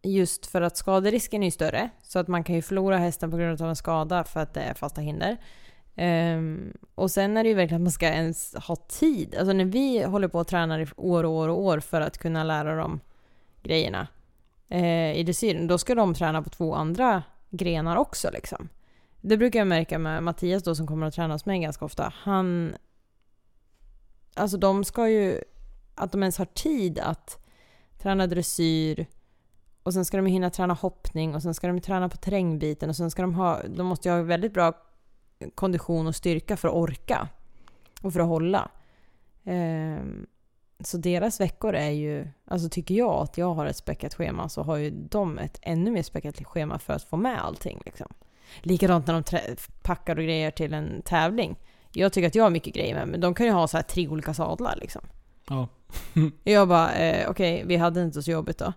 just 0.02 0.46
för 0.46 0.62
att 0.62 0.78
skaderisken 0.78 1.44
är 1.44 1.52
större. 1.52 1.90
Så 2.04 2.20
att 2.20 2.28
man 2.28 2.44
kan 2.44 2.56
ju 2.56 2.62
förlora 2.62 2.98
hästen 2.98 3.32
på 3.32 3.38
grund 3.38 3.62
av 3.62 3.70
en 3.70 3.76
skada 3.76 4.24
för 4.24 4.40
att 4.40 4.54
det 4.54 4.62
är 4.62 4.74
fasta 4.74 5.02
hinder. 5.02 5.38
Ehm, 5.96 6.74
och 6.96 7.12
sen 7.12 7.38
är 7.38 7.44
det 7.44 7.50
ju 7.50 7.56
verkligen 7.56 7.82
att 7.82 7.86
man 7.86 7.92
ska 7.92 8.08
ens 8.08 8.56
ha 8.56 8.76
tid. 8.76 9.36
Alltså 9.36 9.54
när 9.54 9.66
vi 9.66 10.04
håller 10.04 10.28
på 10.28 10.40
och 10.40 10.48
tränar 10.48 10.80
i 10.80 10.88
år 10.98 11.24
och 11.24 11.32
år 11.32 11.50
och 11.50 11.62
år 11.62 11.80
för 11.80 12.02
att 12.02 12.18
kunna 12.18 12.44
lära 12.44 12.76
dem 12.76 13.00
grejerna 13.64 14.08
eh, 14.70 15.14
i 15.18 15.24
dressyren, 15.24 15.68
då 15.68 15.78
ska 15.78 15.96
de 15.96 16.14
träna 16.14 16.42
på 16.42 16.50
två 16.50 16.76
andra 16.76 17.24
grenar 17.50 17.96
också 17.96 18.30
liksom. 18.34 18.70
Det 19.26 19.38
brukar 19.38 19.60
jag 19.60 19.68
märka 19.68 20.00
med 20.00 20.24
Mattias 20.24 20.64
då 20.64 20.76
som 20.76 20.88
kommer 20.88 21.08
att 21.08 21.14
träna 21.14 21.34
hos 21.34 21.46
mig 21.46 21.60
ganska 21.60 21.86
ofta. 21.86 22.14
Han 22.16 22.76
Alltså 24.36 24.58
de 24.58 24.84
ska 24.84 25.10
ju, 25.10 25.42
att 25.96 26.12
de 26.12 26.24
ens 26.24 26.38
har 26.38 26.46
tid 26.46 27.00
att 27.00 27.46
träna 27.98 28.28
dressyr 28.28 29.06
och 29.84 29.94
sen 29.94 30.06
ska 30.06 30.18
de 30.18 30.26
hinna 30.26 30.50
träna 30.50 30.74
hoppning 30.74 31.36
och 31.36 31.42
sen 31.42 31.54
ska 31.54 31.68
de 31.68 31.82
träna 31.82 32.10
på 32.10 32.18
terrängbiten 32.18 32.90
och 32.90 32.96
sen 32.96 33.12
ska 33.12 33.22
de 33.22 33.34
ha, 33.34 33.62
de 33.68 33.88
måste 33.88 34.10
ju 34.10 34.16
ha 34.16 34.22
väldigt 34.22 34.54
bra 34.54 34.74
kondition 35.56 36.08
och 36.08 36.16
styrka 36.16 36.58
för 36.58 36.68
att 36.68 36.74
orka 36.74 37.28
och 38.02 38.14
för 38.14 38.20
att 38.20 38.28
hålla. 38.28 38.72
Ehm, 39.44 40.26
så 40.80 40.98
deras 40.98 41.40
veckor 41.40 41.74
är 41.74 41.92
ju, 41.92 42.28
alltså 42.46 42.70
tycker 42.70 42.96
jag 42.96 43.24
att 43.24 43.38
jag 43.38 43.54
har 43.54 43.66
ett 43.66 43.78
späckat 43.78 44.14
schema 44.14 44.50
så 44.50 44.64
har 44.64 44.78
ju 44.78 44.90
de 44.90 45.38
ett 45.38 45.60
ännu 45.62 45.92
mer 45.92 46.04
späckat 46.04 46.44
schema 46.46 46.80
för 46.80 46.94
att 46.94 47.04
få 47.04 47.18
med 47.18 47.44
allting 47.44 47.82
liksom. 47.86 48.14
Likadant 48.62 49.08
när 49.08 49.14
de 49.14 49.56
packar 49.82 50.16
och 50.16 50.24
grejer 50.24 50.52
till 50.52 50.74
en 50.74 51.02
tävling. 51.02 51.56
Jag 51.94 52.14
tycker 52.14 52.28
att 52.28 52.36
jag 52.36 52.44
har 52.44 52.50
mycket 52.50 52.74
grejer 52.74 52.96
med 52.96 53.08
men 53.08 53.22
de 53.22 53.34
kan 53.34 53.46
ju 53.46 53.52
ha 53.52 53.68
så 53.68 53.78
här 53.78 53.84
tre 53.84 54.08
olika 54.08 54.34
sadlar 54.34 54.76
liksom. 54.82 55.02
Ja. 55.50 55.68
Jag 56.44 56.68
bara, 56.68 56.94
eh, 56.96 57.30
okej, 57.30 57.64
vi 57.66 57.76
hade 57.76 58.04
inte 58.04 58.24
så 58.24 58.32
jobbigt 58.32 58.58
då. 58.58 58.74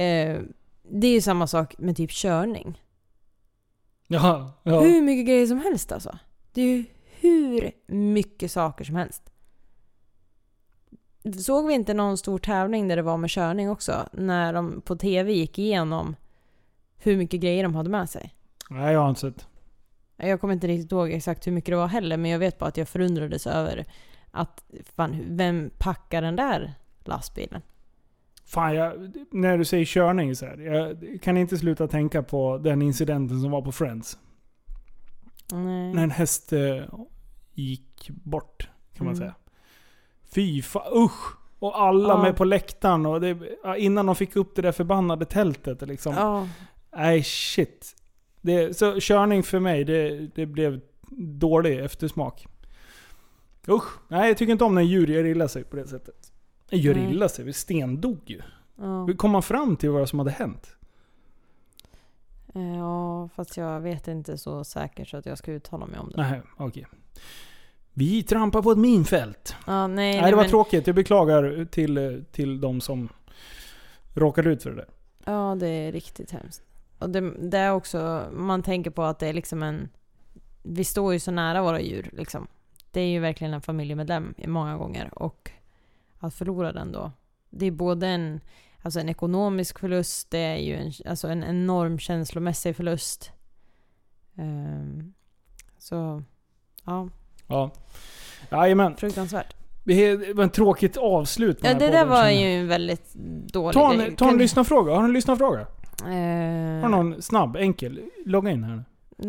Eh, 0.00 0.40
det 0.90 1.06
är 1.06 1.12
ju 1.12 1.20
samma 1.20 1.46
sak 1.46 1.78
med 1.78 1.96
typ 1.96 2.10
körning. 2.10 2.82
Ja. 4.06 4.52
ja. 4.62 4.80
Hur 4.80 5.02
mycket 5.02 5.26
grejer 5.26 5.46
som 5.46 5.58
helst 5.58 5.92
alltså. 5.92 6.18
Det 6.52 6.62
är 6.62 6.66
ju 6.66 6.84
hur 7.20 7.72
mycket 7.94 8.52
saker 8.52 8.84
som 8.84 8.96
helst. 8.96 9.22
Såg 11.40 11.66
vi 11.66 11.74
inte 11.74 11.94
någon 11.94 12.18
stor 12.18 12.38
tävling 12.38 12.88
där 12.88 12.96
det 12.96 13.02
var 13.02 13.16
med 13.16 13.30
körning 13.30 13.70
också? 13.70 14.08
När 14.12 14.52
de 14.52 14.80
på 14.80 14.96
TV 14.96 15.32
gick 15.32 15.58
igenom 15.58 16.16
hur 16.96 17.16
mycket 17.16 17.40
grejer 17.40 17.62
de 17.62 17.74
hade 17.74 17.90
med 17.90 18.10
sig. 18.10 18.34
Nej, 18.68 18.92
jag 18.92 19.00
har 19.00 19.08
inte 19.08 19.20
sett. 19.20 19.46
Jag 20.16 20.40
kommer 20.40 20.54
inte 20.54 20.66
riktigt 20.66 20.92
ihåg 20.92 21.10
exakt 21.10 21.46
hur 21.46 21.52
mycket 21.52 21.72
det 21.72 21.76
var 21.76 21.86
heller, 21.86 22.16
men 22.16 22.30
jag 22.30 22.38
vet 22.38 22.58
bara 22.58 22.66
att 22.66 22.76
jag 22.76 22.88
förundrades 22.88 23.46
över 23.46 23.86
att 24.30 24.64
fan, 24.96 25.24
vem 25.28 25.70
packar 25.78 26.22
den 26.22 26.36
där 26.36 26.74
lastbilen? 27.04 27.62
Fan, 28.44 28.74
jag, 28.74 29.12
när 29.30 29.58
du 29.58 29.64
säger 29.64 29.84
körning 29.84 30.36
så 30.36 30.46
här, 30.46 30.58
Jag 30.58 30.98
kan 31.22 31.36
inte 31.36 31.58
sluta 31.58 31.88
tänka 31.88 32.22
på 32.22 32.58
den 32.58 32.82
incidenten 32.82 33.40
som 33.40 33.50
var 33.50 33.62
på 33.62 33.72
Friends. 33.72 34.18
Nej. 35.52 35.94
När 35.94 36.02
en 36.02 36.10
häst 36.10 36.52
eh, 36.52 36.84
gick 37.54 38.10
bort, 38.10 38.68
kan 38.94 39.06
man 39.06 39.14
Mm. 39.14 39.18
säga. 39.18 39.34
Fy 40.34 40.62
fan, 40.62 40.92
usch! 41.04 41.36
Och 41.58 41.80
alla 41.82 42.08
Ja. 42.08 42.22
med 42.22 42.36
på 42.36 42.44
läktaren 42.44 43.06
och 43.06 43.20
det, 43.20 43.38
innan 43.78 44.06
de 44.06 44.14
fick 44.16 44.36
upp 44.36 44.56
det 44.56 44.62
där 44.62 44.72
förbannade 44.72 45.24
tältet 45.24 45.82
liksom. 45.88 46.14
Ja. 46.14 46.48
Nej 46.96 47.22
shit. 47.22 47.94
Det, 48.40 48.76
så 48.76 49.00
körning 49.00 49.42
för 49.42 49.60
mig, 49.60 49.84
det, 49.84 50.28
det 50.34 50.46
blev 50.46 50.80
dålig 51.38 51.78
eftersmak. 51.78 52.46
Usch. 53.68 53.88
Nej 54.08 54.28
jag 54.28 54.36
tycker 54.36 54.52
inte 54.52 54.64
om 54.64 54.74
när 54.74 54.82
djur 54.82 55.06
gör 55.06 55.24
illa 55.24 55.48
sig 55.48 55.64
på 55.64 55.76
det 55.76 55.86
sättet. 55.86 56.32
Nej, 56.70 56.80
Gör 56.80 56.94
Nej. 56.94 57.10
illa 57.10 57.28
sig? 57.28 57.44
Vi 57.44 57.52
stendog 57.52 58.20
ju. 58.26 58.40
Ja. 58.76 59.04
Hur 59.04 59.14
kom 59.14 59.30
man 59.30 59.42
fram 59.42 59.76
till 59.76 59.90
vad 59.90 60.08
som 60.08 60.18
hade 60.18 60.30
hänt? 60.30 60.76
Eh, 62.54 62.76
ja, 62.76 63.28
fast 63.34 63.56
jag 63.56 63.80
vet 63.80 64.08
inte 64.08 64.38
så 64.38 64.64
säkert 64.64 65.08
så 65.08 65.16
att 65.16 65.26
jag 65.26 65.38
ska 65.38 65.52
uttala 65.52 65.86
mig 65.86 65.98
om 65.98 66.10
det. 66.10 66.22
Nej, 66.22 66.42
okej. 66.56 66.86
Vi 67.92 68.22
trampar 68.22 68.62
på 68.62 68.70
ett 68.72 68.78
minfält. 68.78 69.56
Ja, 69.66 69.86
nej, 69.86 69.96
Nej, 69.96 70.20
nej, 70.20 70.30
det 70.30 70.36
var 70.36 70.42
men, 70.42 70.50
tråkigt. 70.50 70.86
Jag 70.86 70.96
beklagar 70.96 71.64
till, 71.70 72.24
till 72.32 72.60
de 72.60 72.80
som 72.80 73.08
råkade 74.14 74.50
ut 74.50 74.62
för 74.62 74.70
det 74.70 74.76
där. 74.76 74.88
Ja, 75.24 75.56
det 75.60 75.68
är 75.68 75.92
riktigt 75.92 76.30
hemskt. 76.30 76.62
Och 76.98 77.10
det, 77.10 77.50
det 77.50 77.58
är 77.58 77.72
också, 77.72 78.28
man 78.32 78.62
tänker 78.62 78.90
på 78.90 79.02
att 79.02 79.18
det 79.18 79.26
är 79.26 79.32
liksom 79.32 79.62
en... 79.62 79.88
Vi 80.62 80.84
står 80.84 81.12
ju 81.12 81.18
så 81.20 81.30
nära 81.30 81.62
våra 81.62 81.80
djur 81.80 82.10
liksom. 82.12 82.46
Det 82.90 83.00
är 83.00 83.06
ju 83.06 83.20
verkligen 83.20 83.54
en 83.54 83.60
familjemedlem 83.60 84.34
många 84.46 84.76
gånger 84.76 85.22
och 85.22 85.50
att 86.18 86.34
förlora 86.34 86.72
den 86.72 86.92
då. 86.92 87.12
Det 87.50 87.66
är 87.66 87.70
både 87.70 88.06
en, 88.06 88.40
alltså 88.82 89.00
en 89.00 89.08
ekonomisk 89.08 89.78
förlust, 89.78 90.30
det 90.30 90.38
är 90.38 90.56
ju 90.56 90.74
en, 90.74 90.92
alltså 91.06 91.28
en 91.28 91.44
enorm 91.44 91.98
känslomässig 91.98 92.76
förlust. 92.76 93.32
Ehm, 94.36 95.12
så, 95.78 96.22
ja, 96.84 97.08
Ja. 97.48 97.70
Jajamän. 98.50 98.96
fruktansvärt. 98.96 99.54
Det 99.84 100.34
var 100.34 100.44
ett 100.44 100.52
tråkigt 100.52 100.96
avslut 100.96 101.60
på 101.60 101.66
Ja, 101.66 101.70
den 101.70 101.80
här 101.80 101.90
det 101.90 101.96
där 101.96 102.04
var 102.04 102.28
ju 102.28 102.46
en 102.46 102.68
väldigt 102.68 103.14
dålig 103.52 103.74
Ta 103.74 103.92
en, 103.92 104.16
ta 104.16 104.30
en 104.30 104.38
lyssnarfråga. 104.38 104.92
Har 104.92 105.00
du 105.00 105.06
en 105.06 105.12
lyssnarfråga? 105.12 105.66
Eh, 106.02 106.80
Har 106.82 106.88
någon 106.88 107.22
snabb, 107.22 107.56
enkel? 107.56 108.00
Logga 108.26 108.50
in 108.50 108.64
här 108.64 108.76
nu. 108.76 108.84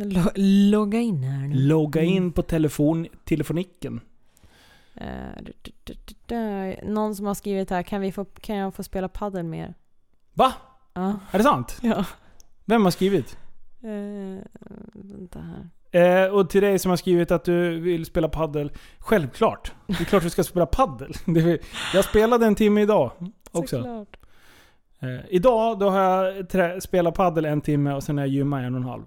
lo- 0.05 0.31
logga 0.71 0.99
in 0.99 1.23
här 1.23 1.47
nu. 1.47 1.55
Logga 1.55 2.01
in 2.01 2.17
Mm. 2.17 2.31
på 2.31 2.41
telefon, 2.41 3.07
telefoniken. 3.25 4.01
Eh, 4.95 5.07
du- 5.41 5.53
du- 5.61 5.71
du- 5.83 5.93
du- 6.05 6.15
du. 6.25 6.75
Någon 6.91 7.15
som 7.15 7.25
har 7.25 7.33
skrivit 7.33 7.69
här, 7.69 7.83
kan, 7.83 8.01
vi 8.01 8.11
få, 8.11 8.25
kan 8.25 8.55
jag 8.55 8.75
få 8.75 8.83
spela 8.83 9.09
padel 9.09 9.43
mer? 9.43 9.73
Va? 10.33 10.53
Ja. 10.93 11.19
Är 11.31 11.37
det 11.37 11.43
sant? 11.43 11.77
ja. 11.81 12.05
Vem 12.65 12.83
har 12.83 12.91
skrivit? 12.91 13.37
Eh, 13.83 14.43
vänta 14.93 15.39
här. 15.39 15.69
Eh, 16.25 16.31
och 16.33 16.49
till 16.49 16.61
dig 16.61 16.79
som 16.79 16.89
har 16.89 16.95
skrivit 16.97 17.31
att 17.31 17.43
du 17.43 17.79
vill 17.79 18.05
spela 18.05 18.29
paddel. 18.29 18.71
Självklart. 18.99 19.71
Det 19.87 19.99
är 20.01 20.05
klart 20.05 20.23
du 20.23 20.29
ska 20.29 20.43
spela 20.43 20.65
paddel. 20.65 21.13
Jag 21.93 22.05
spelade 22.05 22.45
en 22.45 22.55
timme 22.55 22.81
idag 22.81 23.11
också. 23.51 23.77
Såklart. 23.77 24.17
Eh, 24.99 25.19
idag 25.29 25.79
då 25.79 25.89
har 25.89 25.99
jag 26.25 26.49
trä- 26.49 26.79
spelat 26.81 27.13
paddel 27.15 27.45
en 27.45 27.61
timme 27.61 27.93
och 27.93 28.03
sen 28.03 28.17
har 28.17 28.25
jag 28.25 28.33
gymmat 28.33 28.63
en 28.63 28.73
och 28.75 28.81
en 28.81 28.87
halv. 28.87 29.03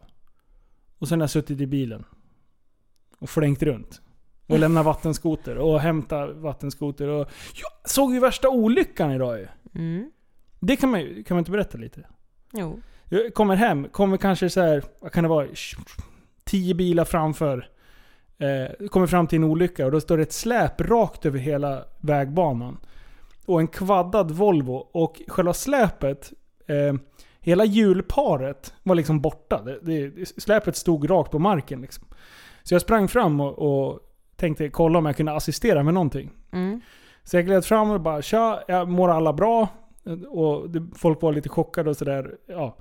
Och 0.98 1.08
sen 1.08 1.20
har 1.20 1.22
jag 1.22 1.30
suttit 1.30 1.60
i 1.60 1.66
bilen. 1.66 2.04
Och 3.18 3.30
flängt 3.30 3.62
runt. 3.62 4.00
Och 4.46 4.58
lämnat 4.58 4.84
vattenskoter 4.84 5.56
och 5.58 5.80
hämtat 5.80 6.36
vattenskoter. 6.36 7.08
Och 7.08 7.28
jag 7.54 7.90
såg 7.90 8.12
ju 8.14 8.20
värsta 8.20 8.48
olyckan 8.48 9.10
idag 9.12 9.38
ju. 9.38 9.46
Mm. 9.74 10.10
Det 10.60 10.76
kan 10.76 10.90
man 10.90 11.00
ju, 11.00 11.22
kan 11.24 11.34
man 11.34 11.38
inte 11.38 11.50
berätta 11.50 11.78
lite? 11.78 12.06
Jo. 12.52 12.80
Jag 13.08 13.34
kommer 13.34 13.56
hem, 13.56 13.88
kommer 13.88 14.16
kanske 14.16 14.50
så 14.50 14.60
här, 14.60 14.82
vad 15.00 15.12
kan 15.12 15.22
det 15.24 15.28
vara? 15.28 15.46
10 16.44 16.74
bilar 16.74 17.04
framför. 17.04 17.68
Eh, 18.38 18.86
kommer 18.88 19.06
fram 19.06 19.26
till 19.26 19.36
en 19.38 19.44
olycka 19.44 19.86
och 19.86 19.92
då 19.92 20.00
står 20.00 20.16
det 20.16 20.22
ett 20.22 20.32
släp 20.32 20.80
rakt 20.80 21.26
över 21.26 21.38
hela 21.38 21.84
vägbanan. 22.00 22.78
Och 23.46 23.60
en 23.60 23.68
kvaddad 23.68 24.30
Volvo. 24.30 24.74
Och 24.74 25.22
själva 25.28 25.54
släpet, 25.54 26.32
eh, 26.66 26.94
hela 27.40 27.64
hjulparet 27.64 28.74
var 28.82 28.94
liksom 28.94 29.20
borta. 29.20 29.62
Det, 29.62 30.08
det, 30.08 30.26
släpet 30.42 30.76
stod 30.76 31.10
rakt 31.10 31.30
på 31.30 31.38
marken 31.38 31.80
liksom. 31.80 32.04
Så 32.62 32.74
jag 32.74 32.82
sprang 32.82 33.08
fram 33.08 33.40
och, 33.40 33.58
och 33.58 34.00
tänkte 34.36 34.68
kolla 34.68 34.98
om 34.98 35.06
jag 35.06 35.16
kunde 35.16 35.32
assistera 35.32 35.82
med 35.82 35.94
någonting. 35.94 36.30
Mm. 36.52 36.80
Så 37.24 37.36
jag 37.36 37.46
gled 37.46 37.64
fram 37.64 37.90
och 37.90 38.00
bara 38.00 38.22
tja, 38.22 38.62
jag 38.68 38.88
mår 38.88 39.08
alla 39.08 39.32
bra? 39.32 39.68
Och 40.28 40.70
det, 40.70 40.86
folk 40.96 41.22
var 41.22 41.32
lite 41.32 41.48
chockade 41.48 41.90
och 41.90 41.96
sådär. 41.96 42.36
Ja. 42.46 42.76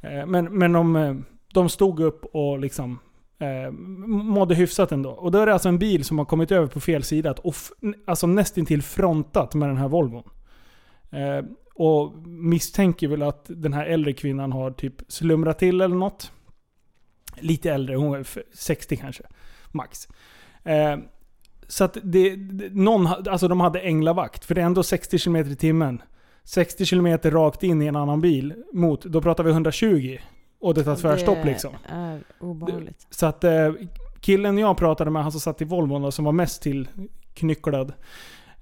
Eh, 0.00 0.26
Men, 0.26 0.58
men 0.58 0.72
de, 0.72 0.96
eh, 0.96 1.14
de 1.54 1.68
stod 1.68 2.00
upp 2.00 2.24
och 2.24 2.58
liksom 2.58 2.98
eh, 3.40 3.70
mådde 4.06 4.54
hyfsat 4.54 4.92
ändå. 4.92 5.10
Och 5.10 5.30
då 5.30 5.38
är 5.38 5.46
det 5.46 5.52
alltså 5.52 5.68
en 5.68 5.78
bil 5.78 6.04
som 6.04 6.18
har 6.18 6.24
kommit 6.24 6.52
över 6.52 6.66
på 6.66 6.80
fel 6.80 7.02
sida. 7.02 7.34
Och 7.42 7.54
alltså 8.06 8.26
nästintill 8.26 8.82
frontat 8.82 9.54
med 9.54 9.68
den 9.68 9.76
här 9.76 9.88
Volvon. 9.88 10.30
Eh, 11.10 11.44
och 11.74 12.26
misstänker 12.26 13.08
väl 13.08 13.22
att 13.22 13.44
den 13.48 13.72
här 13.72 13.86
äldre 13.86 14.12
kvinnan 14.12 14.52
har 14.52 14.70
typ 14.70 14.94
slumrat 15.08 15.58
till 15.58 15.80
eller 15.80 15.96
något. 15.96 16.32
Lite 17.40 17.72
äldre, 17.72 17.96
hon 17.96 18.14
är 18.14 18.26
60 18.54 18.96
kanske. 18.96 19.22
Max. 19.72 20.08
Eh, 20.64 20.96
så 21.66 21.84
att 21.84 21.96
det, 22.02 22.36
det, 22.36 22.74
någon, 22.74 23.06
alltså 23.06 23.48
de 23.48 23.60
hade 23.60 23.80
änglavakt, 23.80 24.44
för 24.44 24.54
det 24.54 24.60
är 24.60 24.66
ändå 24.66 24.82
60 24.82 25.18
km 25.18 25.36
i 25.36 25.56
timmen. 25.56 26.02
60 26.44 26.86
km 26.86 27.18
rakt 27.24 27.62
in 27.62 27.82
i 27.82 27.86
en 27.86 27.96
annan 27.96 28.20
bil 28.20 28.54
mot, 28.72 29.04
då 29.04 29.22
pratar 29.22 29.44
vi 29.44 29.50
120. 29.50 30.18
Och 30.60 30.74
det 30.74 30.84
tar 30.84 30.96
tvärstopp 30.96 31.44
liksom. 31.44 31.72
Det 31.88 31.94
är 31.94 32.20
obehagligt. 32.40 33.06
Så 33.10 33.26
att 33.26 33.44
eh, 33.44 33.72
killen 34.20 34.58
jag 34.58 34.76
pratade 34.76 35.10
med, 35.10 35.22
han 35.22 35.32
som 35.32 35.40
satt 35.40 35.62
i 35.62 35.64
Volvon 35.64 36.02
då, 36.02 36.10
som 36.10 36.24
var 36.24 36.32
mest 36.32 36.62
till 36.62 36.88
knycklad. 37.34 37.92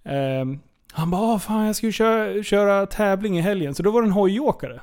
Eh, 0.05 0.45
han 0.93 1.11
bara 1.11 1.23
ah, 1.23 1.39
fan 1.39 1.67
jag 1.67 1.77
ska 1.77 1.87
ju 1.87 1.93
köra, 1.93 2.43
köra 2.43 2.87
tävling 2.87 3.39
i 3.39 3.41
helgen. 3.41 3.75
Så 3.75 3.83
då 3.83 3.91
var 3.91 4.03
det 4.03 4.09
en 4.09 4.13
hojåkare. 4.13 4.81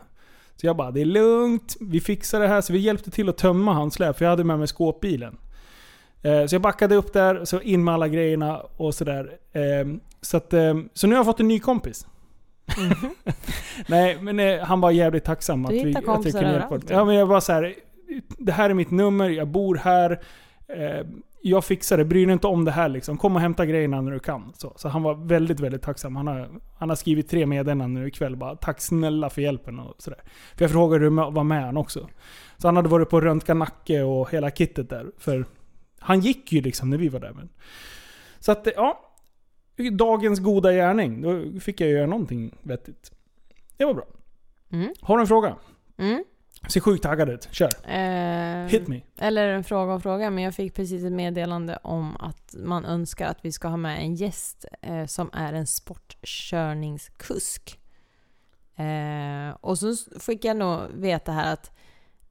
Så 0.56 0.66
jag 0.66 0.76
bara, 0.76 0.92
det 0.92 1.02
är 1.02 1.06
lugnt, 1.06 1.76
vi 1.80 2.02
fixar 2.02 2.40
det 2.40 2.48
här. 2.48 2.62
Så 2.62 2.74
vi 2.74 2.80
hjälpte 2.80 3.12
till 3.12 3.30
att 3.30 3.38
tömma 3.38 3.74
hans 3.74 3.94
släp, 3.94 4.18
för 4.18 4.26
jag 4.26 4.30
hade 4.30 4.44
med 4.44 4.60
mig 4.60 4.68
skåpbilen. 4.68 5.38
Eh, 6.22 6.46
så 6.46 6.56
jag 6.56 6.62
backade 6.62 6.96
upp 6.96 7.14
där, 7.14 7.46
så 7.46 7.62
in 7.62 7.84
med 7.84 7.94
alla 7.94 8.08
grejerna 8.08 8.58
och 8.78 8.96
sådär. 8.96 9.38
Eh, 9.52 9.96
så, 10.22 10.38
att, 10.38 10.54
eh, 10.54 10.76
så 10.94 11.08
nu 11.08 11.14
har 11.14 11.20
jag 11.20 11.26
fått 11.26 11.40
en 11.40 11.48
ny 11.48 11.60
kompis. 11.60 12.08
Nej, 13.88 14.18
men 14.22 14.40
eh, 14.40 14.60
han 14.60 14.82
var 14.82 14.92
jävligt 14.92 15.24
tacksam 15.24 15.66
att, 15.66 15.72
vi, 15.72 15.96
att 15.96 16.06
kompisar 16.06 16.40
kunde 16.40 16.54
hjälpa 16.54 16.66
överallt, 16.66 16.90
Ja, 16.90 17.06
men 17.06 17.16
jag 17.16 17.26
var 17.26 17.40
så 17.40 17.54
här. 17.54 17.76
Det 18.38 18.52
här 18.52 18.70
är 18.70 18.74
mitt 18.74 18.92
nummer, 18.92 19.30
jag 19.30 19.48
bor 19.48 19.76
här. 19.76 20.20
Eh, 20.68 21.08
jag 21.42 21.66
fixar 21.66 21.98
det, 21.98 22.06
bry 22.06 22.26
dig 22.26 22.34
inte 22.34 22.48
om 22.48 22.66
det 22.66 22.72
här 22.72 22.90
liksom. 22.90 23.18
Kom 23.18 23.36
och 23.36 23.42
hämta 23.42 23.66
grejerna 23.66 24.02
när 24.02 24.12
du 24.12 24.20
kan. 24.20 24.54
Så, 24.58 24.74
så 24.76 24.90
han 24.90 25.04
var 25.04 25.16
väldigt, 25.16 25.60
väldigt 25.60 25.82
tacksam. 25.82 26.16
Han 26.16 26.28
har, 26.28 26.50
han 26.78 26.90
har 26.90 26.96
skrivit 26.96 27.30
tre 27.30 27.46
meddelanden 27.46 27.94
nu 27.94 28.08
ikväll 28.08 28.36
bara. 28.36 28.56
Tack 28.56 28.82
snälla 28.82 29.30
för 29.30 29.42
hjälpen 29.42 29.80
och 29.80 29.96
sådär. 29.98 30.20
För 30.56 30.64
jag 30.64 30.72
frågade 30.72 31.04
hur 31.04 31.12
det 31.12 31.32
var 31.32 31.44
med 31.44 31.66
han 31.66 31.78
också. 31.78 32.10
Så 32.58 32.68
han 32.68 32.76
hade 32.76 32.90
varit 32.90 33.10
på 33.10 33.22
röntga 33.22 33.54
nacke 33.54 34.02
och 34.02 34.32
hela 34.32 34.52
kittet 34.52 34.90
där. 34.90 35.12
För 35.18 35.46
han 36.00 36.20
gick 36.20 36.52
ju 36.52 36.62
liksom 36.62 36.90
när 36.90 36.98
vi 36.98 37.10
var 37.10 37.20
där. 37.20 37.34
Men. 37.34 37.50
Så 38.40 38.52
att, 38.52 38.68
ja. 38.76 39.05
Dagens 39.92 40.40
goda 40.40 40.72
gärning. 40.72 41.22
Då 41.22 41.60
fick 41.60 41.82
jag 41.82 41.90
göra 41.90 42.06
någonting 42.06 42.52
vettigt. 42.62 43.12
Det 43.78 43.86
var 43.86 43.94
bra. 43.94 44.06
Mm. 44.72 44.94
Har 45.02 45.18
du 45.18 45.22
en 45.22 45.28
fråga? 45.28 45.56
Mm. 45.98 46.24
Ser 46.68 46.80
sjukt 46.80 47.04
taggad 47.04 47.30
ut. 47.30 47.48
Kör. 47.52 47.70
Eh, 47.84 48.68
Hit 48.68 48.88
me. 48.88 49.02
Eller 49.18 49.48
en 49.48 49.64
fråga 49.64 49.94
och 49.94 50.04
fråga, 50.04 50.30
men 50.30 50.44
jag 50.44 50.56
fick 50.56 50.74
precis 50.74 51.04
ett 51.04 51.12
meddelande 51.12 51.80
om 51.84 52.18
att 52.18 52.56
man 52.58 52.86
önskar 52.86 53.28
att 53.28 53.38
vi 53.42 53.52
ska 53.52 53.68
ha 53.68 53.78
med 53.78 54.00
en 54.00 54.16
gäst 54.16 54.66
eh, 54.82 55.06
som 55.06 55.30
är 55.34 55.54
en 55.54 55.68
sportkörningskusk. 55.68 57.80
Eh, 58.76 59.50
och 59.62 59.80
så 59.80 59.96
fick 60.20 60.46
jag 60.46 60.58
nog 60.58 60.80
veta 60.94 61.32
här 61.32 61.54
att, 61.54 61.72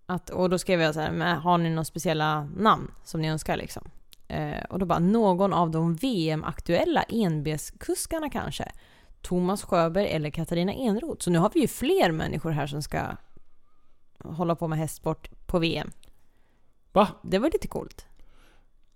att 0.07 0.31
och 0.31 0.51
då 0.51 0.59
skrev 0.59 0.81
jag 0.81 0.95
så 0.95 1.01
här, 1.01 1.35
har 1.35 1.59
ni 1.59 1.71
några 1.71 1.85
speciella 1.85 2.49
namn 2.57 2.91
som 3.05 3.21
ni 3.21 3.29
önskar 3.29 3.57
liksom? 3.57 3.91
Eh, 4.28 4.64
och 4.70 4.78
då 4.78 4.86
bara, 4.86 4.98
någon 4.98 5.52
av 5.52 5.70
de 5.70 5.94
VM-aktuella 5.94 7.02
enbeskuskarna 7.02 8.30
kanske? 8.30 8.72
Thomas 9.22 9.62
Sjöberg 9.64 10.06
eller 10.09 10.30
Katarina 10.30 10.72
Enroth. 10.72 11.24
Så 11.24 11.30
nu 11.30 11.38
har 11.38 11.51
vi 11.55 11.60
ju 11.60 11.68
fler 11.68 12.12
människor 12.12 12.51
här 12.51 12.66
som 12.66 12.82
ska 12.82 13.01
hålla 14.24 14.55
på 14.55 14.68
med 14.68 14.78
hästsport 14.78 15.30
på 15.46 15.59
VM. 15.59 15.90
Va? 16.92 17.09
Det 17.22 17.38
var 17.38 17.51
lite 17.51 17.68
coolt. 17.68 18.06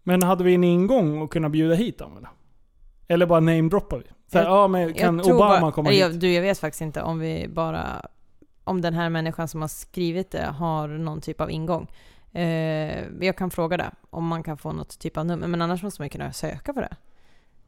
Men 0.03 0.23
hade 0.23 0.45
vi 0.45 0.55
en 0.55 0.65
ingång 0.65 1.23
och 1.23 1.33
kunna 1.33 1.49
bjuda 1.49 1.75
hit 1.75 1.99
dem 1.99 2.17
eller? 2.17 2.31
Eller 3.09 3.27
bara 3.27 3.41
namedroppar 3.41 3.99
vi? 3.99 4.05
Så 4.33 4.39
här, 4.39 4.45
Jag- 4.45 4.53
ja 4.55 4.69
men 4.69 4.95
kan 4.95 5.21
Obama 5.21 5.61
bara, 5.61 5.73
komma 5.73 5.91
hit? 5.91 6.01
jag, 6.01 6.15
Du, 6.21 6.33
jag 6.33 6.43
vet 6.43 6.59
faktiskt 6.59 6.81
inte 6.83 7.03
om 7.03 7.19
vi 7.19 7.49
bara... 7.49 8.07
Om 8.65 8.81
den 8.81 8.95
här 8.95 9.09
människan 9.11 9.49
som 9.49 9.61
har 9.61 9.69
skrivit 9.69 10.31
det 10.31 10.45
har 10.47 10.89
någon 10.89 11.21
typ 11.21 11.41
av 11.41 11.51
ingång. 11.51 11.91
Eh, 12.33 13.05
jag 13.21 13.37
kan 13.37 13.51
fråga 13.51 13.77
det, 13.77 13.91
om 14.11 14.27
man 14.27 14.43
kan 14.43 14.59
få 14.59 14.73
något 14.73 14.99
typ 14.99 15.17
av 15.17 15.27
nummer. 15.27 15.49
Men 15.49 15.63
annars 15.63 15.83
måste 15.83 16.01
man 16.03 16.07
ju 16.07 16.11
kunna 16.11 16.33
söka 16.33 16.75
för 16.75 16.81
det. 16.81 16.97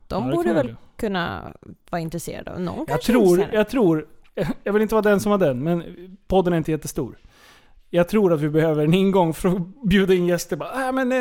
De 0.08 0.22
Ja, 0.24 0.30
det 0.30 0.36
borde 0.36 0.52
väl 0.52 0.66
göra. 0.66 0.76
kunna 0.96 1.52
vara 1.90 2.00
intresserade 2.00 2.52
av 2.52 2.60
någon 2.60 2.84
Jag 2.88 3.02
tror, 3.02 3.46
jag 3.52 3.68
tror, 3.68 4.06
jag 4.64 4.72
vill 4.72 4.82
inte 4.82 4.94
vara 4.94 5.02
den 5.02 5.20
som 5.20 5.30
var 5.30 5.38
den, 5.38 5.62
men 5.62 5.84
podden 6.26 6.52
är 6.52 6.56
inte 6.56 6.70
jättestor. 6.70 7.18
Jag 7.92 8.08
tror 8.08 8.32
att 8.32 8.40
vi 8.40 8.48
behöver 8.48 8.84
en 8.84 8.94
ingång 8.94 9.34
för 9.34 9.48
att 9.48 9.82
bjuda 9.84 10.14
in 10.14 10.26
gäster. 10.26 10.56
Bara, 10.56 10.86
äh, 10.86 10.92
men, 10.92 11.12
eh, 11.12 11.18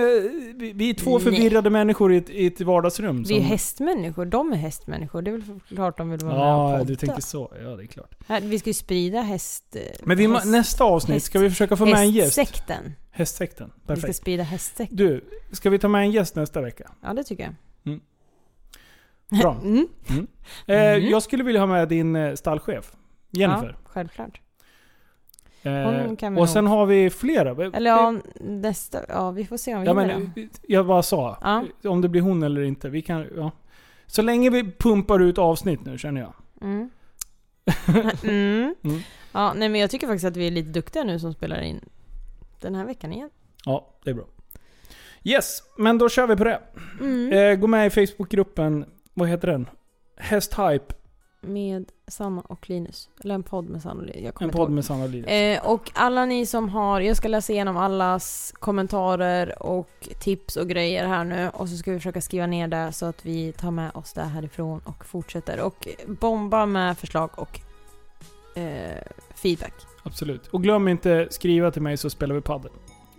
vi, 0.56 0.72
vi 0.76 0.90
är 0.90 0.94
två 0.94 1.20
förvirrade 1.20 1.70
människor 1.70 2.14
i 2.14 2.18
ett, 2.18 2.30
i 2.30 2.46
ett 2.48 2.62
vardagsrum. 2.62 3.24
Vi 3.24 3.36
är 3.36 3.40
som- 3.40 3.50
hästmänniskor, 3.50 4.26
de 4.26 4.52
är 4.54 4.58
hästmänniskor. 4.58 5.22
Det 5.22 5.32
är 5.32 5.38
väl 5.38 5.44
klart 5.68 5.98
de 5.98 6.10
vill 6.10 6.20
vara 6.20 6.34
med 6.34 6.42
Ja, 6.44 6.66
och 6.66 6.72
podda. 6.72 6.84
du 6.84 6.96
tänker 6.96 7.22
så. 7.22 7.54
Ja, 7.64 7.70
det 7.70 7.84
är 7.84 7.88
klart. 7.88 8.16
Här, 8.28 8.42
Vi 8.42 8.60
ska 8.60 8.70
ju 8.70 8.74
sprida 8.74 9.22
häst... 9.22 9.76
eh, 9.76 9.82
Men 10.04 10.18
vi, 10.18 10.28
häst, 10.28 10.46
nästa 10.48 10.84
avsnitt 10.84 11.24
ska 11.24 11.40
vi 11.40 11.50
försöka 11.50 11.76
få 11.78 11.86
med 11.86 11.96
en 12.00 12.12
gäst. 12.12 12.38
Hästsekten. 12.38 12.92
Hästsekten. 13.12 13.68
Vi 13.76 13.82
ska 13.86 13.94
Perfekt. 13.96 14.16
sprida 14.16 14.44
hästsekten. 14.44 14.98
Du, 14.98 15.26
ska 15.52 15.70
vi 15.70 15.80
ta 15.80 15.88
med 15.88 16.02
en 16.02 16.12
gäst 16.12 16.36
nästa 16.36 16.62
vecka? 16.62 16.92
Ja, 17.02 17.14
det 17.14 17.24
tycker 17.24 17.44
jag. 17.44 17.54
Bra. 19.42 19.58
Mm. 19.64 19.88
Eh, 20.66 20.76
Mm. 20.78 21.10
Jag 21.10 21.24
skulle 21.24 21.44
vilja 21.44 21.60
ha 21.62 21.68
med 21.68 21.88
din 21.90 22.16
eh, 22.16 22.34
stallchef, 22.36 22.92
Jennifer. 23.32 23.68
Ja, 23.84 23.90
självklart. 23.92 24.42
Eh, 25.64 26.38
och 26.38 26.50
sen 26.50 26.68
har 26.68 26.86
vi 26.86 27.10
flera. 27.10 27.66
Eller 27.78 27.92
ja, 27.92 28.14
nästa... 28.40 29.00
Ja, 29.10 29.32
vi 29.32 29.46
får 29.46 29.58
se 29.58 29.76
om 29.76 29.82
vi 29.82 29.88
Ja, 29.88 29.94
men, 29.94 30.32
det. 30.36 30.48
jag 30.68 30.86
bara 30.88 31.04
sa, 31.04 31.38
Ja. 31.42 31.90
om 31.90 32.02
det 32.02 32.10
blir 32.10 32.22
hon 32.22 32.44
eller 32.44 32.62
inte. 32.62 32.90
Vi 32.90 33.02
kan, 33.02 33.26
ja. 33.38 33.52
Så 34.08 34.22
länge 34.22 34.50
vi 34.50 34.72
pumpar 34.72 35.20
ut 35.20 35.38
avsnitt 35.38 35.86
nu 35.86 35.98
känner 35.98 36.22
jag. 36.22 36.34
Mm. 36.62 36.90
mm. 38.24 38.76
Mm. 38.84 39.00
Ja, 39.32 39.54
nej 39.54 39.70
men 39.70 39.82
jag 39.82 39.90
tycker 39.90 40.08
faktiskt 40.08 40.26
att 40.26 40.38
vi 40.38 40.48
är 40.48 40.52
lite 40.52 40.70
duktiga 40.70 41.04
nu 41.04 41.20
som 41.20 41.34
spelar 41.34 41.62
in 41.62 41.82
den 42.62 42.76
här 42.76 42.86
veckan 42.86 43.14
igen. 43.14 43.30
Ja, 43.66 43.90
det 44.04 44.10
är 44.10 44.14
bra. 44.14 44.26
Yes, 45.24 45.64
men 45.78 45.98
då 45.98 46.10
kör 46.10 46.28
vi 46.28 46.36
på 46.36 46.44
det. 46.44 46.62
Mm. 47.00 47.34
Eh, 47.34 47.56
gå 47.56 47.68
med 47.68 47.88
i 47.88 47.90
Facebookgruppen, 47.90 48.86
vad 49.14 49.30
heter 49.30 49.48
den? 49.48 49.70
Hästhype. 50.18 50.94
Med 51.42 51.92
Sanna 52.08 52.42
och 52.42 52.70
Linus. 52.70 53.10
Eller 53.24 53.36
en 53.36 53.44
podd 53.44 53.70
med 53.70 53.82
Sanna 53.82 54.02
och 54.02 54.06
Linus. 54.06 54.34
En 54.40 54.50
podd 54.50 54.62
ihåg. 54.62 54.70
med 54.70 54.86
Sanna 54.86 55.06
Linus. 55.06 55.30
Eh, 55.30 55.66
och 55.66 55.92
alla 55.94 56.26
ni 56.26 56.46
som 56.46 56.70
har, 56.70 57.02
jag 57.02 57.18
ska 57.18 57.28
läsa 57.28 57.54
igenom 57.54 57.78
allas 57.78 58.54
kommentarer 58.60 59.64
och 59.64 60.10
tips 60.20 60.56
och 60.56 60.68
grejer 60.68 61.08
här 61.08 61.24
nu 61.24 61.50
och 61.50 61.70
så 61.70 61.78
ska 61.78 61.92
vi 61.92 61.98
försöka 61.98 62.22
skriva 62.22 62.48
ner 62.48 62.68
det 62.68 62.92
så 62.92 63.06
att 63.06 63.26
vi 63.26 63.52
tar 63.52 63.72
med 63.72 63.92
oss 63.94 64.14
det 64.14 64.22
härifrån 64.22 64.82
och 64.84 65.06
fortsätter. 65.06 65.60
Och 65.60 65.88
bomba 66.08 66.66
med 66.66 66.98
förslag 66.98 67.30
och 67.36 67.60
eh, 68.58 69.04
feedback. 69.36 69.74
Absolut. 70.04 70.48
Och 70.48 70.64
glöm 70.64 70.88
inte 70.88 71.28
skriva 71.32 71.72
till 71.72 71.82
mig 71.82 71.98
så 71.98 72.10
spelar 72.10 72.36
vi 72.36 72.42
padel. 72.42 72.72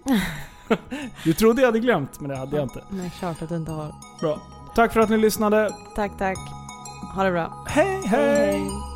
du 1.24 1.32
trodde 1.32 1.62
jag 1.62 1.68
hade 1.68 1.80
glömt, 1.80 2.20
men 2.20 2.30
det 2.30 2.36
hade 2.36 2.56
jag 2.56 2.64
inte. 2.64 2.84
Nej, 2.90 3.12
klart 3.18 3.42
att 3.42 3.48
du 3.48 3.56
inte 3.56 3.72
har. 3.72 3.94
Bra. 4.20 4.40
Tack 4.74 4.92
för 4.92 5.00
att 5.00 5.10
ni 5.10 5.18
lyssnade. 5.18 5.70
Tack, 5.96 6.18
tack. 6.18 6.38
Ha 7.14 7.24
det 7.24 7.30
bra. 7.30 7.52
hej! 7.66 8.02
hej. 8.06 8.36
hej. 8.36 8.89